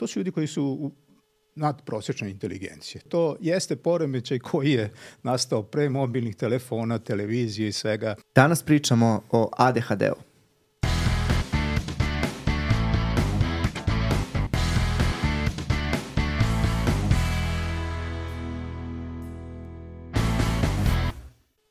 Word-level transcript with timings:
to 0.00 0.06
su 0.06 0.18
ljudi 0.18 0.30
koji 0.30 0.46
su 0.46 0.64
u 0.64 0.92
nadprosečne 1.54 2.30
inteligencije. 2.30 3.02
To 3.08 3.36
jeste 3.40 3.76
poremećaj 3.76 4.38
koji 4.38 4.72
je 4.72 4.92
nastao 5.22 5.62
pre 5.62 5.88
mobilnih 5.88 6.36
telefona, 6.36 6.98
televizije 6.98 7.68
i 7.68 7.72
svega. 7.72 8.14
Danas 8.34 8.62
pričamo 8.62 9.22
o 9.30 9.50
ADHD-u. 9.58 10.14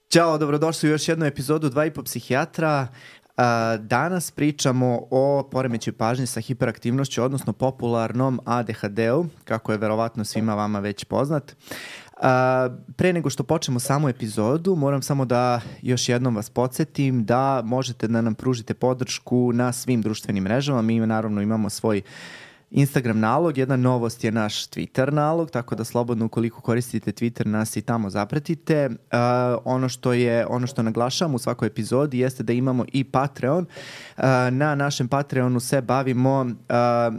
Ćao, 0.09 0.37
dobrodošli 0.37 0.89
u 0.89 0.91
još 0.91 1.07
jednu 1.07 1.25
epizodu 1.25 1.69
Dva 1.69 1.85
i 1.85 1.93
po 1.93 2.03
psihijatra. 2.03 2.87
Danas 3.79 4.31
pričamo 4.31 5.07
o 5.11 5.49
poremećoj 5.51 5.93
pažnje 5.93 6.25
sa 6.25 6.41
hiperaktivnošću, 6.41 7.23
odnosno 7.23 7.53
popularnom 7.53 8.39
ADHD-u, 8.45 9.25
kako 9.43 9.71
je 9.71 9.77
verovatno 9.77 10.25
svima 10.25 10.55
vama 10.55 10.79
već 10.79 11.03
poznat. 11.03 11.55
pre 12.95 13.13
nego 13.13 13.29
što 13.29 13.43
počnemo 13.43 13.79
samu 13.79 14.09
epizodu, 14.09 14.75
moram 14.75 15.01
samo 15.01 15.25
da 15.25 15.61
još 15.81 16.09
jednom 16.09 16.35
vas 16.35 16.49
podsjetim 16.49 17.25
da 17.25 17.61
možete 17.65 18.07
da 18.07 18.21
nam 18.21 18.35
pružite 18.35 18.73
podršku 18.73 19.51
na 19.53 19.71
svim 19.73 20.01
društvenim 20.01 20.43
mrežama. 20.43 20.81
Mi 20.81 20.99
naravno 20.99 21.41
imamo 21.41 21.69
svoj 21.69 21.97
uh, 21.97 22.48
Instagram 22.71 23.19
nalog, 23.19 23.57
jedna 23.57 23.77
novost 23.77 24.23
je 24.23 24.31
naš 24.31 24.69
Twitter 24.69 25.13
nalog, 25.13 25.51
tako 25.51 25.75
da 25.75 25.83
slobodno 25.83 26.25
ukoliko 26.25 26.61
koristite 26.61 27.11
Twitter 27.11 27.45
nas 27.45 27.77
i 27.77 27.81
tamo 27.81 28.09
zapratite. 28.09 28.89
Uh, 28.89 28.95
ono 29.65 29.89
što 29.89 30.13
je 30.13 30.45
ono 30.47 30.67
što 30.67 30.83
naglašavam 30.83 31.35
u 31.35 31.39
svakoj 31.39 31.67
epizodi 31.67 32.19
jeste 32.19 32.43
da 32.43 32.53
imamo 32.53 32.85
i 32.93 33.03
Patreon. 33.03 33.65
Uh, 34.17 34.23
na 34.51 34.75
našem 34.75 35.07
Patreonu 35.07 35.59
se 35.59 35.81
bavimo 35.81 36.41
uh, 36.41 36.49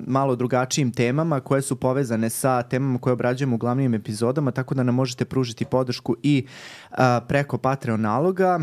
malo 0.06 0.36
drugačijim 0.36 0.92
temama 0.92 1.40
koje 1.40 1.62
su 1.62 1.76
povezane 1.76 2.30
sa 2.30 2.62
temama 2.62 2.98
koje 2.98 3.12
obrađujemo 3.12 3.54
u 3.54 3.58
glavnim 3.58 3.94
epizodama, 3.94 4.50
tako 4.50 4.74
da 4.74 4.82
nam 4.82 4.94
možete 4.94 5.24
pružiti 5.24 5.64
podršku 5.64 6.16
i 6.22 6.46
uh, 6.90 6.96
preko 7.28 7.58
Patreon 7.58 8.00
naloga. 8.00 8.60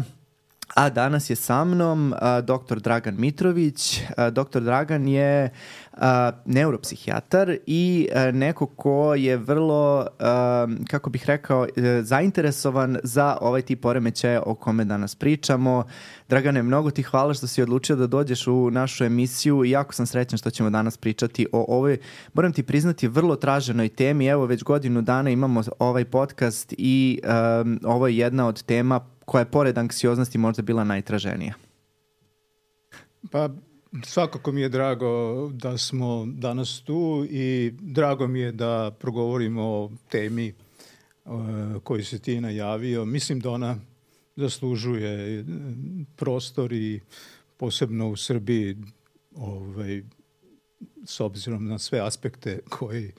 A 0.75 0.89
danas 0.89 1.29
je 1.29 1.35
sa 1.35 1.63
mnom 1.63 2.11
uh, 2.13 2.17
dr. 2.45 2.79
Dragan 2.79 3.15
Mitrović. 3.17 4.01
Uh, 4.01 4.27
dr. 4.27 4.59
Dragan 4.59 5.07
je 5.07 5.49
uh, 5.93 5.99
neuropsihijatar 6.45 7.57
i 7.65 8.07
uh, 8.11 8.35
neko 8.35 8.65
ko 8.65 9.15
je 9.15 9.37
vrlo, 9.37 9.99
uh, 9.99 10.85
kako 10.87 11.09
bih 11.09 11.25
rekao, 11.25 11.61
uh, 11.61 11.67
zainteresovan 12.01 12.97
za 13.03 13.37
ovaj 13.41 13.61
tip 13.61 13.81
poremećaja 13.81 14.43
o 14.45 14.55
kome 14.55 14.85
danas 14.85 15.15
pričamo. 15.15 15.83
Dragane, 16.29 16.63
mnogo 16.63 16.91
ti 16.91 17.03
hvala 17.03 17.33
što 17.33 17.47
si 17.47 17.61
odlučio 17.61 17.95
da 17.95 18.07
dođeš 18.07 18.47
u 18.47 18.71
našu 18.71 19.03
emisiju 19.03 19.65
i 19.65 19.69
jako 19.69 19.93
sam 19.93 20.05
srećan 20.05 20.37
što 20.37 20.49
ćemo 20.49 20.69
danas 20.69 20.97
pričati 20.97 21.47
o 21.51 21.65
ovoj, 21.67 21.97
moram 22.33 22.53
ti 22.53 22.63
priznati, 22.63 23.07
vrlo 23.07 23.35
traženoj 23.35 23.89
temi. 23.89 24.25
Evo, 24.25 24.45
već 24.45 24.63
godinu 24.63 25.01
dana 25.01 25.29
imamo 25.29 25.63
ovaj 25.79 26.05
podcast 26.05 26.73
i 26.77 27.21
um, 27.61 27.79
ovo 27.83 28.07
je 28.07 28.17
jedna 28.17 28.47
od 28.47 28.63
tema 28.63 29.16
koja 29.27 29.41
je 29.41 29.51
pored 29.51 29.77
anksioznosti 29.77 30.37
možda 30.37 30.61
bila 30.61 30.83
najtraženija? 30.83 31.53
Pa 33.31 33.49
svakako 34.03 34.51
mi 34.51 34.61
je 34.61 34.69
drago 34.69 35.47
da 35.53 35.77
smo 35.77 36.25
danas 36.25 36.81
tu 36.81 37.27
i 37.29 37.73
drago 37.81 38.27
mi 38.27 38.39
je 38.39 38.51
da 38.51 38.95
progovorimo 38.99 39.63
o 39.63 39.91
temi 40.09 40.53
uh, 41.25 41.33
koju 41.83 42.05
se 42.05 42.19
ti 42.19 42.41
najavio. 42.41 43.05
Mislim 43.05 43.39
da 43.39 43.51
ona 43.51 43.77
zaslužuje 44.35 45.45
prostor 46.15 46.73
i 46.73 47.01
posebno 47.57 48.09
u 48.09 48.15
Srbiji 48.15 48.77
ovaj, 49.35 50.03
s 51.05 51.19
obzirom 51.19 51.67
na 51.67 51.79
sve 51.79 51.99
aspekte 51.99 52.59
koji 52.69 53.11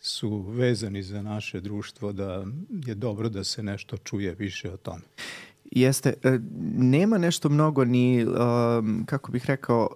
su 0.00 0.38
vezani 0.38 1.02
za 1.02 1.22
naše 1.22 1.60
društvo 1.60 2.12
da 2.12 2.44
je 2.86 2.94
dobro 2.94 3.28
da 3.28 3.44
se 3.44 3.62
nešto 3.62 3.96
čuje 3.96 4.34
više 4.34 4.72
o 4.72 4.76
tome. 4.76 5.02
Jeste, 5.70 6.14
e, 6.22 6.38
nema 6.76 7.18
nešto 7.18 7.48
mnogo 7.48 7.84
ni, 7.84 8.26
um, 8.26 9.04
kako 9.06 9.32
bih 9.32 9.46
rekao, 9.46 9.88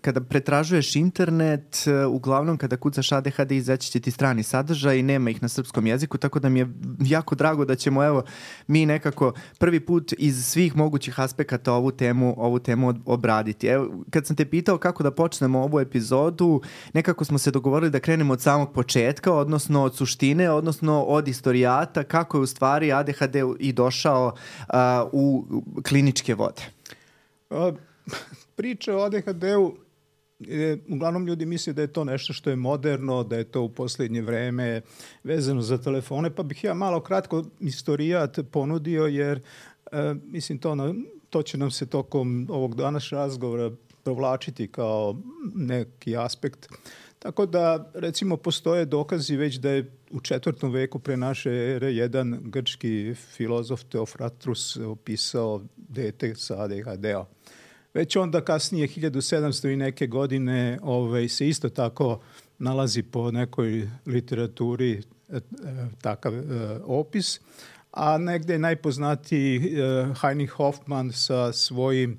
kada 0.00 0.20
pretražuješ 0.20 0.96
internet, 0.96 1.86
e, 1.86 2.06
uglavnom 2.06 2.56
kada 2.56 2.76
kucaš 2.76 3.12
ADHD 3.12 3.52
izaći 3.52 3.90
će 3.90 4.00
ti 4.00 4.10
strani 4.10 4.42
sadržaj 4.42 4.98
i 4.98 5.02
nema 5.02 5.30
ih 5.30 5.42
na 5.42 5.48
srpskom 5.48 5.86
jeziku, 5.86 6.18
tako 6.18 6.38
da 6.38 6.48
mi 6.48 6.58
je 6.58 6.68
jako 7.00 7.34
drago 7.34 7.64
da 7.64 7.74
ćemo 7.74 8.04
evo 8.04 8.22
mi 8.66 8.86
nekako 8.86 9.32
prvi 9.58 9.80
put 9.80 10.12
iz 10.18 10.46
svih 10.46 10.76
mogućih 10.76 11.20
aspekata 11.20 11.72
ovu 11.72 11.90
temu, 11.90 12.34
ovu 12.36 12.58
temu 12.58 12.94
obraditi. 13.06 13.66
Evo, 13.66 14.04
kad 14.10 14.26
sam 14.26 14.36
te 14.36 14.44
pitao 14.44 14.78
kako 14.78 15.02
da 15.02 15.10
počnemo 15.10 15.60
ovu 15.60 15.80
epizodu, 15.80 16.60
nekako 16.92 17.24
smo 17.24 17.38
se 17.38 17.50
dogovorili 17.50 17.90
da 17.90 18.00
krenemo 18.00 18.32
od 18.32 18.40
samog 18.40 18.72
početka, 18.72 19.32
odnosno 19.32 19.82
od 19.82 19.96
suštine, 19.96 20.50
odnosno 20.50 21.02
od 21.02 21.28
istorijata, 21.28 22.04
kako 22.04 22.36
je 22.36 22.42
u 22.42 22.46
stvari 22.46 22.92
ADHD 22.92 23.36
i 23.58 23.72
došao 23.72 24.32
uh, 24.68 24.74
u 25.12 25.44
kliničke 25.88 26.34
vode. 26.34 26.62
A, 27.50 27.72
priče 28.58 28.94
o 28.94 29.02
ADHD-u 29.02 29.76
e, 30.48 30.76
uglavnom 30.88 31.26
ljudi 31.26 31.46
misle 31.46 31.72
da 31.72 31.82
je 31.82 31.92
to 31.92 32.04
nešto 32.04 32.32
što 32.32 32.50
je 32.50 32.56
moderno, 32.56 33.22
da 33.24 33.36
je 33.36 33.44
to 33.44 33.62
u 33.62 33.68
poslednje 33.68 34.22
vreme 34.22 34.80
vezano 35.24 35.62
za 35.62 35.78
telefone, 35.78 36.30
pa 36.34 36.42
bih 36.42 36.64
ja 36.64 36.74
malo 36.74 37.00
kratko 37.00 37.44
istorijat 37.60 38.38
ponudio, 38.50 39.06
jer 39.06 39.40
e, 39.92 40.14
mislim 40.24 40.58
to, 40.58 40.74
na, 40.74 40.94
to 41.30 41.42
će 41.42 41.58
nam 41.58 41.70
se 41.70 41.86
tokom 41.86 42.46
ovog 42.50 42.74
danas 42.74 43.10
razgovora 43.10 43.70
provlačiti 44.02 44.68
kao 44.68 45.16
neki 45.54 46.16
aspekt. 46.16 46.68
Tako 47.18 47.46
da, 47.46 47.90
recimo, 47.94 48.36
postoje 48.36 48.84
dokazi 48.84 49.36
već 49.36 49.56
da 49.56 49.70
je 49.70 49.90
u 50.10 50.20
četvrtom 50.20 50.72
veku 50.72 50.98
pre 50.98 51.16
naše 51.16 51.50
ere 51.50 51.92
jedan 51.92 52.38
grčki 52.42 53.14
filozof 53.14 53.84
Teofratrus 53.84 54.76
opisao 54.76 55.62
dete 55.76 56.34
sa 56.34 56.62
ADHD-om. 56.62 57.26
Već 57.94 58.16
onda 58.16 58.40
kasnije 58.40 58.88
1700 58.88 59.72
i 59.72 59.76
neke 59.76 60.06
godine 60.06 60.78
ovaj, 60.82 61.28
se 61.28 61.48
isto 61.48 61.68
tako 61.68 62.20
nalazi 62.58 63.02
po 63.02 63.30
nekoj 63.30 63.88
literaturi 64.06 64.92
e, 65.28 65.36
e, 65.36 65.40
takav 66.00 66.34
e, 66.34 66.42
opis, 66.84 67.40
a 67.92 68.18
negde 68.18 68.52
je 68.52 68.58
najpoznatiji 68.58 69.76
Heinrich 70.20 70.52
Hoffmann 70.52 71.12
sa 71.12 71.52
svojim 71.52 72.18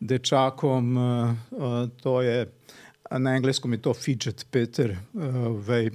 dečakom, 0.00 0.98
to 2.02 2.22
je 2.22 2.52
na 3.18 3.36
engleskom 3.36 3.72
je 3.72 3.82
to 3.82 3.94
fidget 3.94 4.46
Peter, 4.50 4.96
ovaj, 5.14 5.90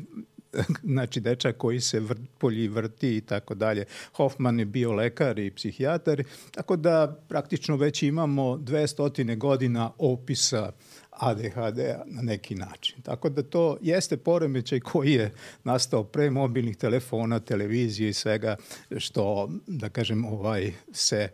znači 0.96 1.20
dečak 1.20 1.58
koji 1.58 1.80
se 1.80 2.00
vrt, 2.00 2.22
polji 2.38 2.68
vrti 2.68 3.18
i 3.18 3.22
tako 3.22 3.56
dalje. 3.56 3.86
Hoffman 4.14 4.60
je 4.60 4.66
bio 4.66 4.92
lekar 4.92 5.40
i 5.40 5.52
psihijatar, 5.52 6.24
tako 6.52 6.76
da 6.76 7.20
praktično 7.28 7.76
već 7.76 8.04
imamo 8.04 8.44
200 8.44 9.38
godina 9.38 9.92
opisa 9.98 10.72
ADHD-a 11.12 12.04
na 12.06 12.22
neki 12.22 12.56
način. 12.56 13.02
Tako 13.02 13.30
da 13.30 13.44
to 13.44 13.78
jeste 13.82 14.18
poremećaj 14.18 14.80
koji 14.80 15.12
je 15.12 15.34
nastao 15.64 16.04
pre 16.04 16.30
mobilnih 16.30 16.78
telefona, 16.78 17.40
televizije 17.40 18.10
i 18.10 18.14
svega 18.14 18.56
što, 18.98 19.50
da 19.68 19.90
kažem, 19.90 20.26
ovaj 20.26 20.74
se 20.92 21.30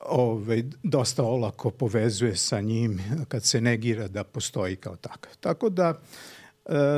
ovaj, 0.00 0.62
dosta 0.82 1.24
olako 1.24 1.70
povezuje 1.70 2.36
sa 2.36 2.60
njim 2.60 3.00
kad 3.28 3.44
se 3.44 3.60
negira 3.60 4.08
da 4.08 4.24
postoji 4.24 4.76
kao 4.76 4.96
takav. 4.96 5.32
Tako 5.40 5.68
da 5.68 6.00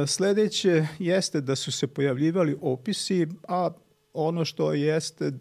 sledeće 0.07 0.87
jeste 0.99 1.41
da 1.41 1.57
su 1.57 1.73
se 1.73 1.87
pojavljivali 1.87 2.57
opisi, 2.61 3.27
a 3.49 3.71
ono 4.15 4.45
što 4.45 4.73
jeste 4.73 5.25
e, 5.25 5.33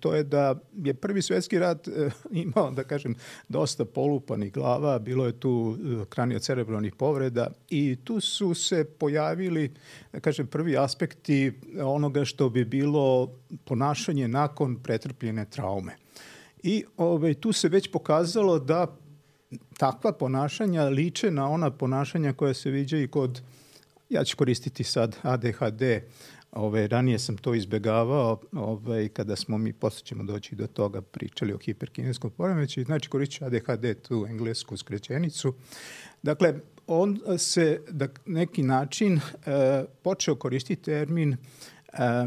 to 0.00 0.14
je 0.14 0.24
da 0.24 0.54
je 0.84 0.94
prvi 0.94 1.22
svetski 1.22 1.58
rat 1.58 1.88
e, 1.88 2.10
imao, 2.44 2.70
da 2.70 2.84
kažem, 2.84 3.14
dosta 3.48 3.84
polupanih 3.84 4.52
glava, 4.52 4.98
bilo 4.98 5.26
je 5.26 5.40
tu 5.40 5.76
kraniocerebralnih 6.08 6.94
povreda 6.94 7.46
i 7.70 7.96
tu 8.04 8.20
su 8.20 8.54
se 8.54 8.84
pojavili, 8.84 9.72
da 10.12 10.20
kažem, 10.20 10.46
prvi 10.46 10.76
aspekti 10.76 11.52
onoga 11.82 12.24
što 12.24 12.48
bi 12.48 12.64
bilo 12.64 13.32
ponašanje 13.64 14.28
nakon 14.28 14.76
pretrpljene 14.76 15.44
traume. 15.50 15.96
I 16.62 16.84
ovaj, 16.96 17.34
tu 17.34 17.52
se 17.52 17.68
već 17.68 17.90
pokazalo 17.90 18.58
da 18.58 18.96
takva 19.78 20.12
ponašanja 20.12 20.84
liče 20.84 21.30
na 21.30 21.50
ona 21.50 21.70
ponašanja 21.70 22.32
koja 22.32 22.54
se 22.54 22.70
viđaju 22.70 23.08
kod, 23.08 23.42
ja 24.10 24.24
ću 24.24 24.36
koristiti 24.36 24.84
sad 24.84 25.16
ADHD, 25.22 25.82
Ove, 26.52 26.86
ranije 26.86 27.18
sam 27.18 27.36
to 27.36 27.54
izbegavao 27.54 28.40
ove, 28.52 29.08
kada 29.08 29.36
smo 29.36 29.58
mi, 29.58 29.72
posle 29.72 30.04
ćemo 30.04 30.24
doći 30.24 30.54
do 30.54 30.66
toga, 30.66 31.02
pričali 31.02 31.52
o 31.52 31.58
hiperkineskom 31.58 32.30
poremeću, 32.30 32.84
znači 32.84 33.08
koristit 33.08 33.42
ADHD, 33.42 33.94
tu 34.08 34.26
englesku 34.28 34.76
skraćenicu. 34.76 35.54
Dakle, 36.22 36.54
on 36.86 37.20
se 37.38 37.80
da 37.90 38.08
neki 38.26 38.62
način 38.62 39.16
e, 39.16 39.20
počeo 40.02 40.34
koristiti 40.34 40.82
termin 40.82 41.32
e, 41.32 41.36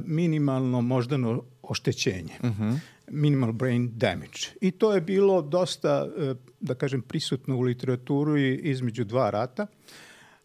minimalno 0.06 0.82
moždano 0.82 1.44
oštećenje. 1.62 2.34
Uh 2.40 2.50
mhm. 2.50 2.64
-huh 2.64 2.80
minimal 3.12 3.52
brain 3.52 3.92
damage. 3.94 4.56
I 4.62 4.72
to 4.72 4.94
je 4.94 5.02
bilo 5.02 5.42
dosta, 5.42 6.08
e, 6.18 6.36
da 6.60 6.76
kažem, 6.76 7.02
prisutno 7.02 7.58
u 7.58 7.62
literaturu 7.62 8.38
između 8.38 9.04
dva 9.04 9.30
rata. 9.30 9.68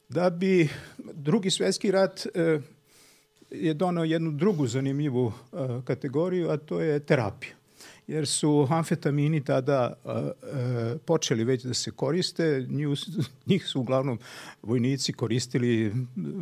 Da 0.09 0.31
bi 0.31 0.69
drugi 1.15 1.51
svetski 1.51 1.91
rat 1.91 2.27
e, 2.27 2.61
je 3.51 3.75
donao 3.75 4.05
jednu 4.05 4.31
drugu 4.31 4.67
zanimljivu 4.67 5.33
e, 5.53 5.57
kategoriju, 5.85 6.51
a 6.51 6.57
to 6.57 6.81
je 6.81 7.01
terapija 7.01 7.60
jer 8.11 8.27
su 8.27 8.67
amfetamini 8.71 9.45
tada 9.45 9.93
uh, 10.05 10.13
počeli 11.05 11.45
već 11.45 11.63
da 11.63 11.75
se 11.75 11.91
koriste. 11.91 12.67
Njih, 12.69 12.89
njih 13.47 13.67
su 13.67 13.81
uglavnom 13.81 14.19
vojnici 14.63 15.13
koristili, 15.13 15.93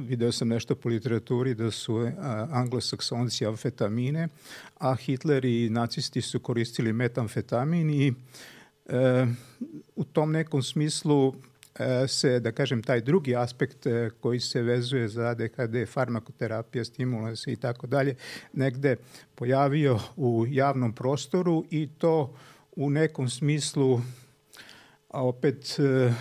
video 0.09 0.33
sam 0.33 0.49
nešto 0.49 0.75
po 0.75 0.89
literaturi, 0.89 1.55
da 1.55 1.71
su 1.71 1.95
uh, 1.95 2.13
anglosaksonci 2.51 3.47
amfetamine, 3.47 4.29
a 4.79 4.95
Hitler 4.95 5.45
i 5.45 5.71
nacisti 5.71 6.21
su 6.21 6.41
koristili 6.41 6.93
metamfetamin 6.93 7.91
i 7.91 8.11
uh, 8.11 9.29
u 9.97 10.05
tom 10.05 10.33
nekom 10.33 10.63
smislu 10.63 11.35
E, 11.35 11.58
se, 12.09 12.41
da 12.41 12.53
kažem, 12.53 12.83
taj 12.83 13.01
drugi 13.01 13.37
aspekt 13.37 13.87
e, 13.87 14.11
koji 14.21 14.41
se 14.41 14.63
vezuje 14.63 15.09
za 15.09 15.23
ADHD, 15.27 15.89
farmakoterapija, 15.89 16.85
stimulans 16.85 17.47
i 17.47 17.57
tako 17.57 17.87
dalje, 17.87 18.15
negde 18.53 18.97
pojavio 19.35 19.99
u 20.17 20.47
javnom 20.49 20.93
prostoru 20.93 21.65
i 21.71 21.89
to 21.99 22.37
u 22.77 22.91
nekom 22.91 23.29
smislu 23.29 24.01
a 25.09 25.25
opet 25.25 25.77
e, 25.79 26.13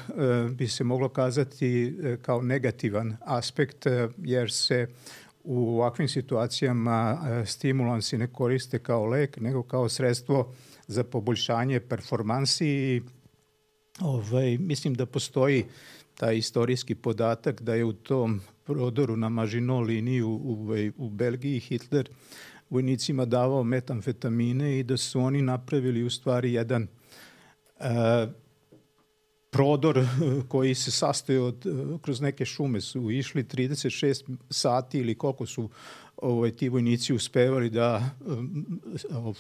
bi 0.50 0.68
se 0.68 0.84
moglo 0.84 1.10
kazati 1.10 1.98
kao 2.22 2.42
negativan 2.42 3.18
aspekt, 3.22 3.86
jer 4.18 4.52
se 4.52 4.88
u 5.44 5.76
ovakvim 5.76 6.08
situacijama 6.08 7.18
stimulansi 7.46 8.18
ne 8.18 8.28
koriste 8.28 8.80
kao 8.80 9.06
lek, 9.06 9.38
nego 9.38 9.64
kao 9.64 9.90
sredstvo 9.90 10.54
za 10.88 11.04
poboljšanje 11.04 11.80
performansi 11.80 12.68
i 12.68 13.02
Ovaj, 14.00 14.58
mislim 14.58 14.94
da 14.94 15.06
postoji 15.06 15.66
taj 16.16 16.38
istorijski 16.38 16.96
podatak 16.96 17.62
da 17.62 17.76
je 17.76 17.86
u 17.86 17.94
tom 17.94 18.42
prodoru 18.64 19.18
na 19.18 19.30
Mažino 19.30 19.80
liniju 19.80 20.30
u, 20.30 20.62
ovaj, 20.62 20.92
u 20.98 21.10
Belgiji 21.10 21.60
Hitler 21.60 22.10
vojnicima 22.70 23.26
davao 23.26 23.64
metamfetamine 23.64 24.80
i 24.80 24.84
da 24.84 24.98
su 24.98 25.20
oni 25.20 25.42
napravili 25.42 26.04
u 26.04 26.10
stvari 26.10 26.54
jedan 26.54 26.88
uh, 27.80 27.86
prodor 29.50 30.06
koji 30.52 30.76
se 30.76 30.92
sastoji 30.92 31.38
od, 31.38 31.66
kroz 32.02 32.22
neke 32.22 32.46
šume 32.46 32.82
su 32.82 33.12
išli 33.12 33.44
36 33.44 34.38
sati 34.50 35.00
ili 35.00 35.16
koliko 35.16 35.46
su 35.46 35.70
ovaj, 36.18 36.52
ti 36.52 36.70
vojnici 36.70 37.14
uspevali 37.14 37.70
da 37.70 38.10
um, 38.26 38.80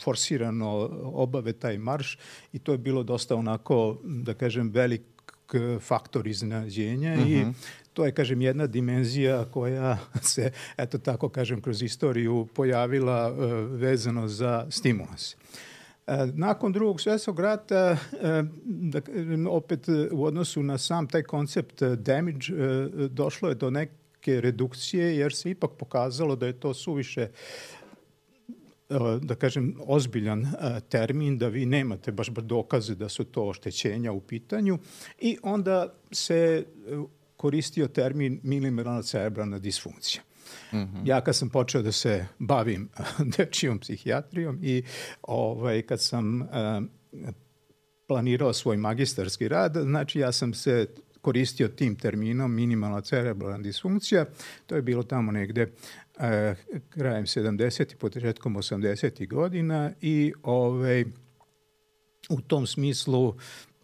forsirano 0.03 0.89
obave 1.03 1.53
taj 1.53 1.77
marš 1.77 2.17
i 2.53 2.59
to 2.59 2.71
je 2.71 2.77
bilo 2.77 3.03
dosta 3.03 3.35
onako, 3.35 3.97
da 4.03 4.33
kažem, 4.33 4.69
velik 4.69 5.01
faktor 5.79 6.27
iznenađenja 6.27 7.13
uh 7.13 7.19
-huh. 7.19 7.31
i 7.31 7.39
mhm. 7.39 7.49
to 7.93 8.05
je, 8.05 8.11
kažem, 8.11 8.41
jedna 8.41 8.67
dimenzija 8.67 9.45
koja 9.45 9.97
se, 10.21 10.51
eto 10.77 10.97
tako 10.97 11.29
kažem, 11.29 11.61
kroz 11.61 11.81
istoriju 11.81 12.47
pojavila 12.53 13.31
uh, 13.31 13.37
vezano 13.79 14.27
za 14.27 14.67
stimulans. 14.69 15.33
E, 15.33 15.37
nakon 16.33 16.71
drugog 16.71 17.01
svjetskog 17.01 17.39
rata, 17.39 17.97
e, 18.13 18.43
da, 18.65 19.01
opet 19.49 19.87
u 20.11 20.25
odnosu 20.25 20.63
na 20.63 20.77
sam 20.77 21.07
taj 21.07 21.23
koncept 21.23 21.83
damage, 21.83 22.47
došlo 23.09 23.49
je 23.49 23.55
do 23.55 23.69
neke 23.69 23.93
neke 24.27 24.41
redukcije, 24.41 25.17
jer 25.17 25.33
se 25.33 25.49
ipak 25.49 25.71
pokazalo 25.77 26.35
da 26.35 26.47
je 26.47 26.59
to 26.59 26.73
suviše 26.73 27.21
e, 27.21 27.29
da 29.21 29.35
kažem, 29.35 29.75
ozbiljan 29.87 30.45
e, 30.45 30.79
termin, 30.89 31.37
da 31.37 31.47
vi 31.47 31.65
nemate 31.65 32.11
baš 32.11 32.27
dokaze 32.27 32.95
da 32.95 33.09
su 33.09 33.23
to 33.23 33.47
oštećenja 33.47 34.11
u 34.11 34.21
pitanju 34.21 34.79
i 35.19 35.37
onda 35.43 35.93
se 36.11 36.35
e, 36.35 36.63
koristio 37.37 37.87
termin 37.87 38.39
milimeralna 38.43 39.01
cerebralna 39.01 39.59
disfunkcija. 39.59 40.21
Mm 40.71 40.77
-hmm. 40.77 41.01
Ja 41.05 41.21
kad 41.21 41.35
sam 41.35 41.49
počeo 41.49 41.81
da 41.81 41.91
se 41.91 42.25
bavim 42.39 42.89
dečijom 43.37 43.79
psihijatrijom 43.79 44.59
i 44.63 44.83
ovaj, 45.21 45.81
kad 45.81 46.01
sam 46.01 46.47
planirao 48.07 48.53
svoj 48.53 48.77
magistarski 48.77 49.47
rad, 49.47 49.75
znači 49.75 50.19
ja 50.19 50.31
sam 50.31 50.53
se 50.53 50.87
koristio 51.27 51.67
tim 51.67 51.95
terminom 51.95 52.53
minimalna 52.53 53.01
cerebralna 53.01 53.57
disfunkcija. 53.57 54.25
To 54.65 54.75
je 54.75 54.81
bilo 54.81 55.03
tamo 55.03 55.31
negde 55.31 55.61
e, 56.19 56.55
krajem 56.89 57.25
70. 57.25 57.93
i 57.93 57.95
početkom 57.95 58.55
80. 58.55 59.27
godina 59.27 59.91
i 60.01 60.33
ovaj, 60.43 61.05
u 62.29 62.41
tom 62.41 62.67
smislu 62.67 63.35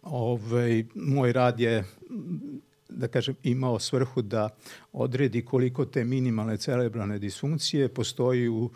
ovaj, 0.02 0.84
moj 0.94 1.32
rad 1.32 1.60
je 1.60 1.84
da 2.88 3.08
kažem, 3.08 3.34
imao 3.42 3.78
svrhu 3.78 4.22
da 4.22 4.48
odredi 4.92 5.44
koliko 5.44 5.84
te 5.84 6.04
minimalne 6.04 6.56
cerebralne 6.56 7.18
disfunkcije 7.18 7.88
postoji 7.88 8.48
u 8.48 8.70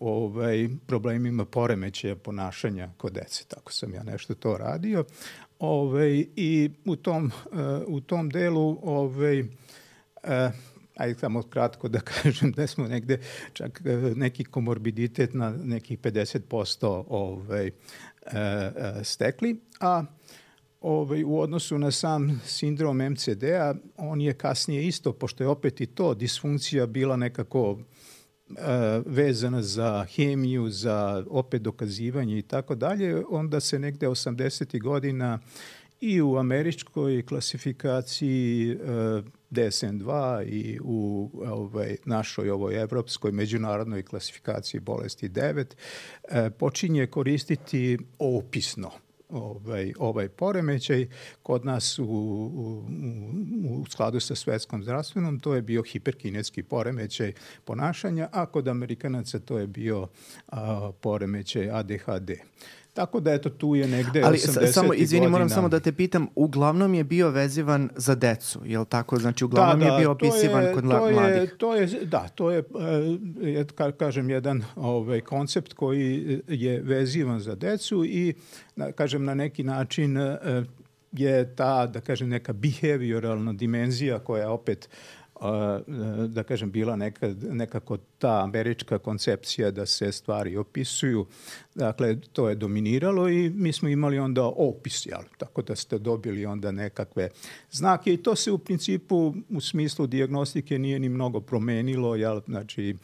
ovaj, 0.00 0.68
problemima 0.86 1.44
poremećaja 1.44 2.16
ponašanja 2.16 2.90
kod 2.96 3.12
dece. 3.12 3.44
Tako 3.48 3.72
sam 3.72 3.94
ja 3.94 4.02
nešto 4.02 4.34
to 4.34 4.56
radio. 4.56 5.04
Ove, 5.66 6.24
I 6.36 6.70
u 6.84 6.96
tom, 6.96 7.24
uh, 7.24 7.58
u 7.86 8.00
tom 8.00 8.30
delu 8.30 8.78
ovaj, 8.82 9.40
uh, 9.40 9.48
ajde 10.96 11.18
samo 11.18 11.42
kratko 11.42 11.88
da 11.88 12.00
kažem 12.22 12.52
da 12.52 12.66
smo 12.66 12.88
negde 12.88 13.20
čak 13.52 13.82
uh, 13.84 14.16
neki 14.16 14.44
komorbiditet 14.44 15.34
na 15.34 15.50
nekih 15.50 15.98
50% 15.98 17.04
ovaj, 17.08 17.70
stekli, 19.02 19.60
a 19.80 20.04
ovaj, 20.80 21.24
u 21.24 21.38
odnosu 21.38 21.78
na 21.78 21.90
sam 21.90 22.40
sindrom 22.44 22.96
MCD-a, 22.96 23.74
on 23.96 24.20
je 24.20 24.34
kasnije 24.34 24.86
isto, 24.86 25.12
pošto 25.12 25.44
je 25.44 25.48
opet 25.48 25.80
i 25.80 25.86
to 25.86 26.14
disfunkcija 26.14 26.86
bila 26.86 27.16
nekako 27.16 27.78
vezana 29.06 29.62
za 29.62 30.06
hemiju, 30.14 30.70
za 30.70 31.24
opet 31.30 31.62
dokazivanje 31.62 32.38
i 32.38 32.42
tako 32.42 32.74
dalje, 32.74 33.22
onda 33.30 33.60
se 33.60 33.78
negde 33.78 34.08
80. 34.08 34.82
godina 34.82 35.38
i 36.00 36.22
u 36.22 36.36
američkoj 36.36 37.26
klasifikaciji 37.26 38.76
DSM-2 39.50 40.44
i 40.48 40.78
u 40.82 41.30
ovaj, 41.46 41.96
našoj 42.04 42.50
ovoj 42.50 42.82
evropskoj 42.82 43.32
međunarodnoj 43.32 44.02
klasifikaciji 44.02 44.80
bolesti 44.80 45.28
9 45.28 46.50
počinje 46.58 47.06
koristiti 47.06 47.98
opisno 48.18 48.90
ovaj, 49.28 49.92
ovaj 49.98 50.28
poremećaj. 50.28 51.08
Kod 51.42 51.64
nas 51.64 51.98
u, 51.98 52.04
u, 52.04 52.84
u 53.70 53.84
skladu 53.90 54.20
sa 54.20 54.34
svetskom 54.34 54.82
zdravstvenom 54.82 55.40
to 55.40 55.54
je 55.54 55.62
bio 55.62 55.82
hiperkinetski 55.82 56.62
poremećaj 56.62 57.32
ponašanja, 57.64 58.28
a 58.32 58.46
kod 58.46 58.68
Amerikanaca 58.68 59.38
to 59.38 59.58
je 59.58 59.66
bio 59.66 60.08
a, 60.48 60.92
poremećaj 61.00 61.70
ADHD. 61.70 62.30
Tako 62.94 63.20
da 63.20 63.32
eto 63.32 63.50
tu 63.50 63.74
je 63.74 63.88
negde 63.88 64.22
Ali 64.24 64.38
80 64.38 64.72
samo 64.72 64.94
izvini 64.94 65.20
godina. 65.20 65.30
moram 65.30 65.48
samo 65.48 65.68
da 65.68 65.80
te 65.80 65.92
pitam, 65.92 66.26
uglavnom 66.34 66.94
je 66.94 67.04
bio 67.04 67.30
vezivan 67.30 67.90
za 67.96 68.14
decu, 68.14 68.60
je 68.64 68.78
l' 68.78 68.84
tako? 68.84 69.18
Znači 69.18 69.44
uglavnom 69.44 69.80
da, 69.80 69.86
da, 69.86 69.92
je 69.92 69.98
bio 69.98 70.10
opisivan 70.10 70.64
je, 70.64 70.74
kod 70.74 70.82
to 70.82 70.88
mladih. 70.88 71.36
Je, 71.36 71.58
to 71.58 71.74
je 71.74 71.86
da, 71.86 72.28
to 72.28 72.50
je 72.50 72.64
je 73.40 73.64
ka, 73.74 73.92
kažem 73.92 74.30
jedan 74.30 74.64
ovaj 74.76 75.20
koncept 75.20 75.72
koji 75.72 76.40
je 76.48 76.80
vezivan 76.80 77.40
za 77.40 77.54
decu 77.54 78.04
i 78.04 78.34
kažem 78.94 79.24
na 79.24 79.34
neki 79.34 79.62
način 79.62 80.16
je 81.12 81.56
ta 81.56 81.86
da 81.86 82.00
kažem 82.00 82.28
neka 82.28 82.52
behavioralna 82.52 83.52
dimenzija 83.52 84.18
koja 84.18 84.50
opet 84.50 84.88
da 86.28 86.42
kažem, 86.42 86.70
bila 86.70 86.96
neka, 86.96 87.34
nekako 87.50 87.96
ta 88.24 88.42
američka 88.44 88.98
koncepcija 88.98 89.70
da 89.70 89.86
se 89.86 90.12
stvari 90.12 90.56
opisuju. 90.56 91.26
Dakle, 91.74 92.16
to 92.32 92.48
je 92.48 92.54
dominiralo 92.54 93.28
i 93.28 93.50
mi 93.50 93.72
smo 93.72 93.88
imali 93.88 94.18
onda 94.18 94.44
opis, 94.44 95.06
jel? 95.06 95.20
tako 95.38 95.62
da 95.62 95.76
ste 95.76 95.98
dobili 95.98 96.46
onda 96.46 96.72
nekakve 96.72 97.28
znake 97.70 98.14
i 98.14 98.16
to 98.16 98.36
se 98.36 98.52
u 98.52 98.58
principu 98.58 99.34
u 99.50 99.60
smislu 99.60 100.06
diagnostike 100.06 100.78
nije 100.78 100.98
ni 100.98 101.08
mnogo 101.08 101.40
promenilo, 101.40 102.14
jel? 102.16 102.40
Znači, 102.46 102.96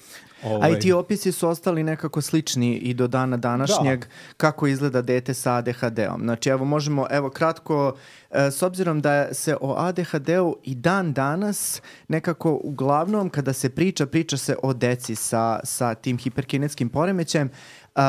ovaj... 0.45 0.71
A 0.71 0.77
i 0.77 0.81
ti 0.81 0.93
opisi 0.93 1.33
su 1.33 1.49
ostali 1.49 1.83
nekako 1.83 2.21
slični 2.21 2.77
i 2.77 2.95
do 2.95 3.07
dana 3.07 3.37
današnjeg 3.37 4.01
da. 4.01 4.07
kako 4.37 4.67
izgleda 4.67 5.03
dete 5.03 5.35
sa 5.35 5.55
ADHD-om. 5.55 6.21
Znači, 6.21 6.49
evo 6.49 6.65
možemo, 6.65 7.07
evo 7.11 7.31
kratko, 7.31 7.97
e, 8.31 8.51
s 8.51 8.63
obzirom 8.63 9.01
da 9.01 9.35
se 9.35 9.57
o 9.61 9.75
ADHD-u 9.79 10.57
i 10.65 10.75
dan 10.75 11.13
danas 11.13 11.83
nekako 12.09 12.61
uglavnom 12.65 13.31
kada 13.31 13.53
se 13.53 13.71
priča, 13.71 14.07
priča 14.07 14.37
se 14.37 14.57
o 14.63 14.73
deci 14.73 15.10
sa, 15.17 15.61
sa 15.65 15.95
tim 15.95 16.19
hiperkinetskim 16.19 16.89
poremećajem, 16.89 17.51
Uh, 17.97 18.03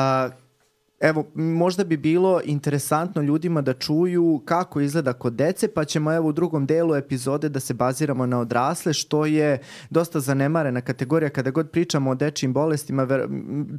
Evo, 1.02 1.24
možda 1.34 1.84
bi 1.84 1.96
bilo 1.96 2.40
interesantno 2.44 3.22
ljudima 3.22 3.62
da 3.62 3.72
čuju 3.72 4.42
kako 4.44 4.80
izgleda 4.80 5.12
kod 5.12 5.32
dece, 5.32 5.68
pa 5.68 5.84
ćemo 5.84 6.12
evo 6.12 6.28
u 6.28 6.32
drugom 6.32 6.66
delu 6.66 6.94
epizode 6.94 7.48
da 7.48 7.60
se 7.60 7.74
baziramo 7.74 8.26
na 8.26 8.40
odrasle, 8.40 8.92
što 8.92 9.26
je 9.26 9.58
dosta 9.90 10.20
zanemarena 10.20 10.80
kategorija 10.80 11.30
kada 11.30 11.50
god 11.50 11.70
pričamo 11.70 12.10
o 12.10 12.14
dečijim 12.14 12.52
bolestima, 12.52 13.04
ver, 13.04 13.28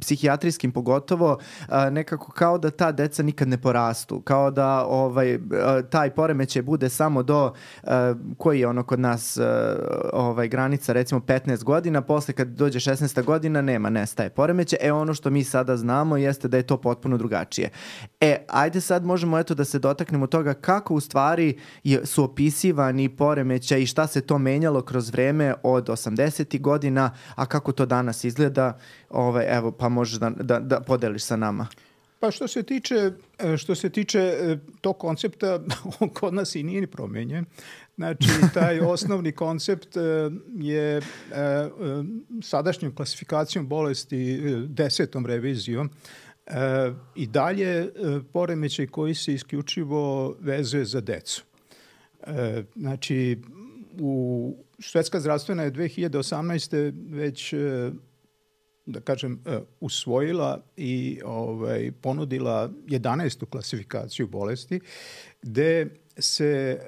psihijatrijskim 0.00 0.72
pogotovo, 0.72 1.38
a, 1.68 1.90
nekako 1.90 2.32
kao 2.32 2.58
da 2.58 2.70
ta 2.70 2.92
deca 2.92 3.22
nikad 3.22 3.48
ne 3.48 3.58
porastu, 3.58 4.20
kao 4.20 4.50
da 4.50 4.84
ovaj, 4.84 5.34
a, 5.34 5.82
taj 5.82 6.10
poremećaj 6.10 6.62
bude 6.62 6.88
samo 6.88 7.22
do, 7.22 7.52
a, 7.82 8.14
koji 8.38 8.60
je 8.60 8.68
ono 8.68 8.82
kod 8.82 9.00
nas 9.00 9.38
ovaj, 10.12 10.48
granica, 10.48 10.92
recimo 10.92 11.20
15 11.20 11.64
godina, 11.64 12.00
posle 12.00 12.34
kad 12.34 12.48
dođe 12.48 12.78
16. 12.78 13.24
godina 13.24 13.62
nema, 13.62 13.90
nestaje 13.90 14.30
poremećaj. 14.30 14.78
E 14.82 14.92
ono 14.92 15.14
što 15.14 15.30
mi 15.30 15.44
sada 15.44 15.76
znamo 15.76 16.16
jeste 16.16 16.48
da 16.48 16.56
je 16.56 16.62
to 16.62 16.76
potpuno 16.76 17.13
drugačije. 17.16 17.70
E, 18.20 18.44
ajde 18.48 18.80
sad 18.80 19.04
možemo 19.04 19.38
eto 19.38 19.54
da 19.54 19.64
se 19.64 19.78
dotaknemo 19.78 20.26
toga 20.26 20.54
kako 20.54 20.94
u 20.94 21.00
stvari 21.00 21.58
su 22.04 22.24
opisivani 22.24 23.08
poremećaj 23.08 23.82
i 23.82 23.86
šta 23.86 24.06
se 24.06 24.20
to 24.20 24.38
menjalo 24.38 24.82
kroz 24.82 25.10
vreme 25.10 25.54
od 25.62 25.88
80. 25.88 26.60
godina, 26.60 27.10
a 27.34 27.46
kako 27.46 27.72
to 27.72 27.86
danas 27.86 28.24
izgleda, 28.24 28.78
ovaj, 29.10 29.46
evo, 29.56 29.72
pa 29.72 29.88
možeš 29.88 30.18
da, 30.18 30.30
da, 30.30 30.58
da 30.58 30.80
podeliš 30.80 31.22
sa 31.22 31.36
nama. 31.36 31.66
Pa 32.24 32.30
što 32.30 32.48
se 32.48 32.62
tiče, 32.62 33.10
što 33.58 33.74
se 33.74 33.90
tiče 33.90 34.34
tog 34.80 34.98
koncepta, 34.98 35.60
on 36.00 36.08
kod 36.20 36.34
nas 36.34 36.54
i 36.54 36.62
nije 36.62 36.80
ni 36.80 36.86
promenjen. 36.86 37.44
Znači, 37.96 38.28
taj 38.54 38.80
osnovni 38.94 39.32
koncept 39.32 39.96
je 40.56 41.00
sadašnjom 42.42 42.94
klasifikacijom 42.94 43.68
bolesti 43.68 44.40
desetom 44.68 45.26
revizijom 45.26 45.90
e, 46.46 46.92
i 47.14 47.26
dalje 47.26 47.70
e, 47.78 47.90
poremećaj 48.32 48.86
koji 48.86 49.14
se 49.14 49.34
isključivo 49.34 50.36
vezuje 50.40 50.84
za 50.84 51.00
decu. 51.00 51.44
E, 52.26 52.62
znači, 52.76 53.38
u 54.00 54.56
Švedska 54.78 55.20
zdravstvena 55.20 55.62
je 55.62 55.72
2018. 55.72 56.92
već 57.10 57.52
e, 57.52 57.90
da 58.86 59.00
kažem, 59.00 59.40
e, 59.46 59.58
usvojila 59.80 60.62
i 60.76 61.20
ovaj, 61.24 61.92
ponudila 62.00 62.70
11. 62.86 63.44
klasifikaciju 63.46 64.26
bolesti, 64.26 64.80
gde 65.42 65.86
se 66.18 66.80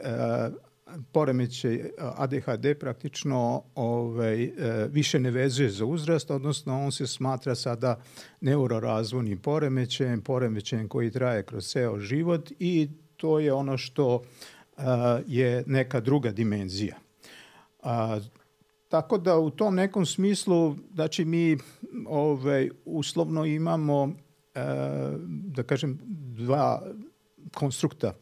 poremećaj 1.13 1.91
ADHD 1.99 2.75
praktično 2.81 3.63
ovaj, 3.75 4.45
e, 4.45 4.51
više 4.91 5.21
ne 5.21 5.31
vezuje 5.31 5.71
za 5.71 5.85
uzrast, 5.85 6.31
odnosno 6.31 6.85
on 6.85 6.93
se 6.93 7.07
smatra 7.07 7.55
sada 7.55 8.01
neurorazvojnim 8.41 9.39
poremećajem, 9.39 10.21
poremećajem 10.21 10.89
koji 10.89 11.11
traje 11.11 11.43
kroz 11.43 11.67
ceo 11.67 12.01
život 12.01 12.53
i 12.59 12.89
to 13.17 13.39
je 13.39 13.53
ono 13.53 13.79
što 13.79 14.23
a, 14.77 15.21
je 15.27 15.65
neka 15.67 16.01
druga 16.01 16.31
dimenzija. 16.31 16.97
A, 17.83 18.21
tako 18.89 19.19
da 19.19 19.39
u 19.39 19.51
tom 19.51 19.75
nekom 19.75 20.07
smislu, 20.07 20.77
znači 20.95 21.25
mi 21.25 21.59
ovaj, 22.07 22.71
uslovno 22.85 23.45
imamo, 23.45 24.13
da 25.27 25.63
kažem, 25.63 25.99
dva 26.37 26.83
konstrukta 27.55 28.15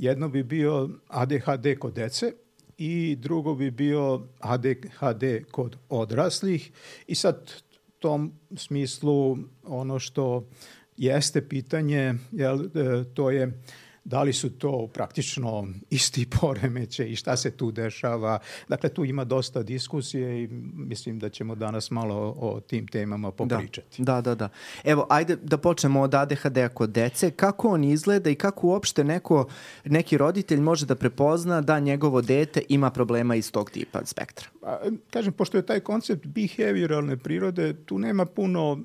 Jedno 0.00 0.28
bi 0.28 0.42
bio 0.42 0.88
ADHD 1.08 1.78
kod 1.78 1.94
dece 1.94 2.32
i 2.78 3.16
drugo 3.20 3.54
bi 3.54 3.70
bio 3.70 4.26
ADHD 4.38 5.24
kod 5.50 5.76
odraslih. 5.88 6.72
I 7.06 7.14
sad 7.14 7.52
tom 7.98 8.32
smislu 8.56 9.38
ono 9.62 9.98
što 9.98 10.48
jeste 10.96 11.48
pitanje, 11.48 12.14
jel, 12.32 12.64
e, 12.64 13.04
to 13.14 13.30
je 13.30 13.62
da 14.04 14.22
li 14.22 14.32
su 14.32 14.50
to 14.50 14.88
praktično 14.94 15.68
isti 15.90 16.26
poremeće 16.40 17.08
i 17.08 17.16
šta 17.16 17.36
se 17.36 17.50
tu 17.50 17.70
dešava. 17.70 18.38
Dakle, 18.68 18.88
tu 18.88 19.04
ima 19.04 19.24
dosta 19.24 19.62
diskusije 19.62 20.42
i 20.42 20.48
mislim 20.74 21.18
da 21.18 21.28
ćemo 21.28 21.54
danas 21.54 21.90
malo 21.90 22.34
o 22.38 22.60
tim 22.60 22.86
temama 22.86 23.30
popričati. 23.30 24.02
Da, 24.02 24.14
da, 24.14 24.20
da. 24.20 24.34
da. 24.34 24.48
Evo, 24.84 25.06
ajde 25.08 25.36
da 25.36 25.58
počnemo 25.58 26.00
od 26.00 26.14
ADHD-a 26.14 26.68
kod 26.68 26.90
dece. 26.90 27.30
Kako 27.30 27.68
on 27.68 27.84
izgleda 27.84 28.30
i 28.30 28.34
kako 28.34 28.66
uopšte 28.66 29.04
neko, 29.04 29.48
neki 29.84 30.16
roditelj 30.16 30.60
može 30.60 30.86
da 30.86 30.94
prepozna 30.94 31.60
da 31.60 31.80
njegovo 31.80 32.22
dete 32.22 32.62
ima 32.68 32.90
problema 32.90 33.34
iz 33.36 33.52
tog 33.52 33.70
tipa 33.70 34.00
spektra? 34.04 34.48
Pa, 34.60 34.80
kažem, 35.10 35.32
pošto 35.32 35.56
je 35.56 35.66
taj 35.66 35.80
koncept 35.80 36.26
behavioralne 36.26 37.16
prirode, 37.16 37.84
tu 37.84 37.98
nema 37.98 38.26
puno 38.26 38.78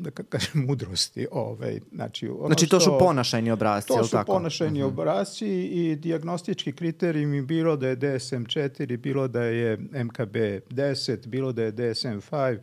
da 0.00 0.10
kažem, 0.10 0.66
mudrosti. 0.66 1.26
Ovaj, 1.32 1.80
znači, 1.92 2.28
ono 2.28 2.46
znači 2.46 2.68
to 2.68 2.80
su 2.80 2.96
ponašajni 2.98 3.50
obrazci, 3.50 3.88
To 3.88 4.04
su 4.04 4.10
tako? 4.10 4.32
ponašajni 4.32 4.82
uh 4.82 4.88
mhm. 4.88 4.96
-huh. 4.96 5.00
obrazci 5.00 5.48
i 5.48 5.96
diagnostički 5.96 6.72
kriterijumi 6.72 7.42
bilo 7.42 7.76
da 7.76 7.88
je 7.88 7.96
DSM-4, 7.96 8.96
bilo 8.96 9.28
da 9.28 9.42
je 9.42 9.78
MKB-10, 9.78 11.26
bilo 11.26 11.52
da 11.52 11.62
je 11.62 11.72
DSM-5, 11.72 12.58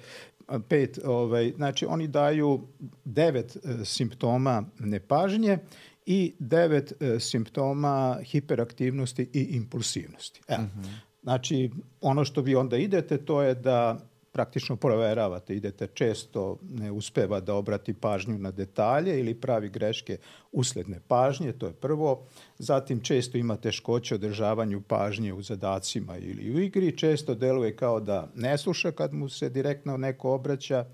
pet, 0.69 0.99
ovaj, 1.05 1.53
znači 1.55 1.85
oni 1.85 2.07
daju 2.07 2.67
devet 3.05 3.55
e, 3.55 3.85
simptoma 3.85 4.63
nepažnje 4.79 5.57
i 6.05 6.33
devet 6.39 6.93
e, 7.01 7.19
simptoma 7.19 8.17
hiperaktivnosti 8.23 9.29
i 9.33 9.41
impulsivnosti. 9.41 10.41
Evo. 10.47 10.63
Uh 10.63 10.83
-huh. 10.83 10.97
Znači, 11.23 11.71
ono 12.01 12.25
što 12.25 12.41
vi 12.41 12.55
onda 12.55 12.77
idete, 12.77 13.17
to 13.17 13.41
je 13.41 13.55
da 13.55 14.09
praktično 14.37 14.75
proveravate, 14.75 15.55
idete 15.55 15.87
često, 15.93 16.59
ne 16.69 16.91
uspeva 16.91 17.39
da 17.39 17.55
obrati 17.55 17.93
pažnju 17.93 18.37
na 18.37 18.51
detalje 18.51 19.19
ili 19.19 19.33
pravi 19.33 19.69
greške 19.69 20.17
usledne 20.51 20.99
pažnje, 21.07 21.51
to 21.53 21.67
je 21.67 21.73
prvo. 21.73 22.27
Zatim 22.59 23.01
često 23.01 23.37
ima 23.37 23.55
teškoće 23.57 24.15
održavanju 24.15 24.81
pažnje 24.81 25.33
u 25.33 25.41
zadacima 25.41 26.17
ili 26.17 26.53
u 26.53 26.59
igri, 26.59 26.97
često 26.97 27.35
deluje 27.35 27.75
kao 27.75 27.99
da 27.99 28.27
ne 28.35 28.57
sluša 28.57 28.91
kad 28.91 29.13
mu 29.13 29.29
se 29.29 29.49
direktno 29.49 29.97
neko 29.97 30.31
obraća, 30.33 30.85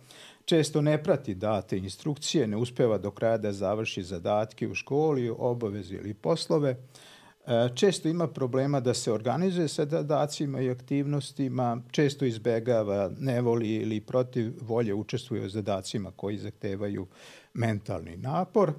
često 0.45 0.81
ne 0.81 1.03
prati 1.03 1.35
date 1.35 1.77
instrukcije, 1.77 2.47
ne 2.47 2.57
uspeva 2.57 2.97
do 2.97 3.11
kraja 3.11 3.37
da 3.37 3.51
završi 3.51 4.03
zadatke 4.03 4.67
u 4.67 4.75
školi, 4.75 5.29
obaveze 5.29 5.95
ili 5.95 6.13
poslove, 6.13 6.75
često 7.75 8.07
ima 8.09 8.27
problema 8.27 8.79
da 8.79 8.93
se 8.93 9.11
organizuje 9.11 9.67
sa 9.67 9.85
zadacima 9.85 10.61
i 10.61 10.69
aktivnostima, 10.69 11.81
često 11.91 12.25
izbegava, 12.25 13.11
ne 13.19 13.41
voli 13.41 13.69
ili 13.69 14.01
protiv 14.01 14.53
volje 14.61 14.93
učestvuje 14.93 15.45
u 15.45 15.49
zadacima 15.49 16.11
koji 16.15 16.37
zahtevaju 16.37 17.07
mentalni 17.53 18.17
napor. 18.17 18.73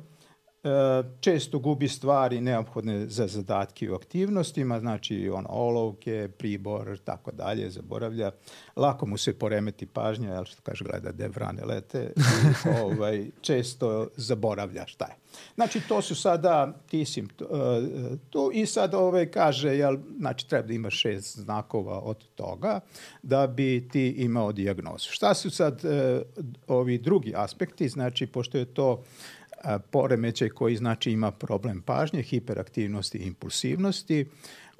E, 0.64 1.02
često 1.20 1.58
gubi 1.58 1.88
stvari 1.88 2.40
neophodne 2.40 3.06
za 3.06 3.26
zadatke 3.26 3.90
u 3.90 3.94
aktivnostima, 3.94 4.80
znači 4.80 5.30
on 5.34 5.46
olovke, 5.48 6.28
pribor, 6.38 6.98
tako 7.04 7.32
dalje, 7.32 7.70
zaboravlja. 7.70 8.30
Lako 8.76 9.06
mu 9.06 9.16
se 9.16 9.38
poremeti 9.38 9.86
pažnja, 9.86 10.34
jel 10.34 10.44
što 10.44 10.62
kaže, 10.62 10.84
gleda 10.84 11.12
gde 11.12 11.28
vrane 11.28 11.64
lete, 11.64 12.12
i, 12.16 12.68
ovaj, 12.82 13.26
često 13.40 14.08
zaboravlja 14.16 14.86
šta 14.86 15.04
je. 15.04 15.14
Znači, 15.54 15.80
to 15.88 16.02
su 16.02 16.14
sada 16.14 16.72
ti 16.86 17.04
simptomi. 17.04 17.50
Uh, 17.50 18.18
tu 18.30 18.50
i 18.54 18.66
sad 18.66 18.94
ovaj 18.94 19.30
kaže, 19.30 19.76
jel, 19.76 19.96
znači, 20.18 20.48
treba 20.48 20.66
da 20.66 20.72
ima 20.72 20.90
šest 20.90 21.38
znakova 21.38 22.00
od 22.00 22.24
toga 22.34 22.80
da 23.22 23.46
bi 23.46 23.88
ti 23.92 24.14
imao 24.18 24.52
diagnozu. 24.52 25.08
Šta 25.10 25.34
su 25.34 25.50
sad 25.50 25.82
uh, 25.84 25.90
ovi 26.66 26.98
drugi 26.98 27.32
aspekti? 27.36 27.88
Znači, 27.88 28.26
pošto 28.26 28.58
je 28.58 28.64
to 28.64 29.02
poremećaj 29.90 30.48
koji 30.48 30.76
znači 30.76 31.10
ima 31.10 31.30
problem 31.30 31.82
pažnje, 31.82 32.22
hiperaktivnosti 32.22 33.18
i 33.18 33.26
impulsivnosti. 33.26 34.26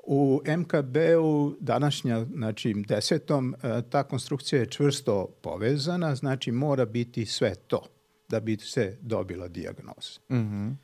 U 0.07 0.41
MKB-u 0.59 1.55
današnja, 1.61 2.25
znači 2.25 2.75
desetom, 2.89 3.55
ta 3.91 4.03
konstrukcija 4.03 4.61
je 4.61 4.71
čvrsto 4.71 5.27
povezana, 5.43 6.15
znači 6.15 6.53
mora 6.53 6.85
biti 6.85 7.27
sve 7.27 7.55
to 7.55 7.83
da 8.29 8.41
bi 8.41 8.57
se 8.57 8.99
dobila 9.01 9.49
dijagnoza. 9.49 10.21
Mm 10.31 10.35
-hmm. 10.35 10.75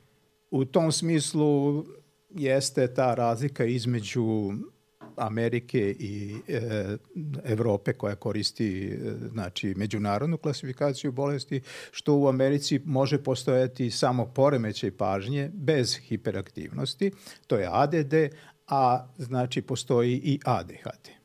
U 0.51 0.65
tom 0.65 0.91
smislu 0.91 1.85
jeste 2.29 2.93
ta 2.93 3.15
razlika 3.15 3.65
između 3.65 4.53
Amerike 5.17 5.95
i 5.99 6.35
e, 6.47 6.97
Evrope 7.43 7.93
koja 7.93 8.15
koristi 8.15 8.87
e, 8.87 8.97
znači 9.27 9.73
međunarodnu 9.77 10.37
klasifikaciju 10.37 11.11
bolesti, 11.11 11.61
što 11.91 12.15
u 12.15 12.27
Americi 12.27 12.79
može 12.85 13.23
postojati 13.23 13.91
samo 13.91 14.25
poremećaj 14.25 14.91
pažnje 14.91 15.49
bez 15.53 15.97
hiperaktivnosti, 15.97 17.11
to 17.47 17.57
je 17.57 17.69
ADD, 17.71 18.13
a 18.67 19.07
znači 19.17 19.61
postoji 19.61 20.21
i 20.23 20.39
ADHD. 20.45 21.20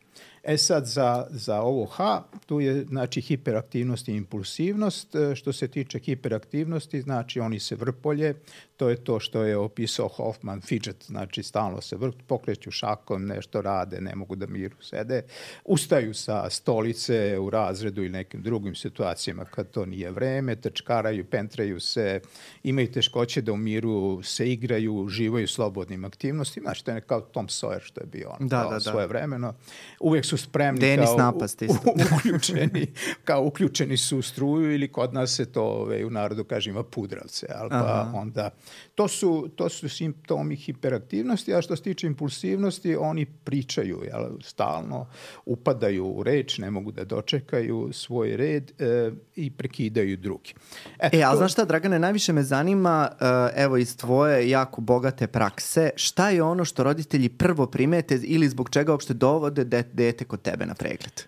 E 0.48 0.56
sad, 0.58 0.86
za, 0.86 1.26
za 1.30 1.60
ovo 1.60 1.86
H, 1.86 2.22
tu 2.46 2.60
je 2.60 2.84
znači 2.84 3.20
hiperaktivnost 3.20 4.08
i 4.08 4.12
impulsivnost. 4.12 5.14
E, 5.14 5.34
što 5.34 5.52
se 5.52 5.68
tiče 5.68 5.98
hiperaktivnosti, 5.98 7.00
znači 7.00 7.40
oni 7.40 7.60
se 7.60 7.74
vrpolje, 7.74 8.34
to 8.76 8.88
je 8.88 8.96
to 8.96 9.20
što 9.20 9.42
je 9.42 9.56
opisao 9.56 10.08
Hoffman, 10.08 10.60
fidget, 10.60 11.04
znači 11.06 11.42
stalno 11.42 11.80
se 11.80 11.96
vrp, 11.96 12.14
pokreću 12.26 12.70
šakom, 12.70 13.26
nešto 13.26 13.62
rade, 13.62 14.00
ne 14.00 14.14
mogu 14.14 14.36
da 14.36 14.46
miru 14.46 14.76
sede, 14.80 15.22
ustaju 15.64 16.14
sa 16.14 16.50
stolice 16.50 17.38
u 17.38 17.50
razredu 17.50 18.02
ili 18.02 18.10
nekim 18.10 18.42
drugim 18.42 18.74
situacijama 18.74 19.44
kad 19.44 19.70
to 19.70 19.86
nije 19.86 20.10
vreme, 20.10 20.56
trčkaraju, 20.56 21.24
pentraju 21.24 21.80
se, 21.80 22.20
imaju 22.62 22.92
teškoće 22.92 23.42
da 23.42 23.52
u 23.52 23.56
miru 23.56 24.22
se 24.22 24.52
igraju, 24.52 24.94
uživaju 24.94 25.48
slobodnim 25.48 26.04
aktivnostima, 26.04 26.64
znači 26.64 26.84
to 26.84 26.90
je 26.90 27.00
kao 27.00 27.20
Tom 27.20 27.46
Sawyer 27.46 27.82
što 27.82 28.00
je 28.00 28.06
bio 28.06 28.30
on, 28.40 28.48
Da, 28.48 28.62
da, 28.62 28.70
da. 28.70 28.80
svoje 28.80 29.06
vremeno. 29.06 29.54
Uvijek 30.00 30.24
su 30.24 30.35
spremni 30.36 30.80
Denis 30.80 31.08
kao 31.08 31.18
Napast 31.18 31.62
isto. 31.62 31.78
uključeni, 32.16 32.92
kao 33.24 33.44
uključeni 33.44 33.96
su 33.96 34.18
u 34.18 34.22
struju 34.22 34.74
ili 34.74 34.92
kod 34.92 35.14
nas 35.14 35.34
se 35.34 35.52
to 35.52 35.62
ove, 35.62 36.04
u 36.04 36.10
narodu 36.10 36.44
kaže 36.44 36.70
ima 36.70 36.82
pudravce, 36.82 37.46
ali 37.54 37.70
pa 37.70 37.76
Aha. 37.76 38.12
onda 38.14 38.50
to 38.96 39.08
su, 39.08 39.48
to 39.56 39.68
su 39.68 39.88
simptomi 39.88 40.56
hiperaktivnosti, 40.56 41.54
a 41.54 41.62
što 41.62 41.76
se 41.76 41.82
tiče 41.82 42.06
impulsivnosti, 42.06 42.96
oni 42.96 43.26
pričaju 43.26 44.02
jel, 44.04 44.24
stalno, 44.42 45.06
upadaju 45.46 46.06
u 46.06 46.22
reč, 46.22 46.58
ne 46.58 46.70
mogu 46.70 46.92
da 46.92 47.04
dočekaju 47.04 47.88
svoj 47.92 48.36
red 48.36 48.72
e, 48.78 49.10
i 49.36 49.50
prekidaju 49.50 50.16
drugi. 50.16 50.54
E, 50.98 51.22
ali 51.22 51.34
to- 51.34 51.38
znaš 51.38 51.52
šta, 51.52 51.64
Dragane, 51.64 51.98
najviše 51.98 52.32
me 52.32 52.42
zanima, 52.42 53.08
uh, 53.12 53.26
evo 53.56 53.76
iz 53.76 53.96
tvoje 53.96 54.50
jako 54.50 54.80
bogate 54.80 55.26
prakse, 55.26 55.90
šta 55.96 56.30
je 56.30 56.42
ono 56.42 56.64
što 56.64 56.82
roditelji 56.82 57.28
prvo 57.28 57.66
primete 57.66 58.20
ili 58.22 58.48
zbog 58.48 58.70
čega 58.70 58.92
uopšte 58.92 59.14
dovode 59.14 59.64
de 59.64 59.84
dete 59.92 60.24
kod 60.24 60.42
tebe 60.42 60.66
na 60.66 60.74
pregled? 60.74 61.22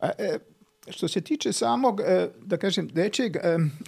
E, 0.00 0.38
što 0.90 1.08
se 1.08 1.20
tiče 1.20 1.52
samog, 1.52 2.00
e, 2.00 2.28
da 2.42 2.56
kažem, 2.56 2.88
dečeg 2.88 3.36
e, 3.36 3.40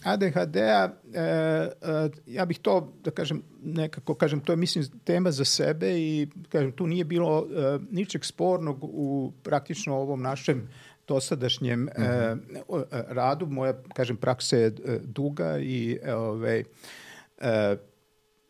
ADHD-a, 0.05 0.91
e, 1.15 2.09
ja 2.27 2.45
bih 2.45 2.59
to, 2.59 2.93
da 3.05 3.11
kažem, 3.11 3.43
nekako, 3.63 4.15
kažem, 4.15 4.41
to 4.41 4.53
je, 4.53 4.57
mislim, 4.57 4.85
tema 5.05 5.31
za 5.31 5.45
sebe 5.45 5.91
i, 5.93 6.29
kažem, 6.49 6.73
tu 6.73 6.87
nije 6.87 7.05
bilo 7.05 7.47
ničeg 7.91 8.25
spornog 8.25 8.79
u 8.83 9.33
praktično 9.43 9.97
ovom 9.97 10.23
našem 10.23 10.69
dosadašnjem 11.09 11.89
o- 12.69 12.79
e, 12.81 12.85
radu. 13.09 13.47
Moja, 13.47 13.75
kažem, 13.95 14.17
praksa 14.17 14.57
je 14.57 14.71
duga 15.03 15.59
i 15.59 15.99
e, 16.03 16.15
ovaj, 16.15 16.65
e, 17.39 17.77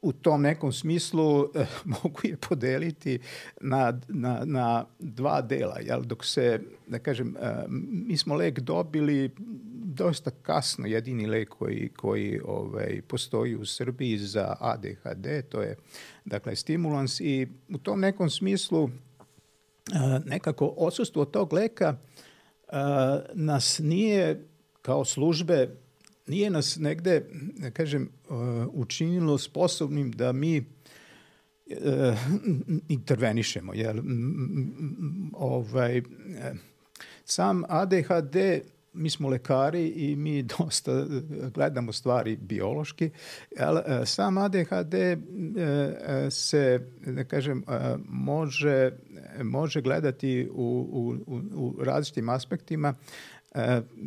u 0.02 0.12
tom 0.12 0.42
nekom 0.42 0.72
smislu 0.72 1.44
eh, 1.54 1.66
mogu 2.02 2.20
je 2.22 2.36
podeliti 2.36 3.18
na, 3.60 4.00
na, 4.08 4.42
na 4.44 4.84
dva 4.98 5.40
dela. 5.40 5.78
Jel? 5.80 6.02
Dok 6.02 6.24
se, 6.24 6.60
da 6.86 6.98
kažem, 6.98 7.36
eh, 7.36 7.64
mi 7.88 8.16
smo 8.16 8.34
lek 8.34 8.60
dobili 8.60 9.30
dosta 9.84 10.30
kasno, 10.30 10.86
jedini 10.86 11.26
lek 11.26 11.48
koji, 11.48 11.90
koji 11.96 12.40
ovaj, 12.44 13.02
postoji 13.08 13.56
u 13.56 13.66
Srbiji 13.66 14.18
za 14.18 14.56
ADHD, 14.60 15.26
to 15.48 15.62
je 15.62 15.76
dakle 16.24 16.56
stimulans 16.56 17.20
i 17.20 17.46
u 17.68 17.78
tom 17.78 18.00
nekom 18.00 18.30
smislu 18.30 18.88
eh, 18.88 20.20
nekako 20.24 20.66
odsustvo 20.66 21.24
tog 21.24 21.52
leka 21.52 21.96
nas 23.34 23.78
nije 23.78 24.48
kao 24.82 25.04
službe 25.04 25.81
nije 26.26 26.50
nas 26.50 26.76
negde, 26.76 27.24
da 27.56 27.70
kažem, 27.70 28.08
uh, 28.28 28.36
učinilo 28.72 29.38
sposobnim 29.38 30.12
da 30.12 30.32
mi 30.32 30.58
uh, 30.58 30.64
intervenišemo. 32.88 33.74
Jel? 33.74 33.96
Ovaj, 35.32 36.02
sam 37.24 37.62
ADHD, 37.68 38.36
mi 38.92 39.10
smo 39.10 39.28
lekari 39.28 39.88
i 39.88 40.16
mi 40.16 40.42
dosta 40.58 41.06
gledamo 41.54 41.92
stvari 41.92 42.36
biološki, 42.36 43.10
jel, 43.58 43.78
sam 44.04 44.38
ADHD 44.38 44.94
eh, 44.94 45.18
se, 46.30 46.80
da 47.06 47.24
kažem, 47.24 47.64
može, 48.08 48.90
može 49.42 49.80
gledati 49.80 50.48
u, 50.52 50.88
u, 50.92 51.32
u, 51.54 51.84
različitim 51.84 52.28
aspektima 52.28 52.94
E, 53.31 53.31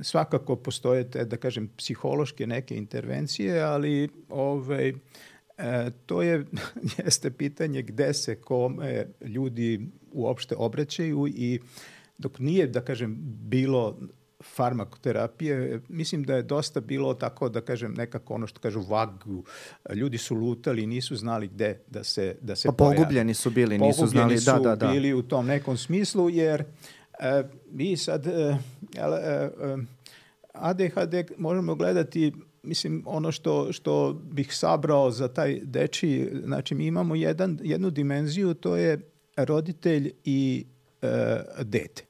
svakako 0.03 0.55
postoje 0.55 1.11
te, 1.11 1.25
da 1.25 1.37
kažem, 1.37 1.67
psihološke 1.77 2.47
neke 2.47 2.77
intervencije, 2.77 3.61
ali 3.61 4.09
ovaj, 4.29 4.89
e, 4.89 5.91
to 6.05 6.21
je, 6.21 6.45
jeste 7.05 7.31
pitanje 7.31 7.81
gde 7.81 8.13
se 8.13 8.35
kome 8.35 9.05
ljudi 9.21 9.87
uopšte 10.11 10.55
obraćaju 10.57 11.27
i 11.27 11.59
dok 12.17 12.39
nije, 12.39 12.67
da 12.67 12.81
kažem, 12.81 13.17
bilo 13.21 13.97
farmakoterapije, 14.43 15.81
mislim 15.89 16.23
da 16.23 16.35
je 16.35 16.43
dosta 16.43 16.79
bilo 16.79 17.13
tako, 17.13 17.49
da 17.49 17.61
kažem, 17.61 17.93
nekako 17.93 18.33
ono 18.33 18.47
što 18.47 18.59
kažu 18.59 18.81
vagu. 18.81 19.43
Ljudi 19.93 20.17
su 20.17 20.35
lutali, 20.35 20.85
nisu 20.85 21.15
znali 21.15 21.47
gde 21.47 21.79
da 21.87 22.03
se, 22.03 22.35
da 22.41 22.55
se 22.55 22.67
Pa 22.67 22.71
pojave. 22.73 22.95
pogubljeni 22.95 23.33
su 23.33 23.49
bili, 23.49 23.77
nisu 23.77 23.99
Pogubljeni 23.99 24.37
znali, 24.37 24.59
da, 24.63 24.69
su 24.69 24.69
da, 24.69 24.75
da. 24.75 24.91
bili 24.91 25.13
u 25.13 25.21
tom 25.21 25.45
nekom 25.45 25.77
smislu, 25.77 26.29
jer 26.29 26.63
e, 27.19 27.43
mi 27.71 27.97
sad 27.97 28.27
e, 28.27 28.31
e, 28.31 28.99
e, 28.99 29.49
ADHD 30.53 31.31
možemo 31.37 31.75
gledati 31.75 32.33
mislim 32.63 33.03
ono 33.05 33.31
što 33.31 33.73
što 33.73 34.21
bih 34.31 34.55
sabrao 34.55 35.11
za 35.11 35.27
taj 35.27 35.59
deči 35.63 36.29
znači 36.43 36.75
mi 36.75 36.85
imamo 36.85 37.15
jedan 37.15 37.59
jednu 37.63 37.89
dimenziju 37.89 38.53
to 38.53 38.75
je 38.75 38.99
roditelj 39.37 40.11
i 40.23 40.65
e, 41.01 41.41
dete 41.63 42.03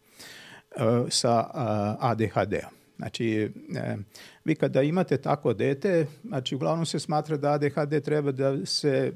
e, 0.76 1.06
sa 1.10 1.50
a, 1.54 1.96
ADHD-om. 2.00 2.76
Znači, 2.98 3.52
e, 3.76 3.98
vi 4.46 4.56
kada 4.56 4.82
imate 4.82 5.18
tako 5.18 5.54
dete, 5.54 6.08
znači 6.24 6.56
uglavnom 6.56 6.86
se 6.86 7.00
smatra 7.00 7.38
da 7.38 7.52
ADHD 7.52 8.04
treba 8.04 8.32
da 8.32 8.66
se 8.66 9.14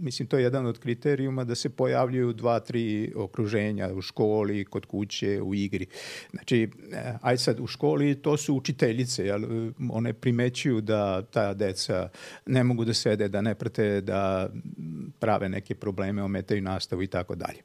mislim, 0.00 0.28
to 0.28 0.38
je 0.38 0.42
jedan 0.42 0.66
od 0.66 0.78
kriterijuma 0.78 1.44
da 1.44 1.54
se 1.54 1.68
pojavljuju 1.68 2.32
dva, 2.32 2.60
tri 2.60 3.12
okruženja 3.16 3.88
u 3.94 4.02
školi, 4.02 4.64
kod 4.64 4.86
kuće, 4.86 5.42
u 5.42 5.54
igri. 5.54 5.86
Znači, 6.30 6.70
e, 6.92 7.14
aj 7.22 7.38
sad 7.38 7.60
u 7.60 7.66
školi 7.66 8.14
to 8.14 8.36
su 8.36 8.54
učiteljice, 8.54 9.26
jel? 9.26 9.42
one 9.90 10.12
primećuju 10.12 10.80
da 10.80 11.22
ta 11.22 11.54
deca 11.54 12.08
ne 12.46 12.64
mogu 12.64 12.84
da 12.84 12.94
sede, 12.94 13.28
da 13.28 13.40
ne 13.40 13.54
prate, 13.54 14.00
da 14.00 14.50
prave 15.18 15.48
neke 15.48 15.74
probleme, 15.74 16.22
ometaju 16.22 16.62
nastavu 16.62 17.02
i 17.02 17.06
tako 17.06 17.34
dalje. 17.34 17.62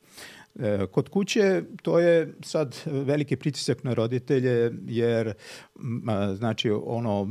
E, 0.59 0.85
Kod 0.91 1.09
kuće 1.09 1.61
to 1.81 1.99
je 1.99 2.33
sad 2.41 2.75
veliki 2.85 3.35
pritisak 3.35 3.83
na 3.83 3.93
roditelje 3.93 4.71
jer 4.87 5.33
znači 6.35 6.71
ono 6.71 7.27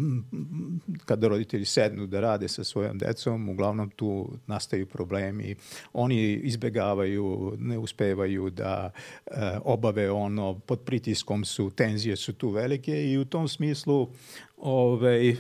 kada 1.05 1.29
roditelji 1.29 1.65
sednu 1.65 2.07
da 2.07 2.21
rade 2.21 2.49
sa 2.49 2.65
svojom 2.65 2.99
decom 2.99 3.49
uglavnom 3.49 3.91
tu 3.91 4.29
nastaju 4.47 4.87
problemi. 4.87 5.55
Oni 5.93 6.33
izbegavaju 6.33 7.57
ne 7.59 7.79
uspevaju 7.79 8.51
da 8.51 8.91
e, 9.27 9.31
obave 9.65 10.11
ono 10.11 10.59
pod 10.59 10.81
pritiskom 10.81 11.45
su 11.45 11.71
tenzije 11.71 12.17
su 12.17 12.33
tu 12.33 12.51
velike 12.51 13.11
i 13.11 13.19
u 13.19 13.25
tom 13.25 13.49
smislu 13.49 14.09
ovaj 14.57 15.29
e, 15.29 15.37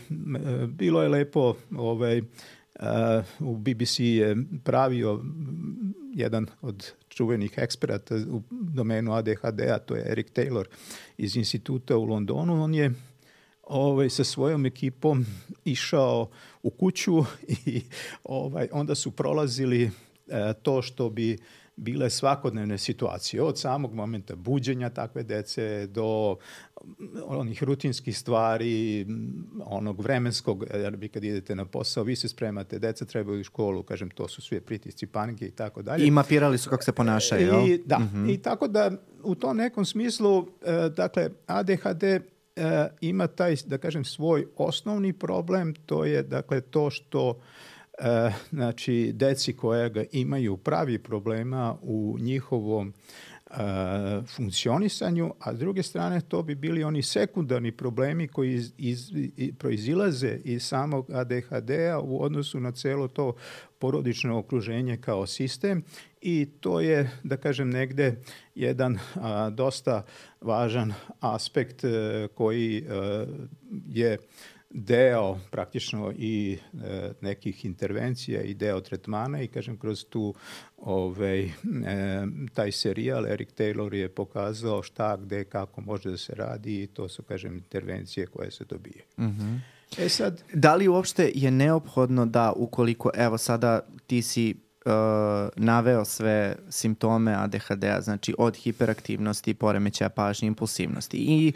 bilo 0.67 1.03
je 1.03 1.09
lepo 1.09 1.55
ovaj 1.77 2.23
u 3.41 3.57
BBC 3.57 3.99
je 3.99 4.37
pravio 4.65 5.25
jedan 6.15 6.47
od 6.63 6.93
čuvenih 7.09 7.55
eksperata 7.57 8.15
u 8.15 8.43
domenu 8.51 9.13
ADHD-a, 9.13 9.79
to 9.79 9.95
je 9.95 10.11
Eric 10.11 10.27
Taylor 10.33 10.65
iz 11.19 11.37
instituta 11.37 11.97
u 11.97 12.05
Londonu. 12.05 12.65
On 12.65 12.75
je 12.75 12.93
ovaj, 13.63 14.11
sa 14.11 14.25
svojom 14.25 14.67
ekipom 14.67 15.27
išao 15.65 16.31
u 16.63 16.71
kuću 16.71 17.25
i 17.67 17.83
ovaj, 18.25 18.69
onda 18.73 18.95
su 18.95 19.11
prolazili 19.11 19.91
to 20.63 20.83
što 20.83 21.11
bi 21.11 21.39
bile 21.77 22.11
svakodnevne 22.11 22.79
situacije, 22.79 23.43
od 23.43 23.59
samog 23.59 23.95
momenta 23.95 24.37
buđenja 24.37 24.91
takve 24.91 25.23
dece 25.23 25.87
do 25.87 26.37
mm, 26.85 27.05
onih 27.27 27.63
rutinskih 27.63 28.19
stvari, 28.19 29.05
mm, 29.09 29.61
onog 29.65 30.01
vremenskog, 30.01 30.65
jer 30.75 30.97
vi 30.97 31.09
kad 31.09 31.25
idete 31.25 31.55
na 31.55 31.65
posao, 31.65 32.05
vi 32.05 32.17
se 32.17 32.29
spremate, 32.29 32.79
deca 32.79 33.05
trebaju 33.05 33.41
u 33.41 33.45
školu, 33.45 33.83
kažem, 33.83 34.11
to 34.11 34.29
su 34.29 34.43
sve 34.43 34.61
pritisci, 34.61 35.07
panike 35.07 35.47
i 35.47 35.51
tako 35.51 35.83
dalje. 35.83 36.07
I 36.07 36.11
mapirali 36.11 36.59
su 36.59 36.71
kako 36.71 36.83
se 36.83 36.93
ponašaju, 36.93 37.47
jel? 37.47 37.69
I, 37.69 37.83
da, 37.87 38.01
i 38.29 38.39
tako 38.39 38.69
da 38.69 38.91
u 39.23 39.35
tom 39.35 39.57
nekom 39.57 39.85
smislu, 39.85 40.47
e, 40.63 40.89
dakle, 40.89 41.31
ADHD 41.47 42.03
e, 42.05 42.21
ima 43.01 43.27
taj, 43.27 43.57
da 43.67 43.79
kažem, 43.79 44.05
svoj 44.05 44.47
osnovni 44.57 45.13
problem, 45.13 45.75
to 45.75 46.05
je, 46.05 46.23
dakle, 46.23 46.61
to 46.61 46.91
što 46.91 47.41
e, 47.99 48.33
znači, 48.51 49.13
deci 49.15 49.57
koja 49.57 49.89
ga 49.89 50.05
imaju 50.13 50.57
pravi 50.57 50.99
problema 50.99 51.77
u 51.83 52.17
njihovom 52.21 52.93
funkcionisanju, 54.37 55.35
a 55.39 55.55
s 55.55 55.59
druge 55.59 55.83
strane 55.83 56.21
to 56.21 56.43
bi 56.43 56.55
bili 56.55 56.85
oni 56.85 57.03
sekundarni 57.03 57.73
problemi 57.73 58.29
koji 58.29 58.55
iz, 58.55 58.73
iz, 58.79 59.11
iz, 59.37 59.51
proizilaze 59.59 60.39
iz 60.45 60.63
samog 60.63 61.11
ADHD-a 61.11 62.01
u 62.01 62.23
odnosu 62.23 62.61
na 62.61 62.73
celo 62.73 63.09
to 63.09 63.35
porodično 63.79 64.39
okruženje 64.39 64.97
kao 64.97 65.27
sistem. 65.27 65.83
I 66.21 66.49
to 66.61 66.81
je, 66.81 67.11
da 67.23 67.37
kažem, 67.37 67.71
negde 67.71 68.17
jedan 68.55 68.99
a, 69.15 69.51
dosta 69.51 70.05
važan 70.41 70.95
aspekt 71.21 71.85
e, 71.85 72.29
koji 72.35 72.79
e, 72.79 73.27
je 73.89 74.19
deo 74.75 75.39
praktično 75.51 76.13
i 76.17 76.59
e, 76.85 77.13
nekih 77.21 77.65
intervencija 77.65 78.43
i 78.43 78.55
deo 78.55 78.81
tretmana 78.81 79.43
i 79.43 79.49
kažem 79.49 79.79
kroz 79.79 80.05
tu 80.05 80.35
ovaj, 80.77 81.45
e, 81.45 81.51
taj 82.55 82.73
serijal 82.73 83.27
Eric 83.27 83.49
Taylor 83.59 83.95
je 83.95 84.09
pokazao 84.09 84.83
šta, 84.83 85.17
gde, 85.17 85.45
kako 85.45 85.81
može 85.81 86.11
da 86.11 86.17
se 86.17 86.35
radi 86.35 86.83
i 86.83 86.87
to 86.87 87.09
su 87.09 87.23
kažem 87.23 87.55
intervencije 87.55 88.27
koje 88.27 88.51
se 88.51 88.65
dobije. 88.65 89.05
Mm 89.19 89.25
-hmm. 89.25 89.59
E 89.99 90.09
sad... 90.09 90.43
Da 90.55 90.75
li 90.75 90.89
uopšte 90.89 91.33
je 91.35 91.51
neophodno 91.51 92.27
da 92.27 92.53
ukoliko, 92.57 93.11
evo 93.15 93.39
sada 93.39 93.81
ti 94.07 94.23
si 94.23 94.55
uh, 94.87 94.93
naveo 95.57 96.05
sve 96.05 96.57
simptome 96.69 97.35
ADHD-a, 97.35 98.01
znači 98.01 98.35
od 98.39 98.57
hiperaktivnosti, 98.57 99.55
poremećaja 99.55 100.09
pažnje, 100.09 100.47
impulsivnosti 100.47 101.17
i 101.17 101.53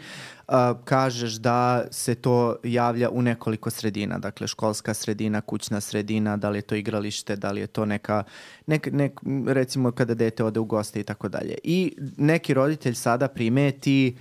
uh, 0.47 0.53
kažeš 0.83 1.33
da 1.33 1.83
se 1.91 2.15
to 2.15 2.55
javlja 2.63 3.09
u 3.09 3.21
nekoliko 3.21 3.69
sredina, 3.69 4.17
dakle 4.17 4.47
školska 4.47 4.93
sredina, 4.93 5.41
kućna 5.41 5.81
sredina, 5.81 6.37
da 6.37 6.49
li 6.49 6.57
je 6.57 6.61
to 6.61 6.75
igralište, 6.75 7.35
da 7.35 7.51
li 7.51 7.61
je 7.61 7.67
to 7.67 7.85
neka, 7.85 8.23
nek, 8.65 8.89
nek, 8.91 9.19
recimo 9.47 9.91
kada 9.91 10.13
dete 10.13 10.43
ode 10.43 10.59
u 10.59 10.65
goste 10.65 10.99
i 10.99 11.03
tako 11.03 11.29
dalje. 11.29 11.55
I 11.63 11.95
neki 12.17 12.53
roditelj 12.53 12.93
sada 12.93 13.27
primeti 13.27 14.17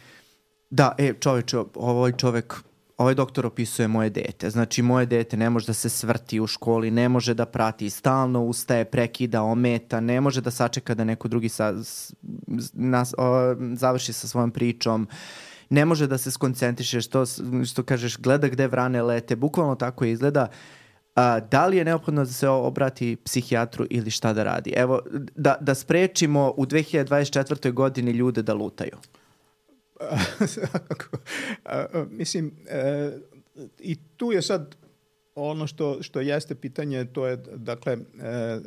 da, 0.70 0.94
e, 0.98 1.12
čoveče, 1.20 1.58
ovaj 1.74 2.12
čovek 2.12 2.54
ovaj 2.96 3.14
doktor 3.14 3.46
opisuje 3.46 3.88
moje 3.88 4.10
dete. 4.10 4.50
Znači, 4.50 4.82
moje 4.82 5.06
dete 5.06 5.36
ne 5.36 5.50
može 5.50 5.66
da 5.66 5.72
se 5.72 5.88
svrti 5.88 6.40
u 6.40 6.46
školi, 6.46 6.90
ne 6.90 7.08
može 7.08 7.34
da 7.34 7.46
prati, 7.46 7.90
stalno 7.90 8.42
ustaje, 8.44 8.84
prekida, 8.84 9.42
ometa, 9.42 10.00
ne 10.00 10.20
može 10.20 10.40
da 10.40 10.50
sačeka 10.50 10.94
da 10.94 11.04
neko 11.04 11.28
drugi 11.28 11.48
sa, 11.48 11.74
nas, 12.72 13.14
o, 13.18 13.54
završi 13.74 14.12
sa 14.12 14.28
svojom 14.28 14.50
pričom, 14.50 15.08
ne 15.70 15.84
može 15.84 16.06
da 16.06 16.18
se 16.18 16.30
skoncentriše, 16.30 17.00
što, 17.00 17.24
što 17.66 17.82
kažeš, 17.82 18.18
gleda 18.18 18.48
gde 18.48 18.66
vrane 18.66 19.02
lete, 19.02 19.36
bukvalno 19.36 19.74
tako 19.74 20.04
izgleda. 20.04 20.48
A, 21.14 21.40
da 21.40 21.66
li 21.66 21.76
je 21.76 21.84
neophodno 21.84 22.24
da 22.24 22.32
se 22.32 22.48
obrati 22.48 23.16
psihijatru 23.24 23.86
ili 23.90 24.10
šta 24.10 24.32
da 24.32 24.42
radi? 24.44 24.70
Evo, 24.76 25.00
da, 25.34 25.56
da 25.60 25.74
sprečimo 25.74 26.54
u 26.56 26.66
2024. 26.66 27.72
godini 27.72 28.10
ljude 28.10 28.42
da 28.42 28.54
lutaju. 28.54 28.96
Mislim, 32.10 32.52
e, 32.68 33.10
i 33.78 33.96
tu 34.16 34.32
je 34.32 34.42
sad 34.42 34.76
ono 35.36 35.66
što, 35.66 36.02
što 36.02 36.20
jeste 36.20 36.54
pitanje, 36.54 37.04
to 37.04 37.26
je 37.26 37.36
dakle 37.54 37.92
e, 37.92 37.98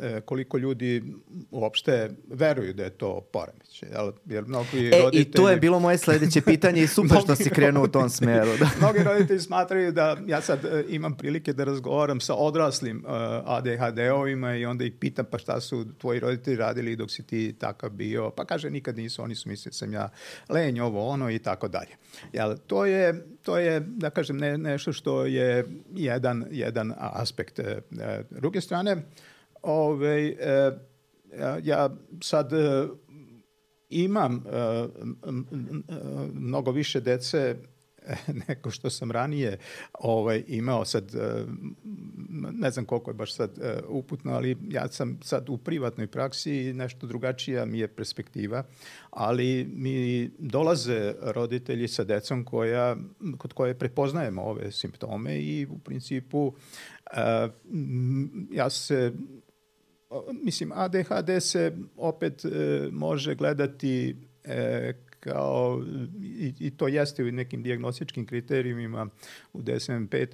e, 0.01 0.21
koliko 0.21 0.57
ljudi 0.57 1.03
uopšte 1.51 2.09
veruju 2.27 2.73
da 2.73 2.83
je 2.83 2.89
to 2.89 3.21
poremeć. 3.31 3.83
Jel, 3.83 4.11
jer 4.25 4.45
mnogi 4.47 4.87
e, 4.87 4.89
roditelji... 4.89 5.21
I 5.21 5.31
to 5.31 5.49
je 5.49 5.57
bilo 5.57 5.79
moje 5.79 5.97
sledeće 5.97 6.41
pitanje 6.41 6.81
i 6.81 6.87
super 6.87 7.17
što 7.23 7.35
si 7.43 7.49
krenuo 7.49 7.83
u 7.83 7.87
tom 7.87 8.09
smeru. 8.09 8.57
Da. 8.59 8.69
mnogi 8.79 9.03
roditelji 9.03 9.39
smatraju 9.39 9.91
da 9.91 10.17
ja 10.27 10.41
sad 10.41 10.59
imam 10.89 11.17
prilike 11.17 11.53
da 11.53 11.63
razgovaram 11.63 12.19
sa 12.19 12.35
odraslim 12.35 13.03
ADHD-ovima 13.45 14.55
i 14.55 14.65
onda 14.65 14.85
ih 14.85 14.93
pitam 14.99 15.25
pa 15.31 15.37
šta 15.37 15.61
su 15.61 15.85
tvoji 15.97 16.19
roditelji 16.19 16.57
radili 16.57 16.95
dok 16.95 17.11
si 17.11 17.23
ti 17.23 17.55
takav 17.59 17.89
bio. 17.89 18.29
Pa 18.29 18.45
kaže 18.45 18.69
nikad 18.69 18.97
nisu, 18.97 19.23
oni 19.23 19.35
su 19.35 19.49
mislili 19.49 19.71
da 19.71 19.77
sam 19.77 19.93
ja 19.93 20.09
lenj, 20.49 20.79
ovo 20.79 21.07
ono 21.07 21.31
i 21.31 21.39
tako 21.39 21.67
dalje. 21.67 21.95
Jel, 22.33 22.57
to 22.67 22.85
je, 22.85 23.25
to 23.49 23.57
je 23.57 23.79
da 23.79 24.09
kažem, 24.09 24.37
ne, 24.37 24.57
nešto 24.57 24.93
što 24.93 25.25
je 25.25 25.65
jedan 25.95 26.45
jedan 26.51 26.93
aspekt. 26.97 27.59
E, 27.59 27.81
e, 27.99 28.23
druge 28.29 28.61
strane, 28.61 28.97
ovaj, 29.61 30.27
e, 30.27 30.35
ja 31.63 31.89
sad 32.21 32.51
imam 33.89 34.43
mnogo 36.33 36.71
više 36.71 36.99
dece 37.01 37.55
neko 38.47 38.71
što 38.71 38.89
sam 38.89 39.11
ranije 39.11 39.57
ovaj, 39.93 40.43
imao 40.47 40.85
sad, 40.85 41.11
ne 42.51 42.71
znam 42.71 42.85
koliko 42.85 43.11
je 43.11 43.15
baš 43.15 43.35
sad 43.35 43.51
uputno, 43.87 44.33
ali 44.33 44.57
ja 44.69 44.87
sam 44.87 45.19
sad 45.23 45.49
u 45.49 45.57
privatnoj 45.57 46.07
praksi 46.07 46.55
i 46.55 46.73
nešto 46.73 47.07
drugačija 47.07 47.65
mi 47.65 47.79
je 47.79 47.87
perspektiva, 47.87 48.63
ali 49.09 49.69
mi 49.73 50.29
dolaze 50.37 51.13
roditelji 51.21 51.87
sa 51.87 52.03
decom 52.03 52.45
koja, 52.45 52.95
kod 53.37 53.53
koje 53.53 53.79
prepoznajemo 53.79 54.41
ove 54.41 54.71
simptome 54.71 55.39
i 55.39 55.67
u 55.69 55.79
principu 55.79 56.53
ja 58.51 58.69
se 58.69 59.13
mislim 60.43 60.71
ADHD 60.75 61.29
se 61.39 61.77
opet 61.97 62.41
može 62.91 63.35
gledati 63.35 64.15
kao, 65.19 65.83
i, 66.21 66.53
i 66.59 66.71
to 66.71 66.87
jeste 66.87 67.23
u 67.23 67.31
nekim 67.31 67.63
diagnostičkim 67.63 68.25
kriterijumima 68.25 69.07
u 69.53 69.61
DSM-5, 69.61 70.27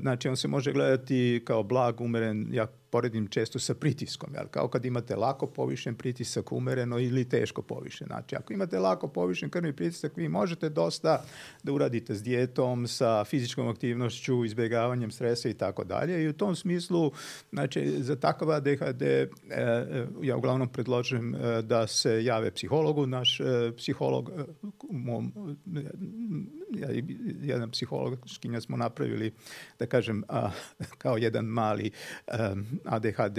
znači 0.00 0.28
on 0.28 0.36
se 0.36 0.48
može 0.48 0.72
gledati 0.72 1.42
kao 1.44 1.62
blag, 1.62 2.00
umeren, 2.00 2.48
ja 2.52 2.66
poredim 2.92 3.28
često 3.28 3.58
sa 3.58 3.74
pritiskom, 3.74 4.34
jel? 4.34 4.46
kao 4.50 4.68
kad 4.68 4.84
imate 4.84 5.16
lako 5.16 5.46
povišen 5.46 5.94
pritisak 5.94 6.52
umereno 6.52 6.98
ili 6.98 7.24
teško 7.28 7.62
povišen. 7.62 8.06
Znači, 8.06 8.36
ako 8.36 8.52
imate 8.52 8.78
lako 8.78 9.08
povišen 9.08 9.50
krvni 9.50 9.72
pritisak, 9.72 10.16
vi 10.16 10.28
možete 10.28 10.68
dosta 10.68 11.24
da 11.62 11.72
uradite 11.72 12.14
s 12.14 12.22
dijetom, 12.22 12.86
sa 12.86 13.24
fizičkom 13.24 13.68
aktivnošću, 13.68 14.44
izbjegavanjem 14.44 15.10
stresa 15.10 15.48
i 15.48 15.54
tako 15.54 15.84
dalje. 15.84 16.22
I 16.22 16.28
u 16.28 16.32
tom 16.32 16.56
smislu, 16.56 17.12
znači, 17.52 18.02
za 18.02 18.16
takav 18.16 18.50
ADHD 18.50 19.02
e, 19.02 19.28
e, 19.50 20.06
ja 20.22 20.36
uglavnom 20.36 20.68
predložim 20.68 21.34
e, 21.34 21.62
da 21.62 21.86
se 21.86 22.24
jave 22.24 22.50
psihologu. 22.50 23.06
Naš 23.06 23.40
e, 23.40 23.72
psiholog, 23.76 24.30
e, 24.30 24.44
mom, 24.90 25.32
ja, 26.78 26.88
jedan 27.42 27.70
psihološkinja 27.70 28.60
smo 28.60 28.76
napravili, 28.76 29.32
da 29.78 29.86
kažem, 29.86 30.24
a, 30.28 30.50
kao 30.98 31.16
jedan 31.16 31.44
mali 31.44 31.90
um, 32.52 32.66
ADHD 32.84 33.38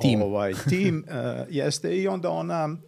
tim, 0.00 0.22
ovaj, 0.22 0.52
tim 0.68 1.04
uh, 1.08 1.14
jeste 1.50 1.96
i 1.96 2.08
onda 2.08 2.30
ona 2.30 2.64
uh, 2.64 2.78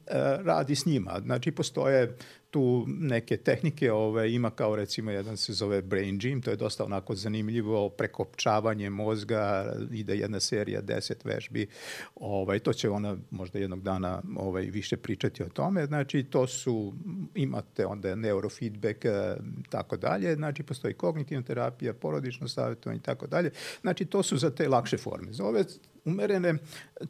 radi 0.45 0.75
s 0.75 0.87
njima. 0.87 1.21
Znači, 1.25 1.51
postoje 1.51 2.17
tu 2.57 2.85
neke 2.87 3.37
tehnike, 3.37 3.93
ove, 3.93 4.33
ima 4.33 4.51
kao 4.51 4.77
recimo 4.77 5.11
jedan 5.11 5.37
se 5.37 5.53
zove 5.53 5.83
Brain 5.83 6.19
Gym, 6.19 6.43
to 6.43 6.51
je 6.51 6.57
dosta 6.57 6.85
onako 6.85 7.15
zanimljivo, 7.15 7.89
prekopčavanje 7.89 8.91
mozga, 8.91 9.75
ide 9.93 10.17
jedna 10.17 10.41
serija 10.41 10.81
deset 10.81 11.25
vežbi, 11.25 11.67
ovaj, 12.15 12.59
to 12.59 12.73
će 12.73 12.91
ona 12.91 13.17
možda 13.31 13.59
jednog 13.59 13.83
dana 13.83 14.23
ovaj, 14.37 14.63
više 14.63 14.97
pričati 14.97 15.43
o 15.43 15.49
tome, 15.49 15.87
znači 15.87 16.23
to 16.23 16.47
su, 16.47 16.93
imate 17.35 17.87
onda 17.87 18.15
neurofeedback, 18.15 19.05
e, 19.05 19.37
tako 19.69 19.97
dalje, 19.97 20.35
znači 20.35 20.63
postoji 20.63 20.95
kognitivna 20.95 21.43
terapija, 21.43 21.95
porodično 21.95 22.49
savjetovanje 22.49 22.99
i 22.99 23.03
tako 23.03 23.27
dalje, 23.27 23.51
znači 23.81 24.05
to 24.05 24.23
su 24.23 24.37
za 24.37 24.51
te 24.51 24.69
lakše 24.69 24.97
forme. 24.97 25.33
Za 25.33 25.45
ove 25.45 25.65
umerene, 26.05 26.55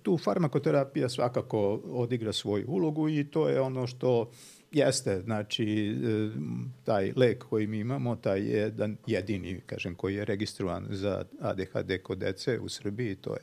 tu 0.03 0.19
farmakoterapija 0.19 1.09
svakako 1.09 1.81
odigra 1.85 2.33
svoju 2.33 2.65
ulogu 2.69 3.09
i 3.09 3.25
to 3.25 3.49
je 3.49 3.61
ono 3.61 3.87
što 3.87 4.31
Jeste, 4.73 5.21
znači 5.21 5.65
e, 5.65 6.31
taj 6.85 7.13
lek 7.17 7.45
koji 7.45 7.67
mi 7.67 7.79
imamo, 7.79 8.17
taj 8.17 8.41
je 8.41 8.59
jedan 8.59 8.97
jedini, 9.07 9.61
kažem, 9.67 9.95
koji 9.95 10.15
je 10.15 10.25
registrovan 10.25 10.87
za 10.91 11.25
ADHD 11.41 12.03
kod 12.03 12.19
dece 12.19 12.59
u 12.59 12.69
Srbiji, 12.69 13.15
to 13.15 13.35
je 13.35 13.41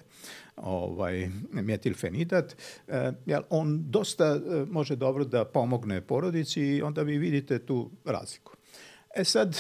ovaj 0.56 1.30
metilfenidat, 1.52 2.56
e, 2.88 3.12
jel, 3.26 3.42
on 3.50 3.84
dosta 3.90 4.26
e, 4.26 4.66
može 4.66 4.96
dobro 4.96 5.26
da 5.26 5.46
pomogne 5.46 6.02
porodici 6.02 6.62
i 6.62 6.82
onda 6.82 7.02
vi 7.02 7.18
vidite 7.18 7.60
tu 7.60 7.92
razliku. 8.06 8.54
E 9.16 9.24
sad, 9.24 9.58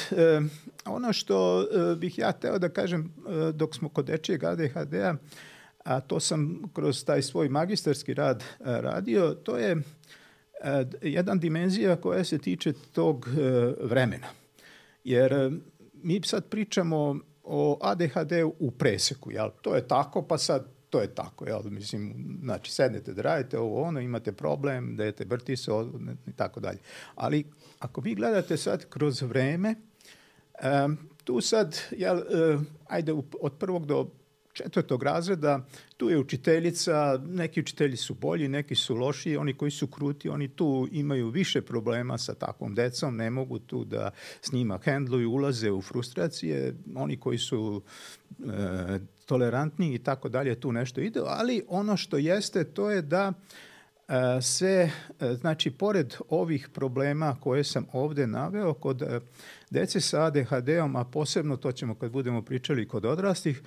ono 0.86 1.14
što 1.14 1.68
bih 1.98 2.18
ja 2.18 2.32
teo 2.32 2.60
da 2.60 2.70
kažem 2.70 3.14
dok 3.54 3.76
smo 3.76 3.90
kod 3.90 4.06
dečijeg 4.06 4.44
ADHD-a, 4.44 5.16
a 5.84 6.00
to 6.00 6.20
sam 6.20 6.62
kroz 6.74 7.06
taj 7.06 7.22
svoj 7.22 7.50
magistarski 7.50 8.14
rad 8.14 8.44
radio, 8.60 9.34
to 9.34 9.58
je 9.58 9.78
jedan 11.02 11.40
dimenzija 11.40 11.96
koja 11.96 12.24
se 12.24 12.38
tiče 12.38 12.74
tog 12.92 13.28
e, 13.28 13.74
vremena. 13.82 14.28
Jer 15.04 15.34
e, 15.34 15.52
mi 15.94 16.22
sad 16.24 16.50
pričamo 16.50 17.20
o 17.44 17.80
ADHD 17.82 18.32
u 18.60 18.72
preseku, 18.72 19.32
jel? 19.32 19.50
To 19.62 19.76
je 19.76 19.88
tako, 19.88 20.22
pa 20.22 20.38
sad 20.38 20.68
to 20.90 21.02
je 21.02 21.16
tako, 21.16 21.48
jel? 21.48 21.62
Mislim, 21.64 22.14
znači, 22.44 22.72
sednete 22.72 23.14
da 23.14 23.22
radite 23.22 23.60
ovo, 23.60 23.82
ono, 23.82 24.00
imate 24.00 24.32
problem, 24.32 24.96
dajete 24.96 25.26
vrti 25.26 25.56
se 25.56 25.72
i 26.28 26.32
tako 26.32 26.60
dalje. 26.60 26.80
Ali 27.16 27.46
ako 27.80 28.02
vi 28.02 28.16
gledate 28.16 28.58
sad 28.58 28.90
kroz 28.90 29.22
vreme, 29.22 29.76
tu 31.24 31.42
sad, 31.42 31.80
jel, 31.92 32.22
ajde, 32.88 33.14
od 33.42 33.54
prvog 33.60 33.86
do 33.86 34.08
četvrtog 34.54 35.04
razreda, 35.04 35.66
tu 35.98 36.10
je 36.10 36.20
učiteljica, 36.20 37.20
neki 37.26 37.60
učitelji 37.60 37.98
su 37.98 38.14
bolji, 38.14 38.48
neki 38.48 38.76
su 38.76 38.96
lošiji, 38.96 39.38
oni 39.38 39.54
koji 39.54 39.72
su 39.72 39.88
kruti, 39.88 40.30
oni 40.30 40.48
tu 40.48 40.88
imaju 40.92 41.30
više 41.30 41.62
problema 41.62 42.18
sa 42.18 42.34
takvom 42.34 42.76
decom, 42.76 43.16
ne 43.16 43.30
mogu 43.30 43.60
tu 43.60 43.86
da 43.86 44.12
s 44.42 44.52
njima 44.52 44.80
hendluju, 44.84 45.32
ulaze 45.32 45.72
u 45.72 45.82
frustracije, 45.82 46.76
oni 46.96 47.18
koji 47.18 47.38
su 47.38 47.82
e, 48.40 49.00
tolerantni 49.26 49.94
i 49.94 50.00
tako 50.00 50.30
dalje, 50.30 50.60
tu 50.60 50.72
nešto 50.72 51.02
ide, 51.02 51.20
ali 51.26 51.64
ono 51.68 51.98
što 51.98 52.18
jeste 52.18 52.64
to 52.64 52.92
je 52.92 53.02
da 53.02 53.34
e, 54.08 54.42
se, 54.42 54.90
e, 55.20 55.34
znači, 55.34 55.72
pored 55.72 56.14
ovih 56.30 56.70
problema 56.74 57.38
koje 57.42 57.64
sam 57.64 57.86
ovde 57.94 58.28
naveo, 58.28 58.74
kod 58.74 59.02
e, 59.02 59.20
dece 59.74 60.02
sa 60.02 60.26
ADHD-om, 60.26 60.96
a 60.96 61.04
posebno 61.04 61.58
to 61.58 61.72
ćemo 61.72 61.96
kad 61.96 62.12
budemo 62.12 62.42
pričali 62.42 62.88
kod 62.88 63.06
odraslih, 63.06 63.62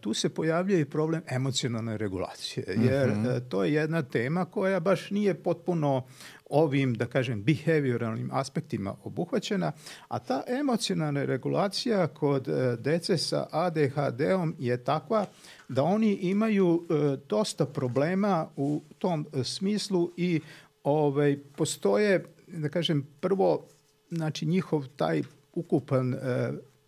tu 0.00 0.14
se 0.14 0.28
pojavlja 0.28 0.78
i 0.78 0.84
problem 0.84 1.22
emocionalne 1.28 1.98
regulacije, 1.98 2.64
jer 2.68 3.10
uh 3.10 3.16
mhm. 3.16 3.26
-huh. 3.26 3.48
to 3.48 3.64
je 3.64 3.72
jedna 3.72 4.02
tema 4.02 4.44
koja 4.44 4.80
baš 4.80 5.10
nije 5.10 5.34
potpuno 5.34 6.04
ovim, 6.52 6.94
da 6.94 7.06
kažem, 7.06 7.42
behavioralnim 7.42 8.30
aspektima 8.32 8.94
obuhvaćena, 9.04 9.72
a 10.08 10.18
ta 10.18 10.42
emocionalna 10.46 11.24
regulacija 11.24 12.06
kod 12.06 12.48
e, 12.48 12.76
dece 12.76 13.18
sa 13.18 13.46
ADHD-om 13.50 14.54
je 14.58 14.84
takva 14.84 15.26
da 15.68 15.82
oni 15.82 16.12
imaju 16.14 16.82
e, 16.82 17.16
dosta 17.28 17.66
problema 17.66 18.48
u 18.56 18.82
tom 18.98 19.26
e, 19.32 19.44
smislu 19.44 20.10
i 20.16 20.40
ovaj, 20.84 21.38
postoje, 21.56 22.24
da 22.46 22.68
kažem, 22.68 23.06
prvo, 23.20 23.66
znači 24.12 24.46
njihov 24.46 24.86
taj 24.96 25.22
ukupan 25.52 26.14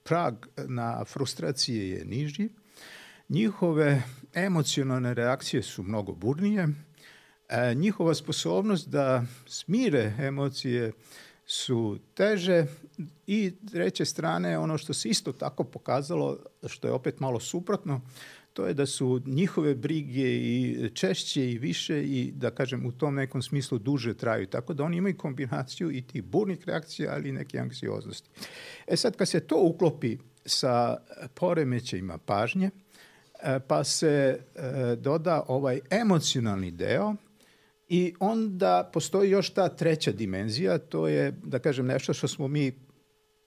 prag 0.03 0.35
na 0.57 1.05
frustracije 1.05 1.91
je 1.91 2.05
niži, 2.05 2.49
njihove 3.29 4.03
emocionalne 4.35 5.15
reakcije 5.15 5.63
su 5.63 5.83
mnogo 5.83 6.13
burnije, 6.13 6.69
E, 7.49 7.75
njihova 7.75 8.15
sposobnost 8.15 8.89
da 8.89 9.25
smire 9.47 10.13
emocije 10.19 10.93
su 11.47 11.99
teže. 12.15 12.67
I 13.27 13.53
treće 13.73 14.05
strane 14.05 14.59
ono 14.59 14.79
što 14.79 14.95
se 14.95 15.09
isto 15.09 15.33
tako 15.33 15.65
pokazalo, 15.65 16.39
što 16.67 16.89
je 16.89 16.93
opet 16.93 17.21
malo 17.21 17.41
suprotno, 17.41 18.01
to 18.55 18.67
je 18.67 18.75
da 18.75 18.87
su 18.87 19.21
njihove 19.27 19.75
brige 19.75 20.37
i 20.37 20.91
češće 20.95 21.51
i 21.51 21.59
više 21.59 22.05
i 22.05 22.33
da 22.37 22.51
kažem 22.51 22.87
u 22.87 22.93
tom 22.93 23.15
nekom 23.15 23.43
smislu 23.43 23.79
duže 23.79 24.15
traju. 24.15 24.47
Tako 24.47 24.75
da 24.75 24.85
oni 24.85 24.97
imaju 24.97 25.17
kombinaciju 25.17 25.91
i 25.91 26.03
tih 26.03 26.23
burnih 26.23 26.59
reakcija, 26.67 27.13
ali 27.15 27.29
i 27.29 27.33
neke 27.33 27.59
anksioznosti. 27.59 28.31
E 28.87 28.97
sad 28.97 29.17
kad 29.17 29.29
se 29.29 29.41
to 29.41 29.57
uklopi 29.63 30.19
sa 30.47 30.97
poremećajima 31.35 32.19
pažnje, 32.19 32.71
e, 33.43 33.61
pa 33.69 33.85
se 33.85 34.39
e, 34.55 34.97
doda 34.97 35.45
ovaj 35.49 35.81
emocionalni 35.91 36.71
deo, 36.71 37.15
I 37.89 38.15
onda 38.21 38.91
postoji 38.93 39.31
još 39.31 39.51
ta 39.51 39.69
treća 39.69 40.13
dimenzija, 40.13 40.79
to 40.79 41.09
je, 41.09 41.35
da 41.45 41.59
kažem, 41.59 41.87
nešto 41.87 42.15
što 42.15 42.29
smo 42.29 42.49
mi 42.49 42.73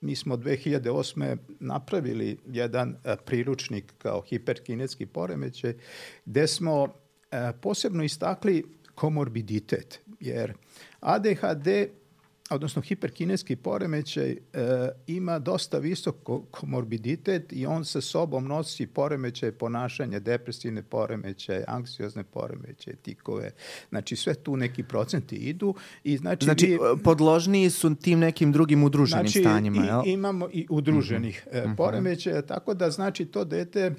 mi 0.01 0.15
smo 0.15 0.37
2008. 0.37 1.37
napravili 1.59 2.37
jedan 2.47 2.95
e, 3.03 3.15
priručnik 3.25 3.93
kao 3.97 4.21
hiperkinetski 4.21 5.05
poremećaj, 5.05 5.73
gde 6.25 6.47
smo 6.47 6.93
e, 7.31 7.51
posebno 7.61 8.03
istakli 8.03 8.63
komorbiditet, 8.95 9.99
jer 10.19 10.53
ADHD 10.99 11.67
odnosno 12.49 12.81
hiperkineski 12.81 13.55
poremećaj 13.55 14.31
e, 14.31 14.37
ima 15.07 15.39
dosta 15.39 15.77
visok 15.77 16.15
komorbiditet 16.51 17.53
i 17.53 17.65
on 17.65 17.85
sa 17.85 18.01
sobom 18.01 18.47
nosi 18.47 18.87
poremećaje 18.87 19.51
ponašanja, 19.51 20.19
depresivne 20.19 20.83
poremećaje, 20.83 21.63
anksiozne 21.67 22.23
poremećaje, 22.23 22.95
tikove. 22.95 23.51
Znači 23.89 24.15
sve 24.15 24.33
tu 24.33 24.57
neki 24.57 24.83
procenti 24.83 25.35
idu 25.35 25.75
i 26.03 26.17
znači 26.17 26.45
Znači 26.45 26.67
vi, 26.67 26.77
podložniji 27.03 27.69
su 27.69 27.95
tim 27.95 28.19
nekim 28.19 28.51
drugim 28.51 28.83
udruženim 28.83 29.27
znači, 29.27 29.39
stanjima, 29.39 29.85
jel? 29.85 30.01
imamo 30.05 30.49
i 30.53 30.67
udruženih 30.69 31.47
mm 31.47 31.57
-hmm. 31.57 31.75
poremećaja, 31.75 32.41
tako 32.41 32.73
da 32.73 32.91
znači 32.91 33.25
to 33.25 33.45
dete 33.45 33.95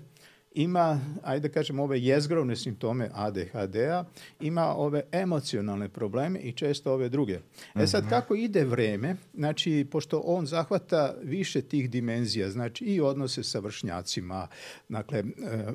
ima, 0.59 1.01
ajde 1.23 1.49
da 1.49 1.55
kažem, 1.55 1.81
ove 1.81 2.01
jezgrovne 2.01 2.57
simptome 2.57 3.11
ADHD-a, 3.14 4.05
ima 4.40 4.75
ove 4.77 5.03
emocionalne 5.12 5.88
probleme 5.88 6.38
i 6.38 6.53
često 6.53 6.92
ove 6.92 7.09
druge. 7.09 7.38
E 7.75 7.87
sad, 7.87 8.03
mhm. 8.03 8.11
kako 8.11 8.35
ide 8.35 8.64
vreme, 8.64 9.16
znači, 9.35 9.87
pošto 9.90 10.18
on 10.25 10.47
zahvata 10.47 11.14
više 11.23 11.62
tih 11.62 11.90
dimenzija, 11.90 12.51
znači 12.51 12.85
i 12.85 13.01
odnose 13.01 13.42
sa 13.42 13.59
vršnjacima, 13.59 14.49
dakle, 14.88 15.18
e, 15.18 15.25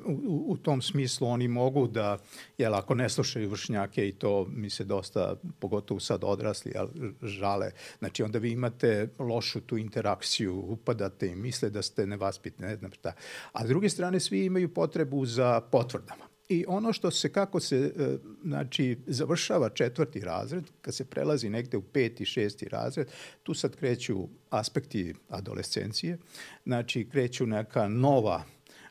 u, 0.06 0.44
u 0.46 0.56
tom 0.56 0.82
smislu 0.82 1.28
oni 1.28 1.48
mogu 1.48 1.86
da, 1.86 2.18
jel, 2.58 2.74
ako 2.74 2.94
ne 2.94 3.08
slušaju 3.08 3.50
vršnjake 3.50 4.08
i 4.08 4.12
to 4.12 4.46
mi 4.50 4.70
se 4.70 4.84
dosta, 4.84 5.36
pogotovo 5.58 6.00
sad 6.00 6.24
odrasli, 6.24 6.72
jel, 6.74 6.88
žale, 7.22 7.70
znači 7.98 8.22
onda 8.22 8.38
vi 8.38 8.50
imate 8.50 9.08
lošu 9.18 9.60
tu 9.60 9.78
interakciju, 9.78 10.64
upadate 10.68 11.28
i 11.28 11.36
misle 11.36 11.70
da 11.70 11.82
ste 11.82 12.06
nevaspitni, 12.06 12.66
ne 12.66 12.76
znam 12.76 12.92
šta. 12.92 13.12
A 13.52 13.64
s 13.66 13.68
druge 13.68 13.88
strane, 13.88 14.20
svi 14.20 14.44
imaju 14.44 14.73
potrebu 14.74 15.26
za 15.26 15.60
potvrdama. 15.60 16.24
I 16.48 16.64
ono 16.68 16.92
što 16.92 17.10
se, 17.10 17.32
kako 17.32 17.60
se, 17.60 17.76
e, 17.76 18.16
znači, 18.44 18.98
završava 19.06 19.68
četvrti 19.68 20.20
razred, 20.20 20.64
kad 20.80 20.94
se 20.94 21.04
prelazi 21.04 21.48
negde 21.48 21.76
u 21.76 21.82
peti, 21.82 22.24
šesti 22.24 22.68
razred, 22.68 23.08
tu 23.42 23.54
sad 23.54 23.76
kreću 23.76 24.28
aspekti 24.50 25.14
adolescencije, 25.28 26.18
znači 26.64 27.08
kreću 27.12 27.46
neka 27.46 27.88
nova 27.88 28.44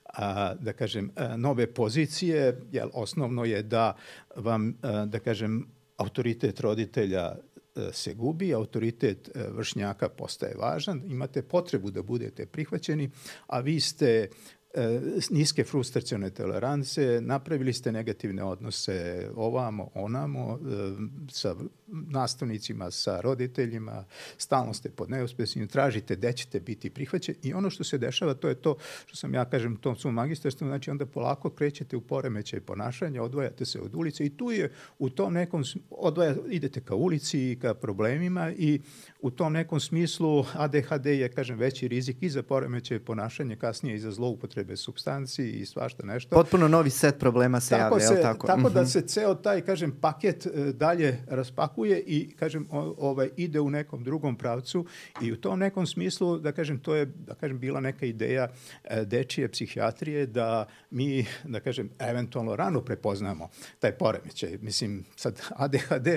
a, 0.06 0.54
da 0.54 0.74
kažem, 0.74 1.12
a, 1.16 1.38
nove 1.38 1.74
pozicije, 1.74 2.62
jer 2.72 2.88
osnovno 2.94 3.46
je 3.46 3.64
da 3.64 3.96
vam, 4.36 4.78
a, 4.82 5.06
da 5.06 5.20
kažem, 5.20 5.68
autoritet 5.98 6.60
roditelja 6.60 7.36
se 7.92 8.14
gubi, 8.14 8.54
autoritet 8.54 9.30
vršnjaka 9.36 10.10
postaje 10.10 10.56
važan, 10.58 11.02
imate 11.06 11.42
potrebu 11.42 11.92
da 11.92 12.02
budete 12.02 12.46
prihvaćeni, 12.46 13.10
a 13.48 13.60
vi 13.60 13.80
ste 13.80 14.30
E, 14.63 14.63
niske 15.30 15.64
frustracione 15.64 16.30
tolerance, 16.30 17.22
napravili 17.22 17.74
ste 17.74 17.92
negativne 17.92 18.44
odnose 18.44 19.30
ovamo, 19.36 19.90
onamo, 19.94 20.60
e, 20.60 20.92
sa 21.32 21.56
nastavnicima, 21.94 22.92
sa 22.92 23.22
roditeljima, 23.22 24.06
stalno 24.38 24.74
ste 24.74 24.90
pod 24.90 25.10
neuspesnim, 25.10 25.68
tražite 25.68 26.16
gde 26.16 26.34
ćete 26.34 26.60
biti 26.60 26.90
prihvaćeni 26.90 27.38
i 27.44 27.54
ono 27.54 27.70
što 27.70 27.84
se 27.84 27.98
dešava, 27.98 28.34
to 28.34 28.48
je 28.48 28.56
to 28.56 28.76
što 29.06 29.16
sam 29.16 29.34
ja 29.34 29.46
kažem 29.46 29.76
tom 29.76 29.96
svom 29.96 30.14
magistarstvu, 30.14 30.68
znači 30.68 30.92
onda 30.92 31.06
polako 31.06 31.50
krećete 31.50 31.98
u 31.98 32.02
poremećaj 32.02 32.60
ponašanja, 32.60 33.24
odvajate 33.24 33.66
se 33.66 33.80
od 33.82 33.96
ulice 33.96 34.26
i 34.26 34.38
tu 34.38 34.52
je 34.52 34.72
u 35.00 35.10
tom 35.10 35.34
nekom, 35.34 35.64
odvaja, 35.90 36.36
idete 36.50 36.82
ka 36.82 36.96
ulici 36.96 37.52
i 37.52 37.60
ka 37.62 37.74
problemima 37.74 38.52
i 38.52 38.82
u 39.22 39.32
tom 39.32 39.54
nekom 39.54 39.80
smislu 39.80 40.46
ADHD 40.54 41.06
je, 41.06 41.30
kažem, 41.30 41.58
veći 41.58 41.88
rizik 41.88 42.18
i 42.22 42.30
za 42.30 42.44
poremećaj 42.44 43.00
ponašanja, 43.00 43.56
kasnije 43.56 43.96
i 43.96 44.00
za 44.00 44.12
zloupotrebe 44.12 44.78
substanci 44.78 45.50
i 45.50 45.66
svašta 45.66 46.06
nešto. 46.06 46.36
Potpuno 46.36 46.68
novi 46.68 46.90
set 46.90 47.20
problema 47.20 47.60
se 47.60 47.70
tako 47.70 48.00
javlja, 48.00 48.08
se, 48.08 48.22
tako? 48.22 48.48
Tako 48.48 48.70
da 48.70 48.82
mhm. 48.82 48.90
se 48.90 49.02
ceo 49.02 49.36
taj, 49.36 49.62
kažem, 49.62 49.92
paket 50.02 50.46
e, 50.46 50.50
dalje 50.74 51.24
raspakuje 51.28 51.83
i, 51.86 52.30
kažem, 52.40 52.68
ovaj, 52.98 53.30
ide 53.38 53.60
u 53.60 53.70
nekom 53.70 54.04
drugom 54.04 54.36
pravcu 54.36 54.86
i 55.22 55.32
u 55.32 55.38
tom 55.38 55.60
nekom 55.60 55.88
smislu, 55.88 56.40
da 56.40 56.52
kažem, 56.52 56.80
to 56.80 56.96
je, 56.96 57.06
da 57.06 57.36
kažem, 57.36 57.60
bila 57.60 57.80
neka 57.80 58.06
ideja 58.06 58.48
e, 58.84 59.06
dečije 59.06 59.48
psihijatrije 59.48 60.26
da 60.26 60.68
mi, 60.92 61.26
da 61.44 61.60
kažem, 61.60 61.90
eventualno 62.00 62.56
rano 62.56 62.82
prepoznamo 62.82 63.50
taj 63.80 63.92
poremećaj. 63.92 64.58
Mislim, 64.62 65.06
sad 65.16 65.42
ADHD, 65.50 66.08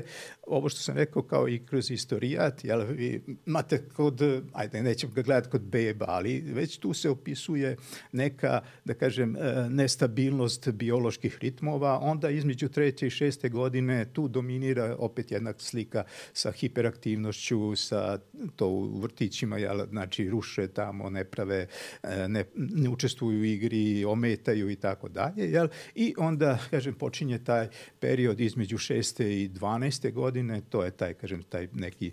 ovo 0.47 0.69
što 0.69 0.81
sam 0.81 0.97
rekao 0.97 1.23
kao 1.23 1.49
i 1.49 1.67
kroz 1.67 1.91
istorijat, 1.91 2.65
jel, 2.65 2.85
vi 2.87 3.23
imate 3.47 3.89
kod, 3.89 4.21
ajde, 4.53 4.83
nećemo 4.83 5.13
ga 5.13 5.23
gledati 5.23 5.51
kod 5.51 5.63
beba, 5.63 6.07
ali 6.09 6.41
već 6.41 6.79
tu 6.79 6.95
se 6.95 7.11
opisuje 7.11 7.77
neka, 8.13 8.61
da 8.85 8.95
kažem, 8.95 9.37
e, 9.37 9.69
nestabilnost 9.71 10.71
bioloških 10.71 11.39
ritmova, 11.41 11.99
onda 11.99 12.31
između 12.31 12.69
treće 12.69 13.07
i 13.07 13.11
šeste 13.11 13.49
godine 13.49 14.05
tu 14.13 14.29
dominira 14.29 14.97
opet 14.99 15.31
jedna 15.31 15.46
slika 15.59 16.05
sa 16.33 16.53
hiperaktivnošću, 16.53 17.77
sa 17.77 18.19
to 18.57 18.69
u 18.69 19.01
vrtićima, 19.01 19.59
jel, 19.59 19.87
znači 19.91 20.29
ruše 20.29 20.69
tamo, 20.69 21.11
ne 21.11 21.25
prave, 21.25 21.67
e, 22.03 22.29
ne, 22.29 22.45
ne 22.55 22.89
učestvuju 22.89 23.41
u 23.41 23.45
igri, 23.45 24.05
ometaju 24.05 24.71
i 24.71 24.77
tako 24.77 25.09
dalje, 25.09 25.51
jel? 25.51 25.69
I 25.95 26.15
onda, 26.19 26.59
kažem, 26.71 26.95
počinje 26.95 27.39
taj 27.45 27.69
period 28.01 28.41
između 28.41 28.79
šeste 28.79 29.43
i 29.43 29.49
12. 29.49 30.13
godine, 30.13 30.61
to 30.71 30.85
je 30.85 30.91
taj, 30.91 31.15
kažem, 31.15 31.43
taj 31.43 31.69
neki 31.73 32.13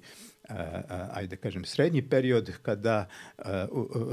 ajde 1.12 1.36
kažem, 1.36 1.66
srednji 1.66 2.10
period 2.10 2.52
kada 2.62 3.08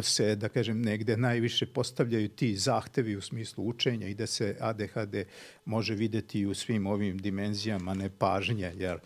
se, 0.03 0.37
da 0.37 0.49
kažem, 0.49 0.83
negde 0.83 1.16
najviše 1.16 1.66
postavljaju 1.66 2.29
ti 2.29 2.57
zahtevi 2.57 3.16
u 3.16 3.21
smislu 3.21 3.69
učenja 3.69 4.09
i 4.09 4.14
da 4.14 4.27
se 4.27 4.57
ADHD 4.61 5.16
može 5.64 5.95
videti 5.95 6.47
u 6.47 6.55
svim 6.55 6.87
ovim 6.87 7.19
dimenzijama 7.19 7.95
nepažnje, 7.95 8.73
jer 8.77 8.99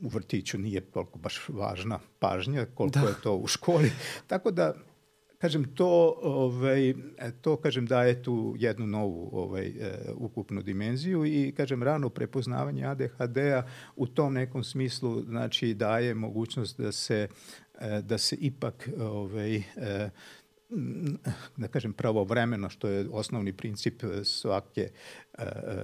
u 0.00 0.08
vrtiću 0.08 0.58
nije 0.58 0.80
toliko 0.80 1.18
baš 1.18 1.48
važna 1.48 1.98
pažnja 2.18 2.66
koliko 2.74 2.98
da. 2.98 3.08
je 3.08 3.14
to 3.22 3.36
u 3.36 3.46
školi. 3.46 3.92
Tako 4.26 4.50
da 4.50 4.74
kažem, 5.44 5.64
to, 5.74 6.16
ovaj, 6.22 6.94
to 7.40 7.56
kažem, 7.56 7.86
daje 7.86 8.22
tu 8.22 8.54
jednu 8.58 8.86
novu 8.86 9.28
ovaj, 9.32 9.72
ukupnu 10.14 10.62
dimenziju 10.62 11.24
i, 11.26 11.52
kažem, 11.56 11.82
rano 11.82 12.08
prepoznavanje 12.08 12.86
ADHD-a 12.86 13.66
u 13.96 14.06
tom 14.06 14.34
nekom 14.34 14.64
smislu, 14.64 15.22
znači, 15.22 15.74
daje 15.74 16.14
mogućnost 16.14 16.80
da 16.80 16.92
se 16.92 17.28
da 18.02 18.18
se 18.18 18.36
ipak 18.40 18.88
ovaj, 18.98 19.62
da 21.56 21.68
kažem 21.68 21.92
pravovremeno 21.92 22.70
što 22.70 22.88
je 22.88 23.06
osnovni 23.10 23.52
princip 23.52 24.02
svake 24.24 24.82
E, 24.82 25.23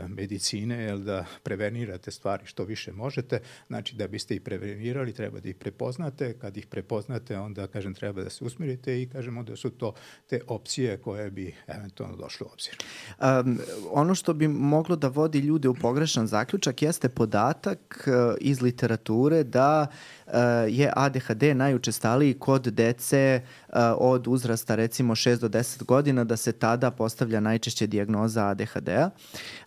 medicine, 0.08 0.84
jel 0.84 0.98
da 0.98 1.24
prevenirate 1.42 2.10
stvari 2.10 2.46
što 2.46 2.64
više 2.64 2.92
možete, 2.92 3.40
znači 3.66 3.96
da 3.96 4.08
biste 4.08 4.34
ih 4.34 4.40
prevenirali, 4.40 5.12
treba 5.12 5.40
da 5.40 5.48
ih 5.48 5.56
prepoznate, 5.56 6.38
kad 6.38 6.56
ih 6.56 6.66
prepoznate, 6.66 7.38
onda, 7.38 7.66
kažem, 7.66 7.94
treba 7.94 8.22
da 8.22 8.30
se 8.30 8.44
usmirite 8.44 9.02
i, 9.02 9.08
kažemo 9.08 9.42
da 9.42 9.56
su 9.56 9.70
to 9.70 9.94
te 10.26 10.40
opcije 10.46 10.96
koje 10.96 11.30
bi 11.30 11.54
eventualno 11.66 12.16
došle 12.16 12.46
u 12.46 12.50
obzir. 12.52 12.76
Um, 13.20 13.58
ono 13.90 14.14
što 14.14 14.34
bi 14.34 14.48
moglo 14.48 14.96
da 14.96 15.08
vodi 15.08 15.38
ljude 15.38 15.68
u 15.68 15.74
pogrešan 15.74 16.26
zaključak 16.26 16.82
jeste 16.82 17.08
podatak 17.08 18.08
uh, 18.08 18.34
iz 18.40 18.62
literature 18.62 19.44
da 19.44 19.86
uh, 20.26 20.32
je 20.68 20.92
ADHD 20.96 21.42
najučestaliji 21.56 22.34
kod 22.34 22.62
dece 22.62 23.42
uh, 23.68 23.74
od 23.96 24.26
uzrasta 24.28 24.74
recimo 24.74 25.14
6 25.14 25.38
do 25.38 25.48
10 25.48 25.84
godina, 25.84 26.24
da 26.24 26.36
se 26.36 26.52
tada 26.52 26.90
postavlja 26.90 27.40
najčešće 27.40 27.86
dijagnoza 27.86 28.46
ADHD-a. 28.46 29.10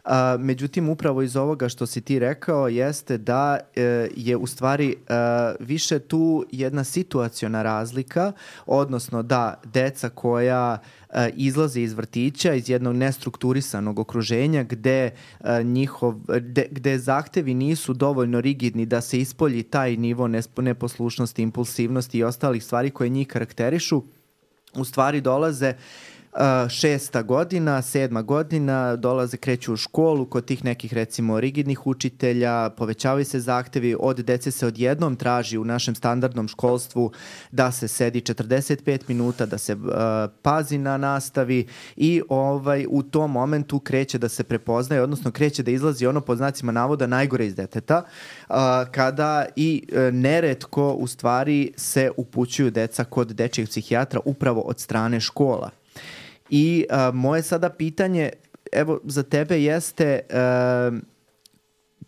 A, 0.03 0.37
međutim, 0.39 0.89
upravo 0.89 1.21
iz 1.21 1.35
ovoga 1.35 1.69
što 1.69 1.85
si 1.85 2.01
ti 2.01 2.19
rekao 2.19 2.67
jeste 2.67 3.17
da 3.17 3.59
e, 3.75 4.09
je 4.15 4.37
u 4.37 4.47
stvari 4.47 4.89
e, 4.89 5.13
više 5.59 5.99
tu 5.99 6.45
jedna 6.51 6.83
situaciona 6.83 7.63
razlika, 7.63 8.31
odnosno 8.65 9.23
da 9.23 9.61
deca 9.63 10.09
koja 10.09 10.77
e, 11.09 11.29
izlaze 11.35 11.81
iz 11.81 11.93
vrtića 11.93 12.53
iz 12.53 12.69
jednog 12.69 12.95
nestrukturisanog 12.95 13.99
okruženja 13.99 14.63
gde 14.63 15.11
e, 15.39 15.63
njihov 15.63 16.15
gde, 16.27 16.67
gde 16.71 16.99
zahtevi 16.99 17.53
nisu 17.53 17.93
dovoljno 17.93 18.41
rigidni 18.41 18.85
da 18.85 19.01
se 19.01 19.19
ispolji 19.19 19.63
taj 19.63 19.97
nivo 19.97 20.29
neposlušnosti, 20.57 21.41
impulsivnosti 21.41 22.17
i 22.17 22.23
ostalih 22.23 22.63
stvari 22.63 22.91
koje 22.91 23.09
njih 23.09 23.27
karakterišu 23.27 24.03
u 24.75 24.85
stvari 24.85 25.21
dolaze 25.21 25.73
šesta 26.69 27.21
godina, 27.21 27.81
sedma 27.81 28.21
godina, 28.21 28.95
dolaze, 28.95 29.37
kreću 29.37 29.73
u 29.73 29.77
školu 29.77 30.25
kod 30.25 30.45
tih 30.45 30.63
nekih 30.63 30.93
recimo 30.93 31.39
rigidnih 31.39 31.87
učitelja, 31.87 32.69
povećavaju 32.69 33.25
se 33.25 33.39
zahtevi, 33.39 33.95
od 33.99 34.17
dece 34.17 34.51
se 34.51 34.67
odjednom 34.67 35.15
traži 35.15 35.57
u 35.57 35.65
našem 35.65 35.95
standardnom 35.95 36.47
školstvu 36.47 37.11
da 37.51 37.71
se 37.71 37.87
sedi 37.87 38.21
45 38.21 38.99
minuta, 39.07 39.45
da 39.45 39.57
se 39.57 39.73
uh, 39.73 39.81
pazi 40.41 40.77
na 40.77 40.97
nastavi 40.97 41.67
i 41.95 42.21
ovaj 42.29 42.85
u 42.89 43.03
tom 43.03 43.31
momentu 43.31 43.79
kreće 43.79 44.17
da 44.17 44.29
se 44.29 44.43
prepoznaje, 44.43 45.01
odnosno 45.01 45.31
kreće 45.31 45.63
da 45.63 45.71
izlazi 45.71 46.07
ono 46.07 46.21
pod 46.21 46.37
znacima 46.37 46.71
navoda 46.71 47.07
najgore 47.07 47.45
iz 47.45 47.55
deteta, 47.55 48.03
uh, 48.49 48.55
kada 48.91 49.45
i 49.55 49.83
uh, 49.91 50.13
neretko 50.13 50.91
u 50.91 51.07
stvari 51.07 51.73
se 51.77 52.11
upućuju 52.17 52.71
deca 52.71 53.03
kod 53.03 53.27
dečijeg 53.27 53.69
psihijatra 53.69 54.19
upravo 54.25 54.61
od 54.61 54.79
strane 54.79 55.19
škola. 55.19 55.82
I 56.55 56.85
a, 56.89 57.11
moje 57.11 57.41
sada 57.41 57.69
pitanje, 57.69 58.29
evo, 58.71 58.99
za 59.03 59.23
tebe 59.23 59.61
jeste 59.63 60.19
a, 60.29 60.91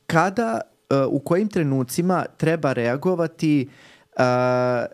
kada, 0.06 0.62
a, 0.90 1.08
u 1.08 1.20
kojim 1.20 1.48
trenucima 1.48 2.26
treba 2.38 2.74
reagovati 2.74 3.70
a, 4.18 4.86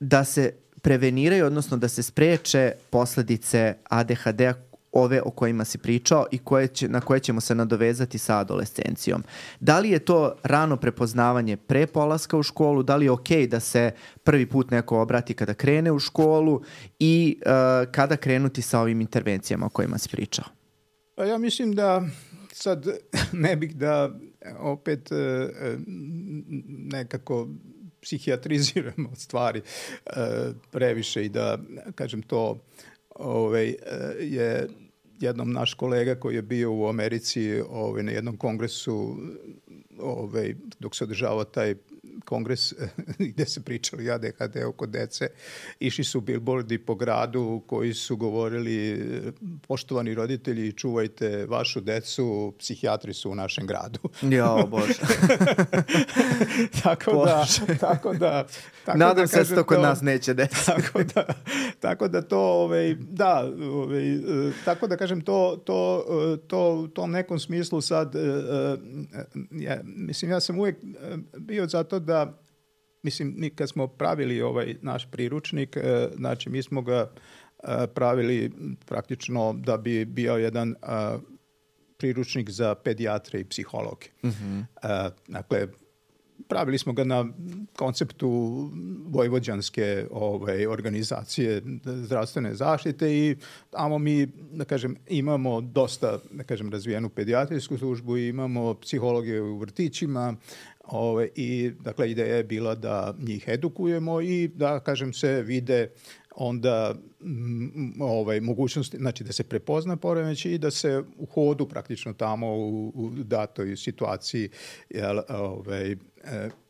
da 0.00 0.24
se 0.24 0.52
preveniraju, 0.82 1.46
odnosno 1.46 1.76
da 1.76 1.88
se 1.88 2.02
spreče 2.02 2.72
posledice 2.90 3.74
ADHD-a 3.88 4.54
ove 4.92 5.22
o 5.24 5.30
kojima 5.30 5.64
si 5.64 5.78
pričao 5.78 6.26
i 6.30 6.38
koje 6.38 6.68
će, 6.68 6.88
na 6.88 7.00
koje 7.00 7.20
ćemo 7.20 7.40
se 7.40 7.54
nadovezati 7.54 8.18
sa 8.18 8.38
adolescencijom. 8.38 9.24
Da 9.60 9.78
li 9.78 9.90
je 9.90 9.98
to 9.98 10.36
rano 10.42 10.76
prepoznavanje 10.76 11.56
pre 11.56 11.86
polaska 11.86 12.36
u 12.36 12.42
školu, 12.42 12.82
da 12.82 12.96
li 12.96 13.04
je 13.04 13.10
okej 13.10 13.42
okay 13.42 13.48
da 13.48 13.60
se 13.60 13.90
prvi 14.24 14.46
put 14.46 14.70
neko 14.70 15.00
obrati 15.00 15.34
kada 15.34 15.54
krene 15.54 15.92
u 15.92 15.98
školu 15.98 16.62
i 16.98 17.40
uh, 17.46 17.92
kada 17.92 18.16
krenuti 18.16 18.62
sa 18.62 18.80
ovim 18.80 19.00
intervencijama 19.00 19.66
o 19.66 19.68
kojima 19.68 19.98
si 19.98 20.08
pričao? 20.08 20.44
Pa 21.14 21.24
ja 21.24 21.38
mislim 21.38 21.74
da 21.74 22.02
sad 22.52 22.86
ne 23.32 23.56
bih 23.56 23.76
da 23.76 24.10
opet 24.58 25.10
uh, 25.12 25.18
nekako 26.92 27.48
psihijatriziramo 28.00 29.14
stvari 29.14 29.62
uh, 30.06 30.12
previše 30.70 31.24
i 31.24 31.28
da, 31.28 31.58
kažem, 31.94 32.22
to 32.22 32.58
ovaj, 33.14 33.74
je 34.20 34.68
jednom 35.22 35.52
naš 35.52 35.74
kolega 35.74 36.14
koji 36.14 36.34
je 36.34 36.42
bio 36.42 36.72
u 36.72 36.88
Americi 36.88 37.60
ovaj, 37.60 38.02
na 38.02 38.12
jednom 38.12 38.36
kongresu 38.36 39.16
ovaj, 39.98 40.54
dok 40.78 40.96
se 40.96 41.04
održavao 41.04 41.44
taj 41.44 41.74
kongres 42.24 42.74
gde 43.32 43.46
se 43.46 43.62
pričali 43.64 44.10
ADHD 44.10 44.56
oko 44.66 44.86
dece, 44.86 45.28
išli 45.80 46.04
su 46.04 46.20
billboardi 46.20 46.78
po 46.78 46.94
gradu 46.94 47.62
koji 47.66 47.94
su 47.94 48.16
govorili 48.16 49.02
poštovani 49.68 50.14
roditelji, 50.14 50.72
čuvajte 50.72 51.46
vašu 51.46 51.80
decu, 51.80 52.54
psihijatri 52.58 53.14
su 53.14 53.30
u 53.30 53.34
našem 53.34 53.66
gradu. 53.66 54.00
Jo, 54.22 54.66
Bože. 54.70 54.94
tako, 56.82 57.24
da, 57.26 57.46
Bože. 57.46 57.66
da, 57.66 57.74
tako 57.74 58.14
da... 58.14 58.46
Tako 58.84 58.98
Nadam 58.98 59.24
da 59.24 59.44
se 59.44 59.44
da 59.44 59.54
to 59.54 59.64
kod 59.64 59.80
nas 59.80 60.00
neće 60.00 60.34
desiti. 60.34 60.66
tako 60.76 61.02
da, 61.14 61.26
tako 61.80 62.08
da 62.08 62.22
to, 62.22 62.38
ovaj, 62.38 62.94
da, 62.94 63.52
ovaj, 63.72 64.18
tako 64.64 64.86
da 64.86 64.96
kažem, 64.96 65.20
to, 65.20 65.62
to, 65.66 66.04
to, 66.46 66.88
tom 66.94 67.10
nekom 67.10 67.38
smislu 67.38 67.80
sad, 67.80 68.14
ja, 69.50 69.80
mislim, 69.84 70.30
ja 70.30 70.40
sam 70.40 70.58
uvijek 70.58 70.76
bio 71.38 71.66
zato 71.66 72.00
da 72.02 72.42
mislim, 73.02 73.34
mi 73.36 73.50
kad 73.50 73.68
smo 73.68 73.86
pravili 73.86 74.42
ovaj 74.42 74.76
naš 74.82 75.10
priručnik, 75.10 75.76
e, 75.76 76.08
znači 76.16 76.50
mi 76.50 76.62
smo 76.62 76.82
ga 76.82 77.10
e, 77.62 77.86
pravili 77.94 78.52
praktično 78.86 79.52
da 79.52 79.76
bi 79.76 80.04
bio 80.04 80.36
jedan 80.36 80.70
e, 80.70 80.74
priručnik 81.96 82.50
za 82.50 82.74
pedijatre 82.74 83.40
i 83.40 83.44
psihologe. 83.44 84.06
Mm 84.24 84.28
-hmm. 84.28 84.64
Dakle, 85.28 85.68
pravili 86.48 86.78
smo 86.78 86.92
ga 86.92 87.04
na 87.04 87.26
konceptu 87.76 88.30
vojvođanske 89.06 90.06
ovaj, 90.10 90.66
organizacije 90.66 91.62
zdravstvene 91.84 92.54
zaštite 92.54 93.16
i 93.16 93.36
tamo 93.70 93.98
mi, 93.98 94.26
da 94.52 94.64
kažem, 94.64 94.96
imamo 95.08 95.60
dosta, 95.60 96.18
da 96.30 96.44
kažem, 96.44 96.70
razvijenu 96.70 97.08
pedijatrijsku 97.08 97.78
službu, 97.78 98.16
imamo 98.16 98.74
psihologe 98.74 99.40
u 99.40 99.58
vrtićima, 99.58 100.34
Ove, 100.92 101.28
I, 101.34 101.72
dakle, 101.80 102.10
ideja 102.10 102.36
je 102.36 102.44
bila 102.44 102.74
da 102.74 103.14
njih 103.18 103.44
edukujemo 103.46 104.20
i 104.20 104.48
da, 104.48 104.80
kažem, 104.80 105.12
se 105.12 105.42
vide 105.42 105.90
onda 106.36 106.94
m, 107.20 107.94
ovaj, 108.00 108.40
mogućnosti, 108.40 108.96
znači 108.96 109.24
da 109.24 109.32
se 109.32 109.44
prepozna 109.44 109.96
poremeć 109.96 110.44
i 110.44 110.58
da 110.58 110.70
se 110.70 111.02
u 111.18 111.26
hodu 111.26 111.68
praktično 111.68 112.12
tamo 112.12 112.56
u, 112.56 112.92
u 112.94 113.10
datoj 113.10 113.76
situaciji 113.76 114.48
jel, 114.90 115.20
ovaj, 115.28 115.92
e, 115.92 115.96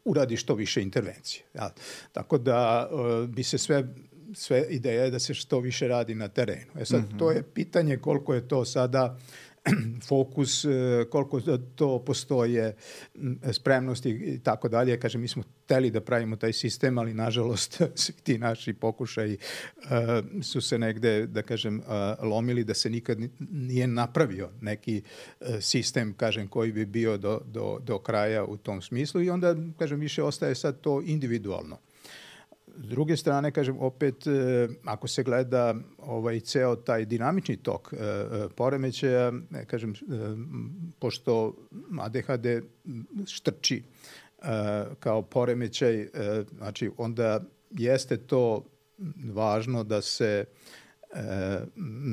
uradi 0.04 0.36
što 0.36 0.54
više 0.54 0.82
intervencije. 0.82 1.44
Jel? 1.54 1.68
Tako 2.12 2.38
da 2.38 2.90
e, 2.90 3.26
bi 3.26 3.42
se 3.42 3.58
sve 3.58 3.94
sve 4.34 4.66
ideja 4.70 5.04
je 5.04 5.10
da 5.10 5.18
se 5.18 5.34
što 5.34 5.60
više 5.60 5.88
radi 5.88 6.14
na 6.14 6.28
terenu. 6.28 6.70
E 6.80 6.84
sad, 6.84 7.00
mm 7.00 7.08
-hmm. 7.12 7.18
to 7.18 7.30
je 7.30 7.42
pitanje 7.42 7.96
koliko 7.96 8.34
je 8.34 8.48
to 8.48 8.64
sada 8.64 9.18
fokus, 10.08 10.64
e, 10.64 10.68
koliko 11.10 11.40
to 11.74 11.98
postoje 12.04 12.76
spremnosti 13.52 14.10
i 14.10 14.38
tako 14.38 14.68
dalje. 14.68 15.00
Kažem, 15.00 15.20
mi 15.20 15.28
smo 15.28 15.42
hteli 15.64 15.90
da 15.90 16.00
pravimo 16.00 16.36
taj 16.36 16.52
sistem, 16.52 16.98
ali 16.98 17.14
nažalost 17.14 17.82
svi 17.94 18.14
ti 18.22 18.38
naši 18.38 18.72
pokušaj 18.72 19.32
uh, 19.32 19.90
su 20.42 20.60
se 20.60 20.78
negde, 20.78 21.26
da 21.26 21.42
kažem, 21.42 21.78
uh, 21.78 21.84
lomili 22.30 22.64
da 22.64 22.74
se 22.74 22.90
nikad 22.90 23.18
nije 23.50 23.86
napravio 23.86 24.50
neki 24.60 25.02
sistem, 25.60 26.14
kažem, 26.14 26.48
koji 26.48 26.72
bi 26.72 26.86
bio 26.86 27.16
do, 27.16 27.40
do, 27.46 27.78
do 27.82 27.98
kraja 27.98 28.44
u 28.44 28.56
tom 28.56 28.82
smislu 28.82 29.22
i 29.22 29.30
onda, 29.30 29.56
kažem, 29.78 30.00
više 30.00 30.22
ostaje 30.22 30.54
sad 30.54 30.80
to 30.80 31.02
individualno. 31.04 31.78
S 32.76 32.88
druge 32.88 33.16
strane, 33.16 33.50
kažem, 33.50 33.76
opet, 33.78 34.26
e, 34.26 34.68
ako 34.84 35.08
se 35.08 35.22
gleda 35.22 35.74
ovaj 35.98 36.40
ceo 36.40 36.76
taj 36.76 37.04
dinamični 37.04 37.56
tok 37.56 37.92
e, 37.92 37.96
e, 37.96 38.48
poremećaja, 38.56 39.32
kažem, 39.66 39.94
pošto 40.98 41.56
ADHD 42.00 42.46
štrči 43.26 43.82
kao 44.98 45.22
poremećaj, 45.22 46.08
znači 46.56 46.90
onda 46.96 47.40
jeste 47.70 48.16
to 48.16 48.64
važno 49.32 49.84
da 49.84 50.02
se 50.02 50.44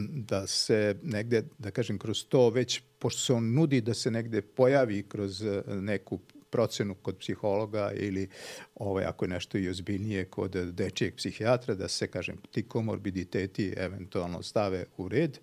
da 0.09 0.47
se 0.47 0.95
negde, 1.03 1.43
da 1.57 1.71
kažem, 1.71 1.97
kroz 1.97 2.25
to 2.25 2.49
već, 2.49 2.81
pošto 2.99 3.21
se 3.21 3.33
on 3.33 3.53
nudi 3.53 3.81
da 3.81 3.93
se 3.93 4.11
negde 4.11 4.41
pojavi 4.41 5.03
kroz 5.03 5.43
neku 5.67 6.19
procenu 6.49 6.95
kod 6.95 7.17
psihologa 7.17 7.91
ili 7.95 8.29
ovaj, 8.75 9.05
ako 9.05 9.25
je 9.25 9.29
nešto 9.29 9.57
i 9.57 9.69
ozbiljnije 9.69 10.25
kod 10.25 10.51
dečijeg 10.51 11.15
psihijatra, 11.15 11.75
da 11.75 11.87
se, 11.87 12.07
kažem, 12.07 12.37
ti 12.51 12.63
komorbiditeti 12.63 13.73
eventualno 13.77 14.43
stave 14.43 14.85
u 14.97 15.07
red. 15.07 15.39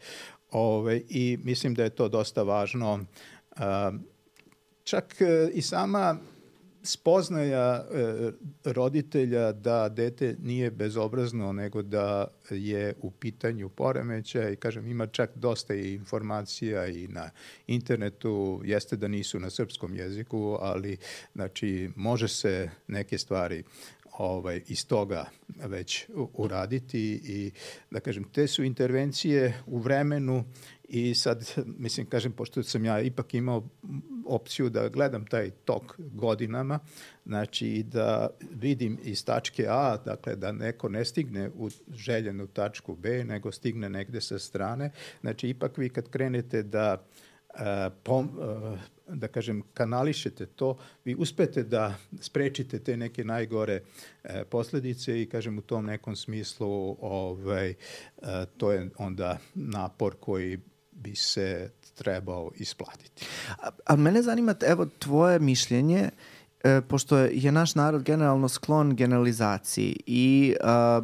Ove, 0.50 0.76
ovaj, 0.76 1.02
I 1.08 1.38
mislim 1.44 1.74
da 1.74 1.84
je 1.84 1.90
to 1.90 2.08
dosta 2.08 2.42
važno. 2.42 3.04
Čak 4.84 5.20
e, 5.20 5.50
i 5.54 5.62
sama 5.62 6.16
spoznaja 6.86 7.74
e, 7.74 8.32
roditelja 8.64 9.52
da 9.52 9.88
dete 9.88 10.36
nije 10.42 10.70
bezobrazno, 10.70 11.52
nego 11.52 11.82
da 11.82 12.26
je 12.50 12.94
u 13.00 13.10
pitanju 13.10 13.68
poremeća 13.68 14.48
i 14.48 14.56
kažem 14.56 14.86
ima 14.86 15.06
čak 15.06 15.30
dosta 15.34 15.74
i 15.74 15.94
informacija 15.94 16.86
i 16.86 17.08
na 17.08 17.30
internetu, 17.66 18.60
jeste 18.64 18.96
da 18.96 19.08
nisu 19.08 19.40
na 19.40 19.50
srpskom 19.50 19.94
jeziku, 19.94 20.58
ali 20.60 20.96
znači 21.34 21.90
može 21.96 22.28
se 22.28 22.70
neke 22.86 23.18
stvari 23.18 23.64
ovaj, 24.18 24.62
iz 24.66 24.86
toga 24.86 25.24
već 25.48 26.06
uraditi 26.34 27.20
i 27.24 27.50
da 27.90 28.00
kažem, 28.00 28.24
te 28.24 28.46
su 28.46 28.64
intervencije 28.64 29.62
u 29.66 29.78
vremenu 29.78 30.44
i 30.88 31.14
sad, 31.14 31.52
mislim, 31.84 32.06
kažem, 32.06 32.32
pošto 32.32 32.62
sam 32.62 32.84
ja 32.84 33.00
ipak 33.00 33.34
imao 33.34 33.68
opciju 34.26 34.70
da 34.70 34.88
gledam 34.88 35.26
taj 35.26 35.50
tok 35.50 35.94
godinama, 35.98 36.78
znači 37.24 37.82
da 37.82 38.28
vidim 38.50 38.98
iz 39.02 39.24
tačke 39.24 39.66
A, 39.68 39.96
dakle 40.04 40.36
da 40.36 40.52
neko 40.52 40.88
ne 40.88 41.04
stigne 41.04 41.50
u 41.54 41.68
željenu 41.94 42.46
tačku 42.46 42.94
B, 42.94 43.24
nego 43.24 43.52
stigne 43.52 43.88
negde 43.88 44.20
sa 44.20 44.38
strane, 44.38 44.90
znači 45.20 45.48
ipak 45.48 45.78
vi 45.78 45.88
kad 45.88 46.10
krenete 46.10 46.62
da 46.62 47.02
uh, 47.48 47.60
pom, 48.02 48.30
uh, 48.38 48.78
da 49.08 49.28
kažem, 49.28 49.62
kanališete 49.74 50.46
to, 50.46 50.78
vi 51.04 51.14
uspete 51.14 51.62
da 51.62 51.94
sprečite 52.20 52.78
te 52.78 52.96
neke 52.96 53.24
najgore 53.24 53.80
e, 54.24 54.44
posledice 54.44 55.22
i, 55.22 55.26
kažem, 55.26 55.58
u 55.58 55.62
tom 55.62 55.86
nekom 55.86 56.16
smislu 56.16 56.96
ovaj, 57.00 57.74
to 58.56 58.72
je 58.72 58.90
onda 58.98 59.38
napor 59.54 60.16
koji 60.20 60.58
bi 60.96 61.14
se 61.14 61.70
trebao 61.94 62.50
isplatiti. 62.54 63.26
A, 63.86 63.96
mene 63.96 64.22
zanima, 64.22 64.54
evo, 64.66 64.86
tvoje 64.98 65.38
mišljenje, 65.38 66.10
e, 66.64 66.80
pošto 66.80 67.18
je 67.18 67.52
naš 67.52 67.74
narod 67.74 68.02
generalno 68.02 68.48
sklon 68.48 68.96
generalizaciji 68.96 69.96
i 70.06 70.54
a, 70.64 71.02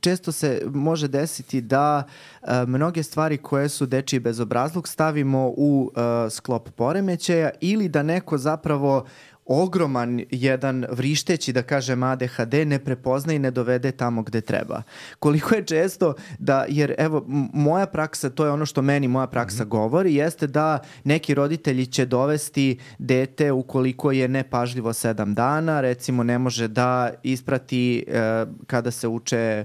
često 0.00 0.32
se 0.32 0.62
može 0.66 1.08
desiti 1.08 1.60
da 1.60 2.02
a, 2.42 2.64
mnoge 2.68 3.02
stvari 3.02 3.38
koje 3.38 3.68
su 3.68 3.86
dečiji 3.86 4.20
bezobrazluk 4.20 4.88
stavimo 4.88 5.52
u 5.56 5.90
a, 5.94 6.28
sklop 6.30 6.70
poremećaja 6.70 7.50
ili 7.60 7.88
da 7.88 8.02
neko 8.02 8.38
zapravo 8.38 9.06
ogroman 9.46 10.20
jedan 10.30 10.86
vrišteći, 10.90 11.52
da 11.52 11.62
kažem, 11.62 12.02
ADHD 12.02 12.54
ne 12.66 12.78
prepozna 12.78 13.32
i 13.32 13.38
ne 13.38 13.50
dovede 13.50 13.92
tamo 13.92 14.22
gde 14.22 14.40
treba. 14.40 14.82
Koliko 15.18 15.54
je 15.54 15.66
često 15.66 16.14
da, 16.38 16.64
jer 16.68 16.94
evo, 16.98 17.24
moja 17.52 17.86
praksa, 17.86 18.30
to 18.30 18.44
je 18.44 18.50
ono 18.50 18.66
što 18.66 18.82
meni 18.82 19.08
moja 19.08 19.26
praksa 19.26 19.64
mm 19.64 19.66
-hmm. 19.66 19.70
govori, 19.70 20.14
jeste 20.14 20.46
da 20.46 20.78
neki 21.04 21.34
roditelji 21.34 21.86
će 21.86 22.06
dovesti 22.06 22.78
dete 22.98 23.52
ukoliko 23.52 24.12
je 24.12 24.28
nepažljivo 24.28 24.92
sedam 24.92 25.34
dana, 25.34 25.80
recimo 25.80 26.22
ne 26.22 26.38
može 26.38 26.68
da 26.68 27.10
isprati 27.22 28.04
eh, 28.08 28.46
kada 28.66 28.90
se 28.90 29.08
uče 29.08 29.64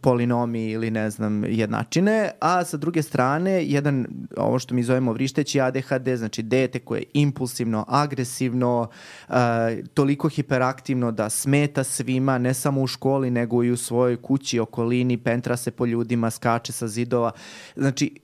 polinomi 0.00 0.70
ili 0.70 0.90
ne 0.90 1.10
znam 1.10 1.44
jednačine, 1.44 2.30
a 2.40 2.64
sa 2.64 2.76
druge 2.76 3.02
strane 3.02 3.64
jedan, 3.64 4.06
ovo 4.36 4.58
što 4.58 4.74
mi 4.74 4.82
zovemo 4.82 5.12
vrišteći 5.12 5.60
ADHD, 5.60 6.16
znači 6.16 6.42
dete 6.42 6.78
koje 6.78 6.98
je 6.98 7.10
impulsivno, 7.12 7.84
agresivno, 7.88 8.88
uh, 9.28 9.34
toliko 9.94 10.28
hiperaktivno 10.28 11.12
da 11.12 11.30
smeta 11.30 11.84
svima, 11.84 12.38
ne 12.38 12.54
samo 12.54 12.82
u 12.82 12.86
školi, 12.86 13.30
nego 13.30 13.64
i 13.64 13.70
u 13.70 13.76
svojoj 13.76 14.16
kući, 14.16 14.58
okolini, 14.58 15.16
pentra 15.16 15.56
se 15.56 15.70
po 15.70 15.86
ljudima, 15.86 16.30
skače 16.30 16.72
sa 16.72 16.88
zidova. 16.88 17.30
Znači, 17.76 18.14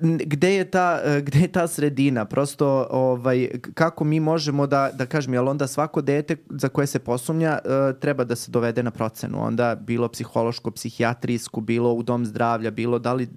gde 0.00 0.54
je 0.54 0.70
ta, 0.70 1.00
gde 1.20 1.40
je 1.40 1.48
ta 1.48 1.66
sredina? 1.66 2.24
Prosto, 2.24 2.86
ovaj, 2.90 3.48
kako 3.74 4.04
mi 4.04 4.20
možemo 4.20 4.66
da, 4.66 4.90
da 4.94 5.06
kažem, 5.06 5.34
jel 5.34 5.48
onda 5.48 5.66
svako 5.66 6.00
dete 6.00 6.36
za 6.50 6.68
koje 6.68 6.86
se 6.86 6.98
posumnja 6.98 7.58
uh, 7.64 8.00
treba 8.00 8.24
da 8.24 8.36
se 8.36 8.50
dovede 8.50 8.82
na 8.82 8.90
procenu? 8.90 9.44
Onda 9.46 9.74
bilo 9.74 10.08
psihološko, 10.08 10.70
psihijatrijsku, 10.70 11.60
bilo 11.60 11.92
u 11.92 12.02
dom 12.02 12.26
zdravlja, 12.26 12.70
bilo 12.70 12.98
da 12.98 13.12
li... 13.12 13.28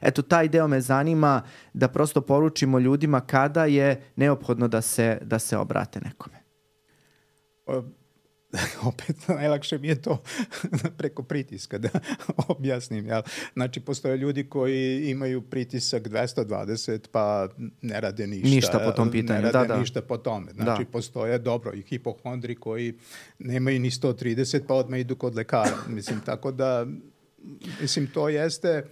Eto, 0.00 0.22
taj 0.22 0.48
deo 0.48 0.68
me 0.68 0.80
zanima 0.80 1.42
da 1.72 1.88
prosto 1.88 2.20
poručimo 2.20 2.78
ljudima 2.78 3.20
kada 3.20 3.64
je 3.64 4.02
neophodno 4.16 4.68
da 4.68 4.80
se, 4.80 5.18
da 5.22 5.38
se 5.38 5.56
obrate 5.56 6.00
nekome. 6.00 6.36
opet 8.90 9.28
najlakše 9.28 9.78
mi 9.78 9.88
je 9.88 10.02
to 10.02 10.22
preko 10.98 11.22
pritiska 11.22 11.78
da 11.78 11.88
objasnim. 12.48 13.06
Ja. 13.06 13.22
Znači, 13.52 13.80
postoje 13.80 14.16
ljudi 14.16 14.44
koji 14.48 15.10
imaju 15.10 15.42
pritisak 15.42 16.02
220 16.08 16.98
pa 17.12 17.48
ne 17.82 18.00
rade 18.00 18.26
ništa. 18.26 18.48
Ništa 18.48 18.78
po 18.78 18.92
tom 18.92 19.10
pitanju, 19.10 19.42
ne 19.42 19.52
rade 19.52 19.68
da, 19.68 19.74
da. 19.74 19.80
ništa 19.80 20.02
po 20.02 20.16
tome. 20.16 20.52
Znači, 20.52 20.84
da. 20.84 20.90
postoje 20.90 21.38
dobro 21.38 21.72
i 21.74 21.82
hipohondri 21.82 22.54
koji 22.54 22.94
nemaju 23.38 23.80
ni 23.80 23.90
130 23.90 24.66
pa 24.66 24.74
odmah 24.74 25.00
idu 25.00 25.16
kod 25.16 25.34
lekara. 25.34 25.76
Mislim, 25.88 26.20
tako 26.20 26.52
da 26.52 26.86
mislim, 27.80 28.06
to 28.06 28.28
jeste 28.28 28.84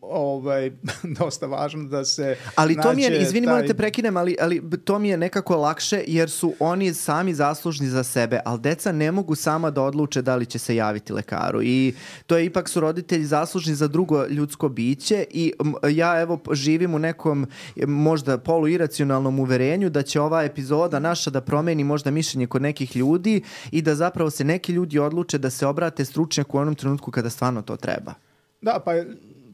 ovaj, 0.00 0.72
dosta 1.20 1.46
važno 1.46 1.84
da 1.84 2.04
se 2.04 2.36
Ali 2.54 2.76
to 2.82 2.92
mi 2.92 3.02
je, 3.02 3.22
izvini, 3.22 3.46
taj... 3.46 3.66
te 3.66 3.74
prekinem, 3.74 4.16
ali, 4.16 4.36
ali 4.40 4.62
to 4.84 4.98
mi 4.98 5.08
je 5.08 5.16
nekako 5.16 5.56
lakše 5.56 6.04
jer 6.06 6.30
su 6.30 6.54
oni 6.60 6.94
sami 6.94 7.34
zaslužni 7.34 7.86
za 7.86 8.04
sebe, 8.04 8.40
ali 8.44 8.60
deca 8.60 8.92
ne 8.92 9.12
mogu 9.12 9.34
sama 9.34 9.70
da 9.70 9.82
odluče 9.82 10.22
da 10.22 10.36
li 10.36 10.46
će 10.46 10.58
se 10.58 10.76
javiti 10.76 11.12
lekaru 11.12 11.62
i 11.62 11.94
to 12.26 12.36
je 12.36 12.44
ipak 12.44 12.68
su 12.68 12.80
roditelji 12.80 13.24
zaslužni 13.24 13.74
za 13.74 13.88
drugo 13.88 14.26
ljudsko 14.26 14.68
biće 14.68 15.24
i 15.30 15.52
ja 15.90 16.20
evo 16.20 16.40
živim 16.52 16.94
u 16.94 16.98
nekom 16.98 17.46
možda 17.86 18.38
poluiracionalnom 18.38 19.40
uverenju 19.40 19.90
da 19.90 20.02
će 20.02 20.20
ova 20.20 20.44
epizoda 20.44 20.98
naša 20.98 21.30
da 21.30 21.40
promeni 21.40 21.84
možda 21.84 22.10
mišljenje 22.10 22.46
kod 22.46 22.62
nekih 22.62 22.96
ljudi 22.96 23.42
i 23.70 23.82
da 23.82 23.94
zapravo 23.94 24.30
se 24.30 24.44
neki 24.44 24.72
ljudi 24.72 24.98
odluče 24.98 25.38
da 25.38 25.50
se 25.50 25.66
obrate 25.66 26.04
stručnjaku 26.04 26.56
u 26.56 26.60
onom 26.60 26.74
trenutku 26.74 27.10
kada 27.10 27.30
stvarno 27.30 27.62
to 27.62 27.76
treba. 27.76 28.14
Da, 28.60 28.82
pa 28.84 28.92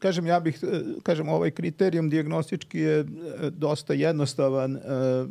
kažem, 0.04 0.26
ja 0.26 0.40
bih, 0.40 0.58
e, 0.62 0.82
kažem, 1.02 1.28
ovaj 1.28 1.50
kriterijum 1.50 2.10
diagnostički 2.12 2.78
je 2.78 2.98
e, 3.00 3.06
dosta 3.50 3.94
jednostavan. 3.96 4.76
E, 4.76 4.80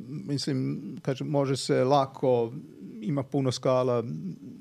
mislim, 0.07 0.79
kažem, 1.01 1.27
može 1.27 1.57
se 1.57 1.83
lako, 1.83 2.53
ima 3.01 3.23
puno 3.23 3.51
skala, 3.51 4.03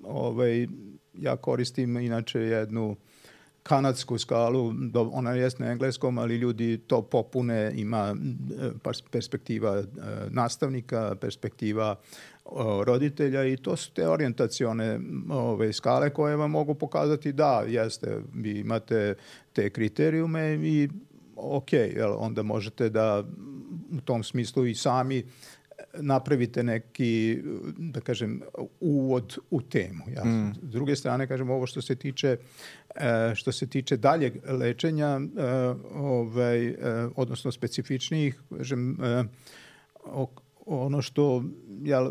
ovaj, 0.04 0.66
ja 1.14 1.36
koristim 1.36 1.96
inače 1.96 2.40
jednu 2.40 2.96
kanadsku 3.62 4.18
skalu, 4.18 4.72
ona 5.12 5.32
je 5.32 5.50
na 5.58 5.70
engleskom, 5.70 6.18
ali 6.18 6.36
ljudi 6.36 6.78
to 6.86 7.02
popune, 7.02 7.72
ima 7.76 8.16
perspektiva 9.10 9.82
nastavnika, 10.30 11.14
perspektiva 11.20 11.96
roditelja 12.84 13.44
i 13.44 13.56
to 13.56 13.76
su 13.76 13.92
te 13.92 14.08
orijentacione 14.08 15.00
ove, 15.30 15.72
skale 15.72 16.10
koje 16.10 16.36
vam 16.36 16.50
mogu 16.50 16.74
pokazati 16.74 17.32
da, 17.32 17.64
jeste, 17.68 18.20
vi 18.34 18.58
imate 18.58 19.14
te 19.52 19.70
kriterijume 19.70 20.54
i 20.54 20.88
ok, 21.36 21.72
jel, 21.72 22.14
onda 22.18 22.42
možete 22.42 22.88
da 22.88 23.24
u 23.92 24.00
tom 24.00 24.22
smislu 24.22 24.66
i 24.66 24.74
sami 24.74 25.24
napravite 25.94 26.62
neki, 26.62 27.42
da 27.78 28.00
kažem, 28.00 28.42
uvod 28.80 29.38
u 29.50 29.62
temu. 29.62 30.04
Ja. 30.14 30.24
Mm. 30.24 30.54
S 30.62 30.72
druge 30.72 30.96
strane, 30.96 31.26
kažem, 31.26 31.50
ovo 31.50 31.66
što 31.66 31.82
se 31.82 31.94
tiče 31.96 32.36
e, 32.96 33.34
što 33.34 33.52
se 33.52 33.66
tiče 33.66 33.96
daljeg 33.96 34.36
lečenja, 34.48 35.20
e, 35.20 35.44
ovaj, 35.94 36.66
e, 36.66 36.76
odnosno 37.16 37.52
specifičnijih, 37.52 38.40
kažem, 38.56 38.96
ono 40.66 41.02
što 41.02 41.44
ja, 41.84 42.10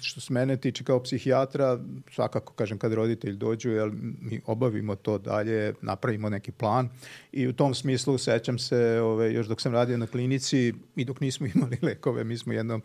što 0.00 0.20
se 0.20 0.32
mene 0.32 0.56
tiče 0.56 0.84
kao 0.84 1.02
psihijatra, 1.02 1.78
svakako 2.10 2.52
kažem 2.52 2.78
kad 2.78 2.92
roditelj 2.92 3.36
dođu, 3.36 3.70
jel, 3.70 3.90
mi 4.20 4.40
obavimo 4.46 4.96
to 4.96 5.18
dalje, 5.18 5.74
napravimo 5.80 6.28
neki 6.28 6.52
plan 6.52 6.88
i 7.32 7.48
u 7.48 7.52
tom 7.52 7.74
smislu 7.74 8.18
sećam 8.18 8.58
se 8.58 9.00
ove, 9.00 9.32
još 9.32 9.46
dok 9.46 9.60
sam 9.60 9.72
radio 9.72 9.96
na 9.96 10.06
klinici 10.06 10.74
i 10.96 11.04
dok 11.04 11.20
nismo 11.20 11.46
imali 11.54 11.78
lekove, 11.82 12.24
mi 12.24 12.38
smo 12.38 12.52
jednom 12.52 12.82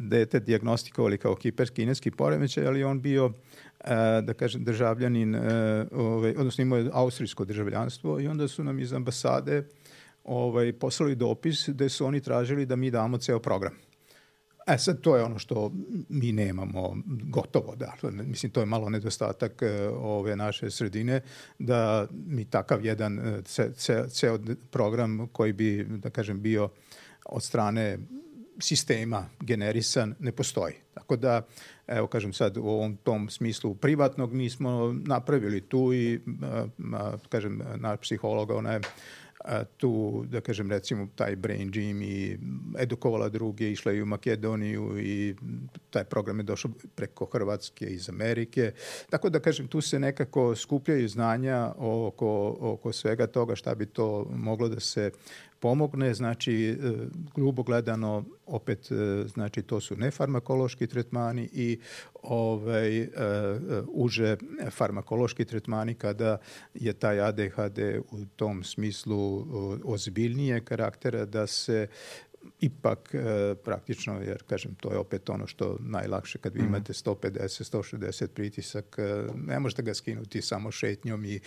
dete 0.00 0.40
diagnostikovali 0.40 1.18
kao 1.18 1.34
kiperskineski 1.34 2.10
poremećaj, 2.10 2.66
ali 2.66 2.84
on 2.84 3.00
bio 3.00 3.32
e, 3.80 3.94
da 4.22 4.34
kažem 4.34 4.64
državljanin, 4.64 5.36
ovaj, 5.92 6.34
odnosno 6.38 6.62
imao 6.62 6.78
je 6.78 6.90
austrijsko 6.92 7.44
državljanstvo 7.44 8.20
i 8.20 8.28
onda 8.28 8.48
su 8.48 8.64
nam 8.64 8.78
iz 8.78 8.92
ambasade 8.92 9.68
ovaj, 10.24 10.72
poslali 10.72 11.14
dopis 11.14 11.68
gde 11.68 11.88
su 11.88 12.06
oni 12.06 12.20
tražili 12.20 12.66
da 12.66 12.76
mi 12.76 12.90
damo 12.90 13.18
ceo 13.18 13.38
program 13.38 13.87
E 14.68 14.78
sad, 14.78 15.00
to 15.00 15.16
je 15.16 15.22
ono 15.22 15.38
što 15.38 15.72
mi 16.08 16.32
nemamo 16.32 16.96
gotovo, 17.06 17.76
da. 17.76 17.94
Mislim, 18.10 18.52
to 18.52 18.60
je 18.60 18.66
malo 18.66 18.88
nedostatak 18.88 19.62
e, 19.62 19.88
ove 19.88 20.36
naše 20.36 20.70
sredine, 20.70 21.20
da 21.58 22.06
mi 22.26 22.44
takav 22.44 22.84
jedan 22.84 23.42
ce, 23.44 23.72
ce, 23.74 24.04
ceo 24.08 24.38
program 24.70 25.28
koji 25.32 25.52
bi, 25.52 25.84
da 25.84 26.10
kažem, 26.10 26.42
bio 26.42 26.68
od 27.24 27.42
strane 27.42 27.98
sistema 28.60 29.26
generisan 29.40 30.14
ne 30.18 30.32
postoji. 30.32 30.74
Tako 30.94 31.16
da, 31.16 31.42
evo 31.86 32.06
kažem 32.06 32.32
sad 32.32 32.56
u 32.56 32.64
ovom 32.64 32.96
tom 32.96 33.30
smislu 33.30 33.74
privatnog 33.74 34.32
mi 34.32 34.50
smo 34.50 34.96
napravili 35.06 35.60
tu 35.60 35.94
i 35.94 36.20
kažem 37.28 37.62
naš 37.76 38.00
psiholog 38.00 38.50
ona 38.50 38.72
je 38.72 38.80
tu, 39.76 40.24
da 40.28 40.40
kažem, 40.40 40.70
recimo 40.70 41.08
taj 41.14 41.36
Brain 41.36 41.70
Gym 41.70 42.02
i 42.04 42.38
edukovala 42.78 43.28
druge, 43.28 43.70
išla 43.70 43.92
i 43.92 44.02
u 44.02 44.06
Makedoniju 44.06 44.98
i 45.00 45.34
taj 45.90 46.04
program 46.04 46.38
je 46.38 46.42
došao 46.42 46.70
preko 46.94 47.24
Hrvatske 47.24 47.86
iz 47.86 48.08
Amerike. 48.08 48.72
Tako 49.10 49.30
da, 49.30 49.40
kažem, 49.40 49.68
tu 49.68 49.80
se 49.80 49.98
nekako 49.98 50.56
skupljaju 50.56 51.08
znanja 51.08 51.72
oko, 51.78 52.56
oko 52.60 52.92
svega 52.92 53.26
toga 53.26 53.56
šta 53.56 53.74
bi 53.74 53.86
to 53.86 54.26
moglo 54.30 54.68
da 54.68 54.80
se 54.80 55.10
pomogne, 55.60 56.14
znači 56.14 56.68
e, 56.68 56.76
grubo 57.34 57.62
gledano 57.62 58.24
opet 58.46 58.90
e, 58.90 58.94
znači 59.28 59.62
to 59.62 59.80
su 59.80 59.96
nefarmakološki 59.96 60.86
tretmani 60.86 61.48
i 61.52 61.78
ovaj 62.22 63.02
uh, 63.02 63.08
uže 63.88 64.36
farmakološki 64.70 65.44
tretmani 65.44 65.94
kada 65.94 66.38
je 66.74 66.92
taj 66.92 67.20
ADHD 67.20 67.78
u 68.10 68.24
tom 68.36 68.64
smislu 68.64 69.46
ozbiljnije 69.84 70.60
karaktera 70.60 71.24
da 71.24 71.46
se 71.46 71.86
ipak 72.60 73.14
e, 73.14 73.54
praktično, 73.64 74.20
jer 74.20 74.42
kažem, 74.46 74.74
to 74.74 74.92
je 74.92 74.98
opet 74.98 75.30
ono 75.30 75.46
što 75.46 75.76
najlakše 75.80 76.38
kad 76.38 76.54
vi 76.54 76.60
mhm. 76.60 76.68
imate 76.68 76.92
150, 76.92 77.76
160 77.76 78.26
pritisak, 78.26 78.96
e, 78.98 79.26
ne 79.34 79.60
možete 79.60 79.82
ga 79.82 79.94
skinuti 79.94 80.42
samo 80.42 80.70
šetnjom 80.70 81.24
i 81.24 81.40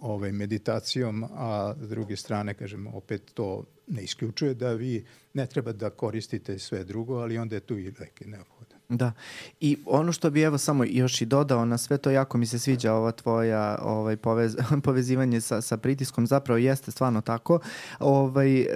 ovaj, 0.00 0.32
meditacijom, 0.32 1.24
a 1.24 1.74
s 1.80 1.88
druge 1.88 2.16
strane, 2.16 2.54
kažem, 2.54 2.86
opet 2.86 3.22
to 3.34 3.64
ne 3.86 4.02
isključuje 4.02 4.54
da 4.54 4.72
vi 4.72 5.04
ne 5.34 5.46
treba 5.46 5.72
da 5.72 5.90
koristite 5.90 6.58
sve 6.58 6.84
drugo, 6.84 7.14
ali 7.14 7.38
onda 7.38 7.56
je 7.56 7.60
tu 7.60 7.78
i 7.78 7.84
lek 8.00 8.20
neophodan. 8.26 8.65
Da. 8.88 9.12
I 9.60 9.76
ono 9.86 10.12
što 10.12 10.30
bi 10.30 10.42
evo 10.42 10.58
samo 10.58 10.84
još 10.84 11.20
i 11.20 11.26
dodao 11.26 11.64
na 11.64 11.78
sve 11.78 11.98
to, 11.98 12.10
jako 12.10 12.38
mi 12.38 12.46
se 12.46 12.58
sviđa 12.58 12.92
ova 12.92 13.12
tvoja 13.12 13.78
ovaj, 13.82 14.16
povez, 14.16 14.56
povezivanje 14.84 15.40
sa, 15.40 15.60
sa 15.60 15.76
pritiskom, 15.76 16.26
zapravo 16.26 16.58
jeste 16.58 16.90
stvarno 16.90 17.20
tako, 17.20 17.58
ovaj, 17.98 18.60
e, 18.60 18.66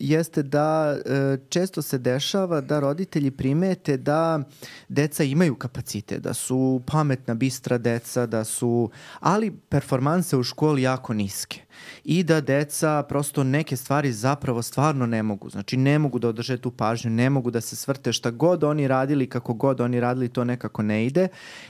jeste 0.00 0.42
da 0.42 0.96
e, 1.06 1.38
često 1.48 1.82
se 1.82 1.98
dešava 1.98 2.60
da 2.60 2.80
roditelji 2.80 3.30
primete 3.30 3.96
da 3.96 4.42
deca 4.88 5.24
imaju 5.24 5.54
kapacite, 5.54 6.18
da 6.18 6.34
su 6.34 6.82
pametna, 6.86 7.34
bistra 7.34 7.78
deca, 7.78 8.26
da 8.26 8.44
su, 8.44 8.90
ali 9.20 9.50
performanse 9.68 10.36
u 10.36 10.42
školi 10.42 10.82
jako 10.82 11.14
niske 11.14 11.60
i 12.04 12.22
da 12.22 12.40
deca 12.40 13.02
prosto 13.08 13.44
neke 13.44 13.76
stvari 13.76 14.12
zapravo 14.12 14.62
stvarno 14.62 15.06
ne 15.06 15.22
mogu. 15.22 15.50
Znači 15.50 15.76
ne 15.76 15.98
mogu 15.98 16.18
da 16.18 16.28
održe 16.28 16.56
tu 16.58 16.70
pažnju, 16.70 17.10
ne 17.10 17.30
mogu 17.30 17.50
da 17.50 17.60
se 17.60 17.76
svrte 17.76 18.12
šta 18.12 18.30
god 18.30 18.64
oni 18.64 18.88
radili, 18.88 19.28
kako 19.28 19.54
god 19.54 19.80
oni 19.80 20.00
radili, 20.00 20.28
to 20.28 20.44
nekako 20.44 20.82
ne 20.82 21.06
ide 21.06 21.28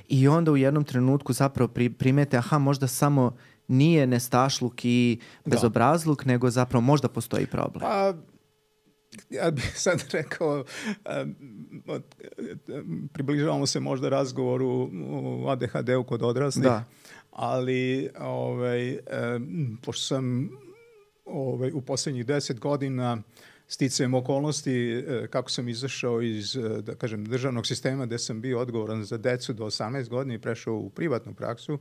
i 0.09 0.28
onda 0.28 0.53
u 0.53 0.57
jednom 0.57 0.84
trenutku 0.84 1.32
zapravo 1.32 1.68
pri, 1.68 1.90
primete, 1.90 2.36
aha, 2.36 2.59
možda 2.59 2.86
samo 2.86 3.36
nije 3.68 4.07
nestašluk 4.07 4.84
i 4.84 5.18
da. 5.44 5.51
bezobrazluk, 5.51 6.24
da. 6.24 6.32
nego 6.32 6.51
zapravo 6.51 6.80
možda 6.80 7.09
postoji 7.09 7.46
problem. 7.46 7.80
Pa, 7.80 8.14
ja 9.30 9.51
bih 9.51 9.72
sad 9.84 10.05
rekao, 10.12 10.64
približavamo 13.12 13.66
se 13.66 13.80
možda 13.80 14.09
razgovoru 14.09 14.90
u 14.92 15.48
ADHD-u 15.48 16.05
kod 16.05 16.22
odraslih. 16.22 16.64
Da 16.64 16.84
ali 17.30 18.10
ovaj, 18.18 18.98
pošto 19.82 20.02
sam 20.02 20.50
ovaj, 21.24 21.70
u 21.74 21.80
poslednjih 21.80 22.26
deset 22.26 22.60
godina 22.60 23.22
sticajem 23.68 24.14
okolnosti 24.14 24.92
e, 24.92 25.26
kako 25.30 25.50
sam 25.50 25.68
izašao 25.68 26.22
iz 26.22 26.56
e, 26.56 26.82
da 26.82 26.94
kažem 26.94 27.24
državnog 27.24 27.66
sistema 27.66 28.06
gde 28.06 28.18
sam 28.18 28.40
bio 28.40 28.60
odgovoran 28.60 29.04
za 29.04 29.16
decu 29.16 29.52
do 29.52 29.64
18 29.64 30.08
godina 30.08 30.34
i 30.34 30.38
prešao 30.38 30.74
u 30.74 30.90
privatnu 30.90 31.34
praksu 31.34 31.78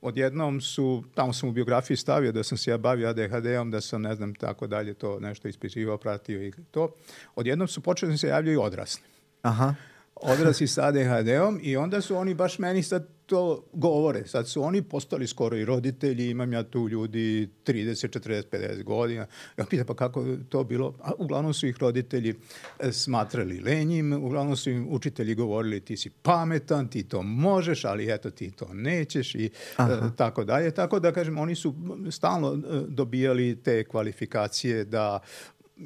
odjednom 0.00 0.60
su, 0.60 1.04
tamo 1.14 1.32
sam 1.32 1.48
u 1.48 1.52
biografiji 1.52 1.96
stavio 1.96 2.32
da 2.32 2.42
sam 2.42 2.58
se 2.58 2.70
ja 2.70 2.78
bavio 2.78 3.08
ADHD-om, 3.08 3.70
da 3.70 3.80
sam 3.80 4.02
ne 4.02 4.14
znam 4.14 4.34
tako 4.34 4.66
dalje 4.66 4.94
to 4.94 5.20
nešto 5.20 5.48
ispitivao, 5.48 5.98
pratio 5.98 6.46
i 6.46 6.52
to. 6.70 6.94
Odjednom 7.34 7.68
su 7.68 7.80
počeli 7.80 8.12
da 8.12 8.18
se 8.18 8.28
javljaju 8.28 8.62
odrasli. 8.62 9.02
Aha 9.42 9.74
odrasli 10.22 10.66
sa 10.66 10.86
ADHD-om 10.86 11.60
i 11.62 11.76
onda 11.76 12.00
su 12.00 12.16
oni 12.16 12.34
baš 12.34 12.58
meni 12.58 12.82
sad 12.82 13.08
to 13.28 13.64
govore. 13.72 14.26
Sad 14.26 14.48
su 14.48 14.62
oni 14.62 14.82
postali 14.82 15.26
skoro 15.26 15.56
i 15.56 15.64
roditelji, 15.64 16.30
imam 16.30 16.52
ja 16.52 16.62
tu 16.62 16.88
ljudi 16.88 17.48
30, 17.66 18.18
40, 18.18 18.42
50 18.52 18.82
godina. 18.82 19.26
Ja 19.56 19.64
pitam 19.64 19.86
pa 19.86 19.94
kako 19.94 20.24
to 20.48 20.64
bilo? 20.64 20.94
A 21.02 21.12
uglavnom 21.18 21.54
su 21.54 21.66
ih 21.66 21.76
roditelji 21.80 22.34
e, 22.80 22.92
smatrali 22.92 23.60
lenjim, 23.60 24.12
uglavnom 24.12 24.56
su 24.56 24.70
im 24.70 24.86
učitelji 24.90 25.34
govorili 25.34 25.80
ti 25.80 25.96
si 25.96 26.10
pametan, 26.10 26.88
ti 26.88 27.02
to 27.02 27.22
možeš, 27.22 27.84
ali 27.84 28.12
eto 28.12 28.30
ti 28.30 28.50
to 28.50 28.68
nećeš 28.72 29.34
i 29.34 29.44
e, 29.44 29.50
Aha. 29.76 30.10
tako 30.16 30.44
dalje. 30.44 30.70
Tako 30.70 31.00
da 31.00 31.12
kažem, 31.12 31.38
oni 31.38 31.54
su 31.54 31.74
stalno 32.10 32.54
e, 32.54 32.80
dobijali 32.88 33.62
te 33.62 33.84
kvalifikacije 33.84 34.84
da 34.84 35.20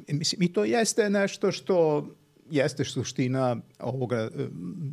mislim, 0.07 0.41
i 0.41 0.53
to 0.53 0.65
jeste 0.65 1.09
nešto 1.09 1.51
što 1.51 2.07
jeste 2.55 2.83
suština 2.83 3.57
ovoga 3.79 4.17
e, 4.17 4.29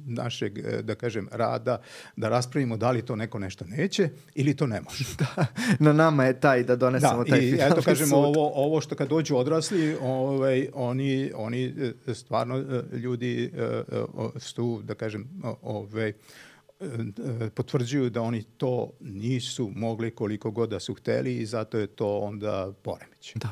našeg, 0.06 0.58
e, 0.58 0.82
da 0.82 0.94
kažem, 0.94 1.28
rada, 1.32 1.80
da 2.16 2.28
raspravimo 2.28 2.76
da 2.76 2.90
li 2.90 3.02
to 3.02 3.16
neko 3.16 3.38
nešto 3.38 3.64
neće 3.64 4.08
ili 4.34 4.56
to 4.56 4.66
ne 4.66 4.80
može. 4.80 5.04
da, 5.18 5.46
na 5.78 5.92
nama 5.92 6.24
je 6.24 6.40
taj 6.40 6.64
da 6.64 6.76
donesemo 6.76 7.24
da, 7.24 7.30
taj 7.30 7.40
i 7.40 7.58
eto 7.60 7.82
kažemo 7.82 8.16
ovo, 8.16 8.50
ovo 8.54 8.80
što 8.80 8.94
kad 8.94 9.08
dođu 9.08 9.36
odrasli, 9.36 9.96
ovaj, 10.02 10.68
oni, 10.74 11.32
oni 11.34 11.74
e, 12.06 12.14
stvarno 12.14 12.82
ljudi 12.92 13.52
su, 14.38 14.82
da 14.84 14.94
kažem, 14.94 15.28
ovaj, 15.62 16.12
potvrđuju 17.54 18.10
da 18.10 18.22
oni 18.22 18.42
to 18.42 18.90
nisu 19.00 19.70
mogli 19.74 20.10
koliko 20.10 20.50
god 20.50 20.70
da 20.70 20.80
su 20.80 20.94
hteli 20.94 21.36
i 21.36 21.46
zato 21.46 21.78
je 21.78 21.86
to 21.86 22.18
onda 22.18 22.72
poremeć. 22.82 23.19
Da. 23.34 23.48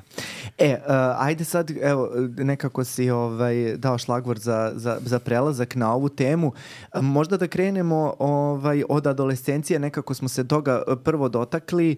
E, 0.58 0.72
uh, 0.72 0.80
ajde 1.18 1.44
sad, 1.44 1.70
evo, 1.82 2.10
nekako 2.36 2.84
si 2.84 3.10
ovaj, 3.10 3.76
dao 3.76 3.98
šlagvor 3.98 4.38
za, 4.38 4.72
za, 4.74 4.98
za 5.04 5.18
prelazak 5.18 5.74
na 5.74 5.94
ovu 5.94 6.08
temu. 6.08 6.52
Možda 6.94 7.36
da 7.36 7.46
krenemo 7.46 8.14
ovaj, 8.18 8.82
od 8.88 9.06
adolescencije, 9.06 9.78
nekako 9.78 10.14
smo 10.14 10.28
se 10.28 10.48
toga 10.48 10.82
e, 10.88 10.96
prvo 11.04 11.28
dotakli. 11.28 11.96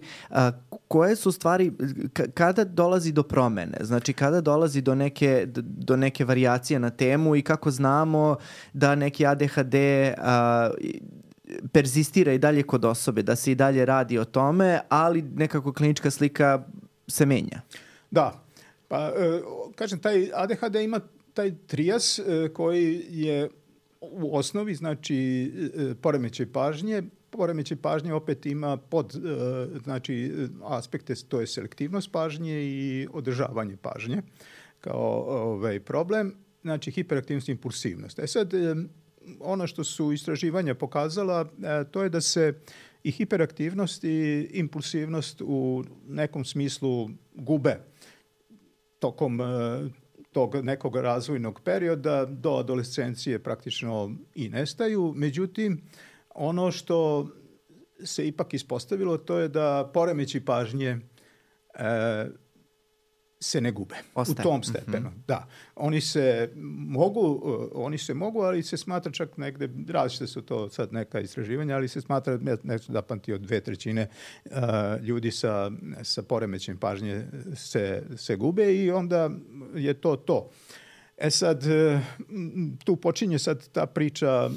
Koje 0.87 1.15
su 1.15 1.31
stvari, 1.31 1.71
kada 2.33 2.63
dolazi 2.63 3.11
do 3.11 3.23
promene? 3.23 3.77
Znači, 3.81 4.13
kada 4.13 4.41
dolazi 4.41 4.81
do 4.81 4.95
neke, 4.95 5.47
do 5.63 5.95
neke 5.95 6.25
variacije 6.25 6.79
na 6.79 6.89
temu 6.89 7.35
i 7.35 7.41
kako 7.41 7.71
znamo 7.71 8.35
da 8.73 8.95
neki 8.95 9.25
ADHD 9.25 9.75
uh, 10.17 10.23
perzistira 11.71 12.33
i 12.33 12.37
dalje 12.37 12.63
kod 12.63 12.85
osobe, 12.85 13.23
da 13.23 13.35
se 13.35 13.51
i 13.51 13.55
dalje 13.55 13.85
radi 13.85 14.17
o 14.17 14.25
tome, 14.25 14.79
ali 14.89 15.21
nekako 15.21 15.73
klinička 15.73 16.11
slika 16.11 16.63
se 17.11 17.25
menja. 17.25 17.61
Da, 18.11 18.43
pa 18.87 18.97
e, 18.97 19.41
kažem, 19.75 19.99
taj 19.99 20.29
ADHD 20.33 20.75
ima 20.75 20.99
taj 21.33 21.53
trijas 21.67 22.19
e, 22.19 22.49
koji 22.53 23.05
je 23.09 23.49
u 24.01 24.37
osnovi, 24.37 24.75
znači, 24.75 25.51
e, 25.75 25.95
poremećaj 26.01 26.45
pažnje, 26.45 27.03
poremećaj 27.29 27.77
pažnje 27.77 28.13
opet 28.13 28.45
ima 28.45 28.77
pod, 28.77 29.15
znači, 29.83 30.31
aspekte, 30.63 31.15
to 31.27 31.39
je 31.39 31.47
selektivnost 31.47 32.11
pažnje 32.11 32.63
i 32.63 33.07
održavanje 33.13 33.77
pažnje 33.77 34.21
kao 34.81 35.23
ovaj, 35.27 35.79
problem, 35.79 36.33
znači 36.61 36.91
hiperaktivnost 36.91 37.49
i 37.49 37.51
impulsivnost. 37.51 38.19
E 38.19 38.27
sad, 38.27 38.53
ono 39.39 39.67
što 39.67 39.83
su 39.83 40.11
istraživanja 40.11 40.75
pokazala, 40.75 41.49
to 41.91 42.03
je 42.03 42.09
da 42.09 42.21
se 42.21 42.53
i 43.03 43.11
hiperaktivnost 43.11 44.03
i 44.03 44.49
impulsivnost 44.53 45.41
u 45.41 45.83
nekom 46.07 46.45
smislu 46.45 47.09
gube 47.33 47.77
tokom 48.99 49.41
e, 49.41 49.43
tog 50.31 50.55
nekog 50.63 50.95
razvojnog 50.95 51.61
perioda 51.63 52.25
do 52.25 52.51
adolescencije 52.51 53.39
praktično 53.39 54.15
i 54.35 54.49
nestaju. 54.49 55.13
Međutim, 55.15 55.81
ono 56.29 56.71
što 56.71 57.27
se 58.03 58.27
ipak 58.27 58.53
ispostavilo 58.53 59.17
to 59.17 59.37
je 59.37 59.47
da 59.47 59.91
poremeći 59.93 60.45
pažnje 60.45 60.99
e, 61.73 62.27
se 63.41 63.61
ne 63.61 63.71
gube 63.71 63.95
Ostaje. 64.15 64.47
u 64.47 64.49
tom 64.49 64.63
stepenu. 64.63 65.09
Mm 65.09 65.13
-hmm. 65.13 65.25
Da. 65.27 65.47
Oni 65.75 66.01
se 66.01 66.49
mogu, 66.77 67.41
oni 67.73 67.97
se 67.97 68.13
mogu, 68.13 68.41
ali 68.41 68.63
se 68.63 68.77
smatra 68.77 69.11
čak 69.11 69.37
negde, 69.37 69.69
različite 69.87 70.27
su 70.27 70.41
to 70.41 70.69
sad 70.69 70.93
neka 70.93 71.19
istraživanja, 71.19 71.75
ali 71.75 71.87
se 71.87 72.01
smatra, 72.01 72.39
nešto 72.63 72.93
da 72.93 73.01
pamti 73.01 73.33
od 73.33 73.41
dve 73.41 73.61
trećine 73.61 74.07
uh, 74.45 74.51
ljudi 75.01 75.31
sa, 75.31 75.71
sa 76.03 76.21
poremećem 76.21 76.77
pažnje 76.77 77.25
se, 77.55 78.03
se 78.17 78.35
gube 78.35 78.75
i 78.75 78.91
onda 78.91 79.29
je 79.75 79.93
to 79.93 80.15
to. 80.15 80.49
E 81.17 81.29
sad, 81.29 81.63
uh, 81.63 81.99
tu 82.83 82.95
počinje 82.95 83.39
sad 83.39 83.67
ta 83.69 83.85
priča 83.85 84.49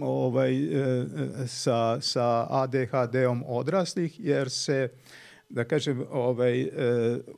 ovaj, 0.00 0.64
uh, 0.64 1.06
sa, 1.46 2.00
sa 2.00 2.46
ADHD-om 2.50 3.44
odraslih, 3.46 4.20
jer 4.20 4.50
se 4.50 4.88
uh, 4.92 5.27
da 5.48 5.64
kažem, 5.64 6.04
ovaj, 6.10 6.60
e, 6.60 6.68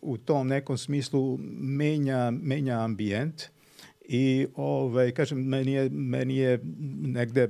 u 0.02 0.16
tom 0.18 0.48
nekom 0.48 0.78
smislu 0.78 1.38
menja, 1.60 2.30
menja 2.30 2.80
ambijent 2.80 3.42
i 4.12 4.46
ovaj, 4.56 5.10
kažem, 5.10 5.38
meni 5.38 5.72
je, 5.72 5.90
meni 5.90 6.36
je 6.36 6.60
negde 7.00 7.48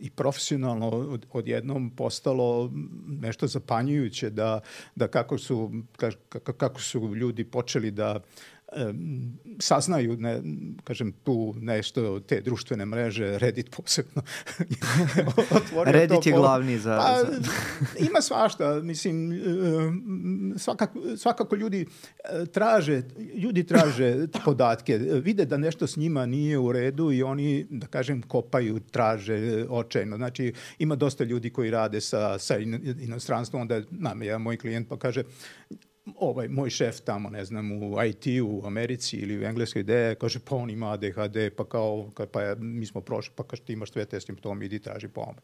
i 0.00 0.10
profesionalno 0.10 0.86
od, 0.88 1.26
odjednom 1.32 1.90
postalo 1.90 2.72
nešto 3.06 3.46
zapanjujuće 3.46 4.30
da, 4.30 4.60
da 4.94 5.08
kako, 5.08 5.38
su, 5.38 5.72
kako, 5.96 6.52
kako 6.52 6.80
su 6.80 7.14
ljudi 7.14 7.44
počeli 7.44 7.90
da 7.90 8.20
saznaju, 9.58 10.16
ne, 10.16 10.40
kažem, 10.84 11.12
tu 11.12 11.54
nešto, 11.58 12.20
te 12.20 12.40
društvene 12.40 12.86
mreže, 12.86 13.38
Reddit 13.38 13.70
posebno. 13.76 14.22
Reddit 15.86 16.22
to 16.22 16.28
je 16.28 16.32
glavni 16.32 16.78
za... 16.78 16.96
Pa, 16.96 17.22
ima 18.04 18.20
svašta, 18.20 18.80
mislim, 18.82 19.40
svakako, 20.56 21.16
svakako 21.16 21.56
ljudi 21.56 21.86
e, 22.24 22.46
traže, 22.46 23.02
ljudi 23.34 23.64
traže 23.64 24.26
podatke, 24.44 24.98
vide 24.98 25.44
da 25.44 25.56
nešto 25.56 25.86
s 25.86 25.96
njima 25.96 26.26
nije 26.26 26.58
u 26.58 26.72
redu 26.72 27.12
i 27.12 27.22
oni, 27.22 27.66
da 27.70 27.86
kažem, 27.86 28.22
kopaju, 28.22 28.80
traže 28.80 29.66
očajno. 29.68 30.16
Znači, 30.16 30.52
ima 30.78 30.96
dosta 30.96 31.24
ljudi 31.24 31.50
koji 31.50 31.70
rade 31.70 32.00
sa, 32.00 32.38
sa 32.38 32.58
inostranstvom, 33.00 33.62
onda 33.62 33.80
nam 33.90 34.22
je 34.22 34.38
moj 34.38 34.56
klijent 34.56 34.88
pa 34.88 34.98
kaže, 34.98 35.22
ovaj, 36.14 36.48
moj 36.48 36.70
šef 36.70 37.00
tamo, 37.00 37.30
ne 37.30 37.44
znam, 37.44 37.72
u 37.72 37.96
IT 38.04 38.26
u 38.42 38.66
Americi 38.66 39.16
ili 39.16 39.38
u 39.38 39.44
engleskoj 39.44 39.80
ideje, 39.80 40.14
kaže, 40.14 40.38
pa 40.38 40.56
on 40.56 40.70
ima 40.70 40.92
ADHD, 40.92 41.36
pa 41.56 41.64
kao, 41.64 42.10
pa 42.32 42.42
ja, 42.42 42.54
mi 42.54 42.86
smo 42.86 43.00
prošli, 43.00 43.32
pa 43.36 43.42
kaže, 43.42 43.62
ti 43.62 43.72
imaš 43.72 43.92
sve 43.92 44.04
te 44.04 44.20
simptome, 44.20 44.66
idi 44.66 44.78
traži 44.78 45.08
pomoć. 45.08 45.36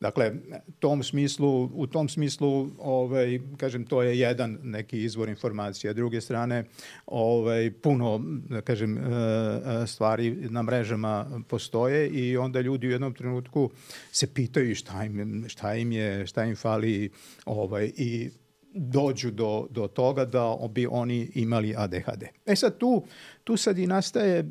Dakle, 0.00 0.32
tom 0.78 1.02
smislu, 1.02 1.70
u 1.74 1.86
tom 1.86 2.08
smislu, 2.08 2.68
ovaj, 2.78 3.40
kažem, 3.56 3.84
to 3.84 4.02
je 4.02 4.18
jedan 4.18 4.58
neki 4.62 5.04
izvor 5.04 5.28
informacije. 5.28 5.94
Druge 5.94 6.20
strane, 6.20 6.64
ovaj, 7.06 7.70
puno, 7.82 8.20
da 8.48 8.60
kažem, 8.60 8.98
e, 8.98 9.00
e, 9.02 9.86
stvari 9.86 10.30
na 10.50 10.62
mrežama 10.62 11.42
postoje 11.48 12.08
i 12.08 12.36
onda 12.36 12.60
ljudi 12.60 12.86
u 12.86 12.90
jednom 12.90 13.14
trenutku 13.14 13.70
se 14.12 14.34
pitaju 14.34 14.74
šta 14.74 15.04
im, 15.04 15.44
šta 15.48 15.74
im 15.74 15.92
je, 15.92 16.26
šta 16.26 16.44
im 16.44 16.56
fali 16.56 17.10
ovaj, 17.44 17.92
i 17.96 18.30
dođu 18.76 19.30
do, 19.30 19.66
do 19.70 19.86
toga 19.86 20.24
da 20.24 20.56
bi 20.70 20.86
oni 20.90 21.30
imali 21.34 21.74
ADHD. 21.76 22.22
E 22.46 22.56
sad 22.56 22.78
tu, 22.78 23.02
tu 23.44 23.56
sad 23.56 23.78
i 23.78 23.86
nastaje 23.86 24.40
uh, 24.40 24.46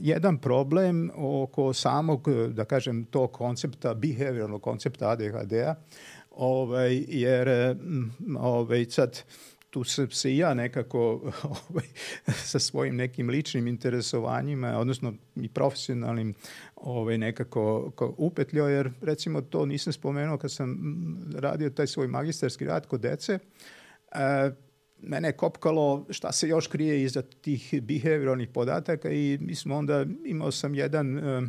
jedan 0.00 0.38
problem 0.38 1.10
oko 1.16 1.72
samog, 1.72 2.28
da 2.52 2.64
kažem, 2.64 3.04
tog 3.04 3.32
koncepta, 3.32 3.94
behavioralnog 3.94 4.62
koncepta 4.62 5.10
ADHD-a, 5.10 5.74
ovaj, 6.30 7.04
jer 7.08 7.76
ovaj, 8.38 8.84
sad 8.84 9.22
tu 9.70 9.84
se, 9.84 10.06
se 10.10 10.32
i 10.32 10.38
ja 10.38 10.54
nekako 10.54 10.98
ovaj, 11.68 11.84
sa 12.26 12.58
svojim 12.58 12.96
nekim 12.96 13.28
ličnim 13.28 13.66
interesovanjima, 13.66 14.78
odnosno 14.78 15.14
i 15.36 15.48
profesionalnim 15.48 16.34
ovaj, 16.76 17.18
nekako 17.18 17.92
upetljio, 18.18 18.66
jer 18.66 18.90
recimo 19.00 19.40
to 19.40 19.66
nisam 19.66 19.92
spomenuo 19.92 20.38
kad 20.38 20.52
sam 20.52 20.78
radio 21.34 21.70
taj 21.70 21.86
svoj 21.86 22.08
magistarski 22.08 22.64
rad 22.64 22.86
kod 22.86 23.00
dece, 23.00 23.38
e, 24.12 24.50
mene 25.02 25.28
je 25.28 25.36
kopkalo 25.36 26.06
šta 26.10 26.32
se 26.32 26.48
još 26.48 26.66
krije 26.66 27.02
iza 27.02 27.22
tih 27.22 27.82
behavioralnih 27.82 28.48
podataka 28.48 29.10
i 29.10 29.38
mi 29.40 29.54
smo 29.54 29.76
onda, 29.76 30.06
imao 30.24 30.50
sam 30.50 30.74
jedan 30.74 31.18
e, 31.18 31.42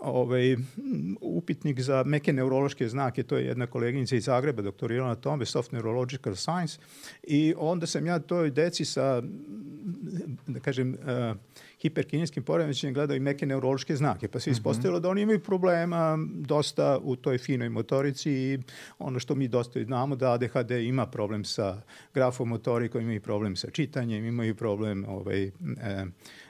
ovaj, 0.00 0.56
upitnik 1.20 1.80
za 1.80 2.02
meke 2.06 2.32
neurološke 2.32 2.88
znake, 2.88 3.22
to 3.22 3.36
je 3.36 3.46
jedna 3.46 3.66
koleginica 3.66 4.16
iz 4.16 4.24
Zagreba, 4.24 4.62
doktorirala 4.62 5.08
na 5.08 5.14
tome, 5.14 5.46
Soft 5.46 5.72
Neurological 5.72 6.34
Science, 6.34 6.78
i 7.22 7.54
onda 7.58 7.86
sam 7.86 8.06
ja 8.06 8.18
toj 8.18 8.50
deci 8.50 8.84
sa, 8.84 9.22
da 10.46 10.60
kažem, 10.60 10.94
uh, 10.94 11.36
hiperkinijskim 11.84 12.42
poremećajem 12.42 12.94
gledao 12.94 13.16
i 13.16 13.20
meke 13.20 13.46
neurološke 13.46 13.96
znake, 13.96 14.28
pa 14.28 14.40
se 14.40 14.50
mhm. 14.50 14.54
ispostavilo 14.56 15.00
da 15.00 15.08
oni 15.08 15.22
imaju 15.22 15.40
problema 15.40 16.18
dosta 16.34 16.98
u 17.02 17.16
toj 17.16 17.38
finoj 17.38 17.68
motorici 17.68 18.30
i 18.32 18.58
ono 18.98 19.18
što 19.18 19.34
mi 19.34 19.48
dosta 19.48 19.84
znamo 19.84 20.16
da 20.16 20.32
ADHD 20.32 20.70
ima 20.70 21.06
problem 21.06 21.44
sa 21.44 21.82
grafomotorikom, 22.14 23.00
imaju 23.00 23.20
problem 23.20 23.56
sa 23.56 23.70
čitanjem, 23.70 24.24
imaju 24.24 24.54
problem 24.54 25.04
ovaj, 25.08 25.44
e, 25.44 25.50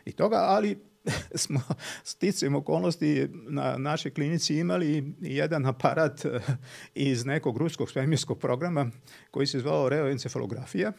i 0.05 0.12
toga, 0.12 0.36
ali 0.36 0.78
smo 1.34 1.61
sticajem 2.05 2.55
okolnosti 2.55 3.28
na 3.32 3.78
našoj 3.78 4.11
klinici 4.11 4.57
imali 4.57 5.14
jedan 5.20 5.66
aparat 5.66 6.24
eh, 6.24 6.40
iz 6.94 7.24
nekog 7.24 7.57
ruskog 7.57 7.90
svemirskog 7.90 8.38
programa 8.38 8.90
koji 9.30 9.46
se 9.46 9.59
zvao 9.59 9.88
reoencefalografija 9.88 10.92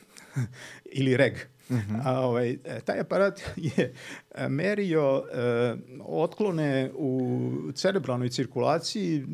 ili 0.99 1.17
REG. 1.17 1.33
Uh 1.69 1.75
mhm. 1.75 1.95
-huh. 1.95 2.01
A, 2.05 2.19
ovaj, 2.19 2.49
e, 2.51 2.79
taj 2.85 2.99
aparat 2.99 3.41
je 3.55 3.93
e, 4.35 4.49
merio 4.49 5.23
eh, 5.33 5.75
otklone 6.05 6.91
u 6.95 7.41
cerebralnoj 7.75 8.29
cirkulaciji 8.29 9.25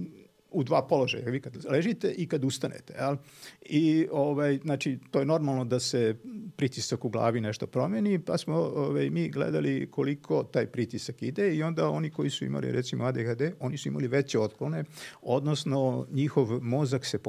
u 0.51 0.63
dva 0.63 0.87
položaja, 0.87 1.29
vi 1.29 1.41
kad 1.41 1.65
ležite 1.65 2.11
i 2.11 2.27
kad 2.27 2.45
ustanete. 2.45 2.93
Jel? 2.99 3.15
I 3.61 4.07
ovaj, 4.11 4.59
znači, 4.63 4.99
to 5.11 5.19
je 5.19 5.25
normalno 5.25 5.65
da 5.65 5.79
se 5.79 6.15
pritisak 6.55 7.05
u 7.05 7.09
glavi 7.09 7.41
nešto 7.41 7.67
promeni, 7.67 8.19
pa 8.19 8.37
smo 8.37 8.55
ovaj, 8.55 9.09
mi 9.09 9.29
gledali 9.29 9.91
koliko 9.91 10.43
taj 10.43 10.67
pritisak 10.67 11.21
ide 11.23 11.55
i 11.55 11.63
onda 11.63 11.89
oni 11.89 12.09
koji 12.09 12.29
su 12.29 12.45
imali 12.45 12.71
recimo 12.71 13.05
ADHD, 13.05 13.41
oni 13.59 13.77
su 13.77 13.89
imali 13.89 14.07
veće 14.07 14.39
otklone, 14.39 14.83
odnosno 15.21 16.07
njihov 16.11 16.63
mozak 16.63 17.05
se 17.05 17.19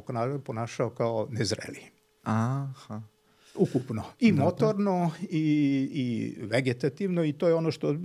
ponašao 0.45 0.91
kao 0.91 1.29
nezreli. 1.31 1.81
Aha. 2.23 3.03
Ukupno. 3.55 4.05
I 4.21 4.33
motorno 4.33 5.11
i, 5.31 5.39
i 5.93 6.35
vegetativno 6.47 7.25
i 7.25 7.33
to 7.33 7.49
je 7.49 7.55
ono 7.55 7.71
što, 7.71 7.97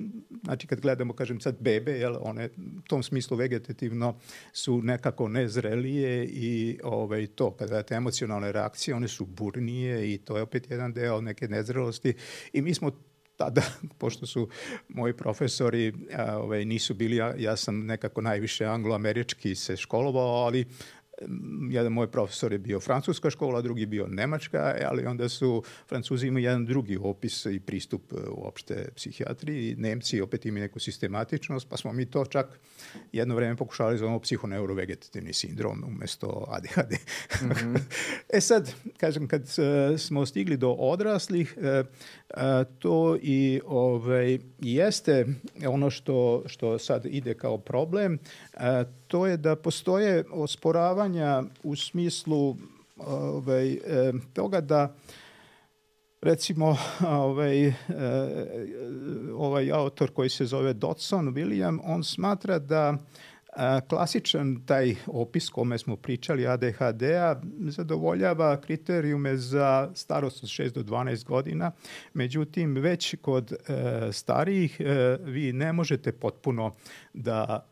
znači 0.44 0.68
kad 0.68 0.82
gledamo, 0.82 1.14
kažem 1.14 1.40
sad 1.40 1.56
bebe, 1.60 1.92
jel, 1.92 2.16
one 2.22 2.50
u 2.78 2.82
tom 2.88 3.04
smislu 3.04 3.38
vegetativno 3.38 4.16
su 4.54 4.82
nekako 4.82 5.28
nezrelije 5.28 6.26
i 6.26 6.80
ovaj, 6.84 7.28
to, 7.28 7.52
kada 7.52 7.70
gledate 7.70 7.96
emocionalne 7.96 8.52
reakcije, 8.52 8.96
one 8.96 9.08
su 9.08 9.26
burnije 9.26 10.14
i 10.14 10.18
to 10.18 10.38
je 10.38 10.44
opet 10.44 10.72
jedan 10.72 10.94
deo 10.94 11.22
neke 11.22 11.48
nezrelosti 11.48 12.14
i 12.54 12.62
mi 12.62 12.74
smo 12.74 12.92
tada, 13.38 13.62
pošto 14.00 14.26
su 14.26 14.50
moji 14.88 15.14
profesori 15.14 15.94
a, 16.18 16.38
ovaj, 16.38 16.66
nisu 16.66 16.94
bili, 16.94 17.16
ja, 17.16 17.34
ja 17.38 17.56
sam 17.56 17.86
nekako 17.86 18.22
najviše 18.22 18.66
angloamerički 18.66 19.56
se 19.56 19.78
školovao, 19.78 20.46
ali 20.46 20.66
jedan 21.70 21.94
moj 21.94 22.12
profesor 22.12 22.52
je 22.52 22.58
bio 22.58 22.80
francuska 22.80 23.30
škola, 23.30 23.62
drugi 23.62 23.86
bio 23.86 24.08
nemačka, 24.08 24.76
ali 24.86 25.06
onda 25.06 25.30
su 25.30 25.64
Francuzi 25.88 26.28
imaju 26.28 26.46
jedan 26.46 26.66
drugi 26.66 26.98
opis 27.02 27.46
i 27.46 27.60
pristup 27.60 28.14
e, 28.14 28.16
uopšte 28.30 28.90
psihijatriji, 28.96 29.76
Nemci 29.76 30.22
opet 30.22 30.46
imaju 30.46 30.62
neku 30.62 30.80
sistematičnost, 30.80 31.70
pa 31.70 31.78
smo 31.78 31.94
mi 31.94 32.06
to 32.06 32.26
čak 32.26 32.60
jedno 33.12 33.36
vreme 33.36 33.56
pokušali 33.56 33.94
da 33.94 33.98
zovemo 33.98 34.20
psihoneurovegetativni 34.20 35.34
sindrom 35.34 35.84
umesto 35.88 36.46
ADHD. 36.50 36.92
Mm 37.42 37.50
-hmm. 37.50 37.80
e 38.38 38.42
sad, 38.42 38.74
kažem, 38.98 39.28
kad 39.28 39.42
uh, 39.42 40.00
smo 40.00 40.26
stigli 40.26 40.58
do 40.58 40.72
odraslih, 40.72 41.58
uh, 41.58 41.88
to 42.80 43.18
i 43.22 43.62
ovaj, 43.66 44.40
jeste 44.60 45.26
ono 45.68 45.90
što, 45.90 46.44
što 46.46 46.80
sad 46.80 47.06
ide 47.06 47.34
kao 47.34 47.58
problem, 47.58 48.20
to 49.08 49.28
je 49.28 49.38
da 49.38 49.56
postoje 49.56 50.24
osporavanja 50.32 51.44
u 51.64 51.76
smislu 51.76 52.56
ovaj, 52.98 53.78
toga 54.34 54.62
da 54.62 54.96
recimo 56.22 56.78
ovaj, 57.08 57.74
ovaj 59.36 59.72
autor 59.72 60.12
koji 60.12 60.30
se 60.30 60.46
zove 60.46 60.74
Dodson 60.74 61.34
William, 61.34 61.80
on 61.84 62.04
smatra 62.04 62.60
da 62.60 62.98
klasičan 63.90 64.66
taj 64.66 64.96
opis 65.08 65.50
kome 65.50 65.78
smo 65.78 65.96
pričali 65.96 66.48
ADHD-a 66.48 67.42
zadovoljava 67.60 68.62
kriterijume 68.62 69.38
za 69.38 69.90
starost 69.94 70.44
od 70.44 70.50
6 70.50 70.70
do 70.70 70.84
12 70.84 71.26
godina, 71.26 71.72
međutim 72.14 72.76
već 72.76 73.16
kod 73.22 73.52
e, 73.52 73.58
starijih 74.12 74.82
e, 74.82 75.18
vi 75.22 75.54
ne 75.54 75.74
možete 75.74 76.12
potpuno 76.12 76.76
da 77.14 77.68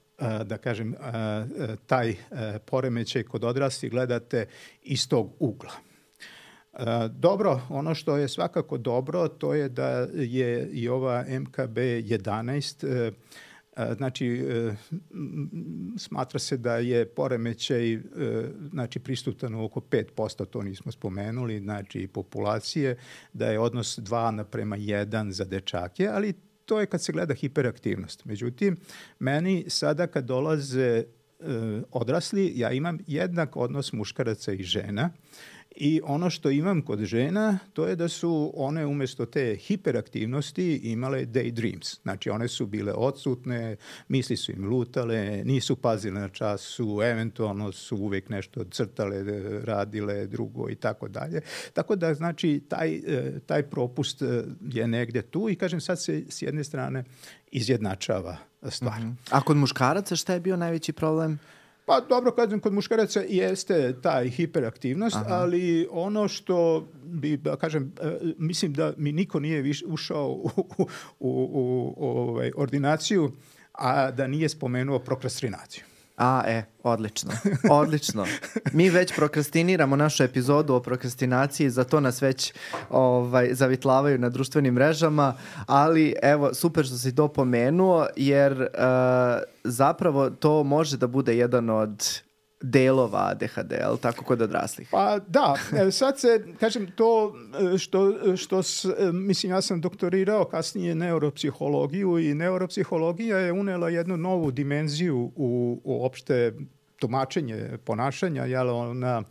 da 0.45 0.57
kažem, 0.57 0.95
taj 1.85 2.15
poremećaj 2.65 3.23
kod 3.23 3.43
odrasli 3.43 3.89
gledate 3.89 4.47
iz 4.83 5.09
tog 5.09 5.33
ugla. 5.39 5.71
Dobro, 7.09 7.61
ono 7.69 7.95
što 7.95 8.17
je 8.17 8.27
svakako 8.27 8.77
dobro, 8.77 9.27
to 9.27 9.53
je 9.53 9.69
da 9.69 10.07
je 10.13 10.69
i 10.71 10.89
ova 10.89 11.25
MKB 11.29 11.77
11 11.77 13.11
Znači, 13.97 14.27
e, 14.27 14.75
smatra 15.97 16.39
se 16.39 16.57
da 16.57 16.77
je 16.77 17.05
poremećaj 17.05 17.93
e, 17.93 17.99
znači, 18.69 18.99
prisutan 18.99 19.55
oko 19.55 19.79
5%, 19.79 20.45
to 20.45 20.61
nismo 20.61 20.91
spomenuli, 20.91 21.59
znači 21.59 22.07
populacije, 22.07 22.97
da 23.33 23.47
je 23.47 23.59
odnos 23.59 23.99
2 23.99 24.31
naprema 24.31 24.77
1 24.77 25.31
za 25.31 25.45
dečake, 25.45 26.07
ali 26.07 26.33
to 26.65 26.79
je 26.79 26.85
kad 26.85 27.01
se 27.01 27.11
gleda 27.11 27.33
hiperaktivnost. 27.33 28.25
Međutim, 28.25 28.77
meni 29.19 29.65
sada 29.67 30.07
kad 30.07 30.25
dolaze 30.25 30.81
e, 30.81 31.05
odrasli, 31.91 32.51
ja 32.55 32.71
imam 32.71 32.99
jednak 33.07 33.55
odnos 33.55 33.93
muškaraca 33.93 34.51
i 34.51 34.63
žena 34.63 35.09
I 35.75 36.01
ono 36.03 36.29
što 36.29 36.49
imam 36.49 36.81
kod 36.81 36.99
žena, 36.99 37.59
to 37.73 37.87
je 37.87 37.95
da 37.95 38.07
su 38.07 38.51
one 38.55 38.85
umesto 38.85 39.25
te 39.25 39.55
hiperaktivnosti 39.55 40.75
imale 40.83 41.25
daydreams. 41.25 42.01
Znači, 42.01 42.29
one 42.29 42.47
su 42.47 42.65
bile 42.65 42.93
odsutne, 42.93 43.75
misli 44.07 44.37
su 44.37 44.51
im 44.51 44.69
lutale, 44.69 45.43
nisu 45.45 45.75
pazile 45.75 46.21
na 46.21 46.29
čas, 46.29 46.61
su 46.61 47.01
eventualno 47.03 47.71
su 47.71 47.97
uvek 47.97 48.29
nešto 48.29 48.63
crtale, 48.63 49.23
radile 49.63 50.27
drugo 50.27 50.69
i 50.69 50.75
tako 50.75 51.07
dalje. 51.07 51.41
Tako 51.73 51.95
da, 51.95 52.13
znači, 52.13 52.61
taj, 52.69 52.95
e, 52.95 53.39
taj 53.45 53.63
propust 53.63 54.21
e, 54.21 54.43
je 54.61 54.87
negde 54.87 55.21
tu 55.21 55.49
i 55.49 55.55
kažem 55.55 55.81
sad 55.81 56.03
se 56.03 56.23
s 56.29 56.41
jedne 56.41 56.63
strane 56.63 57.03
izjednačava 57.51 58.37
stvar. 58.69 58.99
Mm 58.99 59.03
-hmm. 59.03 59.15
A 59.31 59.41
kod 59.41 59.57
muškaraca 59.57 60.15
šta 60.15 60.33
je 60.33 60.39
bio 60.39 60.57
najveći 60.57 60.93
problem? 60.93 61.39
Pa 61.85 61.99
dobro, 62.09 62.31
kažem, 62.31 62.59
kod 62.59 62.73
muškaraca 62.73 63.21
jeste 63.29 64.01
taj 64.01 64.29
hiperaktivnost, 64.29 65.15
Aha. 65.15 65.35
ali 65.35 65.87
ono 65.91 66.27
što 66.27 66.87
bi, 67.03 67.37
da 67.37 67.55
kažem, 67.55 67.93
e, 68.01 68.17
mislim 68.37 68.73
da 68.73 68.93
mi 68.97 69.11
niko 69.11 69.39
nije 69.39 69.61
viš, 69.61 69.83
ušao 69.87 70.27
u, 70.27 70.49
u, 70.57 70.87
u, 71.19 71.29
u, 71.29 71.93
u 71.97 72.05
ovaj, 72.07 72.51
ordinaciju, 72.55 73.31
a 73.71 74.11
da 74.11 74.27
nije 74.27 74.49
spomenuo 74.49 74.99
prokrastinaciju. 74.99 75.83
A, 76.17 76.43
e, 76.47 76.63
odlično, 76.83 77.31
odlično. 77.69 78.25
Mi 78.73 78.89
već 78.89 79.15
prokrastiniramo 79.15 79.95
našu 79.95 80.23
epizodu 80.23 80.73
o 80.73 80.79
prokrastinaciji, 80.79 81.69
za 81.69 81.83
to 81.83 81.99
nas 81.99 82.21
već 82.21 82.53
ovaj, 82.89 83.53
zavitlavaju 83.53 84.17
na 84.17 84.29
društvenim 84.29 84.73
mrežama, 84.73 85.33
ali 85.65 86.15
evo, 86.21 86.53
super 86.53 86.85
što 86.85 86.97
si 86.97 87.15
to 87.15 87.27
pomenuo, 87.27 88.07
jer 88.15 88.61
uh, 88.61 88.67
zapravo 89.63 90.29
to 90.29 90.63
može 90.63 90.97
da 90.97 91.07
bude 91.07 91.37
jedan 91.37 91.69
od 91.69 92.24
delova 92.61 93.27
ADHD, 93.31 93.73
ali 93.83 93.97
tako 93.97 94.25
kod 94.25 94.41
odraslih? 94.41 94.87
Pa 94.91 95.19
da, 95.27 95.55
e, 95.87 95.91
sad 95.91 96.19
se, 96.19 96.45
kažem, 96.59 96.91
to 96.95 97.33
e, 97.73 97.77
što, 97.77 98.13
što 98.37 98.63
s, 98.63 98.85
e, 98.85 99.11
mislim, 99.11 99.51
ja 99.51 99.61
sam 99.61 99.81
doktorirao 99.81 100.45
kasnije 100.45 100.95
neuropsihologiju 100.95 102.19
i 102.19 102.33
neuropsihologija 102.33 103.37
je 103.37 103.51
unela 103.51 103.89
jednu 103.89 104.17
novu 104.17 104.51
dimenziju 104.51 105.31
u, 105.35 105.81
u 105.83 106.05
opšte 106.05 106.53
tumačenje 106.99 107.77
ponašanja, 107.85 108.45
jel, 108.45 108.69
ona 108.69 109.23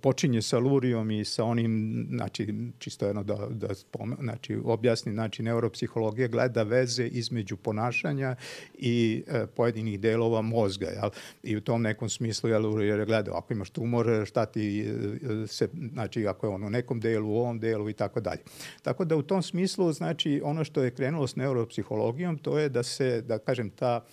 počinje 0.00 0.42
sa 0.42 0.58
lurijom 0.58 1.10
i 1.10 1.24
sa 1.24 1.44
onim, 1.44 2.06
znači, 2.10 2.54
čisto 2.78 3.06
jedno 3.06 3.22
da, 3.22 3.46
da 3.50 3.74
spome, 3.74 4.16
znači, 4.20 4.58
objasni, 4.64 5.12
znači, 5.12 5.42
neuropsihologija 5.42 6.28
gleda 6.28 6.62
veze 6.62 7.06
između 7.06 7.56
ponašanja 7.56 8.36
i 8.78 9.22
e, 9.26 9.46
pojedinih 9.46 10.00
delova 10.00 10.42
mozga, 10.42 10.86
jel? 10.86 11.10
I 11.42 11.56
u 11.56 11.60
tom 11.60 11.82
nekom 11.82 12.08
smislu, 12.08 12.50
jel, 12.50 12.82
jer 12.82 13.04
gleda, 13.04 13.38
ako 13.38 13.52
imaš 13.52 13.70
tumor, 13.70 14.26
šta 14.26 14.46
ti 14.46 14.80
e, 14.80 15.46
se, 15.46 15.68
znači, 15.92 16.26
ako 16.26 16.46
je 16.46 16.50
on 16.50 16.64
u 16.64 16.70
nekom 16.70 17.00
delu, 17.00 17.28
u 17.28 17.36
ovom 17.36 17.58
delu 17.60 17.88
i 17.88 17.92
tako 17.92 18.20
dalje. 18.20 18.40
Tako 18.82 19.04
da 19.04 19.16
u 19.16 19.22
tom 19.22 19.42
smislu, 19.42 19.92
znači, 19.92 20.40
ono 20.44 20.64
što 20.64 20.82
je 20.82 20.90
krenulo 20.90 21.26
s 21.26 21.36
neuropsihologijom, 21.36 22.38
to 22.38 22.58
je 22.58 22.68
da 22.68 22.82
se, 22.82 23.22
da 23.22 23.38
kažem, 23.38 23.70
ta 23.70 24.04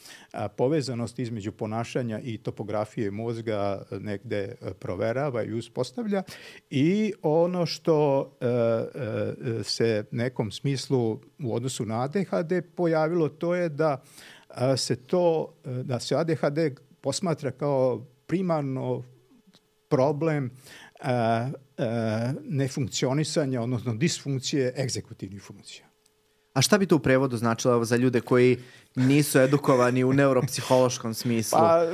povezanost 0.57 1.19
između 1.19 1.51
ponašanja 1.51 2.19
i 2.19 2.38
topografije 2.38 3.11
mozga 3.11 3.83
negde 3.91 4.38
e, 4.38 4.73
proverava 4.73 5.43
i 5.43 5.53
uspostavlja 5.53 6.23
i 6.69 7.13
ono 7.21 7.65
što 7.65 8.29
e, 8.41 8.45
e, 8.45 9.63
se 9.63 10.03
nekom 10.11 10.51
smislu 10.51 11.19
u 11.43 11.55
odnosu 11.55 11.85
na 11.85 12.03
ADHD 12.03 12.61
pojavilo 12.75 13.29
to 13.29 13.55
je 13.55 13.69
da 13.69 14.01
se 14.77 14.95
to, 14.95 15.53
da 15.83 15.99
se 15.99 16.15
ADHD 16.15 16.59
posmatra 17.01 17.51
kao 17.51 18.05
primarno 18.27 19.03
problem 19.88 20.51
nefunkcionisanja, 22.43 23.61
odnosno 23.61 23.93
disfunkcije 23.95 24.73
egzekutivnih 24.77 25.41
funkcija. 25.41 25.88
A 26.57 26.61
šta 26.61 26.77
bi 26.77 26.85
to 26.85 26.95
u 26.95 26.99
prevodu 26.99 27.37
značilo 27.37 27.85
za 27.85 27.95
ljude 27.95 28.21
koji 28.21 28.57
nisu 28.95 29.39
edukovani 29.39 30.03
u 30.03 30.13
neuropsihološkom 30.13 31.13
smislu? 31.13 31.59
Pa, 31.59 31.85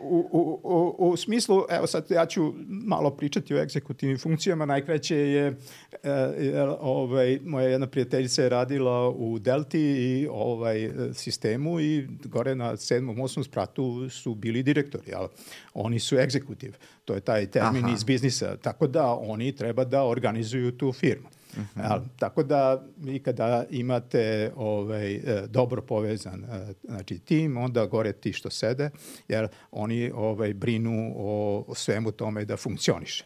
u, 0.00 0.28
u, 0.32 0.60
u, 0.62 1.10
u 1.10 1.16
smislu, 1.16 1.64
evo 1.70 1.86
sad 1.86 2.10
ja 2.10 2.26
ću 2.26 2.54
malo 2.68 3.10
pričati 3.10 3.54
o 3.54 3.62
egzekutivnim 3.62 4.18
funkcijama, 4.18 4.66
najkraće 4.66 5.16
je, 5.16 5.56
e, 6.02 6.60
ovaj, 6.80 7.38
moja 7.44 7.68
jedna 7.68 7.86
prijateljica 7.86 8.42
je 8.42 8.48
radila 8.48 9.08
u 9.08 9.38
Delti 9.38 9.80
i 9.80 10.28
ovaj, 10.30 10.90
sistemu 11.14 11.80
i 11.80 12.08
gore 12.24 12.54
na 12.54 12.76
sedmom, 12.76 13.20
osmom 13.20 13.44
spratu 13.44 14.08
su 14.10 14.34
bili 14.34 14.62
direktori, 14.62 15.14
ali 15.14 15.28
oni 15.74 16.00
su 16.00 16.18
egzekutiv, 16.18 16.74
to 17.04 17.14
je 17.14 17.20
taj 17.20 17.46
termin 17.46 17.84
Aha. 17.84 17.94
iz 17.94 18.04
biznisa, 18.04 18.56
tako 18.56 18.86
da 18.86 19.14
oni 19.14 19.52
treba 19.52 19.84
da 19.84 20.04
organizuju 20.04 20.72
tu 20.72 20.92
firmu. 20.92 21.28
-huh. 21.56 21.80
Ali, 21.82 22.04
tako 22.18 22.42
da 22.42 22.86
vi 22.96 23.18
kada 23.18 23.64
imate 23.70 24.52
ovaj, 24.56 25.14
e, 25.14 25.46
dobro 25.48 25.82
povezan 25.82 26.44
e, 26.44 26.74
znači, 26.84 27.18
tim, 27.18 27.56
onda 27.56 27.86
gore 27.86 28.12
ti 28.12 28.32
što 28.32 28.50
sede, 28.50 28.90
jer 29.28 29.48
oni 29.70 30.10
ovaj, 30.14 30.54
brinu 30.54 31.12
o, 31.16 31.64
o 31.68 31.74
svemu 31.74 32.12
tome 32.12 32.44
da 32.44 32.56
funkcioniše. 32.56 33.24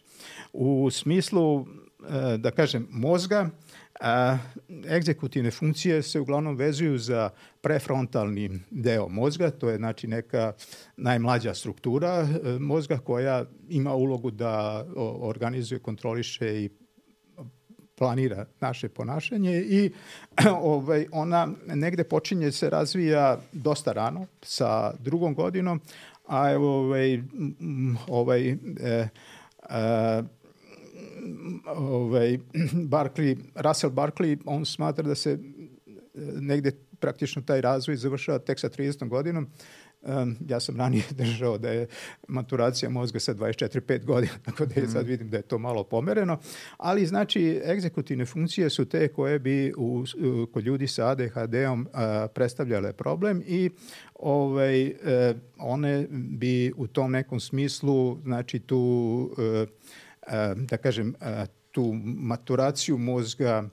U 0.53 0.91
smislu, 0.91 1.61
e, 1.61 2.39
da 2.39 2.51
kažem, 2.51 2.89
mozga, 2.91 3.51
a, 4.01 4.39
egzekutivne 4.89 5.51
funkcije 5.51 6.03
se 6.03 6.20
uglavnom 6.20 6.57
vezuju 6.57 6.99
za 6.99 7.31
prefrontalni 7.61 8.61
deo 8.70 9.09
mozga, 9.09 9.51
to 9.51 9.70
je 9.70 9.77
znači 9.77 10.07
neka 10.07 10.53
najmlađa 10.97 11.55
struktura 11.55 12.29
mozga 12.61 12.99
koja 12.99 13.45
ima 13.68 13.95
ulogu 13.95 14.31
da 14.31 14.87
organizuje, 15.20 15.79
kontroliše 15.79 16.64
i 16.64 16.70
planira 17.95 18.47
naše 18.61 18.89
ponašanje 18.89 19.61
i 19.61 19.91
ovaj, 20.61 21.07
ona 21.13 21.49
negde 21.67 22.05
počinje 22.05 22.53
se 22.53 22.71
razvija 22.71 23.39
dosta 23.53 23.93
rano 23.93 24.27
sa 24.43 24.93
drugom 24.99 25.35
godinom, 25.35 25.81
a 26.27 26.51
evo 26.51 26.79
ovaj, 26.79 27.23
ovaj 28.09 28.49
e, 28.51 28.57
e, 29.71 30.23
ovaj, 31.67 32.39
Barkley, 32.95 33.37
Russell 33.55 33.93
Barkley, 33.93 34.39
on 34.45 34.65
smatra 34.65 35.05
da 35.05 35.15
se 35.15 35.31
e, 35.31 35.39
negde 36.41 36.73
praktično 37.01 37.43
taj 37.43 37.61
razvoj 37.61 37.97
završava 37.97 38.39
tek 38.39 38.61
sa 38.61 38.69
30. 38.69 39.09
godinom, 39.09 39.47
Um, 40.07 40.37
ja 40.49 40.61
sam 40.61 40.77
ranije 40.77 41.05
držao 41.19 41.59
da 41.59 41.71
je 41.71 41.87
maturacija 42.29 42.91
mozga 42.91 43.21
sa 43.21 43.35
24-5 43.35 44.05
godina, 44.05 44.33
tako 44.45 44.67
da 44.67 44.81
je 44.81 44.89
sad 44.89 45.03
mhm. 45.03 45.11
vidim 45.11 45.31
da 45.31 45.37
je 45.37 45.43
to 45.43 45.59
malo 45.59 45.85
pomereno, 45.85 46.39
ali 46.77 47.07
znači 47.07 47.61
egzekutivne 47.65 48.27
funkcije 48.27 48.71
su 48.71 48.85
te 48.85 49.09
koje 49.09 49.39
bi 49.39 49.73
u, 49.77 50.05
u, 50.19 50.47
kod 50.53 50.65
ljudi 50.65 50.87
sa 50.87 51.09
ADHD-om 51.09 51.89
predstavljale 52.35 52.93
problem 52.93 53.43
i 53.47 53.71
ovaj, 54.15 54.87
e, 54.87 54.95
one 55.59 56.07
bi 56.11 56.73
u 56.77 56.87
tom 56.87 57.13
nekom 57.13 57.41
smislu 57.41 58.19
znači 58.23 58.59
tu 58.59 59.31
e, 59.39 59.67
e, 60.27 60.55
da 60.55 60.77
kažem 60.77 61.15
e, 61.21 61.47
tu 61.71 61.93
maturaciju 62.05 62.99
mozga 62.99 63.69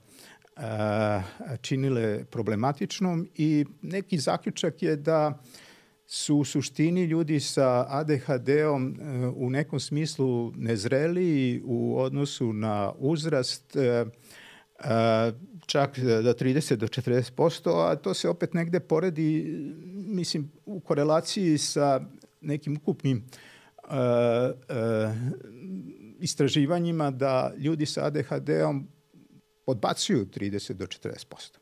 činile 1.60 2.24
problematičnom 2.24 3.28
i 3.34 3.64
neki 3.82 4.18
zaključak 4.18 4.82
je 4.82 4.96
da 4.96 5.42
su 6.14 6.36
u 6.36 6.44
suštini 6.44 7.04
ljudi 7.04 7.40
sa 7.40 7.86
ADHD-om 7.88 8.96
e, 9.00 9.26
u 9.26 9.50
nekom 9.50 9.80
smislu 9.80 10.52
nezreli 10.56 11.62
u 11.64 11.98
odnosu 11.98 12.52
na 12.52 12.92
uzrast, 12.98 13.76
e, 13.76 13.80
e, 13.80 14.04
čak 15.66 15.98
do 15.98 16.32
30 16.32 16.76
do 16.76 16.86
40%, 16.86 17.90
a 17.90 17.96
to 17.96 18.14
se 18.14 18.28
opet 18.28 18.54
negde 18.54 18.80
poredi, 18.80 19.56
mislim, 19.94 20.52
u 20.66 20.80
korelaciji 20.80 21.58
sa 21.58 22.00
nekim 22.40 22.76
ukupnim 22.76 23.24
istraživanjima 26.20 27.10
da 27.10 27.52
ljudi 27.56 27.86
sa 27.86 28.06
ADHD-om 28.06 28.88
podbacuju 29.64 30.26
30 30.26 30.72
do 30.72 30.86
40% 30.86 31.61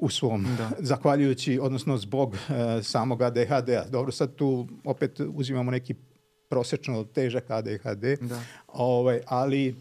u 0.00 0.08
svom, 0.08 0.46
da. 0.58 0.70
zahvaljujući, 0.78 1.58
odnosno 1.62 1.96
zbog 1.96 2.28
uh, 2.28 2.56
samog 2.82 3.22
ADHD-a. 3.22 3.84
Dobro, 3.90 4.12
sad 4.12 4.34
tu 4.34 4.68
opet 4.84 5.20
uzimamo 5.20 5.70
neki 5.70 5.94
prosečno 6.48 7.04
težak 7.04 7.50
ADHD, 7.50 8.18
da. 8.20 8.40
ovaj, 8.66 9.20
ali 9.26 9.68
uh, 9.68 9.74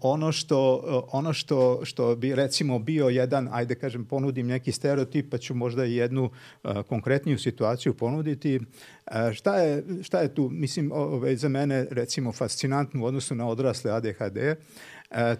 ono 0.00 0.32
što 0.32 0.74
uh, 0.74 1.04
ono 1.12 1.32
što 1.32 1.80
što 1.84 2.16
bi 2.16 2.34
recimo 2.34 2.78
bio 2.78 3.08
jedan 3.08 3.48
ajde 3.52 3.74
kažem 3.74 4.04
ponudim 4.04 4.46
neki 4.46 4.72
stereotip 4.72 5.30
pa 5.30 5.38
ću 5.38 5.54
možda 5.54 5.84
i 5.84 5.94
jednu 5.94 6.24
uh, 6.64 6.82
konkretniju 6.88 7.38
situaciju 7.38 7.94
ponuditi 7.94 8.56
uh, 8.56 9.32
šta 9.32 9.56
je 9.56 9.84
šta 10.02 10.20
je 10.20 10.34
tu 10.34 10.48
mislim 10.50 10.92
ovaj 10.92 11.36
za 11.36 11.48
mene 11.48 11.86
recimo 11.90 12.32
fascinantno 12.32 13.02
u 13.02 13.06
odnosu 13.06 13.34
na 13.34 13.48
odrasle 13.48 13.90
ADHD 13.90 14.36
E, 14.36 14.56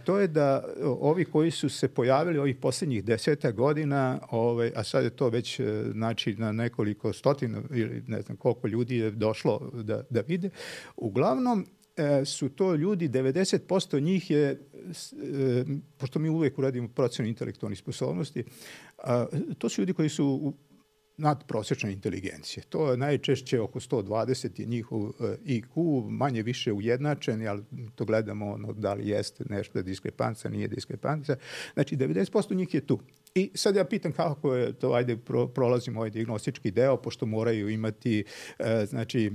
to 0.05 0.19
je 0.19 0.29
da 0.29 0.65
ovi 1.01 1.25
koji 1.25 1.51
su 1.51 1.69
se 1.69 1.89
pojavili 1.89 2.39
ovih 2.39 2.57
poslednjih 2.57 3.05
deseta 3.05 3.51
godina, 3.51 4.21
ovaj, 4.31 4.73
a 4.77 4.85
sad 4.85 5.05
je 5.05 5.11
to 5.11 5.29
već 5.29 5.61
e, 5.61 5.85
znači, 5.93 6.35
na 6.35 6.53
nekoliko 6.53 7.13
stotina 7.13 7.63
ili 7.71 8.03
ne 8.07 8.23
znam 8.23 8.37
koliko 8.37 8.69
ljudi 8.69 8.97
je 8.97 9.11
došlo 9.11 9.71
da, 9.75 10.03
da 10.11 10.21
vide, 10.21 10.51
uglavnom 10.97 11.67
e, 11.97 12.25
su 12.25 12.49
to 12.49 12.75
ljudi, 12.75 13.09
90% 13.09 14.03
njih 14.03 14.31
je, 14.31 14.51
e, 14.51 14.59
pošto 15.97 16.19
mi 16.19 16.29
uvek 16.29 16.59
uradimo 16.59 16.89
procenu 16.89 17.29
intelektualnih 17.29 17.79
sposobnosti, 17.79 18.45
to 19.59 19.69
su 19.69 19.83
ljudi 19.83 19.93
koji 19.93 20.09
su 20.09 20.55
nadprosečne 21.19 21.93
inteligencije. 21.93 22.65
To 22.69 22.91
je 22.91 22.97
najčešće 22.97 23.61
oko 23.61 23.81
120 23.81 24.61
je 24.61 24.67
njihov 24.67 25.03
e, 25.03 25.37
IQ, 25.45 26.05
manje 26.11 26.43
više 26.43 26.73
ujednačen, 26.73 27.49
ali 27.49 27.63
to 27.95 28.05
gledamo 28.05 28.51
ono, 28.51 28.73
da 28.73 28.95
li 28.95 29.09
jeste 29.09 29.45
nešto 29.49 29.83
diskrepanca, 29.83 30.49
nije 30.49 30.69
diskrepanca. 30.69 31.37
Znači, 31.75 31.97
90% 31.97 32.55
njih 32.55 32.75
je 32.75 32.87
tu. 32.87 33.01
I 33.35 33.51
sad 33.55 33.77
ja 33.77 33.85
pitam 33.85 34.13
kako 34.13 34.55
je 34.55 34.73
to, 34.73 34.93
ajde, 34.93 35.17
pro, 35.17 35.47
prolazimo 35.47 36.01
ovaj 36.01 36.11
diagnostički 36.11 36.71
deo, 36.71 36.97
pošto 36.97 37.27
moraju 37.27 37.69
imati, 37.69 38.25
uh, 38.59 38.67
znači, 38.89 39.33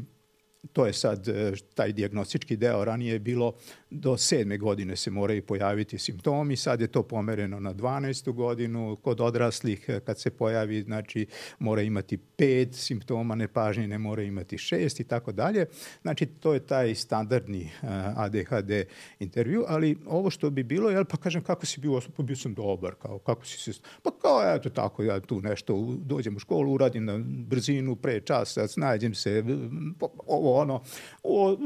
to 0.73 0.85
je 0.85 0.93
sad 0.93 1.27
e, 1.27 1.51
taj 1.73 1.91
diagnostički 1.93 2.57
deo, 2.57 2.85
ranije 2.85 3.13
je 3.13 3.19
bilo 3.19 3.53
do 3.93 4.17
sedme 4.17 4.57
godine 4.57 4.95
se 4.95 5.11
moraju 5.11 5.41
pojaviti 5.41 5.97
simptomi, 5.97 6.55
sad 6.55 6.81
je 6.81 6.87
to 6.87 7.03
pomereno 7.03 7.59
na 7.59 7.73
12. 7.73 8.31
godinu, 8.31 8.97
kod 9.01 9.21
odraslih 9.21 9.85
e, 9.87 9.99
kad 9.99 10.19
se 10.19 10.29
pojavi, 10.29 10.81
znači 10.81 11.25
mora 11.59 11.81
imati 11.81 12.17
pet 12.17 12.75
simptoma 12.75 13.35
nepažnje, 13.35 13.87
ne 13.87 13.97
mora 13.97 14.23
imati 14.23 14.57
šest 14.57 14.99
i 14.99 15.03
tako 15.03 15.31
dalje. 15.31 15.65
Znači 16.01 16.25
to 16.25 16.53
je 16.53 16.59
taj 16.59 16.95
standardni 16.95 17.61
e, 17.61 17.69
ADHD 18.15 18.71
intervju, 19.19 19.65
ali 19.67 19.97
ovo 20.05 20.29
što 20.29 20.49
bi 20.49 20.63
bilo, 20.63 20.89
jel, 20.89 21.05
pa 21.05 21.17
kažem 21.17 21.43
kako 21.43 21.65
si 21.65 21.79
bio, 21.81 21.99
pa 22.17 22.23
bio 22.23 22.35
sam 22.35 22.53
dobar, 22.53 22.95
kao, 23.01 23.19
kako 23.19 23.45
si 23.45 23.73
se, 23.73 23.81
pa 24.03 24.11
kao 24.11 24.55
eto 24.55 24.69
tako, 24.69 25.03
ja 25.03 25.19
tu 25.19 25.41
nešto, 25.41 25.95
dođem 25.97 26.35
u 26.35 26.39
školu, 26.39 26.73
uradim 26.73 27.05
na 27.05 27.19
brzinu, 27.25 27.95
pre 27.95 28.19
časa, 28.19 28.67
snađem 28.67 29.13
se, 29.13 29.43
ovo 30.27 30.53
ono, 30.59 30.81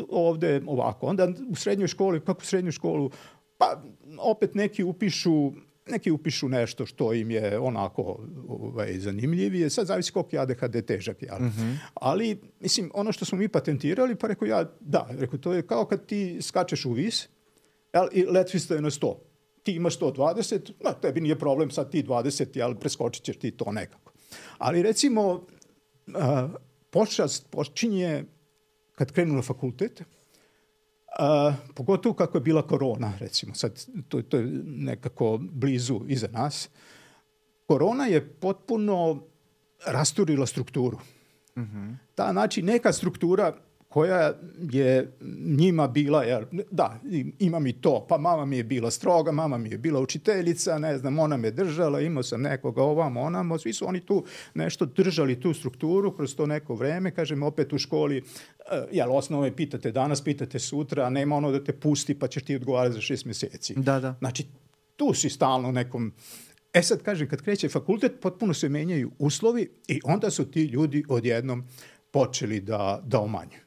ovde 0.10 0.62
ovako. 0.66 1.08
Onda 1.08 1.28
u 1.50 1.56
srednjoj 1.56 1.88
školi, 1.88 2.17
kako 2.20 2.42
u 2.42 2.46
srednju 2.46 2.72
školu, 2.72 3.12
pa 3.58 3.84
opet 4.20 4.56
neki 4.56 4.84
upišu 4.84 5.52
neki 5.90 6.12
upišu 6.12 6.50
nešto 6.50 6.86
što 6.86 7.14
im 7.14 7.32
je 7.32 7.60
onako 7.60 8.20
ovaj, 8.48 9.00
zanimljivije, 9.00 9.70
sad 9.70 9.88
zavisi 9.88 10.12
koliko 10.12 10.36
je 10.36 10.40
ADHD 10.40 10.86
težak, 10.86 11.22
jel? 11.22 11.40
Mm 11.40 11.54
-hmm. 11.58 11.78
Ali, 11.94 12.42
mislim, 12.60 12.92
ono 12.94 13.12
što 13.12 13.26
smo 13.26 13.38
mi 13.38 13.48
patentirali, 13.48 14.16
pa 14.16 14.28
rekao 14.28 14.46
ja, 14.46 14.72
da, 14.80 15.08
rekao, 15.10 15.40
to 15.40 15.54
je 15.54 15.68
kao 15.68 15.86
kad 15.86 16.06
ti 16.06 16.42
skačeš 16.42 16.86
u 16.86 16.92
vis, 16.92 17.28
jel, 17.94 18.08
i 18.12 18.26
letvista 18.26 18.76
je 18.76 18.82
na 18.82 18.90
100. 18.90 19.16
Ti 19.64 19.72
imaš 19.72 20.00
120, 20.00 20.72
no, 20.84 20.94
tebi 21.02 21.22
nije 21.22 21.40
problem, 21.40 21.72
sad 21.72 21.92
ti 21.92 22.04
20, 22.04 22.58
jel, 22.58 22.76
preskočit 22.76 23.24
ćeš 23.24 23.38
ti 23.38 23.52
to 23.52 23.72
nekako. 23.72 24.12
Ali 24.58 24.84
recimo, 24.84 25.46
a, 26.14 26.50
počast 26.90 27.50
počinje 27.50 28.24
kad 28.96 29.12
krenu 29.12 29.34
na 29.34 29.42
fakultet, 29.42 30.04
a, 31.20 31.54
pogotovo 31.76 32.16
kako 32.16 32.38
je 32.38 32.42
bila 32.42 32.68
korona, 32.68 33.14
recimo, 33.20 33.56
sad 33.56 33.86
to, 34.08 34.22
to 34.22 34.38
je 34.38 34.46
nekako 34.66 35.38
blizu 35.42 36.02
iza 36.08 36.28
nas, 36.28 36.70
korona 37.68 38.06
je 38.06 38.30
potpuno 38.30 39.24
rasturila 39.86 40.46
strukturu. 40.46 40.98
Mm 41.58 41.64
-hmm. 41.64 41.96
Ta, 42.16 42.32
znači, 42.32 42.62
neka 42.62 42.94
struktura 42.94 43.56
koja 43.88 44.34
je 44.72 45.12
njima 45.46 45.88
bila, 45.88 46.24
jer, 46.24 46.46
da, 46.72 47.00
imam 47.40 47.68
i 47.68 47.74
to, 47.74 48.06
pa 48.10 48.18
mama 48.18 48.46
mi 48.46 48.58
je 48.58 48.64
bila 48.64 48.92
stroga, 48.92 49.32
mama 49.32 49.58
mi 49.58 49.70
je 49.70 49.78
bila 49.78 50.00
učiteljica, 50.00 50.78
ne 50.78 50.98
znam, 50.98 51.20
ona 51.20 51.38
me 51.38 51.52
držala, 51.52 52.02
imao 52.02 52.24
sam 52.24 52.42
nekoga 52.42 52.84
ovamo, 52.84 53.22
onamo, 53.22 53.58
svi 53.58 53.74
su 53.74 53.88
oni 53.88 54.00
tu 54.00 54.26
nešto 54.54 54.86
držali 54.86 55.42
tu 55.42 55.54
strukturu 55.54 56.16
kroz 56.16 56.36
to 56.36 56.46
neko 56.46 56.76
vreme, 56.76 57.12
kažem, 57.12 57.44
opet 57.44 57.74
u 57.74 57.78
školi, 57.78 58.18
uh, 58.18 58.24
jel, 58.92 59.16
osnove 59.16 59.56
pitate 59.56 59.92
danas, 59.92 60.24
pitate 60.24 60.60
sutra, 60.60 61.06
a 61.06 61.10
nema 61.10 61.36
ono 61.36 61.52
da 61.52 61.64
te 61.64 61.74
pusti 61.74 62.20
pa 62.20 62.28
ćeš 62.28 62.44
ti 62.44 62.56
odgovarati 62.56 62.96
za 62.96 63.02
šest 63.02 63.26
meseci. 63.26 63.74
Da, 63.78 64.00
da. 64.00 64.16
Znači, 64.20 64.48
tu 64.96 65.14
si 65.14 65.30
stalno 65.30 65.72
nekom 65.72 66.14
E 66.74 66.82
sad, 66.82 67.02
kažem, 67.04 67.30
kad 67.30 67.42
kreće 67.42 67.70
fakultet, 67.70 68.20
potpuno 68.22 68.54
se 68.54 68.70
menjaju 68.70 69.12
uslovi 69.20 69.70
i 69.88 70.00
onda 70.04 70.30
su 70.30 70.52
ti 70.52 70.64
ljudi 70.64 71.04
odjednom 71.10 71.64
počeli 72.12 72.60
da, 72.60 73.02
da 73.06 73.20
omanjuju. 73.20 73.67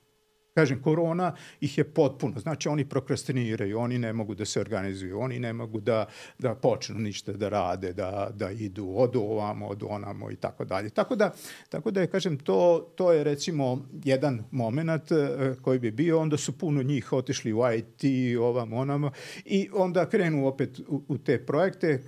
Kažem, 0.61 0.83
korona 0.83 1.35
ih 1.61 1.79
je 1.79 1.85
potpuno, 1.85 2.41
znači 2.41 2.69
oni 2.69 2.85
prokrastiniraju, 2.85 3.79
oni 3.79 3.99
ne 3.99 4.13
mogu 4.13 4.35
da 4.35 4.45
se 4.45 4.61
organizuju, 4.61 5.21
oni 5.21 5.39
ne 5.39 5.53
mogu 5.53 5.81
da, 5.81 6.07
da 6.39 6.55
počnu 6.55 6.99
ništa 6.99 7.33
da 7.33 7.49
rade, 7.49 7.93
da, 7.93 8.31
da 8.35 8.51
idu 8.51 8.93
od 8.97 9.17
ovamo, 9.17 9.67
od 9.67 9.83
onamo 9.89 10.31
i 10.31 10.37
tako 10.37 10.65
dalje. 10.65 10.91
Tako 10.91 11.17
da, 11.17 11.33
tako 11.69 11.91
da 11.91 12.01
je, 12.01 12.07
kažem, 12.07 12.39
to, 12.39 12.93
to 12.95 13.13
je 13.13 13.25
recimo 13.25 13.87
jedan 14.05 14.45
moment 14.51 15.13
e, 15.13 15.55
koji 15.63 15.79
bi 15.79 15.91
bio, 15.91 16.21
onda 16.21 16.37
su 16.37 16.59
puno 16.59 16.83
njih 16.83 17.13
otišli 17.13 17.53
u 17.53 17.61
IT, 17.77 18.05
ovam, 18.41 18.73
onamo, 18.73 19.11
i 19.45 19.69
onda 19.73 20.09
krenu 20.09 20.47
opet 20.47 20.79
u, 20.89 21.03
u 21.09 21.19
te 21.19 21.39
projekte. 21.47 21.89
E, 21.89 22.01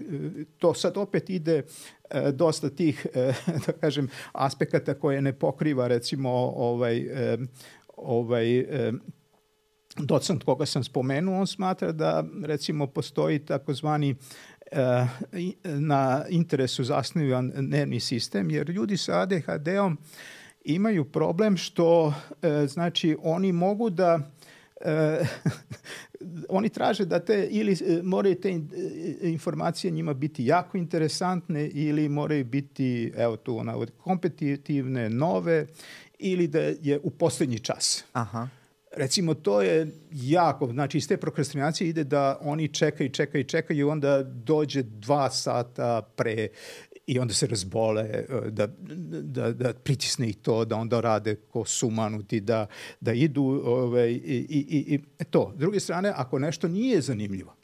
to 0.58 0.74
sad 0.74 0.96
opet 0.96 1.30
ide 1.30 1.62
e, 2.10 2.32
dosta 2.32 2.70
tih, 2.70 3.06
da 3.66 3.72
kažem, 3.72 4.08
aspekata 4.32 4.94
koje 4.94 5.22
ne 5.22 5.32
pokriva 5.32 5.88
recimo 5.88 6.30
ovaj 6.56 7.06
ovaj, 8.04 8.58
e, 8.58 8.92
docent 9.96 10.44
koga 10.44 10.66
sam 10.66 10.84
spomenuo, 10.84 11.40
on 11.40 11.46
smatra 11.46 11.92
da 11.92 12.24
recimo 12.44 12.86
postoji 12.86 13.38
takozvani 13.38 14.14
e, 14.72 15.06
na 15.64 16.24
interesu 16.28 16.84
zasnivan 16.84 17.52
nervni 17.56 18.00
sistem, 18.00 18.50
jer 18.50 18.70
ljudi 18.70 18.96
sa 18.96 19.20
ADHD-om 19.20 19.98
imaju 20.64 21.04
problem 21.04 21.56
što 21.56 22.14
e, 22.42 22.66
znači 22.66 23.16
oni 23.22 23.52
mogu 23.52 23.90
da 23.90 24.18
oni 26.48 26.68
traže 26.68 27.04
da 27.04 27.18
te 27.18 27.48
ili 27.50 27.76
moraju 28.02 28.34
te 28.34 28.60
informacije 29.22 29.90
njima 29.90 30.14
biti 30.14 30.46
jako 30.46 30.78
interesantne 30.78 31.68
ili 31.68 32.08
moraju 32.08 32.44
biti 32.44 33.12
evo 33.16 33.36
tu 33.36 33.58
ona 33.58 33.86
kompetitivne, 33.98 35.10
nove 35.10 35.66
ili 36.22 36.46
da 36.46 36.60
je 36.60 37.00
u 37.02 37.10
poslednji 37.10 37.58
čas. 37.58 38.04
Aha. 38.12 38.48
Recimo, 38.96 39.34
to 39.34 39.62
je 39.62 39.90
jako, 40.12 40.66
znači 40.66 40.98
iz 40.98 41.08
te 41.08 41.16
prokrastinacije 41.16 41.88
ide 41.88 42.04
da 42.04 42.38
oni 42.40 42.68
čekaju, 42.68 43.10
čekaju, 43.10 43.44
čekaju 43.44 43.78
i 43.80 43.90
onda 43.90 44.22
dođe 44.22 44.82
dva 44.82 45.30
sata 45.30 46.02
pre 46.16 46.48
i 47.06 47.18
onda 47.18 47.34
se 47.34 47.46
razbole, 47.46 48.02
e, 48.02 48.26
da, 48.50 48.66
da, 49.22 49.52
da 49.52 49.72
pritisne 49.72 50.28
ih 50.28 50.36
to, 50.36 50.64
da 50.64 50.76
onda 50.76 51.00
rade 51.00 51.34
ko 51.34 51.64
sumanuti, 51.64 52.40
da, 52.40 52.66
da 53.00 53.12
idu 53.12 53.62
ovaj, 53.64 54.10
i, 54.10 54.16
i, 54.48 54.66
i, 54.68 55.00
i 55.20 55.24
to. 55.24 55.52
S 55.56 55.58
druge 55.58 55.80
strane, 55.80 56.12
ako 56.16 56.38
nešto 56.38 56.68
nije 56.68 57.00
zanimljivo, 57.00 57.54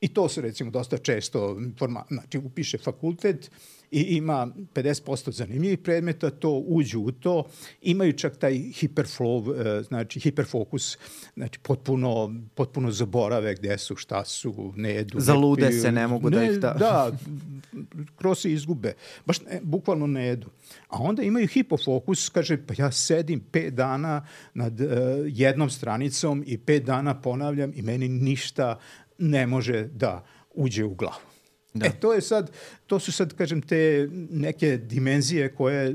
i 0.00 0.08
to 0.08 0.28
se 0.28 0.40
recimo 0.40 0.70
dosta 0.70 0.98
često, 0.98 1.60
forma, 1.78 2.04
znači 2.10 2.38
upiše 2.38 2.78
fakultet, 2.78 3.50
i 3.92 4.00
ima 4.00 4.48
50% 4.74 5.30
zanimljivih 5.30 5.78
predmeta, 5.78 6.30
to 6.30 6.50
uđu 6.50 7.00
u 7.00 7.12
to, 7.12 7.44
imaju 7.82 8.12
čak 8.12 8.36
taj 8.36 8.52
hiperflow, 8.52 9.78
e, 9.78 9.82
znači 9.82 10.20
hiperfokus, 10.20 10.98
znači 11.34 11.58
potpuno, 11.58 12.34
potpuno 12.54 12.90
zaborave 12.90 13.54
gde 13.54 13.78
su, 13.78 13.96
šta 13.96 14.24
su, 14.24 14.72
ne 14.76 14.90
jedu. 14.90 15.20
Zalude 15.20 15.66
ne 15.66 15.72
se, 15.72 15.92
ne 15.92 16.06
mogu 16.06 16.30
da 16.30 16.40
ne, 16.40 16.46
da 16.46 16.52
ih 16.52 16.58
da... 16.58 16.74
Da, 16.78 17.12
kroz 18.16 18.38
se 18.38 18.52
izgube. 18.52 18.94
Baš 19.26 19.40
ne, 19.40 19.60
bukvalno 19.62 20.06
ne 20.06 20.26
jedu. 20.26 20.46
A 20.88 20.98
onda 20.98 21.22
imaju 21.22 21.46
hipofokus, 21.46 22.28
kaže, 22.28 22.66
pa 22.66 22.74
ja 22.78 22.92
sedim 22.92 23.40
pet 23.40 23.74
dana 23.74 24.26
nad 24.54 24.80
uh, 24.80 24.88
jednom 25.26 25.70
stranicom 25.70 26.44
i 26.46 26.58
pet 26.58 26.84
dana 26.84 27.20
ponavljam 27.20 27.72
i 27.74 27.82
meni 27.82 28.08
ništa 28.08 28.78
ne 29.18 29.46
može 29.46 29.84
da 29.84 30.24
uđe 30.54 30.84
u 30.84 30.94
glavu. 30.94 31.31
Da. 31.74 31.86
E, 31.86 31.90
to 32.00 32.12
je 32.12 32.20
sad, 32.20 32.50
to 32.86 32.98
su 32.98 33.12
sad, 33.12 33.34
kažem, 33.34 33.62
te 33.62 34.08
neke 34.30 34.76
dimenzije 34.76 35.54
koje 35.54 35.90
e, 35.90 35.94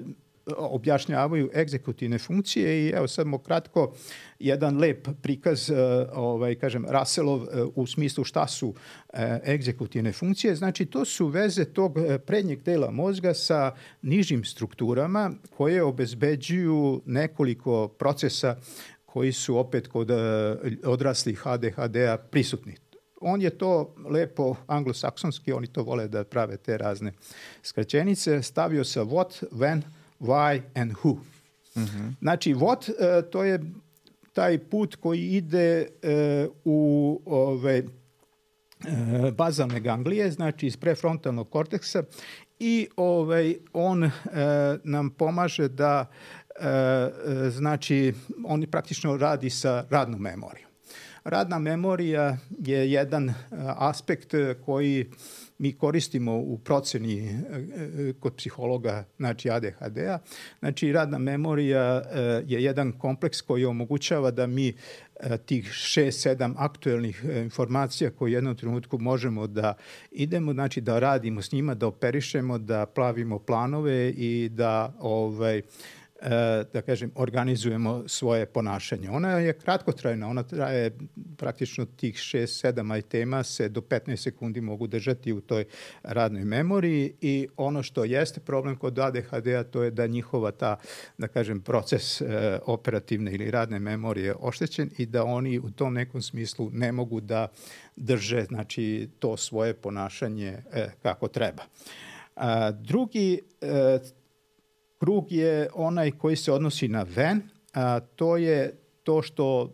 objašnjavaju 0.57 1.49
egzekutivne 1.55 2.19
funkcije 2.19 2.85
i 2.85 2.89
evo 2.89 3.07
sad 3.07 3.27
mo 3.27 3.37
kratko 3.37 3.93
jedan 4.39 4.77
lep 4.77 5.07
prikaz, 5.21 5.69
e, 5.69 5.75
ovaj, 6.13 6.55
kažem, 6.55 6.85
Russellov 6.89 7.43
e, 7.43 7.63
u 7.75 7.87
smislu 7.87 8.23
šta 8.23 8.47
su 8.47 8.73
egzekutivne 9.45 10.11
funkcije. 10.11 10.55
Znači, 10.55 10.85
to 10.85 11.05
su 11.05 11.27
veze 11.27 11.65
tog 11.65 11.97
prednjeg 12.25 12.63
dela 12.63 12.91
mozga 12.91 13.33
sa 13.33 13.71
nižim 14.01 14.43
strukturama 14.43 15.31
koje 15.49 15.83
obezbeđuju 15.83 17.01
nekoliko 17.05 17.87
procesa 17.87 18.55
koji 19.05 19.31
su 19.31 19.57
opet 19.57 19.87
kod 19.87 20.11
odraslih 20.83 21.47
ADHD-a 21.47 22.17
prisutni 22.17 22.75
on 23.21 23.41
je 23.41 23.49
to 23.49 23.95
lepo 24.09 24.55
anglosaksonski, 24.67 25.53
oni 25.53 25.67
to 25.67 25.83
vole 25.83 26.07
da 26.07 26.23
prave 26.23 26.57
te 26.57 26.77
razne 26.77 27.11
skraćenice, 27.63 28.41
stavio 28.41 28.83
sa 28.83 29.03
what, 29.03 29.43
when, 29.51 29.81
why 30.19 30.61
and 30.75 30.91
who. 30.91 31.13
Mm 31.13 31.83
-hmm. 31.83 32.13
Znači, 32.21 32.53
what, 32.53 32.89
uh, 32.89 33.29
to 33.29 33.43
je 33.43 33.59
taj 34.33 34.57
put 34.57 34.95
koji 34.95 35.21
ide 35.21 35.87
uh, 36.45 36.53
u 36.65 37.21
ove 37.25 37.83
uh, 37.83 39.33
bazalne 39.33 39.79
ganglije, 39.79 40.31
znači 40.31 40.67
iz 40.67 40.77
prefrontalnog 40.77 41.49
korteksa 41.49 42.03
i 42.59 42.87
ovaj, 42.95 43.55
on 43.73 44.03
uh, 44.03 44.11
nam 44.83 45.09
pomaže 45.09 45.67
da 45.67 46.05
uh, 46.59 46.65
znači 47.49 48.13
on 48.45 48.65
praktično 48.71 49.17
radi 49.17 49.49
sa 49.49 49.85
radnom 49.89 50.21
memorijom. 50.21 50.66
Radna 51.27 51.59
memorija 51.59 52.37
je 52.59 52.91
jedan 52.91 53.33
aspekt 53.77 54.33
koji 54.65 55.05
mi 55.57 55.73
koristimo 55.73 56.37
u 56.37 56.57
proceni 56.57 57.39
kod 58.19 58.35
psihologa, 58.35 59.03
znači 59.17 59.49
ADHD-a. 59.49 60.19
Znači, 60.59 60.91
radna 60.91 61.17
memorija 61.17 62.01
je 62.47 62.63
jedan 62.63 62.91
kompleks 62.91 63.41
koji 63.41 63.65
omogućava 63.65 64.31
da 64.31 64.47
mi 64.47 64.73
tih 65.45 65.71
šest, 65.71 66.21
sedam 66.21 66.55
aktuelnih 66.57 67.23
informacija 67.35 68.09
koje 68.09 68.29
u 68.29 68.33
jednom 68.33 68.55
trenutku 68.55 68.97
možemo 68.97 69.47
da 69.47 69.73
idemo, 70.11 70.53
znači 70.53 70.81
da 70.81 70.99
radimo 70.99 71.41
s 71.41 71.51
njima, 71.51 71.73
da 71.75 71.87
operišemo, 71.87 72.57
da 72.57 72.85
plavimo 72.85 73.39
planove 73.39 74.09
i 74.09 74.49
da 74.49 74.93
ovaj, 74.99 75.57
E, 75.57 75.61
da 76.73 76.81
kažem, 76.81 77.11
organizujemo 77.15 78.03
svoje 78.07 78.45
ponašanje. 78.45 79.09
Ona 79.09 79.31
je 79.31 79.53
kratkotrajna, 79.53 80.29
ona 80.29 80.43
traje 80.43 80.97
praktično 81.37 81.85
tih 81.85 82.15
6-7 82.15 83.01
tema 83.01 83.43
se 83.43 83.69
do 83.69 83.81
15 83.81 84.15
sekundi 84.15 84.61
mogu 84.61 84.87
držati 84.87 85.33
u 85.33 85.41
toj 85.41 85.65
radnoj 86.03 86.45
memoriji 86.45 87.13
i 87.21 87.47
ono 87.57 87.83
što 87.83 88.03
jeste 88.03 88.39
problem 88.39 88.75
kod 88.75 88.99
ADHD-a 88.99 89.63
to 89.63 89.83
je 89.83 89.91
da 89.91 90.07
njihova 90.07 90.51
ta, 90.51 90.77
da 91.17 91.27
kažem, 91.27 91.61
proces 91.61 92.21
e, 92.21 92.59
operativne 92.65 93.33
ili 93.33 93.51
radne 93.51 93.79
memorije 93.79 94.35
oštećen 94.39 94.89
i 94.97 95.05
da 95.05 95.23
oni 95.23 95.59
u 95.59 95.71
tom 95.71 95.93
nekom 95.93 96.21
smislu 96.21 96.69
ne 96.73 96.91
mogu 96.91 97.21
da 97.21 97.47
drže 97.95 98.43
znači, 98.43 99.09
to 99.19 99.37
svoje 99.37 99.73
ponašanje 99.73 100.57
e, 100.73 100.89
kako 101.01 101.27
treba. 101.27 101.63
A, 102.35 102.71
drugi 102.71 103.39
e, 103.61 103.99
krug 104.97 105.31
je 105.31 105.69
onaj 105.73 106.11
koji 106.11 106.35
se 106.35 106.51
odnosi 106.51 106.87
na 106.87 107.05
ven, 107.15 107.41
a 107.73 107.99
to 107.99 108.37
je 108.37 108.77
to 109.03 109.21
što 109.21 109.73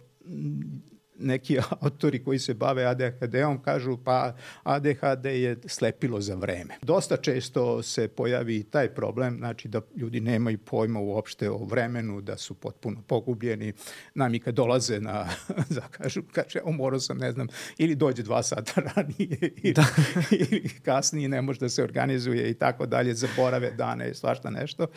neki 1.20 1.58
autori 1.80 2.24
koji 2.24 2.40
se 2.40 2.54
bave 2.54 2.86
ADHD-om 2.86 3.62
kažu 3.62 3.98
pa 3.98 4.36
ADHD 4.64 5.26
je 5.26 5.58
slepilo 5.66 6.22
za 6.22 6.36
vreme. 6.36 6.74
Dosta 6.82 7.18
često 7.18 7.84
se 7.84 8.08
pojavi 8.08 8.64
taj 8.64 8.90
problem, 8.90 9.38
znači 9.38 9.68
da 9.68 9.82
ljudi 9.96 10.20
nemaju 10.20 10.58
pojma 10.58 11.00
uopšte 11.00 11.50
o 11.50 11.58
vremenu, 11.58 12.22
da 12.22 12.38
su 12.38 12.54
potpuno 12.54 13.02
pogubljeni. 13.08 13.74
Nam 14.16 14.36
i 14.36 14.40
kad 14.40 14.56
dolaze 14.56 15.00
na, 15.00 15.30
da 15.76 15.82
kažu, 15.92 16.22
kaže, 16.32 16.60
o 16.64 16.72
morao 16.72 17.00
sam, 17.00 17.18
ne 17.18 17.32
znam, 17.32 17.48
ili 17.78 17.96
dođe 17.96 18.24
dva 18.24 18.44
sata 18.44 18.82
ranije 18.96 19.38
ili, 19.64 19.74
da. 19.74 19.86
ili 20.32 20.70
kasnije 20.84 21.30
ne 21.30 21.42
može 21.42 21.60
da 21.60 21.70
se 21.70 21.84
organizuje 21.84 22.50
i 22.50 22.54
tako 22.54 22.86
dalje, 22.86 23.14
zaborave 23.14 23.72
dane 23.72 24.10
i 24.10 24.14
svašta 24.14 24.50
nešto. 24.50 24.88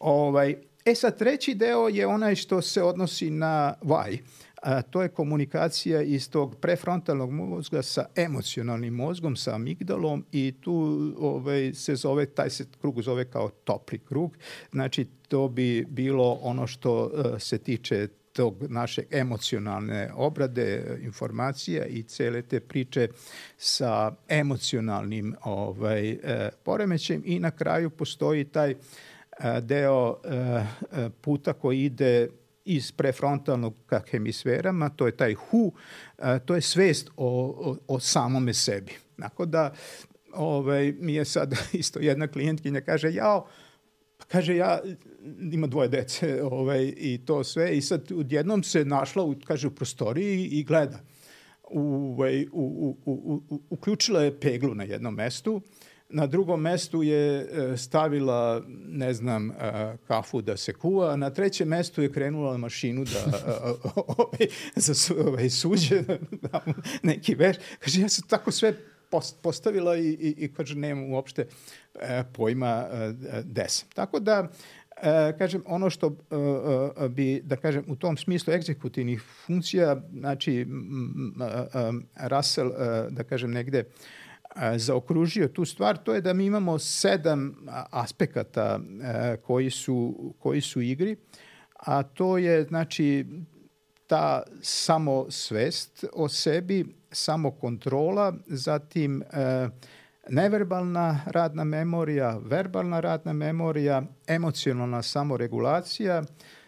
Ovaj, 0.00 0.56
e 0.84 0.94
sad, 0.94 1.18
treći 1.18 1.54
deo 1.54 1.88
je 1.88 2.06
onaj 2.06 2.34
što 2.34 2.62
se 2.62 2.82
odnosi 2.82 3.30
na 3.30 3.74
why 3.82 4.18
a, 4.66 4.82
to 4.82 5.02
je 5.02 5.08
komunikacija 5.08 6.02
iz 6.02 6.30
tog 6.30 6.56
prefrontalnog 6.60 7.30
mozga 7.30 7.82
sa 7.82 8.04
emocionalnim 8.16 8.94
mozgom, 8.94 9.36
sa 9.36 9.54
amigdalom 9.54 10.24
i 10.32 10.54
tu 10.60 10.74
ovaj, 11.18 11.74
se 11.74 11.96
zove, 11.96 12.26
taj 12.26 12.50
se 12.50 12.66
krug 12.80 13.02
zove 13.02 13.24
kao 13.30 13.48
topli 13.48 13.98
krug. 13.98 14.36
Znači, 14.72 15.06
to 15.28 15.48
bi 15.48 15.86
bilo 15.88 16.38
ono 16.42 16.66
što 16.66 17.04
uh, 17.04 17.40
se 17.40 17.58
tiče 17.58 18.08
tog 18.32 18.56
naše 18.68 19.02
emocionalne 19.10 20.10
obrade 20.14 20.98
informacija 21.02 21.86
i 21.86 22.02
cele 22.02 22.42
te 22.42 22.60
priče 22.60 23.08
sa 23.56 24.12
emocionalnim 24.28 25.34
ovaj, 25.44 26.10
e, 26.10 26.50
poremećem 26.64 27.22
i 27.24 27.38
na 27.38 27.50
kraju 27.50 27.90
postoji 27.90 28.44
taj 28.44 28.70
e, 28.70 28.76
deo 29.60 30.16
puta 31.20 31.52
koji 31.52 31.84
ide 31.84 32.28
iz 32.66 32.92
prefrontalnog 32.92 33.74
ka 33.86 34.02
hemisferama, 34.10 34.88
to 34.88 35.06
je 35.06 35.16
taj 35.16 35.34
hu, 35.34 35.72
to 36.44 36.54
je 36.54 36.60
svest 36.60 37.10
o, 37.16 37.26
o, 37.26 37.76
o 37.88 38.00
samome 38.00 38.54
sebi. 38.54 38.92
Tako 39.20 39.46
da, 39.46 39.72
ovaj, 40.32 40.94
mi 40.98 41.14
je 41.14 41.24
sad 41.24 41.54
isto 41.72 42.00
jedna 42.00 42.28
klijentkinja 42.28 42.80
kaže, 42.80 43.12
jao, 43.12 43.46
pa 44.18 44.24
kaže 44.24 44.56
ja, 44.56 44.80
ima 45.52 45.66
dvoje 45.66 45.88
dece 45.88 46.42
ovaj, 46.42 46.92
i 46.96 47.20
to 47.26 47.44
sve 47.44 47.76
i 47.76 47.80
sad 47.80 48.12
odjednom 48.12 48.62
se 48.62 48.84
našla, 48.84 49.24
u, 49.24 49.34
kaže, 49.44 49.68
u 49.68 49.74
prostoriji 49.74 50.44
i 50.44 50.64
gleda. 50.64 51.00
U, 51.70 52.12
ovaj, 52.12 52.42
u, 52.42 52.46
u, 52.52 53.12
u, 53.12 53.42
u, 53.48 53.60
uključila 53.70 54.22
je 54.22 54.40
peglu 54.40 54.74
na 54.74 54.84
jednom 54.84 55.14
mestu 55.14 55.60
Na 56.08 56.26
drugom 56.26 56.60
mestu 56.60 57.02
je 57.02 57.40
e, 57.40 57.76
stavila, 57.76 58.62
ne 58.88 59.14
znam, 59.14 59.50
e, 59.50 59.54
kafu 60.06 60.42
da 60.42 60.56
se 60.56 60.72
kuva, 60.72 61.16
na 61.16 61.30
trećem 61.30 61.68
mestu 61.68 62.02
je 62.02 62.12
krenula 62.12 62.52
na 62.52 62.58
mašinu 62.58 63.04
da 63.04 63.42
ovaj, 63.96 64.46
za 64.76 65.14
ovaj, 65.14 65.50
suđe, 65.50 66.02
da 66.42 66.60
neki 67.02 67.34
veš. 67.34 67.56
Kaže, 67.78 68.00
ja 68.00 68.08
sam 68.08 68.28
tako 68.28 68.50
sve 68.50 68.74
postavila 69.42 69.96
i, 69.96 70.08
i, 70.08 70.34
i 70.38 70.52
kaže, 70.52 70.74
nemam 70.74 71.12
uopšte 71.12 71.46
e, 72.00 72.24
pojma 72.32 72.86
des. 73.44 73.84
Tako 73.94 74.20
da, 74.20 74.48
E, 75.02 75.38
kažem, 75.38 75.62
ono 75.66 75.90
što 75.90 76.06
e, 76.06 77.08
bi, 77.08 77.40
da 77.44 77.56
kažem, 77.56 77.84
u 77.88 77.96
tom 77.96 78.16
smislu 78.16 78.52
egzekutivnih 78.52 79.22
funkcija, 79.46 80.02
znači, 80.12 80.66
Russell, 82.16 82.70
da 83.10 83.24
kažem, 83.24 83.50
negde, 83.50 83.84
zaokružio 84.76 85.48
tu 85.48 85.64
stvar, 85.64 85.96
to 85.96 86.14
je 86.14 86.20
da 86.20 86.32
mi 86.32 86.46
imamo 86.46 86.78
sedam 86.78 87.56
aspekata 87.90 88.80
koji 89.42 89.70
su, 89.70 90.34
koji 90.38 90.60
su 90.60 90.80
igri, 90.80 91.16
a 91.78 92.02
to 92.02 92.38
je 92.38 92.64
znači 92.64 93.26
ta 94.06 94.42
samosvest 94.60 96.04
o 96.12 96.28
sebi, 96.28 96.96
samokontrola, 97.10 98.34
zatim 98.46 99.22
neverbalna 100.28 101.20
radna 101.26 101.64
memorija, 101.64 102.38
verbalna 102.44 103.00
radna 103.00 103.32
memorija, 103.32 104.02
emocionalna 104.26 105.02
samoregulacija, 105.02 106.22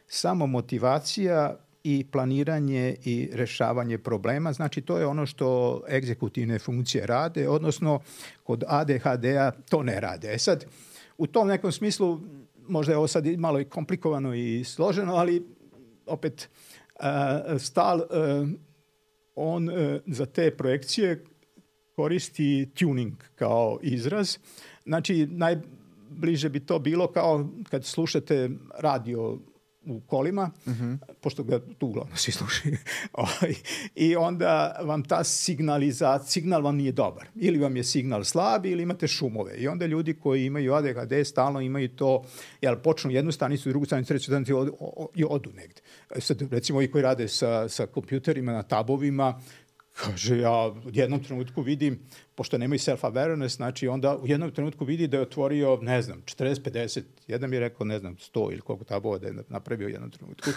samomotivacija, 0.06 1.56
i 1.84 2.06
planiranje 2.12 2.96
i 3.04 3.28
rešavanje 3.32 3.98
problema. 3.98 4.52
Znači, 4.52 4.80
to 4.80 4.98
je 4.98 5.06
ono 5.06 5.26
što 5.26 5.80
egzekutivne 5.90 6.58
funkcije 6.58 7.06
rade, 7.06 7.48
odnosno 7.48 8.00
kod 8.42 8.64
ADHD-a 8.66 9.50
to 9.50 9.82
ne 9.82 10.00
rade. 10.00 10.34
E 10.34 10.38
sad, 10.38 10.64
u 11.18 11.26
tom 11.26 11.48
nekom 11.48 11.72
smislu, 11.72 12.20
možda 12.68 12.92
je 12.92 12.96
ovo 12.96 13.08
sad 13.08 13.26
malo 13.26 13.60
i 13.60 13.64
komplikovano 13.64 14.34
i 14.34 14.64
složeno, 14.64 15.14
ali 15.14 15.46
opet 16.06 16.48
stal, 17.58 18.00
on 19.34 19.68
uh, 19.68 19.74
za 20.06 20.26
te 20.26 20.56
projekcije 20.56 21.24
koristi 21.96 22.70
tuning 22.78 23.12
kao 23.34 23.78
izraz. 23.82 24.38
Znači, 24.86 25.26
najbliže 25.30 26.48
bi 26.48 26.60
to 26.60 26.78
bilo 26.78 27.06
kao 27.06 27.48
kad 27.70 27.84
slušate 27.84 28.50
radio 28.78 29.38
u 29.88 30.00
kolima, 30.00 30.50
uh. 30.66 30.72
-huh. 30.72 30.98
pošto 31.20 31.42
ga 31.42 31.60
tu 31.78 31.86
uglavnom 31.86 32.16
svi 32.16 32.32
slušaju. 32.32 32.76
Ovaj, 33.12 33.54
I 33.94 34.16
onda 34.16 34.80
vam 34.84 35.04
ta 35.04 35.24
signalizacija, 35.24 36.28
signal 36.28 36.62
vam 36.62 36.76
nije 36.76 36.92
dobar. 36.92 37.26
Ili 37.34 37.58
vam 37.58 37.76
je 37.76 37.84
signal 37.84 38.24
slab 38.24 38.66
ili 38.66 38.82
imate 38.82 39.08
šumove. 39.08 39.56
I 39.56 39.68
onda 39.68 39.86
ljudi 39.86 40.14
koji 40.14 40.46
imaju 40.46 40.74
ADHD 40.74 41.12
stalno 41.24 41.60
imaju 41.60 41.88
to, 41.88 42.24
jel, 42.60 42.76
počnu 42.76 43.10
jednu 43.10 43.32
stanicu, 43.32 43.68
drugu 43.68 43.86
stanicu, 43.86 44.08
treću 44.08 44.24
stanicu 44.24 44.52
i 44.52 44.54
odu, 44.54 44.76
odu 45.28 45.50
negde. 45.52 45.80
E 46.16 46.20
sad, 46.20 46.52
recimo, 46.52 46.82
i 46.82 46.90
koji 46.90 47.02
rade 47.02 47.28
sa, 47.28 47.68
sa 47.68 47.86
kompjuterima 47.86 48.52
na 48.52 48.62
tabovima, 48.62 49.40
Kaže, 50.04 50.38
ja 50.38 50.66
u 50.68 50.90
jednom 50.92 51.24
trenutku 51.24 51.62
vidim, 51.62 51.98
pošto 52.34 52.58
nemaju 52.58 52.78
self-awareness, 52.78 53.56
znači 53.56 53.88
onda 53.88 54.16
u 54.16 54.26
jednom 54.26 54.50
trenutku 54.50 54.84
vidi 54.84 55.06
da 55.06 55.16
je 55.16 55.22
otvorio, 55.22 55.78
ne 55.82 56.02
znam, 56.02 56.22
40-50, 56.24 57.02
jedan 57.26 57.50
mi 57.50 57.56
je 57.56 57.60
rekao, 57.60 57.86
ne 57.86 57.98
znam, 57.98 58.16
100 58.16 58.52
ili 58.52 58.60
koliko 58.60 58.84
tabova 58.84 59.18
da 59.18 59.26
je 59.26 59.34
napravio 59.48 59.86
u 59.86 59.90
jednom 59.90 60.10
trenutku, 60.10 60.50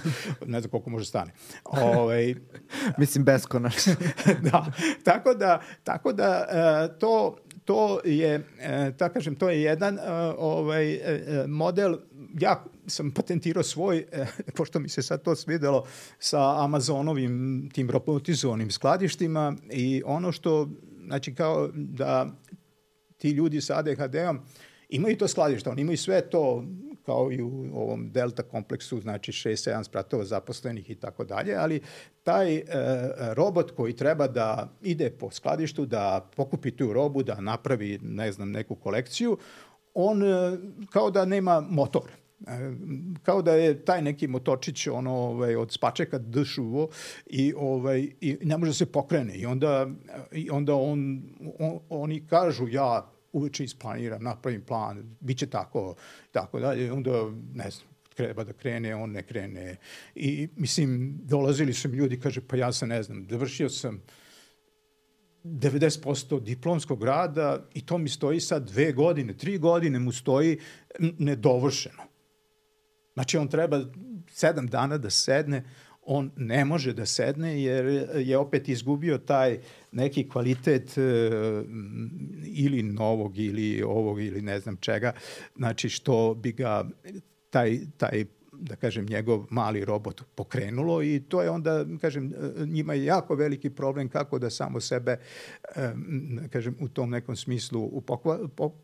ne 0.46 0.62
znam 0.62 0.72
koliko 0.72 0.90
može 0.90 1.06
stane. 1.06 1.32
Ove, 1.64 1.98
ovaj, 1.98 2.36
Mislim, 3.02 3.24
beskonačno. 3.24 3.94
da, 4.52 4.66
tako 5.04 5.34
da, 5.34 5.62
tako 5.84 6.14
da 6.14 6.46
uh, 6.48 7.00
to, 7.00 7.38
to 7.66 8.02
je, 8.06 8.40
uh, 8.40 8.98
tako 8.98 9.14
kažem, 9.14 9.36
to 9.36 9.50
je 9.50 9.62
jedan 9.62 9.96
uh, 9.96 10.02
ovaj, 10.38 11.00
model 11.48 11.98
ja 12.40 12.64
sam 12.92 13.12
patentirao 13.12 13.64
svoj, 13.64 14.06
eh, 14.12 14.28
pošto 14.58 14.80
mi 14.80 14.90
se 14.90 15.02
sad 15.02 15.24
to 15.24 15.36
svidelo 15.36 15.86
sa 16.20 16.64
Amazonovim 16.64 17.70
tim 17.74 17.90
robotizovanim 17.90 18.72
skladištima 18.72 19.56
i 19.72 20.02
ono 20.06 20.32
što, 20.32 20.70
znači 21.06 21.36
kao 21.36 21.70
da 21.74 22.38
ti 23.18 23.30
ljudi 23.30 23.62
sa 23.62 23.78
ADHD-om 23.78 24.40
imaju 24.90 25.18
to 25.18 25.28
skladište, 25.28 25.70
oni 25.70 25.82
imaju 25.82 25.98
sve 25.98 26.30
to 26.30 26.64
kao 27.06 27.32
i 27.32 27.42
u 27.42 27.70
ovom 27.74 28.12
delta 28.12 28.44
kompleksu, 28.44 29.02
znači 29.02 29.32
6-7 29.32 29.84
spratova 29.84 30.26
zaposlenih 30.26 30.90
i 30.90 30.96
tako 30.96 31.24
dalje, 31.24 31.56
ali 31.56 31.82
taj 32.24 32.56
e, 32.56 32.64
robot 33.34 33.72
koji 33.72 33.96
treba 33.96 34.28
da 34.28 34.70
ide 34.82 35.10
po 35.10 35.32
skladištu, 35.32 35.86
da 35.86 36.30
pokupi 36.36 36.72
tu 36.72 36.94
robu, 36.94 37.24
da 37.24 37.42
napravi, 37.42 38.00
ne 38.02 38.32
znam, 38.32 38.52
neku 38.52 38.76
kolekciju, 38.76 39.38
on 39.94 40.24
e, 40.24 40.58
kao 40.90 41.12
da 41.12 41.26
nema 41.26 41.62
motor. 41.62 42.21
E, 42.48 42.72
kao 43.24 43.42
da 43.42 43.54
je 43.54 43.86
taj 43.86 44.02
neki 44.02 44.28
motočić 44.28 44.88
ono 44.88 45.12
ovaj 45.12 45.56
od 45.56 45.72
spačeka 45.72 46.20
dšuvo 46.20 46.90
i 47.26 47.54
ovaj 47.58 48.08
i 48.22 48.38
ne 48.44 48.58
može 48.58 48.70
da 48.70 48.74
se 48.74 48.86
pokrene 48.86 49.36
i 49.36 49.46
onda 49.46 49.88
i 50.32 50.50
onda 50.50 50.76
on, 50.76 51.24
on 51.60 51.80
oni 51.90 52.28
kažu 52.28 52.68
ja 52.68 53.12
uveče 53.34 53.64
isplaniram, 53.64 54.24
napravim 54.24 54.62
plan, 54.62 55.16
bit 55.20 55.38
će 55.38 55.48
tako, 55.48 55.96
tako 56.32 56.60
dalje, 56.60 56.92
onda, 56.92 57.12
ne 57.54 57.70
znam, 57.72 57.88
treba 58.16 58.44
da 58.44 58.54
krene, 58.54 58.96
on 58.96 59.12
ne 59.12 59.24
krene. 59.24 59.76
I, 60.16 60.48
mislim, 60.56 61.20
dolazili 61.24 61.74
su 61.74 61.90
mi 61.90 61.98
ljudi, 61.98 62.20
kaže, 62.20 62.42
pa 62.42 62.56
ja 62.56 62.72
sam, 62.72 62.90
ne 62.90 63.04
znam, 63.04 63.28
završio 63.30 63.70
sam 63.70 64.02
90% 65.44 66.44
diplomskog 66.44 67.04
rada 67.04 67.68
i 67.74 67.86
to 67.86 67.98
mi 67.98 68.10
stoji 68.10 68.40
sad 68.40 68.68
dve 68.72 68.92
godine, 68.92 69.38
tri 69.38 69.58
godine 69.58 70.00
mu 70.00 70.12
stoji 70.12 70.60
nedovršeno. 71.00 72.11
Znači, 73.14 73.38
on 73.38 73.48
treba 73.48 73.80
sedam 74.30 74.68
dana 74.68 74.98
da 74.98 75.10
sedne, 75.10 75.64
on 76.02 76.32
ne 76.36 76.66
može 76.66 76.94
da 76.94 77.06
sedne 77.06 77.64
jer 77.64 77.86
je 78.16 78.38
opet 78.38 78.70
izgubio 78.70 79.18
taj 79.18 79.60
neki 79.92 80.30
kvalitet 80.30 80.98
e, 80.98 81.02
ili 82.46 82.84
novog 82.84 83.38
ili 83.38 83.84
ovog 83.84 84.22
ili 84.22 84.42
ne 84.42 84.60
znam 84.60 84.78
čega, 84.78 85.14
znači 85.56 85.90
što 85.90 86.34
bi 86.34 86.52
ga 86.52 86.90
taj, 87.50 87.80
taj 87.98 88.26
da 88.62 88.76
kažem, 88.76 89.06
njegov 89.06 89.46
mali 89.50 89.86
robot 89.86 90.22
pokrenulo 90.36 91.04
i 91.04 91.24
to 91.30 91.42
je 91.42 91.50
onda, 91.50 91.86
kažem, 92.02 92.34
njima 92.66 92.94
je 92.94 93.06
jako 93.06 93.36
veliki 93.36 93.70
problem 93.70 94.10
kako 94.10 94.40
da 94.40 94.50
samo 94.50 94.80
sebe, 94.80 95.18
da 96.42 96.48
kažem, 96.48 96.76
u 96.80 96.88
tom 96.88 97.10
nekom 97.10 97.36
smislu 97.36 98.02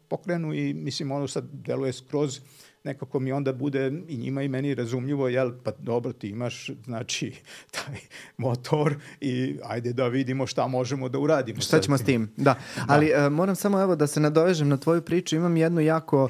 pokrenu 0.07 0.53
i 0.53 0.73
mislim, 0.73 1.11
ono 1.11 1.27
sad 1.27 1.45
deluje 1.51 1.93
skroz 1.93 2.39
nekako 2.87 3.19
mi 3.19 3.31
onda 3.31 3.53
bude 3.53 3.91
i 4.07 4.17
njima 4.17 4.43
i 4.43 4.47
meni 4.47 4.75
razumljivo, 4.75 5.27
jel, 5.27 5.51
pa 5.63 5.71
dobro, 5.79 6.13
ti 6.13 6.29
imaš, 6.29 6.69
znači, 6.85 7.33
taj 7.75 7.99
motor 8.37 8.95
i 9.21 9.57
ajde 9.63 9.93
da 9.93 10.07
vidimo 10.07 10.47
šta 10.47 10.67
možemo 10.67 11.09
da 11.09 11.19
uradimo. 11.19 11.61
Šta 11.61 11.79
ćemo 11.79 11.97
s 11.97 12.03
tim, 12.03 12.29
da. 12.37 12.43
da. 12.43 12.85
Ali 12.87 13.11
uh, 13.11 13.31
moram 13.31 13.55
samo 13.55 13.81
evo 13.81 13.95
da 13.95 14.07
se 14.07 14.19
nadovežem 14.19 14.67
na 14.67 14.77
tvoju 14.77 15.01
priču, 15.01 15.35
imam 15.35 15.57
jednu 15.57 15.81
jako 15.81 16.29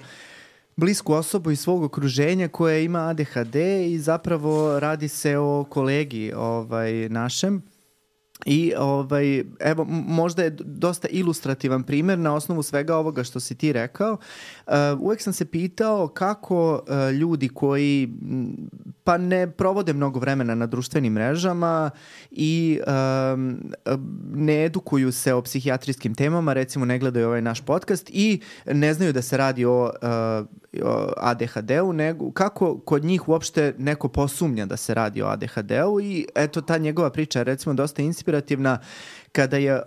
blisku 0.78 1.14
osobu 1.14 1.52
iz 1.52 1.60
svog 1.60 1.84
okruženja 1.84 2.48
koja 2.48 2.78
ima 2.78 3.00
ADHD 3.00 3.56
i 3.86 4.00
zapravo 4.00 4.80
radi 4.80 5.08
se 5.08 5.38
o 5.38 5.66
kolegi 5.70 6.34
ovaj, 6.36 7.10
našem 7.10 7.64
I 8.46 8.74
ovaj, 8.78 9.44
evo, 9.60 9.86
možda 9.90 10.44
je 10.44 10.50
dosta 10.60 11.08
ilustrativan 11.08 11.84
primer 11.84 12.20
na 12.20 12.34
osnovu 12.34 12.64
svega 12.64 12.96
ovoga 12.96 13.24
što 13.24 13.40
si 13.40 13.56
ti 13.56 13.74
rekao. 13.74 14.18
Uh, 14.68 14.74
uvek 15.00 15.22
sam 15.22 15.34
se 15.34 15.46
pitao 15.46 16.08
kako 16.08 16.74
uh, 16.74 17.14
ljudi 17.14 17.50
koji 17.50 18.10
pa 19.04 19.18
ne 19.18 19.52
provode 19.52 19.94
mnogo 19.94 20.20
vremena 20.20 20.56
na 20.56 20.66
društvenim 20.66 21.14
mrežama 21.14 21.90
i 22.32 22.80
um, 23.34 23.60
ne 24.34 24.66
edukuju 24.66 25.12
se 25.12 25.34
o 25.34 25.42
psihijatrijskim 25.42 26.16
temama, 26.16 26.54
recimo 26.54 26.86
ne 26.86 27.00
gledaju 27.00 27.28
ovaj 27.28 27.42
naš 27.42 27.62
podcast 27.62 28.10
i 28.10 28.42
ne 28.66 28.94
znaju 28.94 29.14
da 29.14 29.22
se 29.22 29.38
radi 29.38 29.66
o, 29.66 29.84
uh, 29.84 30.48
ADHD-u, 31.18 31.93
nego 31.93 32.32
kako 32.32 32.80
kod 32.80 33.03
njih 33.03 33.30
uopšte 33.30 33.74
neko 33.78 34.07
posumnja 34.07 34.65
da 34.65 34.78
se 34.78 34.93
radi 34.93 35.22
o 35.22 35.28
ADHD-u 35.28 36.01
i 36.01 36.28
eto 36.36 36.61
ta 36.61 36.78
njegova 36.78 37.09
priča 37.09 37.39
je 37.39 37.43
recimo 37.43 37.74
dosta 37.74 38.01
inspirativna 38.01 38.80
kada 39.32 39.57
je 39.57 39.76
uh, 39.76 39.84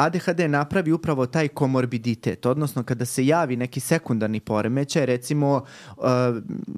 ADHD 0.00 0.40
napravi 0.48 0.92
upravo 0.92 1.26
taj 1.26 1.48
komorbiditet, 1.48 2.46
odnosno 2.46 2.82
kada 2.82 3.04
se 3.04 3.26
javi 3.26 3.56
neki 3.56 3.80
sekundarni 3.80 4.40
poremećaj, 4.40 5.06
recimo 5.06 5.64
uh, 5.96 6.04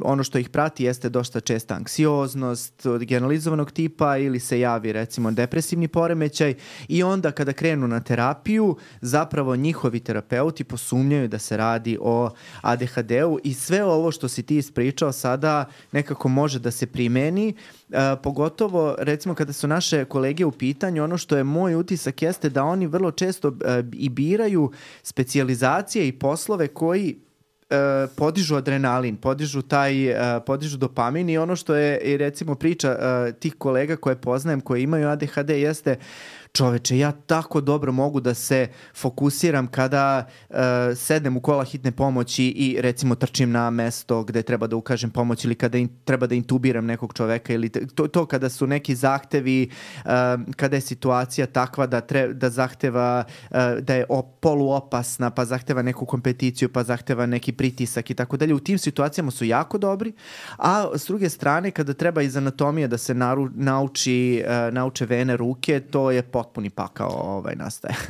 ono 0.01 0.25
što 0.25 0.39
ih 0.39 0.49
prati 0.49 0.85
jeste 0.85 1.09
dosta 1.09 1.41
česta 1.41 1.75
anksioznost 1.75 2.87
od 2.87 3.05
generalizovanog 3.05 3.71
tipa 3.71 4.17
ili 4.17 4.41
se 4.41 4.61
javi 4.61 4.93
recimo 4.93 5.31
depresivni 5.31 5.89
poremećaj 5.89 6.55
i 6.89 7.03
onda 7.03 7.31
kada 7.31 7.53
krenu 7.53 7.89
na 7.89 8.01
terapiju, 8.01 8.77
zapravo 9.01 9.57
njihovi 9.57 10.01
terapeuti 10.01 10.65
posumnjaju 10.65 11.29
da 11.29 11.39
se 11.39 11.57
radi 11.57 11.99
o 12.01 12.31
ADHD-u 12.61 13.39
i 13.45 13.55
sve 13.55 13.85
ovo 13.85 14.13
što 14.13 14.29
si 14.29 14.43
ti 14.43 14.57
ispričao 14.57 15.13
sada 15.13 15.65
nekako 15.93 16.29
može 16.29 16.59
da 16.59 16.71
se 16.71 16.87
primeni, 16.87 17.55
uh, 17.89 17.97
pogotovo 18.23 18.95
recimo 18.99 19.35
kada 19.35 19.53
su 19.53 19.69
naše 19.69 20.05
kolege 20.05 20.45
u 20.45 20.53
pitanju, 20.53 21.05
ono 21.05 21.19
što 21.19 21.37
je 21.37 21.45
moj 21.45 21.75
utisak 21.75 22.23
jeste 22.23 22.51
da 22.51 22.65
oni 22.65 22.87
vrlo 22.87 23.12
često 23.13 23.49
uh, 23.49 23.57
i 23.93 24.09
biraju 24.09 24.71
specijalizacije 25.03 26.09
i 26.09 26.13
poslove 26.13 26.69
koji 26.69 27.17
uh, 27.17 27.77
podižu 28.17 28.57
adrenalin, 28.57 29.17
podižu 29.17 29.63
taj, 29.63 30.11
uh, 30.11 30.17
podižu 30.47 30.77
dopamin 30.77 31.31
i 31.31 31.39
ono 31.39 31.57
što 31.57 31.75
je 31.75 32.17
recimo 32.17 32.55
priča 32.55 32.97
tih 33.39 33.55
kolega 33.59 33.97
koje 33.97 34.17
poznajem 34.17 34.61
koji 34.61 34.83
imaju 34.83 35.09
ADHD 35.09 35.51
jeste 35.51 35.97
uh, 35.99 36.42
čoveče, 36.53 36.99
ja 36.99 37.13
tako 37.13 37.61
dobro 37.61 37.93
mogu 37.93 38.21
da 38.21 38.35
se 38.35 38.69
fokusiram 38.95 39.67
kada 39.67 40.27
uh, 40.51 40.57
sedem 40.97 41.37
u 41.37 41.41
kola 41.41 41.65
hitne 41.65 41.93
pomoći 41.93 42.45
i 42.45 42.77
recimo 42.81 43.15
trčim 43.15 43.51
na 43.51 43.71
mesto 43.71 44.25
gde 44.25 44.43
treba 44.43 44.67
da 44.67 44.77
ukažem 44.77 45.11
pomoć 45.11 45.45
ili 45.45 45.55
kada 45.55 45.79
in, 45.79 45.89
treba 46.05 46.27
da 46.27 46.35
intubiram 46.35 46.87
nekog 46.87 47.15
čoveka 47.15 47.53
ili 47.53 47.69
to, 47.69 48.09
to 48.09 48.27
kada 48.27 48.49
su 48.49 48.67
neki 48.67 48.95
zahtevi, 48.95 49.71
uh, 50.05 50.11
kada 50.57 50.77
je 50.77 50.81
situacija 50.81 51.47
takva 51.47 51.87
da, 51.87 52.01
tre, 52.01 52.29
da 52.35 52.51
zahteva 52.51 53.25
uh, 53.51 53.57
da 53.81 53.95
je 53.95 54.07
op, 54.09 54.41
poluopasna, 54.41 55.31
pa 55.31 55.45
zahteva 55.45 55.83
neku 55.83 56.07
kompeticiju, 56.07 56.69
pa 56.69 56.85
zahteva 56.85 57.27
neki 57.27 57.53
pritisak 57.53 58.11
i 58.11 58.15
tako 58.15 58.37
dalje. 58.37 58.55
U 58.55 58.61
tim 58.61 58.79
situacijama 58.79 59.31
su 59.31 59.45
jako 59.45 59.79
dobri, 59.79 60.13
a 60.59 60.91
s 60.95 61.07
druge 61.07 61.29
strane 61.29 61.71
kada 61.71 61.95
treba 61.95 62.23
iz 62.23 62.37
anatomije 62.37 62.89
da 62.89 62.99
se 62.99 63.15
naru, 63.15 63.49
nauči, 63.55 64.45
uh, 64.45 64.75
nauče 64.75 65.07
vene 65.07 65.37
ruke, 65.37 65.81
to 65.81 66.11
je 66.11 66.23
potpuni 66.43 66.71
pakao 66.71 67.11
ovaj, 67.11 67.55
nastaje. 67.57 67.95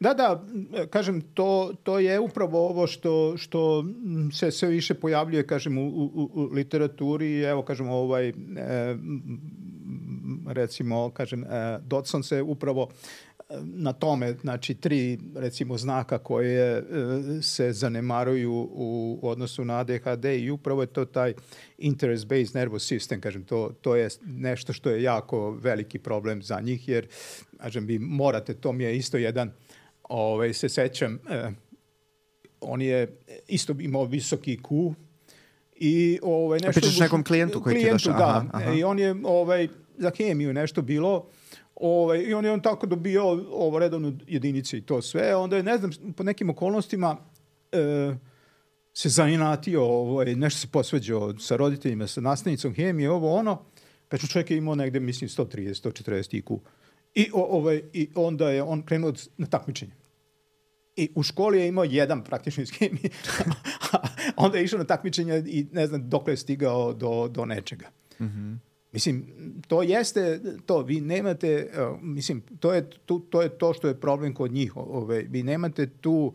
Da, 0.00 0.14
da, 0.14 0.44
kažem, 0.90 1.20
to, 1.20 1.72
to 1.82 1.98
je 1.98 2.20
upravo 2.20 2.68
ovo 2.68 2.86
što, 2.86 3.36
što 3.36 3.84
se 4.32 4.50
sve 4.50 4.68
više 4.68 4.94
pojavljuje, 4.94 5.46
kažem, 5.46 5.78
u, 5.78 5.86
u, 5.86 6.30
u 6.34 6.48
literaturi. 6.52 7.42
Evo, 7.42 7.62
kažem, 7.62 7.88
ovaj, 7.88 8.28
e, 8.28 8.32
recimo, 10.46 11.10
kažem, 11.10 11.44
e, 11.44 11.78
Dodson 11.86 12.22
se 12.22 12.42
upravo 12.42 12.88
na 13.62 13.92
tome, 13.92 14.32
znači 14.40 14.74
tri 14.74 15.18
recimo 15.36 15.78
znaka 15.78 16.18
koje 16.18 16.78
e, 16.78 16.82
se 17.42 17.72
zanemaruju 17.72 18.68
u 18.72 19.20
odnosu 19.22 19.64
na 19.64 19.78
ADHD 19.78 20.24
i 20.24 20.50
upravo 20.50 20.82
je 20.82 20.86
to 20.86 21.04
taj 21.04 21.34
interest-based 21.78 22.54
nervous 22.54 22.92
system, 22.92 23.20
kažem, 23.20 23.44
to, 23.44 23.74
to 23.80 23.96
je 23.96 24.08
nešto 24.26 24.72
što 24.72 24.90
je 24.90 25.02
jako 25.02 25.50
veliki 25.50 25.98
problem 25.98 26.42
za 26.42 26.60
njih, 26.60 26.88
jer, 26.88 27.08
kažem, 27.58 27.86
vi 27.86 27.98
morate, 27.98 28.54
to 28.54 28.72
mi 28.72 28.84
je 28.84 28.96
isto 28.96 29.16
jedan, 29.16 29.52
ovaj, 30.02 30.52
se 30.52 30.68
sećam, 30.68 31.18
eh, 31.30 31.50
on 32.60 32.82
je 32.82 33.16
isto 33.48 33.74
imao 33.80 34.04
visoki 34.04 34.56
IQ 34.56 34.94
i 35.76 36.18
ovaj, 36.22 36.58
nešto... 36.58 36.68
A 36.68 36.72
pričaš 36.72 37.00
nekom 37.00 37.24
klijentu 37.24 37.62
koji 37.62 37.74
klijentu, 37.74 37.98
ti 37.98 38.08
je 38.08 38.12
došao? 38.12 38.18
Da, 38.18 38.44
aha. 38.52 38.72
i 38.72 38.84
on 38.84 38.98
je 38.98 39.14
ovaj, 39.24 39.68
za 39.98 40.10
hemiju 40.16 40.52
nešto 40.52 40.82
bilo, 40.82 41.26
Ovaj, 41.76 42.22
I 42.22 42.34
on 42.34 42.44
je 42.44 42.52
on 42.52 42.60
tako 42.60 42.86
dobio 42.86 43.24
ovo 43.50 43.78
redovnu 43.78 44.18
jedinice 44.26 44.78
i 44.78 44.82
to 44.82 45.02
sve. 45.02 45.36
Onda 45.36 45.56
je, 45.56 45.62
ne 45.62 45.78
znam, 45.78 45.90
po 46.16 46.22
nekim 46.22 46.50
okolnostima 46.50 47.16
e, 47.72 48.14
se 48.92 49.08
zainatio, 49.08 49.84
ovaj, 49.84 50.34
nešto 50.34 50.60
se 50.60 50.66
posveđao 50.66 51.38
sa 51.38 51.56
roditeljima, 51.56 52.06
sa 52.06 52.20
nastavnicom 52.20 52.74
hemije, 52.74 53.10
ovo 53.10 53.34
ono. 53.34 53.64
Kad 54.08 54.20
ću 54.20 54.28
čovjek 54.28 54.50
je 54.50 54.56
imao 54.56 54.74
negde, 54.74 55.00
mislim, 55.00 55.28
130, 55.28 55.90
140 55.90 56.42
IQ. 56.42 56.58
I, 57.14 57.30
o, 57.32 57.42
ovaj, 57.58 57.82
I 57.92 58.08
onda 58.14 58.50
je 58.50 58.62
on 58.62 58.82
krenuo 58.82 59.12
na 59.36 59.46
takmičenje. 59.46 59.92
I 60.96 61.08
u 61.14 61.22
školi 61.22 61.60
je 61.60 61.68
imao 61.68 61.84
jedan 61.84 62.24
praktično 62.24 62.62
iz 62.62 62.70
hemije. 62.78 63.10
onda 64.36 64.58
je 64.58 64.64
išao 64.64 64.78
na 64.78 64.84
takmičenje 64.84 65.42
i 65.46 65.66
ne 65.72 65.86
znam 65.86 66.08
dok 66.08 66.28
je 66.28 66.36
stigao 66.36 66.92
do, 66.92 67.28
do 67.28 67.44
nečega. 67.44 67.90
Mm 68.20 68.24
-hmm. 68.24 68.73
Mislim, 68.94 69.24
to 69.68 69.82
jeste 69.82 70.40
to, 70.66 70.82
vi 70.82 71.00
nemate, 71.00 71.70
mislim, 72.02 72.42
to 72.60 72.72
je, 72.72 72.90
to, 73.06 73.18
to 73.30 73.42
je 73.42 73.48
to 73.48 73.72
što 73.74 73.88
je 73.88 74.00
problem 74.00 74.34
kod 74.34 74.52
njih, 74.52 74.76
ove, 74.76 75.22
vi 75.22 75.42
nemate 75.42 75.86
tu 75.86 76.32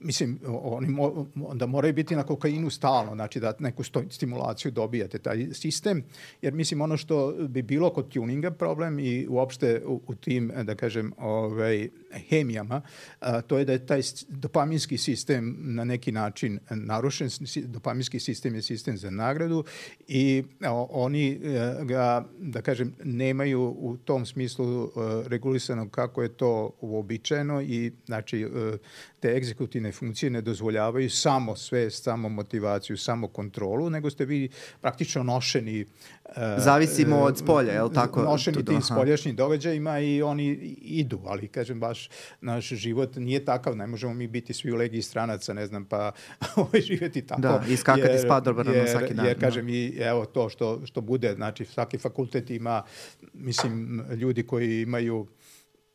mislim, 0.00 0.38
oni 0.46 0.88
mo, 0.88 1.26
onda 1.42 1.66
moraju 1.66 1.94
biti 1.94 2.16
na 2.16 2.22
kokainu 2.22 2.70
stalno, 2.70 3.14
znači 3.14 3.40
da 3.40 3.52
neku 3.58 3.82
sto, 3.82 4.02
stimulaciju 4.10 4.72
dobijate 4.72 5.18
taj 5.18 5.46
sistem, 5.52 6.04
jer 6.42 6.54
mislim 6.54 6.80
ono 6.80 6.96
što 6.96 7.32
bi 7.48 7.62
bilo 7.62 7.90
kod 7.90 8.12
tuninga 8.12 8.50
problem 8.50 8.98
i 8.98 9.26
uopšte 9.28 9.82
u, 9.86 10.00
u 10.06 10.14
tim, 10.14 10.52
da 10.62 10.74
kažem, 10.74 11.12
ovaj, 11.16 11.88
hemijama, 12.12 12.82
a, 13.20 13.40
to 13.40 13.58
je 13.58 13.64
da 13.64 13.72
je 13.72 13.86
taj 13.86 14.00
dopaminski 14.28 14.98
sistem 14.98 15.56
na 15.58 15.84
neki 15.84 16.12
način 16.12 16.58
narušen, 16.70 17.28
dopaminski 17.64 18.20
sistem 18.20 18.54
je 18.54 18.62
sistem 18.62 18.96
za 18.96 19.10
nagradu 19.10 19.64
i 20.08 20.44
a, 20.60 20.72
oni 20.90 21.40
a, 21.44 21.84
ga, 21.84 22.24
da 22.38 22.62
kažem, 22.62 22.94
nemaju 23.04 23.62
u 23.78 23.96
tom 24.04 24.26
smislu 24.26 24.84
a, 24.84 25.22
regulisano 25.26 25.88
kako 25.88 26.22
je 26.22 26.28
to 26.28 26.70
uobičajeno 26.80 27.62
i 27.62 27.92
znači 28.06 28.44
a, 28.44 28.76
te 29.20 29.28
egzekutivne 29.28 29.89
osnovne 29.90 29.92
funkcije 29.92 30.30
ne 30.30 30.40
dozvoljavaju 30.40 31.10
samo 31.10 31.56
svest, 31.56 32.04
samo 32.04 32.28
motivaciju, 32.28 32.96
samo 32.96 33.28
kontrolu, 33.28 33.90
nego 33.90 34.10
ste 34.10 34.24
vi 34.24 34.48
praktično 34.80 35.22
nošeni 35.22 35.86
Zavisimo 36.58 37.16
od 37.16 37.38
spolja, 37.38 37.72
je 37.72 37.82
li 37.82 37.94
tako? 37.94 38.22
Nošeni 38.22 38.64
tim 38.64 38.82
spoljašnjim 38.82 39.36
događajima 39.36 39.98
i 39.98 40.22
oni 40.22 40.46
idu, 40.82 41.20
ali 41.26 41.48
kažem 41.48 41.80
baš 41.80 42.08
naš 42.40 42.68
život 42.68 43.16
nije 43.16 43.44
takav, 43.44 43.76
ne 43.76 43.86
možemo 43.86 44.14
mi 44.14 44.26
biti 44.26 44.54
svi 44.54 44.72
u 44.72 44.76
legiji 44.76 45.02
stranaca, 45.02 45.52
ne 45.54 45.66
znam, 45.66 45.84
pa 45.84 46.12
živjeti 46.86 47.22
tako. 47.22 47.40
Da, 47.40 47.62
i 47.68 47.76
skakati 47.76 48.18
s 48.18 48.28
padobranom 48.28 48.86
svaki 48.86 49.14
dan. 49.14 49.26
Jer, 49.26 49.40
kažem, 49.40 49.66
da. 49.66 49.72
i 49.72 49.96
evo 50.00 50.24
to 50.24 50.48
što, 50.48 50.86
što 50.86 51.00
bude, 51.00 51.34
znači 51.34 51.64
svaki 51.64 51.98
fakultet 51.98 52.50
ima, 52.50 52.82
mislim, 53.32 54.04
ljudi 54.14 54.42
koji 54.42 54.82
imaju 54.82 55.26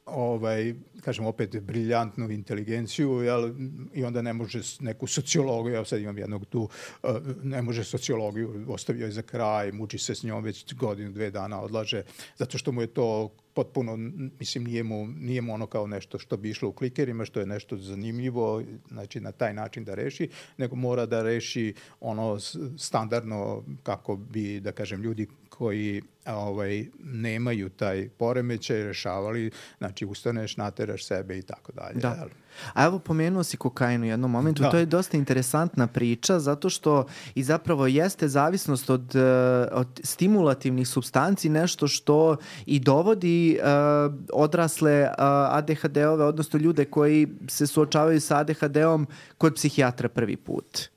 ovaj, 0.06 0.74
kažem 1.02 1.26
opet, 1.26 1.62
briljantnu 1.62 2.32
inteligenciju, 2.32 3.10
jel, 3.12 3.52
i 3.94 4.04
onda 4.04 4.22
ne 4.22 4.34
može 4.34 4.62
neku 4.80 5.08
sociologiju, 5.08 5.74
ja 5.74 5.86
sad 5.86 6.02
imam 6.02 6.18
jednog 6.18 6.46
tu, 6.46 6.70
uh, 7.04 7.10
ne 7.44 7.62
može 7.62 7.84
sociologiju, 7.84 8.66
ostavio 8.68 9.06
je 9.06 9.12
za 9.12 9.22
kraj, 9.22 9.72
muči 9.72 9.98
se 9.98 10.16
s 10.16 10.24
njom 10.24 10.44
već 10.44 10.74
godinu, 10.74 11.12
dve 11.12 11.32
dana 11.32 11.62
odlaže, 11.62 12.04
zato 12.38 12.58
što 12.58 12.72
mu 12.72 12.82
je 12.82 12.88
to 12.88 13.30
potpuno, 13.54 13.98
mislim, 14.40 14.64
nije 14.64 14.84
mu, 14.84 15.08
nije 15.08 15.42
mu 15.42 15.54
ono 15.54 15.68
kao 15.68 15.88
nešto 15.88 16.20
što 16.20 16.38
bi 16.38 16.50
išlo 16.50 16.70
u 16.70 16.74
klikerima, 16.74 17.26
što 17.26 17.40
je 17.40 17.46
nešto 17.46 17.78
zanimljivo, 17.78 18.64
znači 18.88 19.20
na 19.20 19.32
taj 19.32 19.54
način 19.54 19.84
da 19.84 19.96
reši, 19.96 20.30
nego 20.58 20.76
mora 20.76 21.06
da 21.06 21.24
reši 21.24 21.74
ono 22.00 22.40
standardno 22.78 23.64
kako 23.84 24.16
bi, 24.16 24.60
da 24.60 24.72
kažem, 24.72 25.02
ljudi 25.02 25.28
koji 25.58 26.02
ovaj, 26.26 26.86
nemaju 27.04 27.70
taj 27.70 28.10
poremećaj 28.10 28.84
rešavali, 28.84 29.52
znači 29.78 30.06
ustaneš, 30.06 30.58
nateraš 30.58 31.06
sebe 31.06 31.38
i 31.38 31.42
tako 31.42 31.72
dalje. 31.72 32.00
Da. 32.00 32.26
A 32.74 32.86
evo 32.86 33.00
pomenuo 33.00 33.44
si 33.44 33.58
kokain 33.58 34.02
u 34.02 34.06
jednom 34.06 34.32
momentu, 34.32 34.64
da. 34.64 34.70
to 34.70 34.78
je 34.78 34.86
dosta 34.86 35.18
interesantna 35.18 35.88
priča 35.88 36.40
zato 36.40 36.70
što 36.70 37.06
i 37.36 37.44
zapravo 37.44 37.88
jeste 37.88 38.28
zavisnost 38.28 38.90
od, 38.90 39.16
eh, 39.16 39.68
od 39.72 40.02
stimulativnih 40.04 40.88
substanci 40.88 41.50
nešto 41.50 41.88
što 41.88 42.38
i 42.66 42.80
dovodi 42.80 43.60
uh, 43.60 44.14
odrasle 44.34 45.02
uh, 45.02 45.16
ADHD-ove, 45.50 46.24
odnosno 46.24 46.60
ljude 46.60 46.86
koji 46.86 47.28
se 47.48 47.68
suočavaju 47.68 48.22
sa 48.22 48.38
ADHD-om 48.38 49.08
kod 49.38 49.56
psihijatra 49.56 50.10
prvi 50.10 50.36
put. 50.36 50.90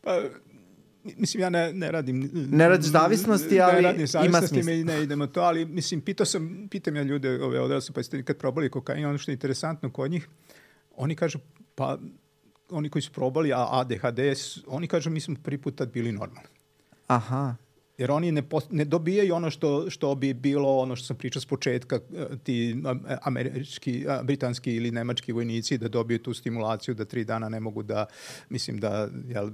Pa, 0.00 0.20
mislim, 1.04 1.40
ja 1.40 1.50
ne, 1.50 1.72
ne 1.72 1.90
radim... 1.90 2.30
Ne 2.32 2.68
radiš 2.68 2.86
zavisnosti, 2.86 3.60
ali 3.60 3.74
ne 3.74 3.82
radim 3.82 4.06
zavisnosti, 4.06 4.54
ima 4.54 4.62
smisla. 4.64 4.94
ne 4.94 5.02
idemo 5.02 5.26
to, 5.26 5.40
ali 5.40 5.64
mislim, 5.64 6.00
pitao 6.00 6.26
sam, 6.26 6.68
pitam 6.70 6.96
ja 6.96 7.02
ljude 7.02 7.42
ove 7.42 7.60
odrasle, 7.60 7.94
pa 7.94 8.00
jeste 8.00 8.16
nikad 8.16 8.36
probali 8.36 8.70
kokain, 8.70 9.06
ono 9.06 9.18
što 9.18 9.30
je 9.30 9.32
interesantno 9.32 9.90
kod 9.90 10.10
njih, 10.10 10.28
oni 10.96 11.16
kažu, 11.16 11.38
pa 11.74 11.98
oni 12.70 12.90
koji 12.90 13.02
su 13.02 13.12
probali 13.12 13.52
a 13.52 13.66
ADHD, 13.70 14.18
oni 14.66 14.86
kažu 14.86 15.10
mi 15.10 15.20
smo 15.20 15.36
prvi 15.42 15.58
put 15.58 15.76
tad 15.76 15.92
bili 15.92 16.12
normalni. 16.12 16.48
Aha 17.06 17.56
jer 18.00 18.10
oni 18.10 18.32
ne, 18.32 18.42
post, 18.42 18.66
ne 18.70 18.84
dobijaju 18.84 19.34
ono 19.34 19.50
što, 19.50 19.90
što 19.90 20.14
bi 20.14 20.34
bilo 20.34 20.76
ono 20.76 20.96
što 20.96 21.06
sam 21.06 21.16
pričao 21.16 21.42
s 21.42 21.46
početka, 21.46 21.96
e, 21.96 22.26
ti 22.44 22.76
američki, 23.22 24.06
britanski 24.22 24.74
ili 24.74 24.90
nemački 24.90 25.32
vojnici 25.32 25.78
da 25.78 25.88
dobiju 25.88 26.18
tu 26.18 26.34
stimulaciju 26.34 26.94
da 26.94 27.04
tri 27.04 27.24
dana 27.24 27.48
ne 27.48 27.60
mogu 27.60 27.82
da, 27.82 28.06
mislim 28.48 28.78
da, 28.78 29.08
jel, 29.28 29.50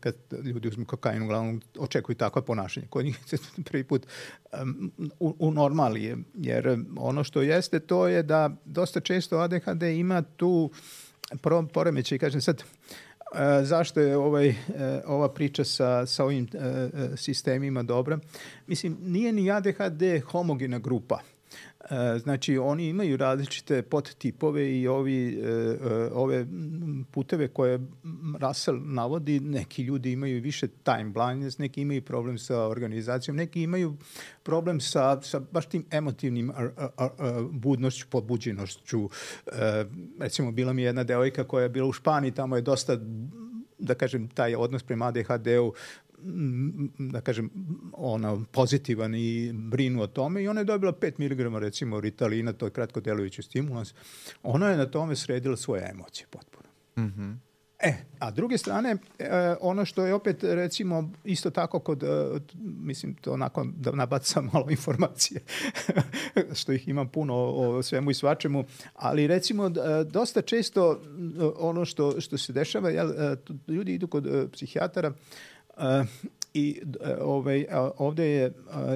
kad 0.00 0.14
ljudi 0.44 0.68
uzmu 0.68 0.84
kokain, 0.84 1.22
uglavnom 1.22 1.60
očekuju 1.78 2.16
takva 2.16 2.42
ponašanje. 2.42 2.86
Kod 2.90 3.04
njih 3.04 3.18
se 3.26 3.36
prvi 3.70 3.84
put 3.84 4.06
um, 4.62 4.92
u, 5.20 5.34
u 5.38 5.52
normali 5.52 6.02
je, 6.02 6.16
jer 6.34 6.78
ono 6.96 7.24
što 7.24 7.42
jeste 7.42 7.80
to 7.80 8.08
je 8.08 8.22
da 8.22 8.50
dosta 8.64 9.00
često 9.00 9.38
ADHD 9.38 9.82
ima 9.82 10.22
tu 10.22 10.70
poremećaj, 11.72 12.18
kažem 12.18 12.40
sad, 12.40 12.62
E, 13.34 13.64
zašto 13.64 14.00
je 14.00 14.16
ovaj, 14.16 14.48
e, 14.48 14.54
ova 15.06 15.28
priča 15.28 15.64
sa, 15.64 16.06
sa 16.06 16.24
ovim 16.24 16.48
e, 16.54 16.88
sistemima 17.16 17.82
dobra? 17.82 18.18
Mislim, 18.66 18.96
nije 19.00 19.32
ni 19.32 19.50
ADHD 19.50 20.02
homogena 20.30 20.78
grupa. 20.78 21.20
Znači, 22.22 22.58
oni 22.58 22.88
imaju 22.88 23.16
različite 23.16 23.82
podtipove 23.82 24.78
i 24.80 24.88
ovi, 24.88 25.42
ove 26.12 26.46
puteve 27.10 27.48
koje 27.48 27.80
Russell 28.40 28.78
navodi, 28.84 29.40
neki 29.40 29.82
ljudi 29.82 30.12
imaju 30.12 30.42
više 30.42 30.68
time 30.68 31.04
blindness, 31.04 31.58
neki 31.58 31.80
imaju 31.80 32.02
problem 32.02 32.38
sa 32.38 32.66
organizacijom, 32.66 33.36
neki 33.36 33.62
imaju 33.62 33.96
problem 34.42 34.80
sa, 34.80 35.22
sa 35.22 35.40
baš 35.52 35.66
tim 35.66 35.84
emotivnim 35.90 36.52
budnošću, 37.50 38.06
podbuđenošću. 38.10 39.08
recimo, 40.20 40.52
bila 40.52 40.72
mi 40.72 40.82
jedna 40.82 41.04
devojka 41.04 41.44
koja 41.44 41.62
je 41.62 41.68
bila 41.68 41.88
u 41.88 41.92
Španiji, 41.92 42.34
tamo 42.34 42.56
je 42.56 42.62
dosta 42.62 42.98
da 43.78 43.94
kažem, 43.94 44.28
taj 44.28 44.54
odnos 44.54 44.82
prema 44.82 45.06
ADHD-u 45.06 45.72
da 46.98 47.20
kažem, 47.20 47.50
ona 47.92 48.44
pozitivan 48.52 49.14
i 49.14 49.52
brinu 49.52 50.02
o 50.02 50.06
tome 50.06 50.42
i 50.42 50.48
ona 50.48 50.60
je 50.60 50.64
dobila 50.64 50.92
5 50.92 51.18
mg 51.18 51.62
recimo 51.62 52.00
Ritalina, 52.00 52.52
to 52.52 52.66
je 52.66 52.70
kratko 52.70 53.00
delujući 53.00 53.42
stimulans. 53.42 53.94
Ona 54.42 54.68
je 54.68 54.76
na 54.76 54.86
tome 54.86 55.16
sredila 55.16 55.56
svoje 55.56 55.90
emocije 55.90 56.26
potpuno. 56.30 56.68
Mm 56.96 57.02
-hmm. 57.02 57.48
E, 57.80 57.94
a 58.18 58.30
druge 58.30 58.58
strane, 58.58 58.96
e, 59.18 59.54
ono 59.60 59.84
što 59.84 60.06
je 60.06 60.14
opet, 60.14 60.42
recimo, 60.42 61.10
isto 61.24 61.50
tako 61.50 61.78
kod, 61.78 62.02
e, 62.02 62.06
mislim, 62.62 63.14
to 63.14 63.32
onako 63.32 63.66
da 63.76 63.92
nabacam 63.92 64.50
malo 64.52 64.70
informacije, 64.78 65.40
što 66.60 66.72
ih 66.72 66.88
imam 66.88 67.08
puno 67.08 67.34
o, 67.34 67.76
o 67.76 67.82
svemu 67.82 68.10
i 68.10 68.14
svačemu, 68.14 68.64
ali 68.94 69.26
recimo, 69.26 69.66
e, 69.66 69.70
dosta 70.04 70.42
često 70.42 70.92
e, 70.92 71.44
ono 71.58 71.84
što, 71.84 72.20
što 72.20 72.38
se 72.38 72.52
dešava, 72.52 72.90
jel, 72.90 73.10
e, 73.10 73.36
ljudi 73.68 73.94
idu 73.94 74.06
kod 74.06 74.26
e, 74.26 74.48
psihijatara, 74.52 75.08
e, 75.08 75.14
i 76.54 76.80
ovaj, 77.20 77.66
ovde 77.96 78.26
je 78.26 78.52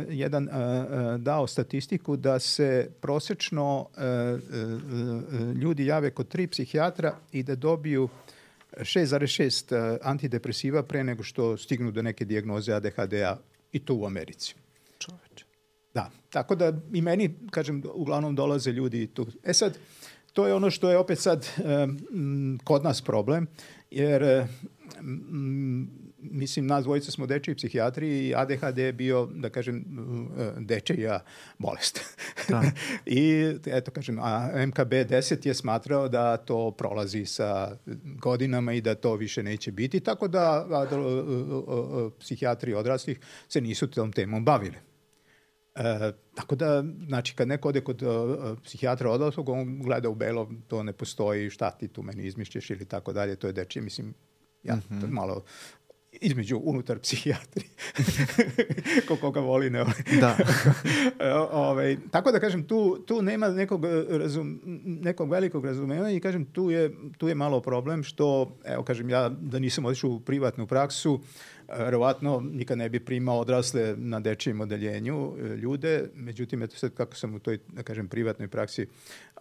jedan 0.08 0.48
dao 1.18 1.46
statistiku 1.46 2.16
da 2.16 2.38
se 2.38 2.90
prosečno 3.00 3.86
ljudi 5.62 5.86
jave 5.86 6.10
kod 6.10 6.28
tri 6.28 6.46
psihijatra 6.46 7.14
i 7.32 7.42
da 7.42 7.54
dobiju 7.54 8.08
6,6 8.76 9.74
eh, 9.74 9.98
antidepresiva 10.02 10.82
pre 10.82 11.04
nego 11.04 11.22
što 11.22 11.56
stignu 11.56 11.90
do 11.90 12.02
neke 12.02 12.24
dijagnoze 12.24 12.72
ADHD-a 12.72 13.36
i 13.72 13.78
to 13.78 13.94
u 13.94 14.06
Americi. 14.06 14.54
Čoveče. 14.98 15.44
Da, 15.94 16.10
tako 16.30 16.54
da 16.54 16.72
i 16.92 17.00
meni, 17.00 17.34
kažem, 17.50 17.82
uglavnom 17.94 18.34
dolaze 18.34 18.72
ljudi 18.72 19.06
tu. 19.06 19.26
E 19.44 19.52
sad, 19.52 19.78
to 20.32 20.46
je 20.46 20.54
ono 20.54 20.70
što 20.70 20.90
je 20.90 20.98
opet 20.98 21.18
sad 21.18 21.46
um, 21.58 22.58
kod 22.64 22.84
nas 22.84 23.02
problem, 23.02 23.46
jer 23.90 24.46
um, 25.00 25.90
mislim, 26.22 26.66
nas 26.66 26.84
dvojica 26.84 27.10
smo 27.10 27.26
dečiji 27.26 27.54
psihijatri 27.54 28.26
i 28.28 28.34
ADHD 28.34 28.78
je 28.78 28.92
bio, 28.92 29.28
da 29.34 29.50
kažem, 29.50 29.84
dečija 30.58 31.20
bolest. 31.58 32.00
Da. 32.48 32.62
I, 33.06 33.54
eto, 33.66 33.90
kažem, 33.90 34.18
a 34.18 34.50
MKB-10 34.54 35.46
je 35.46 35.54
smatrao 35.54 36.08
da 36.08 36.36
to 36.36 36.70
prolazi 36.70 37.26
sa 37.26 37.76
godinama 38.04 38.72
i 38.72 38.80
da 38.80 38.94
to 38.94 39.14
više 39.14 39.42
neće 39.42 39.72
biti, 39.72 40.00
tako 40.00 40.28
da 40.28 40.66
a, 40.70 40.86
a, 40.90 42.10
psihijatri 42.18 42.74
odraslih 42.74 43.20
se 43.48 43.60
nisu 43.60 43.90
tom 43.90 44.12
temom 44.12 44.44
bavili. 44.44 44.76
E, 45.74 46.12
tako 46.34 46.54
da, 46.54 46.84
znači, 47.06 47.34
kad 47.34 47.48
neko 47.48 47.68
ode 47.68 47.80
kod 47.80 48.02
uh, 48.02 48.58
psihijatra 48.64 49.10
odraslog, 49.10 49.48
on 49.48 49.82
gleda 49.82 50.08
u 50.08 50.14
belo, 50.14 50.50
to 50.68 50.82
ne 50.82 50.92
postoji, 50.92 51.50
šta 51.50 51.70
ti 51.70 51.88
tu 51.88 52.02
meni 52.02 52.22
izmišljaš 52.22 52.70
ili 52.70 52.84
tako 52.84 53.12
dalje, 53.12 53.36
to 53.36 53.46
je 53.46 53.52
dečije, 53.52 53.82
mislim, 53.82 54.14
ja, 54.62 54.76
mm 54.76 54.82
-hmm. 54.90 55.00
to 55.00 55.06
je 55.06 55.12
malo 55.12 55.44
između 56.20 56.60
unutar 56.64 56.98
psihijatri. 56.98 57.64
Ko 59.08 59.16
koga 59.16 59.40
voli, 59.40 59.70
ne 59.70 59.82
voli. 59.82 60.20
Da. 60.20 60.36
Ove, 61.20 61.48
ovaj, 61.52 61.96
tako 62.10 62.32
da 62.32 62.40
kažem, 62.40 62.62
tu, 62.62 62.98
tu 63.06 63.22
nema 63.22 63.48
nekog, 63.48 63.84
razum, 64.10 64.60
nekog 64.84 65.30
velikog 65.30 65.64
razumevanja 65.64 66.16
i 66.16 66.20
kažem, 66.20 66.44
tu 66.44 66.70
je, 66.70 66.90
tu 67.18 67.28
je 67.28 67.34
malo 67.34 67.60
problem 67.60 68.02
što, 68.02 68.56
evo 68.64 68.82
kažem, 68.82 69.10
ja 69.10 69.28
da 69.28 69.58
nisam 69.58 69.84
otišao 69.84 70.10
u 70.10 70.20
privatnu 70.20 70.66
praksu, 70.66 71.20
verovatno 71.78 72.40
nikad 72.40 72.78
ne 72.78 72.88
bi 72.88 73.00
primao 73.00 73.40
odrasle 73.40 73.94
na 73.96 74.20
dečijem 74.20 74.60
odeljenju 74.60 75.32
e, 75.38 75.56
ljude, 75.56 76.10
međutim, 76.14 76.62
eto 76.62 76.76
sad 76.76 76.94
kako 76.94 77.14
sam 77.14 77.34
u 77.34 77.38
toj, 77.38 77.58
da 77.68 77.82
kažem, 77.82 78.08
privatnoj 78.08 78.48
praksi, 78.48 78.86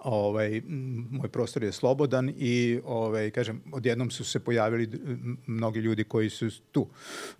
ovaj, 0.04 0.62
moj 1.10 1.30
prostor 1.30 1.64
je 1.64 1.72
slobodan 1.72 2.34
i, 2.38 2.80
ovaj, 2.86 3.32
kažem, 3.32 3.62
odjednom 3.72 4.12
su 4.12 4.24
se 4.24 4.40
pojavili 4.40 4.90
mnogi 5.48 5.80
ljudi 5.80 6.04
koji 6.04 6.30
su 6.30 6.50
tu. 6.72 6.88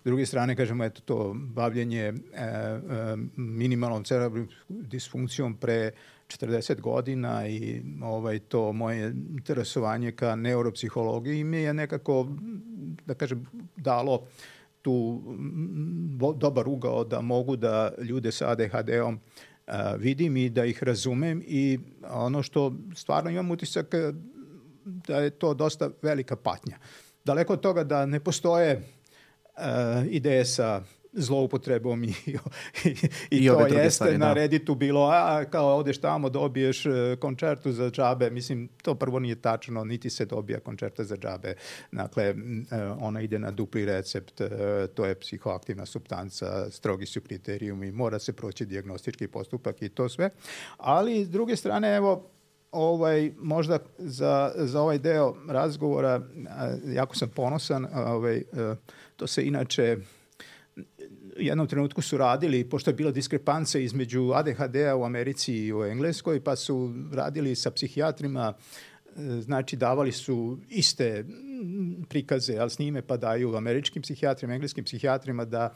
S 0.00 0.04
druge 0.04 0.26
strane, 0.26 0.56
kažemo, 0.56 0.84
eto 0.84 1.00
to 1.04 1.34
bavljenje 1.34 2.02
e, 2.02 2.12
e, 2.34 2.80
minimalnom 3.36 4.04
cerebralnom 4.04 4.48
disfunkcijom 4.68 5.56
pre 5.56 5.90
40 6.38 6.80
godina 6.80 7.48
i 7.48 7.82
ovaj 8.02 8.38
to 8.38 8.72
moje 8.72 9.14
interesovanje 9.30 10.12
ka 10.12 10.36
neuropsihologiji 10.36 11.44
mi 11.44 11.56
je 11.56 11.74
nekako 11.74 12.28
da 13.06 13.14
kažem 13.14 13.46
dalo 13.76 14.26
tu 14.82 15.22
dobar 16.36 16.68
ugao 16.68 17.04
da 17.04 17.20
mogu 17.20 17.56
da 17.56 17.92
ljude 17.98 18.32
sa 18.32 18.50
ADHD-om 18.50 19.20
vidim 19.98 20.36
i 20.36 20.48
da 20.50 20.64
ih 20.64 20.82
razumem 20.82 21.42
i 21.46 21.78
ono 22.10 22.42
što 22.42 22.72
stvarno 22.94 23.30
imam 23.30 23.50
utisak 23.50 23.94
da 24.84 25.18
je 25.18 25.30
to 25.30 25.54
dosta 25.54 25.90
velika 26.02 26.36
patnja. 26.36 26.78
Daleko 27.24 27.52
od 27.52 27.60
toga 27.60 27.84
da 27.84 28.06
ne 28.06 28.20
postoje 28.20 28.76
uh, 28.76 29.62
ideje 30.10 30.44
sa 30.44 30.82
zloupotrebom 31.12 32.04
i, 32.04 32.14
i, 32.84 32.88
i, 33.30 33.44
I 33.44 33.46
to 33.46 33.66
jeste 33.66 33.90
stvari, 33.90 34.18
na 34.18 34.26
da. 34.26 34.32
Redditu 34.32 34.74
bilo, 34.74 35.10
a 35.12 35.44
kao 35.44 35.76
odeš 35.76 35.98
tamo 35.98 36.28
dobiješ 36.28 36.86
e, 36.86 37.16
koncertu 37.20 37.72
za 37.72 37.90
džabe, 37.90 38.30
mislim 38.30 38.68
to 38.82 38.94
prvo 38.94 39.18
nije 39.18 39.34
tačno, 39.34 39.84
niti 39.84 40.10
se 40.10 40.24
dobija 40.24 40.60
koncerta 40.60 41.04
za 41.04 41.16
džabe, 41.16 41.54
dakle 41.92 42.24
e, 42.24 42.34
ona 43.00 43.20
ide 43.20 43.38
na 43.38 43.50
dupli 43.50 43.84
recept, 43.84 44.40
e, 44.40 44.48
to 44.94 45.04
je 45.04 45.20
psihoaktivna 45.20 45.86
substanca, 45.86 46.70
strogi 46.70 47.06
su 47.06 47.20
kriterijumi, 47.20 47.92
mora 47.92 48.18
se 48.18 48.32
proći 48.32 48.66
diagnostički 48.66 49.28
postupak 49.28 49.82
i 49.82 49.88
to 49.88 50.08
sve, 50.08 50.30
ali 50.76 51.24
s 51.24 51.30
druge 51.30 51.56
strane 51.56 51.96
evo 51.96 52.28
ovaj, 52.72 53.32
možda 53.38 53.78
za, 53.98 54.52
za 54.56 54.80
ovaj 54.80 54.98
deo 54.98 55.34
razgovora 55.48 56.20
jako 56.86 57.16
sam 57.16 57.28
ponosan, 57.28 57.86
ovaj, 57.94 58.42
to 59.16 59.26
se 59.26 59.44
inače 59.46 59.96
jednom 61.36 61.66
trenutku 61.66 62.02
su 62.02 62.18
radili, 62.18 62.64
pošto 62.64 62.90
je 62.90 62.94
bila 62.94 63.10
diskrepanca 63.10 63.78
između 63.78 64.32
ADHD-a 64.34 64.96
u 64.96 65.04
Americi 65.04 65.54
i 65.54 65.72
u 65.72 65.84
Engleskoj, 65.84 66.40
pa 66.40 66.56
su 66.56 66.94
radili 67.12 67.54
sa 67.54 67.70
psihijatrima, 67.70 68.52
e, 68.52 69.20
znači 69.40 69.76
davali 69.76 70.12
su 70.12 70.58
iste 70.68 71.24
prikaze, 72.08 72.58
ali 72.58 72.70
snime 72.70 73.02
pa 73.02 73.16
daju 73.16 73.56
američkim 73.56 74.02
psihijatrima, 74.02 74.54
engleskim 74.54 74.84
psihijatrima 74.84 75.44
da 75.44 75.74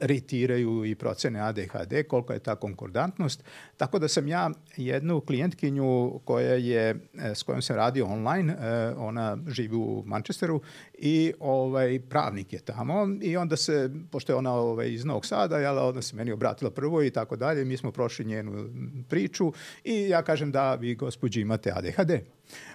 retiraju 0.00 0.84
i 0.84 0.94
procene 0.94 1.40
ADHD, 1.40 2.06
koliko 2.08 2.32
je 2.32 2.38
ta 2.38 2.56
konkordantnost. 2.56 3.44
Tako 3.76 3.98
da 3.98 4.08
sam 4.08 4.28
ja 4.28 4.50
jednu 4.76 5.20
klijentkinju 5.20 6.20
koja 6.24 6.54
je, 6.54 6.90
e, 6.90 7.34
s 7.34 7.42
kojom 7.42 7.62
sam 7.62 7.76
radio 7.76 8.06
online, 8.06 8.52
e, 8.52 8.94
ona 8.96 9.38
živi 9.48 9.76
u 9.76 10.02
Manchesteru 10.06 10.60
i 10.98 11.32
ovaj, 11.40 12.00
pravnik 12.08 12.52
je 12.52 12.58
tamo 12.58 13.08
i 13.22 13.36
onda 13.36 13.56
se, 13.56 13.90
pošto 14.10 14.32
je 14.32 14.36
ona 14.36 14.54
ovaj, 14.54 14.92
iz 14.92 15.04
Novog 15.04 15.26
Sada, 15.26 15.58
jel, 15.58 15.78
onda 15.78 16.02
se 16.02 16.16
meni 16.16 16.32
obratila 16.32 16.70
prvo 16.70 17.02
i 17.02 17.10
tako 17.10 17.36
dalje, 17.36 17.64
mi 17.64 17.76
smo 17.76 17.92
prošli 17.92 18.24
njenu 18.24 18.68
priču 19.08 19.52
i 19.84 20.08
ja 20.08 20.22
kažem 20.22 20.52
da 20.52 20.74
vi 20.74 20.94
gospođi 20.94 21.40
imate 21.40 21.72
ADHD. 21.74 22.10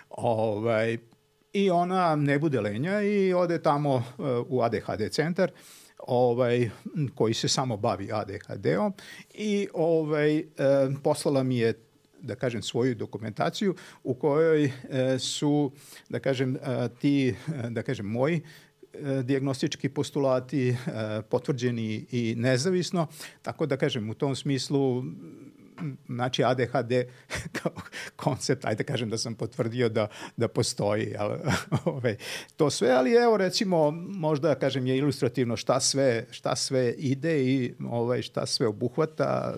Ovaj, 0.09 0.97
I 1.53 1.69
ona 1.69 2.15
ne 2.15 2.39
bude 2.39 2.61
lenja 2.61 3.01
i 3.01 3.33
ode 3.33 3.61
tamo 3.61 3.95
uh, 3.95 4.25
u 4.49 4.61
ADHD 4.61 5.11
centar 5.11 5.51
ovaj, 6.07 6.69
koji 7.15 7.33
se 7.33 7.47
samo 7.47 7.77
bavi 7.77 8.09
ADHD-om 8.11 8.93
i 9.33 9.67
ovaj, 9.73 10.37
e, 10.37 10.43
poslala 11.03 11.43
mi 11.43 11.57
je 11.57 11.73
da 12.21 12.35
kažem 12.35 12.61
svoju 12.61 12.95
dokumentaciju 12.95 13.75
u 14.03 14.13
kojoj 14.13 14.63
e, 14.63 14.71
su 15.19 15.71
da 16.09 16.19
kažem 16.19 16.57
ti 16.99 17.35
da 17.69 17.81
kažem 17.81 18.05
moji 18.05 18.41
diagnostički 19.23 19.89
postulati 19.89 20.75
potvrđeni 21.29 22.05
i 22.11 22.35
nezavisno, 22.37 23.07
tako 23.41 23.65
da 23.65 23.77
kažem 23.77 24.09
u 24.09 24.13
tom 24.13 24.35
smislu 24.35 25.03
znači 26.05 26.43
ADHD 26.43 26.91
kao 27.61 27.71
koncept, 28.15 28.65
ajde 28.65 28.83
kažem 28.83 29.09
da 29.09 29.17
sam 29.17 29.35
potvrdio 29.35 29.89
da, 29.89 30.07
da 30.37 30.47
postoji 30.47 31.15
ali, 31.19 31.39
ovaj, 31.85 32.17
to 32.55 32.69
sve, 32.69 32.89
ali 32.91 33.13
evo 33.13 33.37
recimo 33.37 33.91
možda 33.91 34.55
kažem 34.55 34.87
je 34.87 34.97
ilustrativno 34.97 35.57
šta 35.57 35.79
sve, 35.79 36.25
šta 36.31 36.55
sve 36.55 36.93
ide 36.97 37.43
i 37.45 37.73
ovaj, 37.89 38.21
šta 38.21 38.45
sve 38.45 38.67
obuhvata 38.67 39.53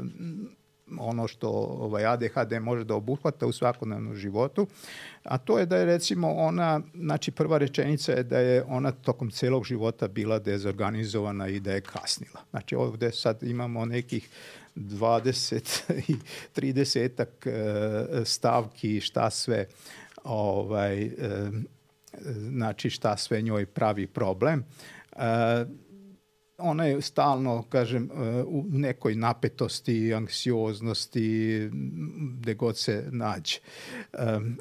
ono 0.99 1.27
što 1.27 1.49
ovaj 1.79 2.05
ADHD 2.05 2.61
može 2.61 2.83
da 2.83 2.95
obuhvata 2.95 3.45
u 3.45 3.51
svakodnevnom 3.51 4.15
životu, 4.15 4.67
a 5.23 5.37
to 5.37 5.59
je 5.59 5.65
da 5.65 5.77
je 5.77 5.85
recimo 5.85 6.33
ona, 6.33 6.81
znači 6.95 7.31
prva 7.31 7.57
rečenica 7.57 8.11
je 8.11 8.23
da 8.23 8.39
je 8.39 8.63
ona 8.67 8.91
tokom 8.91 9.31
celog 9.31 9.65
života 9.65 10.07
bila 10.07 10.39
dezorganizovana 10.39 11.47
i 11.47 11.59
da 11.59 11.71
je 11.71 11.81
kasnila. 11.81 12.41
Znači 12.49 12.75
ovde 12.75 13.11
sad 13.11 13.43
imamo 13.43 13.85
nekih 13.85 14.29
20 14.75 15.93
i 16.07 16.15
30 16.55 17.25
e, 17.45 18.25
stavki 18.25 19.01
šta 19.01 19.29
sve 19.29 19.67
ovaj, 20.23 21.03
e, 21.03 21.11
znači 22.35 22.89
šta 22.89 23.17
sve 23.17 23.41
njoj 23.41 23.65
pravi 23.65 24.07
problem. 24.07 24.63
E, 25.15 25.65
ona 26.57 26.85
je 26.85 27.01
stalno, 27.01 27.63
kažem, 27.69 28.09
u 28.47 28.63
nekoj 28.69 29.15
napetosti, 29.15 30.13
anksioznosti, 30.13 31.69
gde 32.39 32.53
god 32.53 32.77
se 32.77 33.07
nađe. 33.11 33.59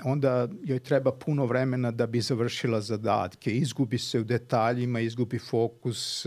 Onda 0.04 0.48
joj 0.64 0.78
treba 0.78 1.12
puno 1.12 1.46
vremena 1.46 1.90
da 1.90 2.06
bi 2.06 2.20
završila 2.20 2.80
zadatke. 2.80 3.50
Izgubi 3.50 3.98
se 3.98 4.20
u 4.20 4.24
detaljima, 4.24 5.00
izgubi 5.00 5.38
fokus, 5.38 6.26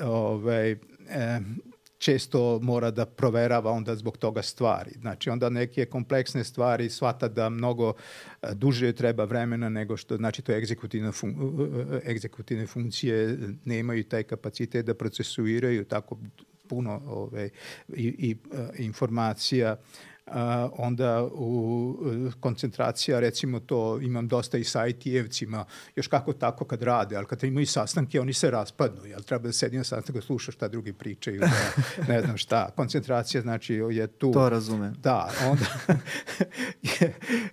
ovaj, 0.00 0.76
često 2.04 2.58
mora 2.62 2.90
da 2.90 3.06
proverava 3.06 3.70
onda 3.70 3.94
zbog 3.96 4.16
toga 4.16 4.42
stvari. 4.42 4.90
Znači 5.00 5.30
onda 5.30 5.48
neke 5.48 5.86
kompleksne 5.86 6.44
stvari 6.44 6.90
shvata 6.90 7.28
da 7.28 7.48
mnogo 7.48 7.92
e, 7.92 8.54
duže 8.54 8.92
treba 8.92 9.24
vremena 9.24 9.68
nego 9.68 9.96
što, 9.96 10.16
znači 10.16 10.42
to 10.42 10.52
egzekutivne, 10.52 11.12
fun, 11.12 11.30
e, 11.30 11.96
e, 11.96 12.10
egzekutivne 12.10 12.66
funkcije 12.66 13.38
nemaju 13.64 14.04
taj 14.04 14.22
kapacitet 14.22 14.86
da 14.86 14.94
procesuiraju 14.94 15.84
tako 15.84 16.18
puno 16.68 17.00
ove, 17.06 17.48
i, 17.88 18.06
i 18.18 18.36
informacija 18.78 19.70
a, 19.70 19.76
onda 20.76 21.28
u 21.32 21.96
koncentracija, 22.40 23.20
recimo 23.20 23.60
to 23.60 24.00
imam 24.00 24.28
dosta 24.28 24.58
i 24.58 24.64
sa 24.64 24.86
IT-evcima, 24.86 25.64
još 25.96 26.06
kako 26.06 26.32
tako 26.32 26.64
kad 26.64 26.82
rade, 26.82 27.16
ali 27.16 27.26
kad 27.26 27.44
imaju 27.44 27.66
sastanke, 27.66 28.20
oni 28.20 28.32
se 28.32 28.50
raspadnu, 28.50 29.04
jel 29.04 29.22
treba 29.22 29.42
da 29.42 29.52
sedi 29.52 29.76
na 29.76 29.84
sastanku, 29.84 30.18
da 30.18 30.26
sluša 30.26 30.52
šta 30.52 30.68
drugi 30.68 30.92
pričaju, 30.92 31.40
da, 31.40 31.50
ne 32.12 32.22
znam 32.22 32.36
šta. 32.36 32.70
Koncentracija 32.76 33.42
znači 33.42 33.74
je 33.74 34.06
tu. 34.06 34.32
To 34.32 34.48
razume. 34.48 34.92
Da, 35.02 35.30
onda, 35.50 35.66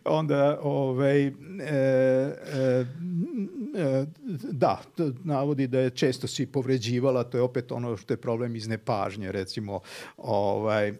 onda 0.19 0.59
ovaj, 0.61 1.27
e, 1.27 1.31
e, 1.61 2.85
e, 3.75 4.05
da, 4.51 4.81
navodi 5.23 5.67
da 5.67 5.79
je 5.79 5.89
često 5.89 6.27
si 6.27 6.45
povređivala, 6.45 7.23
to 7.23 7.37
je 7.37 7.41
opet 7.41 7.71
ono 7.71 7.97
što 7.97 8.13
je 8.13 8.17
problem 8.17 8.55
iz 8.55 8.67
nepažnje, 8.67 9.31
recimo 9.31 9.79
ovaj, 10.17 10.87
e, 10.89 10.95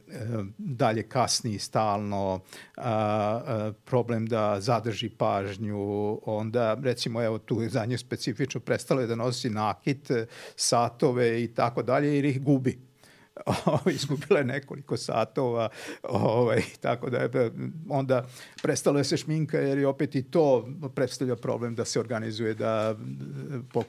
dalje 0.57 1.03
kasni 1.03 1.60
stalno, 1.61 2.39
a, 2.77 3.71
problem 3.85 4.25
da 4.25 4.59
zadrži 4.59 5.09
pažnju, 5.09 6.19
onda 6.25 6.77
recimo 6.83 7.23
evo 7.23 7.37
tu 7.37 7.69
za 7.69 7.85
nje 7.85 7.97
specifično 7.97 8.61
prestalo 8.61 9.01
je 9.01 9.07
da 9.07 9.15
nosi 9.15 9.49
nakit, 9.49 10.11
satove 10.55 11.43
i 11.43 11.53
tako 11.53 11.83
dalje 11.83 12.15
jer 12.15 12.25
ih 12.25 12.41
gubi 12.41 12.90
izgubila 13.95 14.39
je 14.39 14.45
nekoliko 14.45 14.97
satova, 14.97 15.69
ovaj, 16.03 16.61
tako 16.79 17.09
da 17.09 17.17
je 17.17 17.51
onda 17.89 18.27
prestalo 18.61 18.97
je 18.97 19.03
se 19.03 19.17
šminka 19.17 19.57
jer 19.57 19.77
je 19.77 19.87
opet 19.87 20.15
i 20.15 20.23
to 20.23 20.69
predstavlja 20.95 21.35
problem 21.35 21.75
da 21.75 21.85
se 21.85 21.99
organizuje, 21.99 22.53
da 22.53 22.95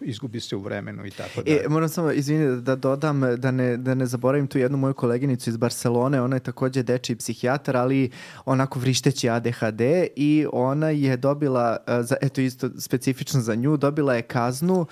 izgubi 0.01 0.41
se 0.41 0.57
u 0.57 0.61
vremenu 0.61 1.07
i 1.07 1.11
tako 1.11 1.43
da. 1.43 1.53
E, 1.53 1.65
moram 1.69 1.89
samo, 1.89 2.11
izvini, 2.11 2.63
da 2.63 2.77
dodam, 2.77 3.21
da 3.37 3.51
ne, 3.51 3.77
da 3.77 3.95
ne 3.95 4.07
zaboravim 4.07 4.47
tu 4.47 4.59
jednu 4.59 4.79
moju 4.79 4.95
koleginicu 4.95 5.51
iz 5.51 5.57
Barcelone, 5.57 6.23
ona 6.23 6.37
je 6.37 6.41
takođe 6.41 6.83
dečiji 6.83 7.17
psihijatar, 7.17 7.77
ali 7.77 8.11
onako 8.45 8.79
vrišteći 8.79 9.31
ADHD 9.31 9.81
i 10.17 10.47
ona 10.53 10.91
je 10.91 11.17
dobila, 11.17 11.77
za, 12.01 12.17
eto 12.21 12.41
isto 12.41 12.71
specifično 12.79 13.41
za 13.41 13.55
nju, 13.55 13.77
dobila 13.77 14.15
je 14.15 14.23
kaznu 14.23 14.87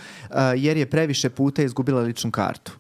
jer 0.57 0.77
je 0.77 0.91
previše 0.91 1.31
puta 1.31 1.63
izgubila 1.63 2.01
ličnu 2.01 2.31
kartu. 2.31 2.73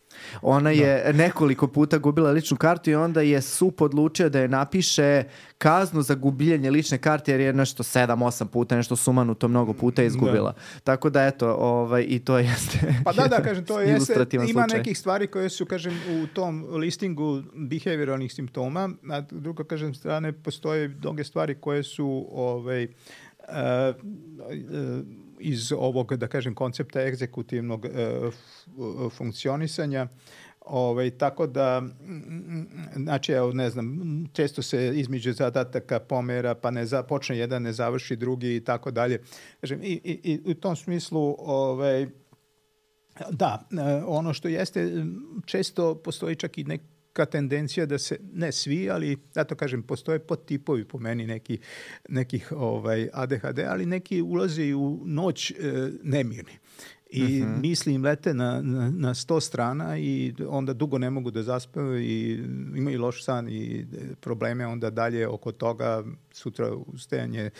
Ona 0.42 0.70
je 0.70 1.02
da. 1.04 1.12
nekoliko 1.12 1.66
puta 1.66 1.98
gubila 1.98 2.30
ličnu 2.30 2.56
kartu 2.56 2.90
i 2.90 2.94
onda 2.94 3.20
je 3.20 3.42
SUP 3.42 3.80
odlučio 3.80 4.28
da 4.28 4.40
je 4.40 4.48
napiše 4.48 5.24
kaznu 5.58 6.02
za 6.02 6.14
gubljenje 6.14 6.70
lične 6.70 6.98
karte 6.98 7.32
jer 7.32 7.40
je 7.40 7.52
nešto 7.52 7.82
7-8 7.82 8.46
puta, 8.46 8.76
nešto 8.76 8.96
sumanuto 8.96 9.48
mnogo 9.48 9.72
puta 9.72 10.02
izgubila. 10.02 10.52
Da. 10.52 10.80
Tako 10.84 11.10
da 11.10 11.26
eto, 11.26 11.54
ovaj, 11.54 12.04
i 12.08 12.18
to 12.18 12.38
jeste 12.48 12.94
Pa 13.04 13.12
da, 13.12 13.28
da, 13.28 13.42
kažem, 13.42 13.64
to 13.64 13.80
jeste, 13.80 14.26
ima 14.32 14.44
slučaj. 14.44 14.78
nekih 14.78 14.98
stvari 14.98 15.26
koje 15.26 15.48
su, 15.48 15.66
kažem, 15.66 16.00
u 16.22 16.26
tom 16.26 16.66
listingu 16.70 17.42
behavioralnih 17.54 18.32
simptoma, 18.32 18.90
a 19.10 19.20
drugo, 19.20 19.64
kažem, 19.64 19.94
strane 19.94 20.32
postoje 20.32 20.88
mnoge 20.88 21.24
stvari 21.24 21.54
koje 21.54 21.82
su 21.82 22.26
ovaj, 22.30 22.84
uh, 22.84 22.90
uh, 23.48 25.29
iz 25.40 25.72
ovog, 25.72 26.16
da 26.16 26.28
kažem, 26.28 26.54
koncepta 26.54 27.02
egzekutivnog 27.02 27.86
e, 27.86 27.90
funkcionisanja, 29.10 30.08
Ovaj, 30.70 31.10
tako 31.10 31.46
da, 31.46 31.82
znači, 32.96 33.32
evo, 33.32 33.52
ne 33.52 33.70
znam, 33.70 33.98
često 34.32 34.62
se 34.62 34.92
između 34.94 35.32
zadataka 35.32 35.98
pomera, 35.98 36.54
pa 36.54 36.70
ne 36.70 36.86
za, 36.86 37.02
počne 37.02 37.38
jedan, 37.38 37.62
ne 37.62 37.72
završi 37.72 38.16
drugi 38.16 38.56
i 38.56 38.64
tako 38.64 38.90
dalje. 38.90 39.22
Kažem, 39.60 39.80
i, 39.82 40.00
i, 40.04 40.40
i 40.44 40.50
u 40.50 40.54
tom 40.54 40.76
smislu, 40.76 41.36
ovaj, 41.38 42.06
da, 43.30 43.68
e, 43.72 44.02
ono 44.06 44.32
što 44.32 44.48
jeste, 44.48 45.04
često 45.44 45.94
postoji 45.94 46.36
čak 46.36 46.58
i 46.58 46.64
nek, 46.64 46.80
ka 47.12 47.24
tendencija 47.24 47.86
da 47.86 47.98
se, 47.98 48.18
ne 48.32 48.52
svi, 48.52 48.90
ali 48.90 49.18
ja 49.34 49.44
to 49.44 49.54
kažem, 49.54 49.82
postoje 49.82 50.18
podtipovi 50.18 50.84
po 50.84 50.98
meni 50.98 51.26
neki, 51.26 51.58
nekih 52.08 52.52
ovaj, 52.52 53.08
ADHD, 53.12 53.58
ali 53.58 53.86
neki 53.86 54.22
ulaze 54.22 54.74
u 54.74 55.02
noć 55.04 55.50
e, 55.50 55.54
nemirni 56.02 56.58
i 57.10 57.22
uh 57.22 57.28
mhm. 57.28 57.54
-huh. 57.54 57.60
misli 57.60 57.94
im 57.94 58.04
lete 58.04 58.34
na, 58.34 58.60
na, 58.62 58.90
na 58.90 59.14
sto 59.14 59.40
strana 59.40 59.98
i 59.98 60.34
onda 60.48 60.72
dugo 60.72 60.98
ne 60.98 61.10
mogu 61.10 61.30
da 61.30 61.42
zaspaju 61.42 62.00
i 62.00 62.44
imaju 62.76 63.00
loš 63.00 63.24
san 63.24 63.48
i 63.48 63.86
probleme 64.20 64.66
onda 64.66 64.90
dalje 64.90 65.28
oko 65.28 65.52
toga 65.52 66.04
sutra 66.32 66.74
ustajanje, 66.74 67.50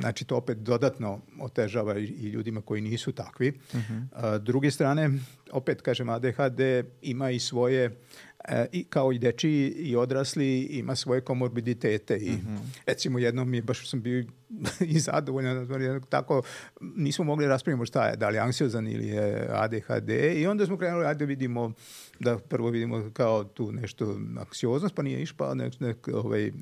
znači 0.00 0.24
to 0.24 0.36
opet 0.36 0.58
dodatno 0.58 1.20
otežava 1.40 1.98
i, 1.98 2.04
i 2.04 2.28
ljudima 2.28 2.60
koji 2.60 2.80
nisu 2.80 3.12
takvi. 3.12 3.48
Uh 3.48 3.78
mhm. 3.78 3.92
-huh. 3.92 4.06
A, 4.12 4.38
druge 4.38 4.70
strane, 4.70 5.10
opet 5.52 5.82
kažem, 5.82 6.08
ADHD 6.08 6.60
ima 7.02 7.30
i 7.30 7.38
svoje 7.38 8.00
e, 8.48 8.66
i 8.72 8.84
kao 8.84 9.12
i 9.12 9.18
dečiji 9.18 9.68
i 9.70 9.96
odrasli 9.96 10.60
ima 10.60 10.96
svoje 10.96 11.20
komorbiditete 11.20 12.16
i 12.16 12.30
mm 12.30 12.46
-hmm. 12.46 12.58
recimo 12.86 13.18
jednom 13.18 13.50
mi 13.50 13.60
baš 13.60 13.90
sam 13.90 14.02
bio 14.02 14.24
i 14.94 14.98
zadovoljan 15.00 16.02
tako 16.08 16.42
nismo 16.80 17.24
mogli 17.24 17.44
da 17.44 17.50
raspravimo 17.50 17.86
šta 17.86 18.06
je 18.06 18.16
da 18.16 18.28
li 18.28 18.38
anksiozan 18.38 18.88
ili 18.88 19.08
je 19.08 19.48
ADHD 19.50 20.10
i 20.36 20.46
onda 20.46 20.66
smo 20.66 20.76
krenuli 20.78 21.06
ajde 21.06 21.26
vidimo 21.26 21.72
da 22.20 22.38
prvo 22.38 22.70
vidimo 22.70 23.10
kao 23.12 23.44
tu 23.44 23.72
nešto 23.72 24.18
anksioznost 24.38 24.94
pa 24.94 25.02
nije 25.02 25.22
išpa 25.22 25.54
nek, 25.54 25.80
nek 25.80 26.08
ovaj 26.12 26.52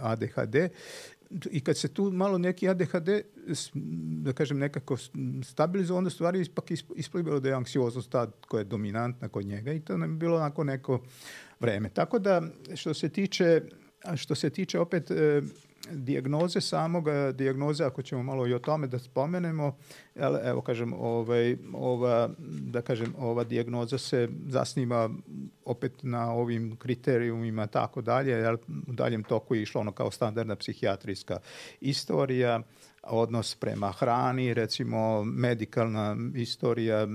ADHD 0.00 0.56
i 1.50 1.60
kad 1.60 1.78
se 1.78 1.88
tu 1.88 2.10
malo 2.10 2.38
neki 2.38 2.68
ADHD, 2.68 3.08
da 4.22 4.32
kažem, 4.32 4.58
nekako 4.58 4.96
stabilizuje, 5.44 5.98
onda 5.98 6.10
stvari 6.10 6.42
ipak 6.42 6.70
isplivalo 6.96 7.40
da 7.40 7.48
je 7.48 7.54
anksioznost 7.54 8.10
ta 8.10 8.30
koja 8.48 8.58
je 8.58 8.64
dominantna 8.64 9.28
kod 9.28 9.46
njega 9.46 9.72
i 9.72 9.80
to 9.80 9.96
nam 9.96 10.10
je 10.10 10.16
bilo 10.16 10.36
onako 10.36 10.64
neko 10.64 11.02
vreme. 11.60 11.88
Tako 11.88 12.18
da, 12.18 12.42
što 12.74 12.94
se 12.94 13.08
tiče, 13.08 13.62
što 14.16 14.34
se 14.34 14.50
tiče 14.50 14.78
opet 14.78 15.10
e, 15.10 15.42
dijagnoze 15.90 16.60
samog, 16.60 17.04
dijagnoze, 17.34 17.84
ako 17.84 18.02
ćemo 18.02 18.22
malo 18.22 18.46
i 18.46 18.54
o 18.54 18.58
tome 18.58 18.86
da 18.86 18.98
spomenemo, 18.98 19.76
evo 20.44 20.60
kažem, 20.60 20.92
ovaj, 20.92 21.56
ova, 21.74 22.30
da 22.48 22.82
kažem, 22.82 23.14
ova 23.18 23.44
dijagnoza 23.44 23.98
se 23.98 24.28
zasniva 24.46 25.10
opet 25.64 25.92
na 26.02 26.32
ovim 26.32 26.76
kriterijumima 26.76 27.66
tako 27.66 28.00
dalje, 28.00 28.30
jel, 28.30 28.56
u 28.88 28.92
daljem 28.92 29.22
toku 29.22 29.54
je 29.54 29.62
išlo 29.62 29.80
ono 29.80 29.92
kao 29.92 30.10
standardna 30.10 30.56
psihijatrijska 30.56 31.38
istorija, 31.80 32.62
odnos 33.02 33.54
prema 33.54 33.92
hrani, 33.92 34.54
recimo 34.54 35.24
medikalna 35.24 36.16
istorija, 36.34 37.06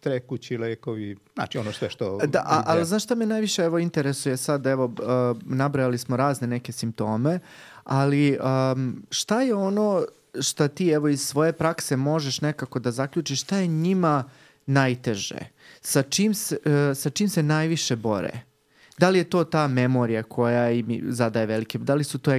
trekući 0.00 0.58
lekovi, 0.58 1.16
znači 1.34 1.58
ono 1.58 1.72
sve 1.72 1.90
što... 1.90 2.18
Da, 2.26 2.38
a, 2.46 2.62
ali 2.66 2.84
znaš 2.84 3.04
šta 3.04 3.14
me 3.14 3.26
najviše 3.26 3.62
evo 3.62 3.78
interesuje 3.78 4.36
sad, 4.36 4.66
evo, 4.66 4.84
uh, 4.84 5.42
nabrajali 5.44 5.98
smo 5.98 6.16
razne 6.16 6.46
neke 6.46 6.72
simptome, 6.72 7.40
ali 7.84 8.38
um, 8.72 9.02
šta 9.10 9.42
je 9.42 9.54
ono 9.54 10.04
šta 10.40 10.68
ti 10.68 10.88
evo 10.88 11.08
iz 11.08 11.20
svoje 11.20 11.52
prakse 11.52 11.96
možeš 11.96 12.40
nekako 12.40 12.78
da 12.78 12.90
zaključiš, 12.90 13.40
šta 13.40 13.56
je 13.56 13.66
njima 13.66 14.24
najteže? 14.66 15.38
Sa 15.80 16.02
čim, 16.02 16.34
se, 16.34 16.58
uh, 16.64 16.96
sa 16.96 17.10
čim 17.10 17.28
se 17.28 17.42
najviše 17.42 17.96
bore? 17.96 18.49
Da 19.00 19.08
li 19.08 19.18
je 19.18 19.24
to 19.24 19.44
ta 19.44 19.68
memorija 19.68 20.22
koja 20.22 20.70
im 20.70 21.00
zadaje 21.08 21.46
velike, 21.46 21.78
da 21.78 21.94
li 21.94 22.04
su 22.04 22.18
to 22.18 22.32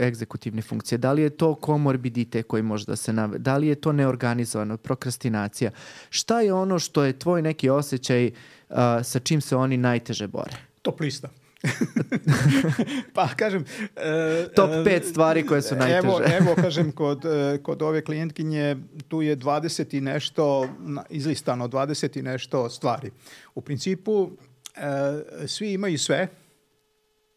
egzekutivne 0.00 0.62
funkcije, 0.62 0.98
da 0.98 1.12
li 1.12 1.22
je 1.22 1.30
to 1.30 1.54
komorbidite 1.54 2.42
koji 2.42 2.62
može 2.62 2.86
da 2.86 2.96
se 2.96 3.12
nave, 3.12 3.38
da 3.38 3.56
li 3.56 3.66
je 3.66 3.74
to 3.74 3.92
neorganizovano, 3.92 4.76
prokrastinacija. 4.76 5.70
Šta 6.10 6.40
je 6.40 6.52
ono 6.52 6.78
što 6.78 7.04
je 7.04 7.18
tvoj 7.18 7.42
neki 7.42 7.68
osjećaj 7.70 8.26
uh, 8.26 8.76
sa 9.04 9.18
čim 9.18 9.40
se 9.40 9.56
oni 9.56 9.76
najteže 9.76 10.26
bore? 10.26 10.56
Top 10.82 11.00
lista. 11.00 11.28
pa 13.14 13.28
kažem... 13.28 13.62
Uh, 13.62 14.52
Top 14.54 14.70
pet 14.84 15.04
stvari 15.04 15.46
koje 15.46 15.62
su 15.62 15.76
najteže. 15.76 15.98
Evo, 15.98 16.20
evo 16.40 16.54
kažem, 16.54 16.92
kod, 16.92 17.24
uh, 17.24 17.62
kod 17.62 17.82
ove 17.82 18.04
klijentkinje 18.04 18.76
tu 19.08 19.22
je 19.22 19.36
20 19.36 19.96
i 19.96 20.00
nešto, 20.00 20.68
izlistano 21.10 21.68
20 21.68 22.18
i 22.18 22.22
nešto 22.22 22.70
stvari. 22.70 23.10
U 23.54 23.60
principu 23.60 24.30
e, 24.30 24.55
svi 25.46 25.72
imaju 25.72 25.98
sve, 25.98 26.28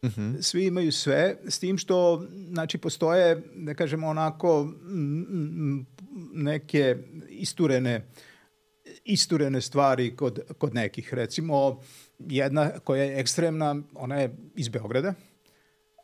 Uh 0.02 0.10
mhm. 0.10 0.22
-huh. 0.22 0.42
Svi 0.42 0.66
imaju 0.66 0.92
sve, 0.92 1.38
s 1.48 1.60
tim 1.60 1.78
što, 1.78 2.28
znači, 2.50 2.78
postoje, 2.78 3.44
da 3.56 3.74
kažemo, 3.74 4.08
onako 4.08 4.74
neke 6.34 6.96
isturene, 7.30 8.06
isturene 9.06 9.62
stvari 9.62 10.16
kod, 10.16 10.40
kod 10.58 10.74
nekih. 10.74 11.14
Recimo, 11.14 11.82
jedna 12.20 12.70
koja 12.70 13.04
je 13.04 13.20
ekstremna, 13.20 13.82
ona 13.94 14.16
je 14.16 14.36
iz 14.56 14.70
Beograda, 14.70 15.14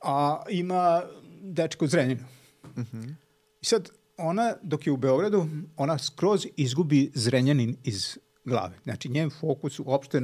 a 0.03 0.43
ima 0.49 1.03
dečko 1.41 1.87
Zrenjinu. 1.87 2.23
Uh 2.63 2.77
mhm. 2.77 2.97
-huh. 2.97 3.13
I 3.61 3.65
sad, 3.65 3.89
ona, 4.17 4.53
dok 4.63 4.87
je 4.87 4.93
u 4.93 4.97
Beogradu, 4.97 5.47
ona 5.77 5.97
skroz 5.97 6.47
izgubi 6.57 7.11
Zrenjanin 7.13 7.75
iz 7.83 8.17
glave. 8.45 8.75
Znači, 8.83 9.09
njen 9.09 9.29
fokus 9.29 9.79
uopšte 9.79 10.21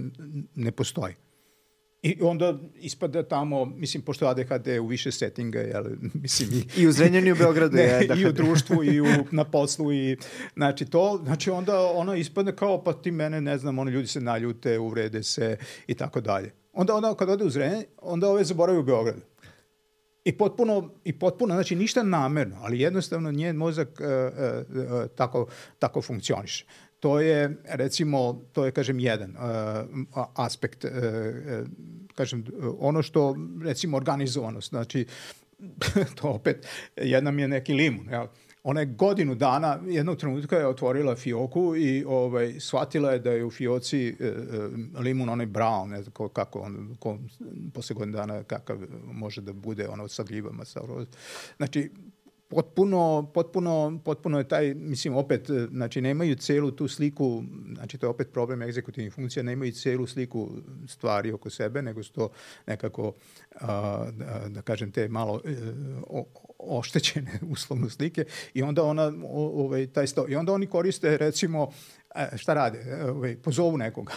ne 0.56 0.72
postoji. 0.72 1.16
I 2.02 2.18
onda 2.22 2.60
ispada 2.76 3.24
tamo, 3.24 3.66
mislim, 3.66 4.04
pošto 4.04 4.28
ADHD 4.28 4.68
u 4.82 4.88
više 4.88 5.12
settinga, 5.12 5.60
jel, 5.60 5.84
mislim... 6.22 6.50
I, 6.54 6.82
I 6.82 6.88
u 6.88 6.92
Zrenjani 6.92 7.28
i 7.28 7.32
u 7.32 7.36
Beogradu 7.44 7.76
ne, 7.76 7.84
je 7.84 7.96
ADHD. 7.96 8.20
I 8.20 8.26
u 8.26 8.32
društvu, 8.32 8.84
i 8.84 9.02
u, 9.02 9.06
na 9.32 9.44
poslu, 9.44 9.94
i, 9.94 10.18
znači, 10.54 10.86
to, 10.86 11.22
znači, 11.24 11.50
onda 11.50 11.82
ona 11.82 12.16
ispadne 12.16 12.56
kao, 12.56 12.84
pa 12.84 12.94
ti 12.94 13.12
mene, 13.12 13.42
ne 13.42 13.58
znam, 13.58 13.80
oni 13.80 13.92
ljudi 13.92 14.08
se 14.08 14.22
naljute, 14.22 14.80
uvrede 14.80 15.24
se 15.24 15.58
i 15.88 15.94
tako 15.94 16.22
dalje. 16.22 16.52
Onda, 16.74 16.96
onda 16.96 17.16
kad 17.16 17.30
ode 17.30 17.44
u 17.44 17.50
Zrenjanj, 17.50 17.84
onda 17.98 18.30
ove 18.30 18.44
zaboravi 18.44 18.80
u 18.80 18.84
Beogradu. 18.84 19.22
I 20.24 20.38
potpuno, 20.38 20.90
I 21.04 21.20
potpuno, 21.20 21.54
znači 21.54 21.76
ništa 21.76 22.04
namerno, 22.04 22.58
ali 22.62 22.80
jednostavno 22.80 23.32
njen 23.32 23.56
mozak 23.56 23.90
uh, 24.00 24.06
uh, 24.06 24.94
uh, 24.94 25.08
tako, 25.16 25.48
tako 25.80 26.02
funkcioniše. 26.02 26.66
To 27.02 27.20
je, 27.20 27.58
recimo, 27.66 28.42
to 28.54 28.66
je, 28.66 28.72
kažem, 28.72 29.00
jedan 29.00 29.32
uh, 29.32 30.26
aspekt, 30.36 30.86
uh, 30.86 30.92
kažem, 32.16 32.46
ono 32.80 33.02
što, 33.02 33.36
recimo, 33.64 33.98
organizovanost, 33.98 34.70
znači, 34.70 35.06
to 36.22 36.30
opet, 36.30 36.68
jedna 36.96 37.32
mi 37.32 37.42
je 37.42 37.48
neki 37.48 37.74
limun, 37.74 38.10
jel? 38.10 38.28
Ona 38.64 38.80
je 38.80 38.86
godinu 38.86 39.36
dana, 39.36 39.80
jednog 39.88 40.18
trenutka 40.18 40.58
je 40.58 40.68
otvorila 40.68 41.16
fioku 41.16 41.76
i 41.76 42.04
ovaj, 42.08 42.60
shvatila 42.60 43.12
je 43.12 43.20
da 43.20 43.32
je 43.32 43.46
u 43.46 43.52
fioci 43.52 44.08
e, 44.20 44.34
limun 45.00 45.30
onaj 45.30 45.46
brown, 45.46 45.90
ne 45.90 46.02
znam 46.04 46.30
kako 46.34 46.60
on, 46.60 46.96
ko, 47.00 47.18
posle 47.74 47.94
godinu 47.94 48.18
dana 48.18 48.44
kakav 48.44 48.78
može 49.12 49.42
da 49.42 49.54
bude 49.54 49.88
ono 49.88 50.08
sa 50.08 50.24
gljivama. 50.24 50.66
Sa, 50.66 50.82
znači, 51.58 51.90
potpuno, 52.52 53.32
potpuno, 53.34 54.00
potpuno 54.06 54.38
je 54.38 54.48
taj, 54.48 54.74
mislim, 54.74 55.16
opet, 55.16 55.50
znači, 55.72 56.02
nemaju 56.02 56.36
celu 56.36 56.72
tu 56.72 56.88
sliku, 56.88 57.44
znači, 57.76 57.98
to 57.98 58.06
je 58.06 58.10
opet 58.10 58.32
problem 58.34 58.62
egzekutivnih 58.62 59.14
funkcija, 59.14 59.44
nemaju 59.44 59.72
celu 59.72 60.08
sliku 60.08 60.50
stvari 60.88 61.32
oko 61.32 61.50
sebe, 61.50 61.82
nego 61.82 62.04
su 62.04 62.14
to 62.14 62.30
nekako, 62.68 63.14
a, 63.62 64.06
da, 64.12 64.50
da 64.50 64.62
kažem, 64.62 64.92
te 64.92 65.08
malo 65.08 65.42
e, 65.46 65.56
o, 66.08 66.26
oštećene 66.60 67.40
uslovno 67.54 67.90
slike 67.90 68.26
i 68.54 68.64
onda 68.64 68.84
ona, 68.84 69.14
o, 69.24 69.64
ovaj, 69.64 69.88
taj 69.88 70.08
sto, 70.08 70.26
i 70.30 70.36
onda 70.36 70.54
oni 70.54 70.68
koriste, 70.68 71.18
recimo, 71.18 71.72
e, 72.16 72.38
šta 72.38 72.54
rade, 72.54 73.04
ovaj, 73.10 73.36
pozovu 73.36 73.78
nekoga. 73.78 74.14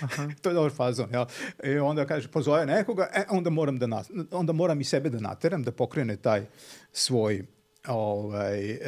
Aha. 0.00 0.28
to 0.42 0.50
je 0.50 0.54
dobar 0.54 0.72
fazon, 0.72 1.08
ja. 1.12 1.26
I 1.64 1.78
onda 1.78 2.06
kaže, 2.06 2.28
pozove 2.28 2.66
nekoga, 2.66 3.08
e, 3.14 3.24
onda 3.30 3.50
moram, 3.50 3.78
da 3.78 3.86
nas, 3.86 4.10
onda 4.30 4.52
moram 4.52 4.80
i 4.80 4.84
sebe 4.84 5.10
da 5.10 5.20
nateram, 5.20 5.62
da 5.62 5.72
pokrene 5.72 6.16
taj 6.16 6.46
svoj 6.92 7.44
ovaj, 7.88 8.70
e, 8.70 8.78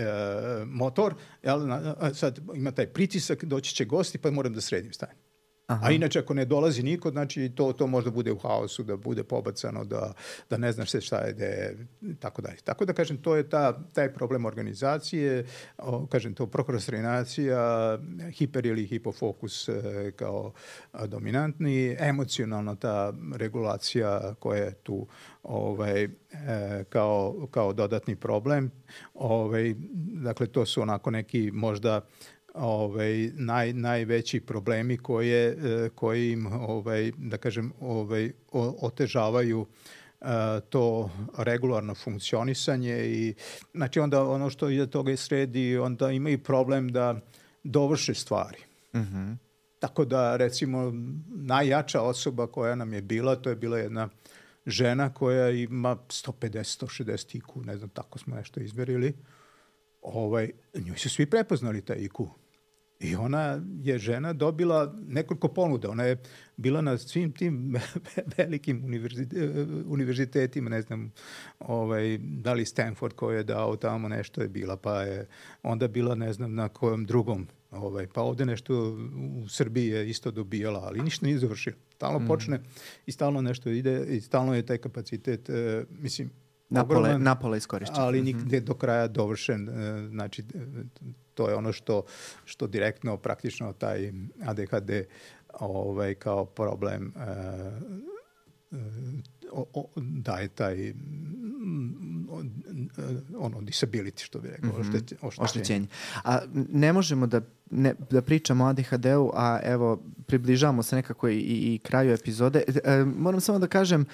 motor, 0.66 1.14
jel, 1.42 1.60
sad 2.14 2.38
ima 2.54 2.70
taj 2.70 2.86
pritisak, 2.86 3.44
doći 3.44 3.74
će 3.74 3.84
gosti, 3.84 4.18
pa 4.18 4.30
moram 4.30 4.52
da 4.52 4.60
sredim 4.60 4.92
stanje. 4.92 5.25
Aha. 5.66 5.86
A 5.86 5.90
inače 5.90 6.18
ako 6.18 6.34
ne 6.34 6.44
dolazi 6.44 6.82
niko, 6.82 7.10
znači 7.10 7.52
to, 7.54 7.72
to 7.72 7.86
možda 7.86 8.10
bude 8.10 8.32
u 8.32 8.38
haosu, 8.38 8.82
da 8.82 8.96
bude 8.96 9.24
pobacano, 9.24 9.84
da, 9.84 10.12
da 10.50 10.56
ne 10.56 10.72
znaš 10.72 10.90
se 10.90 11.00
šta 11.00 11.18
je, 11.18 11.32
gde, 11.32 11.76
tako 12.20 12.42
dalje. 12.42 12.56
Tako 12.56 12.84
da 12.84 12.92
kažem, 12.92 13.16
to 13.16 13.36
je 13.36 13.48
ta, 13.48 13.84
taj 13.92 14.12
problem 14.14 14.44
organizacije, 14.44 15.46
o, 15.78 16.06
kažem, 16.06 16.34
to 16.34 16.46
prokrastinacija, 16.46 17.98
hiper 18.32 18.66
ili 18.66 18.86
hipofokus 18.86 19.68
e, 19.68 20.12
kao 20.16 20.52
dominantni, 21.06 21.96
emocionalna 21.98 22.74
ta 22.74 23.12
regulacija 23.36 24.34
koja 24.38 24.64
je 24.64 24.74
tu 24.74 25.06
ovaj, 25.42 26.04
e, 26.04 26.10
kao, 26.88 27.48
kao 27.50 27.72
dodatni 27.72 28.16
problem. 28.16 28.70
Ovaj, 29.14 29.74
dakle, 30.22 30.46
to 30.46 30.66
su 30.66 30.82
onako 30.82 31.10
neki 31.10 31.50
možda 31.50 32.06
ovaj 32.56 33.30
naj 33.34 33.72
najveći 33.72 34.40
problemi 34.40 34.96
koje 34.96 35.48
e, 35.48 35.88
koji 35.94 36.32
im 36.32 36.46
ovaj 36.46 37.12
da 37.16 37.36
kažem 37.36 37.72
ovaj 37.80 38.32
otežavaju 38.80 39.60
uh, 39.60 40.28
to 40.68 41.10
regularno 41.38 41.94
funkcionisanje 41.94 43.06
i 43.06 43.34
znači 43.74 44.00
onda 44.00 44.24
ono 44.24 44.50
što 44.50 44.70
iza 44.70 44.86
toga 44.86 45.16
sredi 45.16 45.78
onda 45.78 46.10
imaju 46.10 46.38
problem 46.38 46.88
da 46.88 47.20
dovrše 47.64 48.14
stvari. 48.14 48.58
Mhm. 48.94 49.18
Mm 49.18 49.46
tako 49.78 50.04
da 50.04 50.36
recimo 50.36 50.92
najjača 51.28 52.02
osoba 52.02 52.46
koja 52.46 52.74
nam 52.74 52.92
je 52.92 53.02
bila, 53.02 53.36
to 53.36 53.50
je 53.50 53.56
bila 53.56 53.78
jedna 53.78 54.08
žena 54.66 55.14
koja 55.14 55.50
ima 55.50 55.96
150-160 55.96 57.40
IQ, 57.40 57.66
ne 57.66 57.76
znam, 57.76 57.88
tako 57.90 58.18
smo 58.18 58.36
nešto 58.36 58.60
izmerili. 58.60 59.14
Ovaj, 60.02 60.50
njoj 60.74 60.98
su 60.98 61.10
svi 61.10 61.26
prepoznali 61.26 61.84
taj 61.84 61.96
IQ. 61.96 62.28
I 63.00 63.16
ona 63.16 63.62
je 63.82 63.98
žena 63.98 64.32
dobila 64.32 64.94
nekoliko 65.08 65.48
ponuda. 65.48 65.90
Ona 65.90 66.02
je 66.02 66.16
bila 66.56 66.80
na 66.80 66.98
svim 66.98 67.32
tim 67.32 67.76
velikim 68.38 68.84
univerzitetima, 69.86 70.70
ne 70.70 70.82
znam, 70.82 71.12
ovaj, 71.58 72.18
da 72.18 72.52
li 72.52 72.66
Stanford 72.66 73.14
koji 73.14 73.36
je 73.36 73.44
dao 73.44 73.76
tamo 73.76 74.08
nešto 74.08 74.42
je 74.42 74.48
bila, 74.48 74.76
pa 74.76 75.02
je 75.02 75.26
onda 75.62 75.88
bila 75.88 76.14
ne 76.14 76.32
znam 76.32 76.54
na 76.54 76.68
kojem 76.68 77.04
drugom 77.04 77.46
Ovaj, 77.70 78.06
pa 78.14 78.22
ovde 78.22 78.46
nešto 78.46 78.96
u 79.36 79.48
Srbiji 79.48 79.88
je 79.88 80.10
isto 80.10 80.30
dobijala, 80.30 80.80
ali 80.84 81.02
ništa 81.02 81.26
nije 81.26 81.38
završila. 81.38 81.76
Stalno 81.94 82.18
mm. 82.18 82.26
počne 82.26 82.60
i 83.06 83.12
stalno 83.12 83.42
nešto 83.42 83.70
ide 83.70 84.06
i 84.08 84.20
stalno 84.20 84.54
je 84.54 84.66
taj 84.66 84.78
kapacitet, 84.78 85.50
e, 85.50 85.84
mislim, 85.90 86.30
Napole, 86.68 86.98
ogroman, 86.98 87.22
napole 87.22 87.58
iskorišćen. 87.58 87.96
Ali 87.98 88.18
mhm. 88.18 88.26
nikde 88.26 88.56
mm 88.56 88.62
-hmm. 88.62 88.66
do 88.66 88.74
kraja 88.74 89.08
dovršen. 89.08 89.68
E, 89.68 90.08
znači, 90.08 90.44
to 91.36 91.48
je 91.48 91.54
ono 91.54 91.72
što, 91.72 92.04
što 92.44 92.66
direktno 92.66 93.16
praktično 93.16 93.72
taj 93.72 94.12
ADHD 94.44 94.90
ovaj, 95.60 96.14
kao 96.14 96.44
problem 96.44 97.12
e, 97.16 97.20
e, 98.72 98.76
o, 99.52 99.66
o, 99.74 99.86
daje 99.96 100.48
taj 100.48 100.94
ono 103.38 103.60
disability 103.60 104.24
što 104.24 104.40
bi 104.40 104.48
rekao, 104.48 104.70
mm 104.70 104.82
-hmm. 104.82 105.14
oštećenje. 105.22 105.44
oštećenje. 105.44 105.86
A 106.24 106.38
ne 106.54 106.92
možemo 106.92 107.26
da 107.26 107.40
ne, 107.70 107.94
da 108.10 108.22
pričamo 108.22 108.64
o 108.64 108.68
ADHD-u, 108.68 109.30
a 109.34 109.60
evo 109.62 110.02
približavamo 110.26 110.82
se 110.82 110.96
nekako 110.96 111.28
i, 111.28 111.38
i 111.38 111.80
kraju 111.82 112.12
epizode. 112.12 112.62
E, 112.84 113.04
moram 113.16 113.40
samo 113.40 113.58
da 113.58 113.66
kažem 113.66 114.04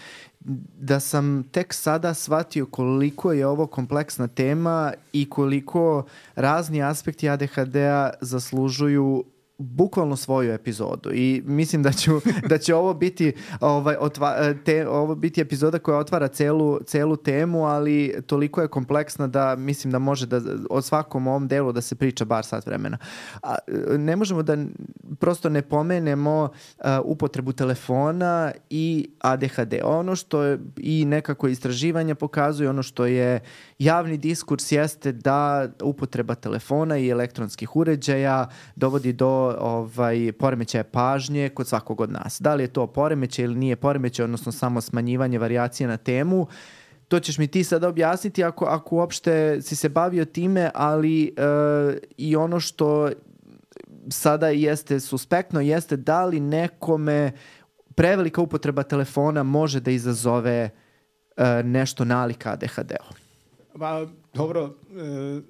da 0.81 1.01
sam 1.01 1.45
tek 1.53 1.75
sada 1.75 2.15
shvatio 2.15 2.67
koliko 2.67 3.33
je 3.33 3.47
ovo 3.47 3.67
kompleksna 3.67 4.29
tema 4.29 4.93
i 5.13 5.31
koliko 5.31 6.07
razni 6.35 6.83
aspekti 6.83 7.29
ADHD-a 7.29 8.11
zaslužuju 8.21 9.25
bukvalno 9.59 10.17
svoju 10.17 10.53
epizodu 10.53 11.11
i 11.13 11.43
mislim 11.47 11.83
da 11.83 11.93
ću 11.93 12.11
da 12.49 12.59
će 12.59 12.75
ovo 12.75 12.95
biti 12.95 13.33
ovaj 13.61 13.97
otva, 14.01 14.55
te, 14.65 14.89
ovo 14.89 15.15
biti 15.15 15.41
epizoda 15.41 15.79
koja 15.79 15.99
otvara 15.99 16.29
celu 16.29 16.81
celu 16.87 17.17
temu, 17.17 17.65
ali 17.65 18.15
toliko 18.27 18.63
je 18.63 18.69
kompleksna 18.69 19.27
da 19.27 19.57
mislim 19.57 19.93
da 19.93 19.99
može 19.99 20.27
da 20.27 20.41
od 20.71 20.85
svakom 20.85 21.27
ovom 21.27 21.49
delu 21.49 21.73
da 21.73 21.81
se 21.81 21.95
priča 21.95 22.25
bar 22.25 22.45
sat 22.45 22.67
vremena. 22.67 22.99
A, 23.43 23.55
ne 23.99 24.17
možemo 24.17 24.43
da 24.43 24.57
prosto 25.19 25.49
ne 25.49 25.63
pomenemo 25.63 26.43
uh, 26.43 26.85
upotrebu 27.05 27.53
telefona 27.53 28.53
i 28.71 29.11
ADHD. 29.19 29.75
Ono 29.85 30.17
što 30.17 30.43
je 30.43 30.59
i 30.77 31.05
nekako 31.05 31.49
istraživanja 31.49 32.15
pokazuje, 32.15 32.71
ono 32.71 32.83
što 32.83 33.07
je 33.07 33.41
javni 33.85 34.17
diskurs 34.17 34.73
jeste 34.73 35.13
da 35.13 35.69
upotreba 35.83 36.35
telefona 36.35 36.99
i 36.99 37.09
elektronskih 37.09 37.77
uređaja 37.77 38.49
dovodi 38.77 39.13
do 39.13 39.57
ovaj, 39.61 40.33
poremećaja 40.39 40.85
pažnje 40.85 41.49
kod 41.49 41.69
svakog 41.69 42.01
od 42.01 42.13
nas. 42.13 42.41
Da 42.41 42.55
li 42.55 42.63
je 42.63 42.73
to 42.73 42.87
poremećaj 42.87 43.45
ili 43.45 43.55
nije 43.55 43.77
poremećaj, 43.77 44.25
odnosno 44.25 44.53
samo 44.53 44.81
smanjivanje 44.81 45.39
varijacije 45.39 45.87
na 45.89 45.97
temu, 45.97 46.47
to 47.09 47.21
ćeš 47.21 47.39
mi 47.39 47.47
ti 47.47 47.65
sada 47.65 47.89
objasniti 47.89 48.45
ako, 48.45 48.65
ako 48.65 48.97
uopšte 48.97 49.63
si 49.63 49.77
se 49.77 49.89
bavio 49.89 50.25
time, 50.25 50.71
ali 50.75 51.25
e, 51.25 51.31
i 52.17 52.37
ono 52.37 52.61
što 52.61 53.11
sada 54.11 54.49
jeste 54.49 55.01
suspektno 55.01 55.61
jeste 55.61 55.97
da 55.97 56.25
li 56.25 56.41
nekome 56.41 57.33
prevelika 57.95 58.41
upotreba 58.41 58.83
telefona 58.83 59.43
može 59.43 59.81
da 59.81 59.91
izazove 59.91 60.71
e, 61.37 61.63
nešto 61.63 62.05
nalika 62.05 62.53
ADHD-u. 62.53 63.22
Pa, 63.79 64.07
dobro, 64.35 64.65
e, 64.65 65.41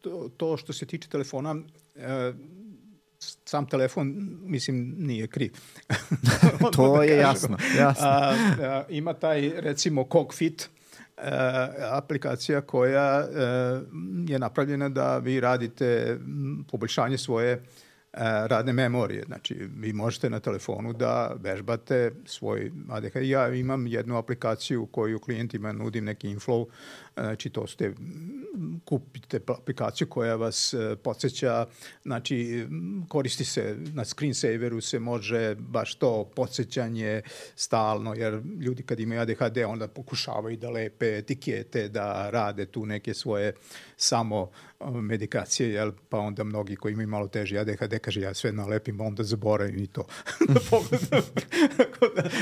to, 0.00 0.30
to 0.36 0.56
što 0.56 0.72
se 0.72 0.86
tiče 0.86 1.08
telefona, 1.08 1.56
e, 1.96 2.32
sam 3.44 3.66
telefon, 3.66 4.38
mislim, 4.42 4.94
nije 4.98 5.26
kriv. 5.26 5.52
to 6.76 6.96
da 6.96 7.04
je 7.04 7.16
jasno. 7.16 7.56
jasno. 7.78 8.06
A, 8.06 8.34
a, 8.60 8.84
ima 8.88 9.14
taj, 9.14 9.52
recimo, 9.56 10.06
cockpit, 10.12 10.62
e, 10.62 11.30
aplikacija 11.90 12.60
koja 12.60 13.20
e, 13.20 13.28
je 14.28 14.38
napravljena 14.38 14.88
da 14.88 15.18
vi 15.18 15.40
radite 15.40 16.18
poboljšanje 16.70 17.18
svoje 17.18 17.62
E, 18.12 18.48
radne 18.48 18.72
memorije. 18.72 19.22
Znači, 19.26 19.54
vi 19.54 19.92
možete 19.92 20.30
na 20.30 20.40
telefonu 20.40 20.92
da 20.92 21.36
vežbate 21.40 22.10
svoj 22.24 22.72
ADHD. 22.90 23.22
Ja 23.22 23.48
imam 23.48 23.86
jednu 23.86 24.16
aplikaciju 24.16 24.86
koju 24.86 25.18
klijentima 25.18 25.72
nudim 25.72 26.04
neki 26.04 26.28
inflow, 26.28 26.66
znači 27.20 27.50
to 27.50 27.66
ste, 27.66 27.94
kupite 28.84 29.40
aplikaciju 29.46 30.06
koja 30.06 30.36
vas 30.36 30.74
e, 30.74 30.96
podsjeća, 31.02 31.66
znači 32.02 32.66
koristi 33.08 33.44
se 33.44 33.76
na 33.94 34.04
screensaveru 34.04 34.80
se 34.80 34.98
može 34.98 35.54
baš 35.54 35.94
to 35.94 36.30
podsjećanje 36.36 37.22
stalno, 37.56 38.14
jer 38.14 38.42
ljudi 38.60 38.82
kad 38.82 39.00
imaju 39.00 39.20
ADHD 39.20 39.58
onda 39.66 39.88
pokušavaju 39.88 40.56
da 40.56 40.70
lepe 40.70 41.06
etikete, 41.06 41.88
da 41.88 42.30
rade 42.30 42.66
tu 42.66 42.86
neke 42.86 43.14
svoje 43.14 43.52
samo 43.96 44.50
medikacije, 44.86 45.70
jel, 45.70 45.92
pa 46.08 46.18
onda 46.18 46.44
mnogi 46.44 46.76
koji 46.76 46.92
imaju 46.92 47.08
malo 47.08 47.28
teži 47.28 47.58
ADHD 47.58 47.98
kaže 47.98 48.20
ja 48.20 48.34
sve 48.34 48.52
nalepim, 48.52 49.00
onda 49.00 49.22
zaboravim 49.22 49.78
i 49.78 49.86
to. 49.86 50.04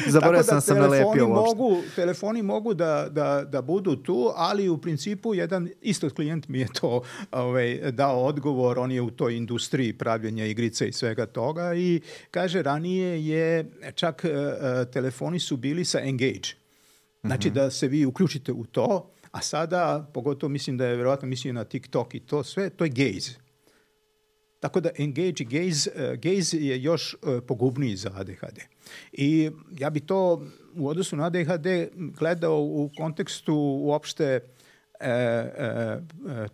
Zaboravio 0.09 0.43
sam 0.43 0.57
da 0.57 0.61
sam 0.61 0.78
nalepio 0.78 1.28
mogu, 1.28 1.82
telefoni 1.94 2.43
mogu 2.43 2.74
da, 2.74 3.09
da, 3.11 3.44
da 3.44 3.62
budu 3.62 3.97
tu, 3.97 4.32
ali 4.35 4.65
u 4.70 4.78
principu 4.78 5.34
jedan 5.34 5.68
isto 5.82 6.10
klijent 6.10 6.48
mi 6.48 6.59
je 6.59 6.68
to 6.80 7.02
ovaj, 7.32 7.93
dao 7.93 8.24
odgovor, 8.24 8.78
on 8.78 8.93
je 8.93 9.02
u 9.02 9.10
toj 9.10 9.36
industriji 9.36 9.93
pravljenja 9.93 10.47
igrice 10.47 10.88
i 10.88 10.93
svega 10.93 11.26
toga 11.26 11.74
i 11.74 12.01
kaže 12.30 12.62
ranije 12.62 13.26
je 13.26 13.70
čak 13.94 14.24
uh, 14.24 14.93
telefoni 14.93 15.40
su 15.40 15.56
bili 15.56 15.84
sa 15.84 16.01
engage. 16.01 16.48
Znači 17.24 17.48
mm 17.48 17.52
-hmm. 17.52 17.55
da 17.55 17.70
se 17.70 17.88
vi 17.88 18.06
uključite 18.06 18.52
u 18.52 18.64
to, 18.64 19.10
A 19.36 19.40
sada, 19.40 20.10
pogotovo 20.14 20.51
mislim 20.51 20.78
da 20.78 20.86
je 20.86 20.97
verovatno 20.97 21.28
mislio 21.28 21.52
na 21.52 21.64
TikTok 21.64 22.14
i 22.14 22.20
to 22.20 22.44
sve, 22.44 22.70
to 22.70 22.84
je 22.84 22.90
gaze. 22.90 23.32
Tako 24.60 24.80
da 24.80 24.90
engage 24.98 25.43
i 25.43 25.44
gaze, 25.44 25.90
uh, 25.90 26.18
gaze 26.18 26.59
je 26.59 26.82
još 26.82 27.14
uh, 27.14 27.43
pogubniji 27.47 27.97
za 27.97 28.10
ADHD. 28.14 28.59
I 29.12 29.51
ja 29.78 29.90
bi 29.90 30.01
to 30.01 30.47
u 30.76 30.88
odnosu 30.88 31.16
na 31.16 31.26
ADHD 31.26 31.66
gledao 32.18 32.60
u 32.60 32.90
kontekstu 32.97 33.55
uopšte 33.82 34.40
e, 35.01 35.10
e, 35.10 36.01
e, 36.35 36.48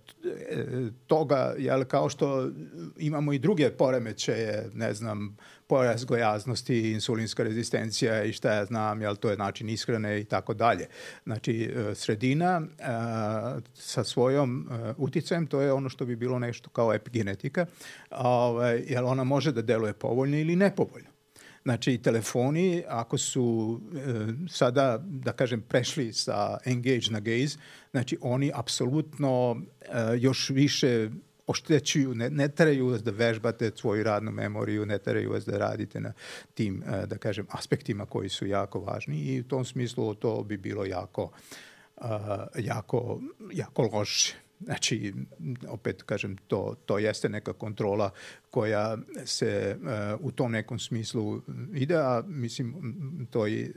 toga, 1.07 1.55
jel, 1.59 1.85
kao 1.85 2.09
što 2.09 2.51
imamo 2.99 3.33
i 3.33 3.39
druge 3.39 3.71
poremećaje, 3.71 4.71
ne 4.75 4.95
znam, 4.95 5.37
pojas 5.73 6.05
gojaznosti, 6.07 6.91
insulinska 6.93 7.43
rezistencija 7.43 8.25
i 8.25 8.33
šta 8.33 8.53
ja 8.53 8.65
znam, 8.65 9.03
jel, 9.03 9.17
to 9.17 9.31
je 9.31 9.37
način 9.37 9.69
ishrane 9.69 10.21
i 10.21 10.25
tako 10.25 10.55
dalje. 10.55 10.87
Znači, 11.25 11.73
e, 11.77 11.95
sredina 11.95 12.61
a, 12.83 13.59
e, 13.59 13.63
sa 13.75 14.05
svojom 14.05 14.69
a, 14.71 14.75
e, 14.75 14.95
uticajem, 14.97 15.47
to 15.47 15.61
je 15.61 15.73
ono 15.73 15.89
što 15.89 16.05
bi 16.05 16.17
bilo 16.17 16.39
nešto 16.39 16.71
kao 16.71 16.93
epigenetika, 16.95 17.67
ovaj, 18.11 18.83
jel 18.89 19.07
ona 19.07 19.25
može 19.25 19.53
da 19.53 19.63
deluje 19.63 19.93
povoljno 19.93 20.37
ili 20.37 20.57
nepovoljno. 20.57 21.12
Znači, 21.65 21.99
telefoni, 21.99 22.85
ako 22.89 23.19
su 23.19 23.81
e, 23.95 24.49
sada, 24.49 24.99
da 25.05 25.33
kažem, 25.33 25.61
prešli 25.61 26.13
sa 26.13 26.59
engage 26.65 27.11
na 27.11 27.21
gaze, 27.21 27.59
znači 27.91 28.19
oni 28.21 28.51
apsolutno 28.55 29.63
e, 29.81 29.87
još 30.19 30.51
više 30.51 31.11
oštećuju, 31.47 32.15
ne, 32.15 32.31
ne 32.31 32.49
teraju 32.49 32.87
vas 32.87 33.03
da 33.03 33.11
vežbate 33.11 33.71
svoju 33.77 34.05
radnu 34.05 34.31
memoriju, 34.31 34.87
ne 34.87 34.99
teraju 34.99 35.33
vas 35.33 35.45
da 35.45 35.59
radite 35.59 36.01
na 36.01 36.13
tim, 36.55 36.83
e, 36.83 37.07
da 37.07 37.19
kažem, 37.19 37.47
aspektima 37.51 38.07
koji 38.07 38.29
su 38.29 38.47
jako 38.47 38.81
važni 38.81 39.19
i 39.19 39.41
u 39.41 39.45
tom 39.45 39.65
smislu 39.65 40.15
to 40.15 40.43
bi 40.43 40.57
bilo 40.57 40.85
jako, 40.85 41.31
uh, 41.97 42.07
jako, 42.59 43.21
jako 43.53 43.83
loše. 43.83 44.35
Znači, 44.65 45.15
opet 45.69 46.03
kažem, 46.03 46.37
to, 46.37 46.75
to 46.87 46.99
jeste 46.99 47.29
neka 47.29 47.53
kontrola 47.53 48.11
koja 48.51 48.99
se 49.25 49.77
uh, 49.81 50.21
u 50.21 50.31
tom 50.31 50.53
nekom 50.53 50.79
smislu 50.79 51.41
ide, 51.75 51.97
a 51.97 52.23
mislim, 52.27 52.75
to 53.31 53.47
i 53.47 53.73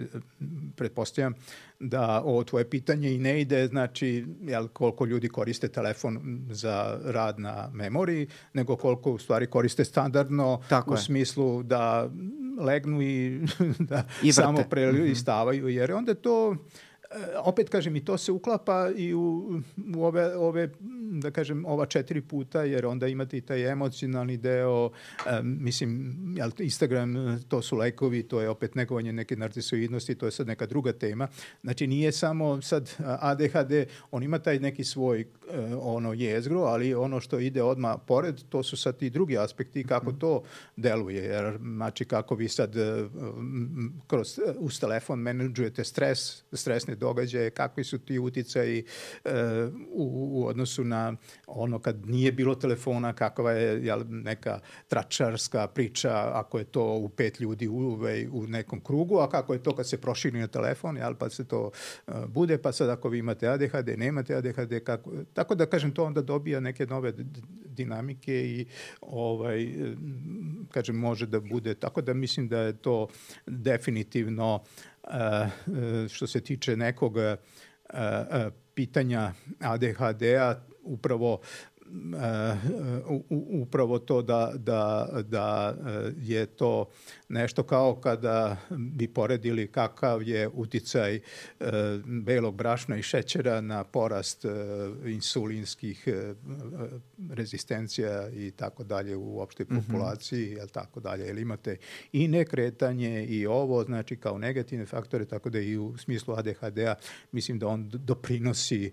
pretpostavljam 0.75 1.33
da 1.79 2.21
ovo 2.25 2.43
tvoje 2.43 2.69
pitanje 2.69 3.13
i 3.13 3.17
ne 3.17 3.41
ide, 3.41 3.67
znači, 3.67 4.25
jel, 4.41 4.67
koliko 4.67 5.05
ljudi 5.05 5.29
koriste 5.29 5.67
telefon 5.67 6.41
za 6.51 6.99
rad 7.03 7.39
na 7.39 7.69
memoriji, 7.73 8.27
nego 8.53 8.75
koliko 8.75 9.11
u 9.11 9.17
stvari 9.17 9.47
koriste 9.47 9.85
standardno 9.85 10.61
Tako 10.69 10.91
u 10.91 10.93
je. 10.93 11.01
smislu 11.01 11.63
da 11.63 12.09
legnu 12.59 13.01
i 13.01 13.39
da 13.89 14.03
I 14.23 14.33
samo 14.33 14.63
prelistavaju, 14.69 15.67
jer 15.67 15.91
onda 15.91 16.13
to 16.13 16.55
opet 17.43 17.69
kažem, 17.69 17.95
i 17.95 18.05
to 18.05 18.17
se 18.17 18.31
uklapa 18.31 18.91
i 18.95 19.13
u, 19.13 19.61
u 19.95 20.03
ove, 20.03 20.35
ove, 20.35 20.69
da 21.11 21.31
kažem, 21.31 21.65
ova 21.65 21.85
četiri 21.85 22.21
puta, 22.21 22.63
jer 22.63 22.85
onda 22.85 23.07
imate 23.07 23.37
i 23.37 23.41
taj 23.41 23.71
emocionalni 23.71 24.37
deo, 24.37 24.85
um, 24.85 24.91
mislim, 25.63 26.15
jel, 26.37 26.51
Instagram, 26.59 27.39
to 27.47 27.61
su 27.61 27.75
lajkovi, 27.77 28.23
to 28.23 28.41
je 28.41 28.49
opet 28.49 28.75
negovanje 28.75 29.13
neke 29.13 29.35
narcisoidnosti, 29.35 30.15
to 30.15 30.25
je 30.25 30.31
sad 30.31 30.47
neka 30.47 30.65
druga 30.65 30.93
tema. 30.93 31.27
Znači, 31.63 31.87
nije 31.87 32.11
samo 32.11 32.61
sad 32.61 32.95
ADHD, 32.99 33.71
on 34.11 34.23
ima 34.23 34.39
taj 34.39 34.59
neki 34.59 34.83
svoj 34.83 35.21
uh, 35.21 35.55
ono 35.81 36.13
jezgro, 36.13 36.61
ali 36.61 36.93
ono 36.93 37.19
što 37.19 37.39
ide 37.39 37.63
odma 37.63 37.97
pored, 37.97 38.43
to 38.49 38.63
su 38.63 38.77
sad 38.77 39.03
i 39.03 39.09
drugi 39.09 39.37
aspekti 39.37 39.83
kako 39.83 40.11
to 40.11 40.43
deluje, 40.75 41.23
jer 41.23 41.57
znači 41.75 42.05
kako 42.05 42.35
vi 42.35 42.49
sad 42.49 42.75
uh, 42.75 43.11
kroz, 44.07 44.39
uz 44.59 44.79
telefon 44.79 45.19
menadžujete 45.19 45.83
stres, 45.83 46.43
stresne 46.53 46.95
događaje, 47.06 47.49
kakvi 47.49 47.84
su 47.84 47.98
ti 47.98 48.19
uticaji 48.19 48.84
uh, 48.84 49.32
u, 49.94 50.06
u 50.32 50.48
odnosu 50.48 50.84
na 50.84 51.15
ono 51.48 51.80
kad 51.80 52.06
nije 52.06 52.32
bilo 52.32 52.56
telefona, 52.56 53.14
kakva 53.14 53.52
je 53.52 53.86
jel, 53.86 54.03
neka 54.10 54.60
tračarska 54.88 55.68
priča, 55.68 56.32
ako 56.34 56.57
je 56.60 56.64
to 56.64 56.86
u 56.98 57.10
pet 57.10 57.40
ljudi 57.40 57.68
u, 57.68 57.99
u 58.32 58.48
nekom 58.48 58.82
krugu, 58.82 59.19
a 59.19 59.30
kako 59.30 59.53
je 59.53 59.64
to 59.64 59.76
kad 59.76 59.90
se 59.90 60.02
proširi 60.02 60.40
na 60.40 60.48
telefon, 60.48 60.98
jel, 60.98 61.15
pa 61.15 61.30
se 61.30 61.45
to 61.48 61.69
uh, 61.69 62.26
bude, 62.27 62.57
pa 62.57 62.72
sad 62.72 62.90
ako 62.90 63.10
vi 63.10 63.19
imate 63.19 63.48
ADHD, 63.48 63.98
nemate 63.98 64.36
ADHD, 64.36 64.84
kako, 64.84 65.11
tako 65.34 65.56
da 65.56 65.65
kažem, 65.65 65.91
to 65.91 66.03
onda 66.03 66.22
dobija 66.22 66.60
neke 66.60 66.86
nove 66.86 67.14
dinamike 67.65 68.34
i 68.34 68.65
ovaj, 69.02 69.68
kažem, 70.72 70.95
može 70.95 71.26
da 71.26 71.40
bude, 71.40 71.73
tako 71.73 72.02
da 72.02 72.14
mislim 72.14 72.48
da 72.48 72.60
je 72.60 72.73
to 72.73 73.07
definitivno 73.45 74.56
uh, 74.56 74.94
što 76.10 76.27
se 76.27 76.41
tiče 76.41 76.77
nekog 76.77 77.15
pitanja 78.73 79.34
ADHD-a 79.60 80.61
upravo 80.84 81.41
upravo 83.61 83.99
to 83.99 84.21
da, 84.21 84.51
da, 84.55 85.09
da 85.29 85.75
je 86.21 86.45
to 86.45 86.89
nešto 87.29 87.63
kao 87.63 87.95
kada 87.95 88.57
bi 88.69 89.07
poredili 89.07 89.67
kakav 89.67 90.23
je 90.23 90.49
uticaj 90.53 91.15
uh, 91.15 91.67
belog 92.05 92.55
brašna 92.55 92.97
i 92.97 93.01
šećera 93.01 93.61
na 93.61 93.83
porast 93.83 94.45
uh, 94.45 94.51
insulinskih 95.05 96.07
uh, 96.07 96.37
rezistencija 97.31 98.29
i 98.29 98.51
tako 98.51 98.83
dalje 98.83 99.15
u 99.15 99.39
opštoj 99.39 99.65
mhm. 99.69 99.79
populaciji, 99.79 100.55
mm 100.55 100.57
-hmm. 100.57 100.71
tako 100.71 100.99
dalje. 100.99 101.25
Jel 101.25 101.39
imate 101.39 101.77
i 102.11 102.27
nekretanje 102.27 103.25
i 103.25 103.45
ovo, 103.47 103.83
znači 103.83 104.15
kao 104.15 104.37
negativne 104.37 104.85
faktore, 104.85 105.25
tako 105.25 105.49
da 105.49 105.59
i 105.59 105.77
u 105.77 105.97
smislu 105.97 106.35
ADHD-a 106.35 106.95
mislim 107.31 107.59
da 107.59 107.67
on 107.67 107.89
doprinosi, 107.93 108.91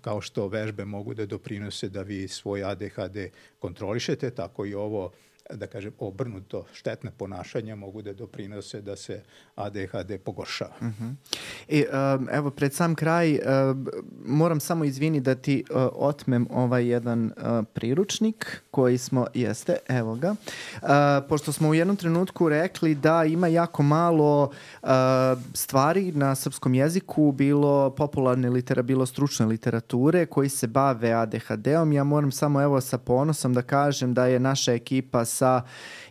kao 0.00 0.20
što 0.20 0.48
vežbe 0.48 0.84
mogu 0.84 1.14
da 1.14 1.26
doprinose 1.26 1.88
da 1.88 2.02
vi 2.02 2.19
svoj 2.28 2.64
ADHD 2.64 3.30
kontrolišete, 3.58 4.30
tako 4.30 4.66
i 4.66 4.74
ovo 4.74 5.12
da 5.52 5.66
kažem, 5.66 5.92
obrnuto 5.98 6.64
štetne 6.72 7.10
ponašanja 7.10 7.76
mogu 7.76 8.02
da 8.02 8.12
doprinose 8.12 8.80
da 8.80 8.96
se 8.96 9.22
ADHD 9.54 10.18
pogoršava. 10.24 10.74
Uh 10.80 10.86
-huh. 10.86 11.14
I, 11.68 11.84
um, 12.18 12.28
evo, 12.32 12.50
pred 12.50 12.74
sam 12.74 12.94
kraj, 12.94 13.32
um, 13.32 13.88
moram 14.26 14.60
samo 14.60 14.84
izvini 14.84 15.20
da 15.20 15.34
ti 15.34 15.64
uh, 15.70 15.76
otmem 15.92 16.46
ovaj 16.50 16.86
jedan 16.86 17.24
uh, 17.24 17.32
priručnik 17.72 18.62
koji 18.70 18.98
smo, 18.98 19.26
jeste, 19.34 19.76
evo 19.88 20.14
ga, 20.14 20.30
uh, 20.30 20.88
pošto 21.28 21.52
smo 21.52 21.68
u 21.68 21.74
jednom 21.74 21.96
trenutku 21.96 22.48
rekli 22.48 22.94
da 22.94 23.24
ima 23.24 23.46
jako 23.46 23.82
malo 23.82 24.50
uh, 24.82 24.88
stvari 25.54 26.12
na 26.12 26.34
srpskom 26.34 26.74
jeziku, 26.74 27.32
bilo 27.32 27.90
popularne 27.90 28.50
litera, 28.50 28.82
bilo 28.82 29.06
stručne 29.06 29.46
literature 29.46 30.26
koji 30.26 30.48
se 30.48 30.66
bave 30.66 31.12
ADHD-om. 31.12 31.92
Ja 31.92 32.04
moram 32.04 32.32
samo 32.32 32.62
evo 32.62 32.80
sa 32.80 32.98
ponosom 32.98 33.54
da 33.54 33.62
kažem 33.62 34.14
da 34.14 34.26
je 34.26 34.40
naša 34.40 34.72
ekipa 34.72 35.24
sa 35.24 35.39
Alexa 35.42 35.64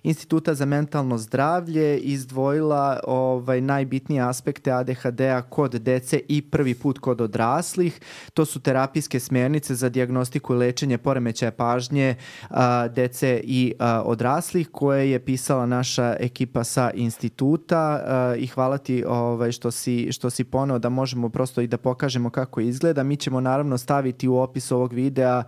Instituta 0.03 0.53
za 0.53 0.65
mentalno 0.65 1.17
zdravlje 1.17 1.97
izdvojila 1.97 2.99
ovaj, 3.07 3.61
najbitnije 3.61 4.21
aspekte 4.21 4.71
ADHD-a 4.71 5.41
kod 5.41 5.71
dece 5.71 6.19
i 6.27 6.41
prvi 6.41 6.73
put 6.73 6.99
kod 6.99 7.21
odraslih. 7.21 7.99
To 8.33 8.45
su 8.45 8.59
terapijske 8.59 9.19
smernice 9.19 9.75
za 9.75 9.89
diagnostiku 9.89 10.53
i 10.53 10.57
lečenje 10.57 10.97
poremećaja 10.97 11.51
pažnje 11.51 12.15
a, 12.49 12.87
dece 12.87 13.41
i 13.43 13.73
a, 13.79 14.01
odraslih 14.05 14.69
koje 14.71 15.11
je 15.11 15.19
pisala 15.19 15.65
naša 15.65 16.15
ekipa 16.19 16.63
sa 16.63 16.91
instituta 16.93 17.77
a, 17.77 18.35
i 18.37 18.47
hvala 18.47 18.77
ti 18.77 19.03
ovaj, 19.07 19.51
što, 19.51 19.71
si, 19.71 20.11
što 20.11 20.29
si 20.29 20.43
poneo 20.43 20.79
da 20.79 20.89
možemo 20.89 21.29
prosto 21.29 21.61
i 21.61 21.67
da 21.67 21.77
pokažemo 21.77 22.29
kako 22.29 22.61
izgleda. 22.61 23.03
Mi 23.03 23.15
ćemo 23.15 23.41
naravno 23.41 23.77
staviti 23.77 24.27
u 24.27 24.37
opis 24.37 24.71
ovog 24.71 24.93
videa 24.93 25.43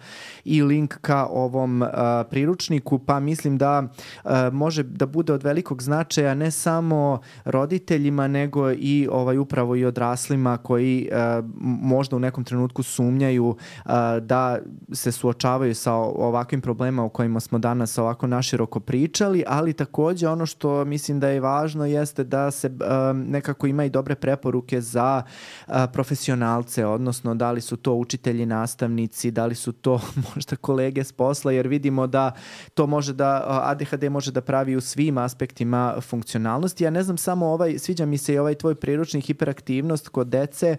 i 0.46 0.64
link 0.64 0.98
ka 1.02 1.28
ovom 1.32 1.82
a, 1.84 2.24
priručniku, 2.30 3.00
pa 3.00 3.20
mislim 3.20 3.58
da 3.58 3.84
a, 4.24 4.41
može 4.52 4.84
da 4.84 5.06
bude 5.06 5.34
od 5.34 5.44
velikog 5.44 5.82
značaja 5.82 6.34
ne 6.34 6.52
samo 6.52 7.20
roditeljima 7.46 8.28
nego 8.28 8.72
i 8.72 9.08
ovaj 9.12 9.38
upravo 9.38 9.76
i 9.76 9.86
odraslima 9.86 10.58
koji 10.58 11.10
uh, 11.12 11.46
možda 11.82 12.16
u 12.16 12.20
nekom 12.20 12.44
trenutku 12.44 12.84
sumnjaju 12.84 13.46
uh, 13.48 13.92
da 14.22 14.60
se 14.94 15.12
suočavaju 15.12 15.76
sa 15.76 15.94
ovakvim 15.94 16.62
problemama 16.62 17.06
o 17.06 17.10
kojima 17.10 17.40
smo 17.40 17.60
danas 17.60 17.98
ovako 17.98 18.28
naširoko 18.28 18.80
pričali, 18.80 19.44
ali 19.48 19.74
takođe 19.74 20.28
ono 20.28 20.46
što 20.46 20.86
mislim 20.86 21.20
da 21.20 21.28
je 21.28 21.40
važno 21.40 21.86
jeste 21.86 22.24
da 22.24 22.52
se 22.52 22.68
uh, 22.68 23.18
nekako 23.18 23.68
ima 23.68 23.86
i 23.86 23.90
dobre 23.90 24.16
preporuke 24.16 24.82
za 24.82 25.24
uh, 25.68 25.74
profesionalce, 25.94 26.86
odnosno 26.86 27.36
da 27.36 27.52
li 27.52 27.62
su 27.62 27.78
to 27.78 27.94
učitelji, 27.94 28.46
nastavnici, 28.46 29.32
da 29.32 29.46
li 29.46 29.56
su 29.56 29.72
to 29.72 30.02
možda 30.36 30.56
kolege 30.56 31.04
s 31.04 31.12
posla, 31.12 31.52
jer 31.52 31.68
vidimo 31.68 32.08
da 32.08 32.32
to 32.74 32.88
može 32.88 33.14
da 33.14 33.62
ADHD 33.64 34.04
može 34.10 34.31
da 34.32 34.42
pravi 34.42 34.76
u 34.76 34.82
svim 34.82 35.18
aspektima 35.18 35.96
funkcionalnosti. 36.02 36.84
Ja 36.84 36.90
ne 36.90 37.04
znam 37.04 37.18
samo 37.18 37.46
ovaj, 37.46 37.80
sviđa 37.80 38.06
mi 38.06 38.18
se 38.18 38.34
i 38.34 38.38
ovaj 38.38 38.56
tvoj 38.56 38.76
priručni 38.76 39.22
hiperaktivnost 39.22 40.10
kod 40.10 40.28
dece, 40.28 40.78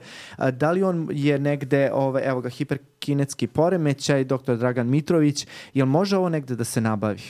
da 0.53 0.71
li 0.71 0.83
on 0.83 1.09
je 1.13 1.39
negde, 1.39 1.91
ovaj, 1.93 2.23
evo 2.25 2.41
ga, 2.41 2.49
hiperkinetski 2.49 3.47
poremećaj, 3.47 4.25
dr. 4.25 4.57
Dragan 4.57 4.89
Mitrović, 4.89 5.47
jel 5.75 5.87
može 5.87 6.17
ovo 6.17 6.29
negde 6.29 6.57
da 6.57 6.65
se 6.65 6.81
nabavi? 6.81 7.23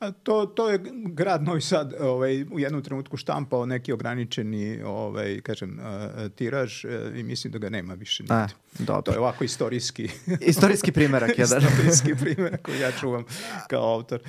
A 0.00 0.10
to, 0.12 0.46
to 0.46 0.70
je 0.70 0.80
grad 1.04 1.42
Novi 1.42 1.60
Sad 1.60 1.94
ovaj, 2.00 2.42
u 2.42 2.58
jednom 2.58 2.82
trenutku 2.82 3.16
štampao 3.16 3.66
neki 3.66 3.92
ograničeni 3.92 4.82
ovaj, 4.82 5.40
kažem, 5.40 5.78
uh, 5.78 6.30
tiraž 6.30 6.84
uh, 6.84 6.90
i 7.18 7.22
mislim 7.22 7.52
da 7.52 7.58
ga 7.58 7.68
nema 7.68 7.94
više. 7.94 8.24
A, 8.28 8.46
dobro. 8.78 9.02
To 9.02 9.12
je 9.12 9.18
ovako 9.18 9.44
istorijski... 9.44 10.08
istorijski 10.40 10.92
primerak 10.92 11.38
jedan. 11.38 11.62
istorijski 11.62 12.14
primerak 12.24 12.62
koji 12.62 12.80
ja 12.80 12.92
čuvam 12.92 13.24
kao 13.68 13.94
autor. 13.94 14.20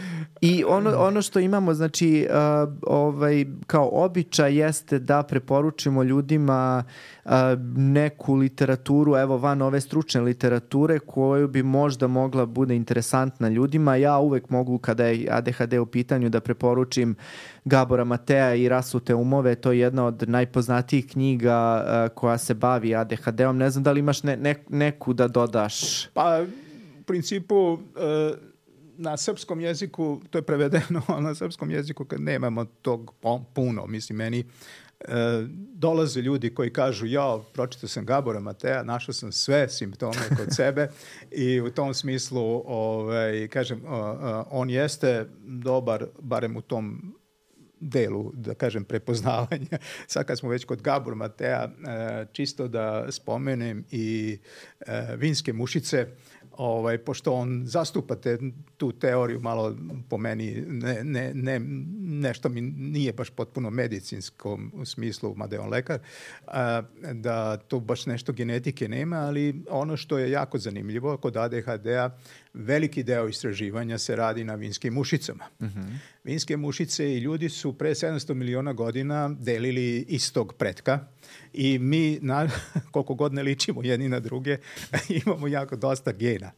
I 0.41 0.63
ono, 0.67 0.97
ono 0.97 1.21
što 1.21 1.39
imamo, 1.39 1.73
znači, 1.73 2.27
uh, 2.29 2.73
ovaj, 2.81 3.45
kao 3.67 3.89
običaj 3.93 4.55
jeste 4.55 4.99
da 4.99 5.23
preporučimo 5.23 6.03
ljudima 6.03 6.83
uh, 6.85 7.16
neku 7.75 8.35
literaturu, 8.35 9.15
evo 9.17 9.37
van 9.37 9.61
ove 9.61 9.81
stručne 9.81 10.21
literature 10.21 10.99
koju 10.99 11.47
bi 11.47 11.63
možda 11.63 12.07
mogla 12.07 12.45
bude 12.45 12.75
interesantna 12.75 13.49
ljudima. 13.49 13.95
Ja 13.95 14.17
uvek 14.17 14.49
mogu 14.49 14.77
kada 14.77 15.05
je 15.05 15.27
ADHD 15.31 15.73
u 15.73 15.85
pitanju 15.85 16.29
da 16.29 16.39
preporučim 16.39 17.15
Gabora 17.65 18.03
Matea 18.03 18.55
i 18.55 18.69
Rasute 18.69 19.15
umove, 19.15 19.55
to 19.55 19.71
je 19.71 19.79
jedna 19.79 20.05
od 20.05 20.23
najpoznatijih 20.29 21.07
knjiga 21.07 21.85
koja 22.15 22.37
se 22.37 22.53
bavi 22.53 22.95
ADHD-om. 22.95 23.57
Ne 23.57 23.69
znam 23.69 23.83
da 23.83 23.91
li 23.91 23.99
imaš 23.99 24.23
ne, 24.23 24.37
ne, 24.37 24.55
neku 24.69 25.13
da 25.13 25.27
dodaš? 25.27 26.07
Pa, 26.07 26.41
u 26.99 27.03
principu, 27.03 27.55
uh, 27.55 27.79
na 28.97 29.17
srpskom 29.17 29.61
jeziku, 29.61 30.21
to 30.29 30.37
je 30.37 30.41
prevedeno, 30.41 31.01
na 31.27 31.35
srpskom 31.35 31.71
jeziku 31.71 32.05
kad 32.05 32.21
nemamo 32.21 32.65
tog 32.65 33.13
puno, 33.53 33.87
mislim, 33.87 34.17
meni 34.17 34.39
e, 34.39 35.05
dolaze 35.73 36.21
ljudi 36.21 36.53
koji 36.53 36.73
kažu 36.73 37.05
ja 37.05 37.39
pročitao 37.53 37.89
sam 37.89 38.05
Gabora 38.05 38.39
Matea, 38.39 38.83
našao 38.83 39.13
sam 39.13 39.31
sve 39.31 39.69
simptome 39.69 40.21
kod 40.37 40.47
sebe. 40.55 40.89
I 41.31 41.61
u 41.61 41.71
tom 41.71 41.93
smislu 41.93 42.63
ovaj, 42.65 43.47
kažem, 43.47 43.81
on 44.51 44.69
jeste 44.69 45.29
dobar 45.45 46.05
barem 46.19 46.57
u 46.57 46.61
tom 46.61 47.13
delu, 47.79 48.31
da 48.33 48.53
kažem, 48.53 48.83
prepoznavanja. 48.83 49.77
Sad 50.07 50.25
kad 50.25 50.39
smo 50.39 50.49
već 50.49 50.65
kod 50.65 50.81
Gabor 50.81 51.15
Matea, 51.15 51.63
e, 51.63 52.25
čisto 52.33 52.67
da 52.67 53.11
spomenem 53.11 53.85
i 53.91 54.37
e, 54.79 55.15
vinske 55.17 55.53
mušice, 55.53 56.07
ovaj, 56.57 56.97
pošto 56.97 57.33
on 57.33 57.61
zastupa 57.65 58.15
te, 58.15 58.37
tu 58.77 58.91
teoriju 58.91 59.39
malo 59.39 59.75
po 60.09 60.17
meni 60.17 60.63
ne, 60.67 61.03
ne, 61.03 61.33
ne, 61.33 61.59
nešto 61.99 62.49
mi 62.49 62.61
nije 62.61 63.13
baš 63.13 63.29
potpuno 63.29 63.69
medicinskom 63.69 64.71
u 64.75 64.85
smislu, 64.85 65.35
mada 65.35 65.55
je 65.55 65.59
on 65.59 65.69
lekar, 65.69 65.99
a, 66.47 66.81
da 67.13 67.57
to 67.57 67.79
baš 67.79 68.05
nešto 68.05 68.33
genetike 68.33 68.87
nema, 68.87 69.17
ali 69.17 69.63
ono 69.69 69.97
što 69.97 70.17
je 70.17 70.31
jako 70.31 70.57
zanimljivo 70.57 71.17
kod 71.17 71.37
ADHD-a, 71.37 72.17
veliki 72.53 73.03
deo 73.03 73.27
istraživanja 73.27 73.97
se 73.97 74.15
radi 74.15 74.43
na 74.43 74.55
vinskim 74.55 74.93
mušicama. 74.93 75.43
Mhm. 75.61 75.79
-huh. 75.79 75.97
Vinske 76.23 76.57
mušice 76.57 77.13
i 77.13 77.19
ljudi 77.19 77.49
su 77.49 77.73
pre 77.73 77.89
700 77.89 78.33
miliona 78.33 78.73
godina 78.73 79.29
delili 79.39 80.05
istog 80.07 80.53
pretka 80.53 80.99
i 81.53 81.79
mi, 81.79 82.19
na, 82.21 82.49
koliko 82.91 83.13
god 83.13 83.33
ne 83.33 83.43
ličimo 83.43 83.83
jedni 83.83 84.09
na 84.09 84.19
druge, 84.19 84.57
imamo 85.25 85.47
jako 85.47 85.75
dosta 85.75 86.11
gena. 86.11 86.51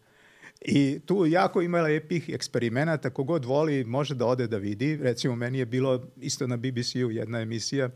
I 0.62 1.00
tu 1.06 1.26
jako 1.26 1.62
ima 1.62 1.82
lepih 1.82 2.30
eksperimenata, 2.30 3.10
kogod 3.10 3.46
voli 3.46 3.84
može 3.84 4.16
da 4.16 4.26
ode 4.26 4.48
da 4.48 4.58
vidi. 4.58 4.98
Recimo, 5.02 5.36
meni 5.36 5.60
je 5.60 5.66
bilo 5.66 6.06
isto 6.22 6.48
na 6.48 6.58
BBC-u 6.58 7.12
jedna 7.12 7.40
emisija, 7.42 7.90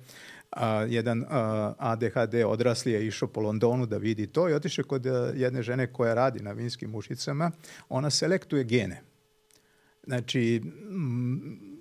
a, 0.51 0.85
jedan 0.89 1.25
a, 1.29 1.73
ADHD 1.77 2.35
odrasli 2.45 2.91
je 2.91 3.07
išao 3.07 3.27
po 3.27 3.41
Londonu 3.41 3.85
da 3.85 3.97
vidi 3.97 4.27
to 4.27 4.49
i 4.49 4.53
otišao 4.53 4.85
kod 4.85 5.05
a, 5.05 5.31
jedne 5.35 5.61
žene 5.63 5.87
koja 5.93 6.13
radi 6.13 6.43
na 6.43 6.51
vinskim 6.51 6.89
mušicama. 6.89 7.51
Ona 7.89 8.09
selektuje 8.09 8.63
gene. 8.63 9.01
Znači, 10.03 10.61
m, 10.89 11.72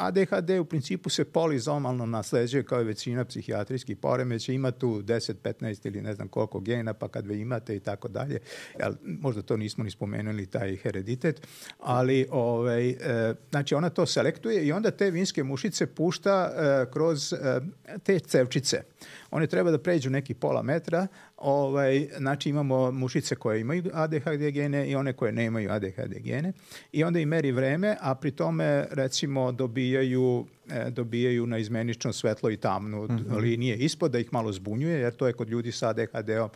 ADHD 0.00 0.50
u 0.60 0.64
principu 0.64 1.10
se 1.10 1.24
polizomalno 1.24 2.06
nasleđuje 2.06 2.64
kao 2.64 2.80
i 2.80 2.84
većina 2.84 3.24
psihijatrijskih 3.24 3.96
poremeća, 3.96 4.52
ima 4.52 4.70
tu 4.70 5.02
10, 5.02 5.34
15 5.42 5.86
ili 5.86 6.02
ne 6.02 6.14
znam 6.14 6.28
koliko 6.28 6.60
gena, 6.60 6.94
pa 6.94 7.08
kad 7.08 7.26
ve 7.26 7.38
imate 7.38 7.76
i 7.76 7.80
tako 7.80 8.08
dalje, 8.08 8.38
jel, 8.78 8.92
možda 9.02 9.42
to 9.42 9.56
nismo 9.56 9.84
ni 9.84 9.90
spomenuli, 9.90 10.46
taj 10.46 10.76
hereditet, 10.76 11.46
ali 11.78 12.26
ovaj, 12.30 12.90
e, 12.90 13.34
znači 13.50 13.74
ona 13.74 13.90
to 13.90 14.06
selektuje 14.06 14.66
i 14.66 14.72
onda 14.72 14.90
te 14.90 15.10
vinske 15.10 15.44
mušice 15.44 15.86
pušta 15.86 16.52
e, 16.54 16.92
kroz 16.92 17.32
e, 17.32 17.60
te 18.02 18.18
cevčice. 18.18 18.82
One 19.30 19.46
treba 19.46 19.70
da 19.70 19.78
pređu 19.78 20.10
neki 20.10 20.34
pola 20.34 20.62
metra, 20.62 21.06
ovaj, 21.40 22.08
znači 22.18 22.48
imamo 22.50 22.90
mušice 22.90 23.34
koje 23.34 23.60
imaju 23.60 23.82
ADHD 23.92 24.50
gene 24.52 24.90
i 24.90 24.94
one 24.94 25.12
koje 25.12 25.32
nemaju 25.32 25.70
ADHD 25.70 26.18
gene 26.18 26.52
i 26.92 27.04
onda 27.04 27.20
im 27.20 27.28
meri 27.28 27.52
vreme, 27.52 27.96
a 28.00 28.14
pri 28.14 28.30
tome 28.30 28.86
recimo 28.90 29.52
dobijaju 29.52 30.46
e, 30.70 30.90
dobijaju 30.90 31.46
na 31.46 31.58
izmenično 31.58 32.12
svetlo 32.12 32.50
i 32.50 32.56
tamnu 32.56 33.02
mm 33.04 33.08
-hmm. 33.08 33.40
linije 33.40 33.76
ispod 33.76 34.10
da 34.10 34.18
ih 34.18 34.32
malo 34.32 34.52
zbunjuje, 34.52 35.00
jer 35.00 35.12
to 35.12 35.26
je 35.26 35.32
kod 35.32 35.48
ljudi 35.48 35.72
sa 35.72 35.88
ADHD-om 35.88 36.50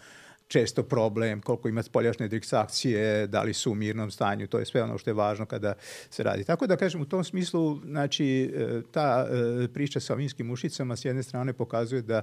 često 0.55 0.83
problem, 0.83 1.41
koliko 1.41 1.69
ima 1.69 1.83
spoljašnje 1.83 2.29
diksakcije, 2.29 3.27
da 3.27 3.43
li 3.43 3.55
su 3.55 3.73
u 3.73 3.75
mirnom 3.75 4.11
stanju, 4.11 4.47
to 4.47 4.59
je 4.59 4.67
sve 4.67 4.83
ono 4.83 4.99
što 4.99 5.11
je 5.11 5.15
važno 5.15 5.47
kada 5.47 5.75
se 6.11 6.23
radi. 6.23 6.45
Tako 6.45 6.67
da 6.67 6.77
kažem, 6.77 7.01
u 7.01 7.05
tom 7.05 7.25
smislu, 7.25 7.81
znači, 7.85 8.53
e, 8.55 8.83
ta 8.91 9.27
e, 9.27 9.69
priča 9.69 10.01
sa 10.01 10.15
vinskim 10.15 10.47
mušicama 10.47 10.97
s 10.97 11.05
jedne 11.05 11.23
strane 11.23 11.53
pokazuje 11.53 12.03
da 12.03 12.23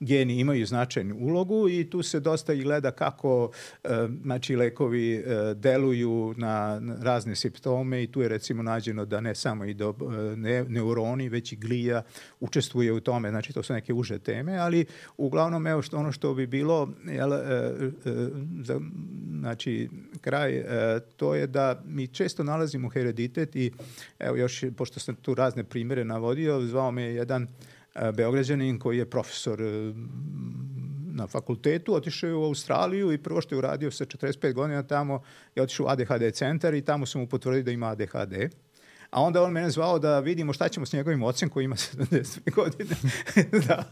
geni 0.00 0.38
imaju 0.38 0.66
značajnu 0.66 1.16
ulogu 1.18 1.68
i 1.68 1.90
tu 1.90 2.02
se 2.02 2.20
dosta 2.20 2.52
i 2.52 2.62
gleda 2.62 2.90
kako 2.90 3.50
e, 3.84 3.88
znači, 4.22 4.56
lekovi 4.56 5.24
deluju 5.54 6.34
na 6.36 6.80
razne 7.00 7.36
simptome 7.36 8.02
i 8.02 8.06
tu 8.06 8.22
je 8.22 8.28
recimo 8.28 8.62
nađeno 8.62 9.04
da 9.04 9.20
ne 9.20 9.34
samo 9.34 9.64
i 9.64 9.74
do 9.74 9.94
ne, 10.36 10.64
neuroni, 10.64 11.28
već 11.28 11.52
i 11.52 11.56
glija 11.56 12.02
učestvuje 12.40 12.92
u 12.92 13.00
tome, 13.00 13.30
znači 13.30 13.52
to 13.52 13.62
su 13.62 13.72
neke 13.72 13.92
uže 13.92 14.18
teme, 14.18 14.56
ali 14.56 14.86
uglavnom 15.16 15.66
evo 15.66 15.82
što 15.82 15.96
ono 15.96 16.12
što 16.12 16.34
bi 16.34 16.46
bilo 16.46 16.88
jel, 17.04 17.32
za, 18.62 18.80
znači, 19.38 19.88
kraj, 20.20 20.56
e, 20.56 21.00
to 21.16 21.34
je 21.34 21.46
da 21.46 21.82
mi 21.86 22.06
često 22.06 22.44
nalazimo 22.44 22.88
hereditet 22.88 23.56
i 23.56 23.72
evo 24.18 24.36
još, 24.36 24.64
pošto 24.76 25.00
sam 25.00 25.14
tu 25.14 25.34
razne 25.34 25.64
primere 25.64 26.04
navodio, 26.04 26.60
zvao 26.60 26.90
me 26.90 27.02
jedan 27.02 27.42
e, 27.42 28.12
Beograđanin 28.12 28.78
koji 28.78 28.98
je 28.98 29.10
profesor 29.10 29.62
e, 29.62 29.92
na 31.14 31.26
fakultetu, 31.26 31.94
otišao 31.94 32.28
je 32.28 32.34
u 32.34 32.44
Australiju 32.44 33.12
i 33.12 33.18
prvo 33.18 33.40
što 33.40 33.54
je 33.54 33.58
uradio 33.58 33.90
sa 33.90 34.04
45 34.04 34.52
godina 34.52 34.82
tamo 34.82 35.22
je 35.54 35.62
otišao 35.62 35.86
u 35.86 35.88
ADHD 35.88 36.34
centar 36.34 36.74
i 36.74 36.82
tamo 36.84 37.06
su 37.06 37.18
mu 37.18 37.26
potvrdili 37.26 37.62
da 37.62 37.70
ima 37.70 37.86
ADHD 37.86 38.34
a 39.12 39.22
onda 39.22 39.42
on 39.42 39.52
mene 39.52 39.70
zvao 39.70 39.98
da 39.98 40.20
vidimo 40.20 40.52
šta 40.52 40.68
ćemo 40.68 40.86
s 40.86 40.92
njegovim 40.92 41.22
ocem 41.22 41.48
koji 41.48 41.64
ima 41.64 41.76
70 41.94 42.54
godine, 42.54 42.96
da 43.68 43.84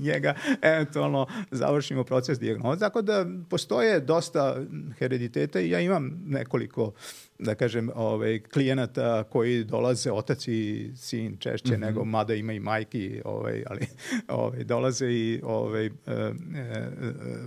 njega 0.00 0.34
eventualno 0.62 1.26
završimo 1.50 2.04
proces 2.04 2.38
dijagnoza. 2.38 2.80
Tako 2.80 3.02
da 3.02 3.26
postoje 3.48 4.00
dosta 4.00 4.56
herediteta 4.98 5.60
i 5.60 5.70
ja 5.70 5.80
imam 5.80 6.22
nekoliko 6.26 6.92
da 7.38 7.54
kažem, 7.54 7.90
ovaj, 7.94 8.42
klijenata 8.52 9.24
koji 9.24 9.64
dolaze, 9.64 10.12
otac 10.12 10.48
i 10.48 10.90
sin 10.96 11.36
češće 11.36 11.72
mm 11.72 11.76
-hmm. 11.76 11.80
nego, 11.80 12.04
mada 12.04 12.34
ima 12.34 12.52
i 12.52 12.60
majki, 12.60 13.22
ovaj, 13.24 13.64
ali 13.66 13.86
ovaj, 14.28 14.64
dolaze 14.64 15.06
i 15.06 15.40
ovaj, 15.44 15.86
e, 15.86 15.90
e, 16.06 16.32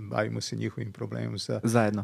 bavimo 0.01 0.41
se 0.41 0.55
njihovim 0.55 0.91
problemom 0.91 1.39
sa. 1.39 1.59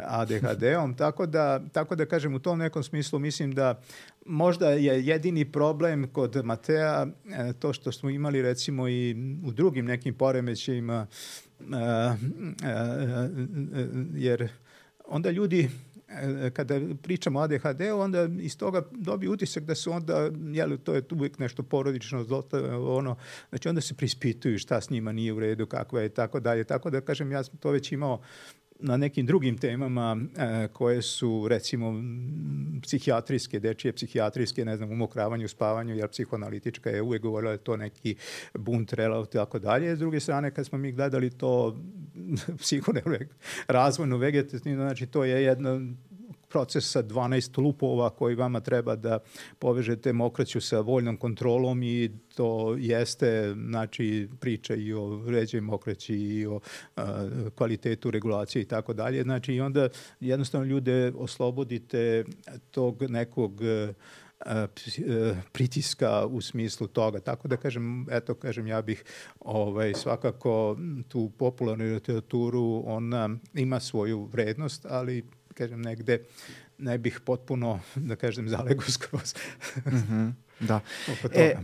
ADHD-om, 0.06 0.94
tako 0.94 1.26
da, 1.26 1.62
tako 1.72 1.96
da 1.96 2.06
kažem, 2.06 2.34
u 2.34 2.40
tom 2.40 2.60
nekom 2.60 2.84
smislu 2.84 3.20
mislim 3.20 3.52
da 3.52 3.82
možda 4.30 4.70
je 4.70 5.06
jedini 5.06 5.52
problem 5.52 6.08
kod 6.14 6.46
Matea 6.46 7.08
e, 7.32 7.54
to 7.54 7.74
što 7.74 7.92
smo 7.92 8.10
imali 8.10 8.42
recimo 8.42 8.88
i 8.88 9.16
u 9.46 9.52
drugim 9.52 9.86
nekim 9.86 10.14
poremećajima, 10.14 11.08
e, 11.60 11.66
e, 11.66 12.16
jer 14.16 14.50
onda 15.08 15.32
ljudi 15.32 15.70
kada 16.54 16.80
pričamo 17.02 17.40
o 17.40 17.42
ADHD-u, 17.42 18.00
onda 18.00 18.30
iz 18.40 18.58
toga 18.58 18.82
dobiju 18.92 19.32
utisak 19.32 19.64
da 19.64 19.76
su 19.76 19.92
onda, 19.92 20.30
jel, 20.54 20.78
to 20.78 20.94
je 20.94 21.04
uvijek 21.12 21.40
nešto 21.40 21.64
porodično, 21.64 22.26
ono, 22.88 23.16
znači 23.50 23.70
onda 23.70 23.82
se 23.82 23.94
prispituju 23.94 24.60
šta 24.60 24.82
s 24.82 24.90
njima 24.90 25.12
nije 25.12 25.34
u 25.34 25.40
redu, 25.40 25.66
kakva 25.66 26.02
je, 26.02 26.10
tako 26.10 26.40
dalje. 26.40 26.64
Tako 26.64 26.90
da, 26.90 27.02
kažem, 27.02 27.32
ja 27.32 27.44
sam 27.44 27.58
to 27.58 27.72
već 27.72 27.92
imao 27.92 28.22
na 28.80 28.98
nekim 28.98 29.26
drugim 29.26 29.58
temama 29.58 30.18
e, 30.38 30.68
koje 30.74 31.02
su 31.02 31.48
recimo 31.48 31.94
psihijatrijske, 32.82 33.60
dečije 33.60 33.94
psihijatrijske, 33.94 34.66
ne 34.66 34.78
znam, 34.78 34.92
umokravanju, 34.92 35.48
spavanju, 35.48 35.96
jer 35.96 36.10
psihoanalitička 36.10 36.90
je 36.90 37.02
uvek 37.02 37.22
govorila 37.22 37.52
da 37.52 37.58
to 37.58 37.78
neki 37.78 38.16
bunt, 38.54 38.94
relav, 38.94 39.26
tako 39.26 39.60
dalje. 39.60 39.96
S 39.96 40.00
druge 40.00 40.20
strane, 40.20 40.52
kad 40.52 40.66
smo 40.66 40.78
mi 40.78 40.92
gledali 40.92 41.30
to 41.30 41.78
psihoneuroje, 42.62 43.30
razvojno 43.68 44.18
vegetativno, 44.18 44.84
znači 44.84 45.06
to 45.06 45.24
je 45.24 45.44
jedna 45.44 45.80
proces 46.50 46.92
sa 46.92 47.04
12 47.04 47.62
lupova 47.62 48.10
koji 48.10 48.36
vama 48.36 48.60
treba 48.60 48.96
da 48.96 49.20
povežete 49.60 50.14
mokraću 50.14 50.62
sa 50.62 50.80
voljnom 50.80 51.18
kontrolom 51.18 51.84
i 51.84 52.12
to 52.36 52.76
jeste 52.80 53.56
znači 53.70 54.30
priča 54.40 54.76
i 54.76 54.94
o 54.94 55.24
ređoj 55.28 55.62
mokraći 55.62 56.16
i 56.16 56.46
o 56.46 56.60
a, 56.96 57.30
kvalitetu 57.56 58.12
regulacije 58.12 58.62
i 58.62 58.66
tako 58.66 58.94
dalje. 58.94 59.24
Znači 59.24 59.54
i 59.54 59.62
onda 59.62 59.90
jednostavno 60.20 60.68
ljude 60.68 61.12
oslobodite 61.16 62.26
tog 62.72 63.04
nekog 63.10 63.62
pritiska 65.52 66.26
u 66.26 66.42
smislu 66.42 66.88
toga. 66.88 67.20
Tako 67.20 67.48
da 67.48 67.58
kažem, 67.58 68.06
eto 68.12 68.34
kažem, 68.34 68.68
ja 68.68 68.82
bih 68.82 69.04
ovaj, 69.40 69.94
svakako 69.94 70.78
tu 71.08 71.32
popularnu 71.38 71.86
literaturu, 71.86 72.84
ona 72.86 73.30
ima 73.54 73.80
svoju 73.80 74.24
vrednost, 74.24 74.86
ali 74.90 75.24
kažem, 75.60 75.82
negde 75.84 76.22
ne 76.80 76.98
bih 76.98 77.20
potpuno, 77.26 77.80
da 78.10 78.16
kažem, 78.16 78.50
zalegu 78.50 78.88
skroz. 78.88 79.36
mm 79.86 80.04
-hmm. 80.04 80.49
Da. 80.60 80.80
E, 81.34 81.42
e, 81.42 81.56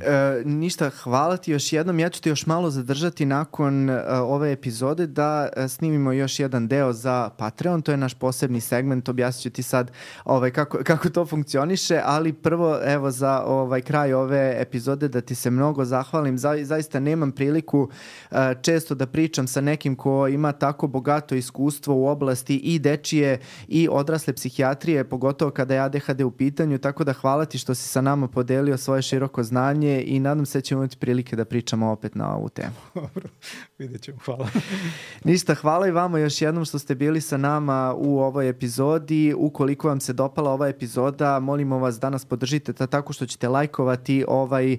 ništa, 0.46 0.90
hvala 0.90 1.38
ti 1.38 1.52
još 1.52 1.74
jednom. 1.74 2.00
Ja 2.00 2.10
ću 2.10 2.22
te 2.22 2.30
još 2.30 2.46
malo 2.46 2.70
zadržati 2.70 3.26
nakon 3.26 3.90
uh, 3.90 3.96
ove 4.24 4.52
epizode 4.52 5.08
da 5.08 5.50
uh, 5.58 5.70
snimimo 5.70 6.12
još 6.12 6.40
jedan 6.40 6.68
deo 6.68 6.94
za 6.94 7.30
Patreon. 7.38 7.82
To 7.82 7.92
je 7.92 7.98
naš 7.98 8.14
posebni 8.14 8.62
segment. 8.62 9.10
Objasnit 9.10 9.44
ću 9.44 9.50
ti 9.50 9.64
sad 9.64 9.92
ovaj, 10.26 10.52
kako, 10.52 10.78
kako 10.84 11.10
to 11.10 11.26
funkcioniše, 11.26 12.02
ali 12.06 12.34
prvo 12.34 12.80
evo 12.86 13.12
za 13.12 13.44
ovaj 13.46 13.82
kraj 13.82 14.14
ove 14.14 14.56
epizode 14.60 15.08
da 15.08 15.22
ti 15.22 15.36
se 15.36 15.50
mnogo 15.50 15.86
zahvalim. 15.86 16.38
Za, 16.38 16.58
zaista 16.64 17.00
nemam 17.00 17.32
priliku 17.32 17.80
uh, 17.82 18.38
često 18.62 18.96
da 18.96 19.06
pričam 19.06 19.48
sa 19.48 19.62
nekim 19.62 19.96
ko 19.96 20.28
ima 20.28 20.52
tako 20.52 20.88
bogato 20.88 21.36
iskustvo 21.36 21.96
u 21.96 22.08
oblasti 22.08 22.56
i 22.56 22.80
dečije 22.80 23.40
i 23.68 23.88
odrasle 23.92 24.34
psihijatrije, 24.34 25.04
pogotovo 25.04 25.52
kada 25.52 25.74
je 25.74 25.80
ADHD 25.80 26.22
u 26.22 26.32
pitanju, 26.32 26.78
tako 26.78 27.04
da 27.04 27.14
hvala 27.14 27.46
ti 27.46 27.58
što 27.58 27.76
si 27.76 27.88
sa 27.88 28.02
nama 28.02 28.28
podelio 28.28 28.78
svoje 28.86 29.02
široko 29.02 29.44
znanje 29.44 30.04
i 30.08 30.20
nadam 30.20 30.46
se 30.46 30.58
da 30.58 30.62
ćemo 30.62 30.82
imati 30.82 30.98
prilike 30.98 31.36
da 31.36 31.46
pričamo 31.46 31.92
opet 31.92 32.16
na 32.16 32.36
ovu 32.36 32.50
temu. 32.50 32.76
Dobro, 32.96 33.30
vidjet 33.78 34.02
ćemo, 34.02 34.18
hvala. 34.26 34.48
Ništa, 35.30 35.56
hvala 35.56 35.88
i 35.88 35.92
vama 35.92 36.20
još 36.20 36.42
jednom 36.42 36.66
što 36.66 36.80
ste 36.80 36.96
bili 36.96 37.22
sa 37.22 37.38
nama 37.38 37.94
u 37.98 38.20
ovoj 38.20 38.50
epizodi. 38.50 39.34
Ukoliko 39.38 39.88
vam 39.88 40.00
se 40.00 40.14
dopala 40.14 40.52
ova 40.52 40.68
epizoda, 40.68 41.40
molimo 41.40 41.80
vas 41.80 42.00
da 42.00 42.10
nas 42.10 42.26
podržite 42.26 42.74
tako 42.74 43.14
što 43.14 43.26
ćete 43.26 43.50
lajkovati 43.50 44.26
ovaj 44.28 44.78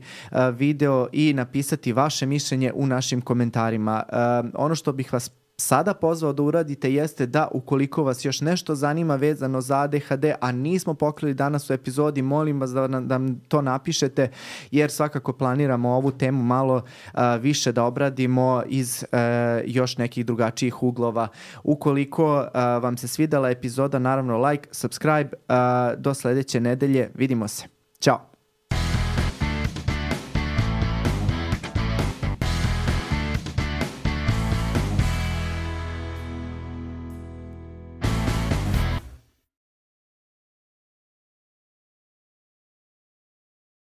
video 0.53 1.09
i 1.12 1.33
napisati 1.33 1.93
vaše 1.93 2.27
mišljenje 2.27 2.73
u 2.74 2.87
našim 2.87 3.20
komentarima. 3.20 4.03
ono 4.55 4.74
što 4.74 4.93
bih 4.93 5.12
vas 5.12 5.31
sada 5.59 5.95
pozvao 5.95 6.33
da 6.33 6.43
uradite 6.43 6.93
jeste 6.93 7.27
da 7.27 7.49
ukoliko 7.53 8.03
vas 8.03 8.24
još 8.24 8.41
nešto 8.41 8.74
zanima 8.74 9.16
vezano 9.16 9.61
za 9.61 9.81
ADHD, 9.81 10.24
a 10.41 10.53
nismo 10.53 10.95
pokrili 10.95 11.35
danas 11.35 11.70
u 11.70 11.73
epizodi, 11.73 12.23
molim 12.23 12.61
vas 12.61 12.70
da 12.70 12.87
nam, 12.87 13.09
da 13.09 13.20
to 13.49 13.62
napišete 13.62 14.31
jer 14.70 14.91
svakako 14.91 15.33
planiramo 15.33 15.91
ovu 15.91 16.11
temu 16.11 16.43
malo 16.43 16.74
uh, 16.74 17.20
više 17.41 17.73
da 17.73 17.85
obradimo 17.85 18.62
iz 18.66 19.05
uh, 19.12 19.19
još 19.65 19.99
nekih 19.99 20.27
drugačijih 20.27 20.83
uglova. 20.83 21.28
Ukoliko 21.65 22.37
uh, 22.41 22.83
vam 22.83 22.97
se 22.97 23.09
svidela 23.09 23.51
epizoda, 23.51 23.99
naravno 23.99 24.49
like, 24.49 24.69
subscribe, 24.73 25.31
uh, 25.49 25.57
do 26.01 26.15
sledeće 26.15 26.61
nedelje, 26.61 27.11
vidimo 27.15 27.49
se. 27.49 27.65
Ćao! 28.01 28.35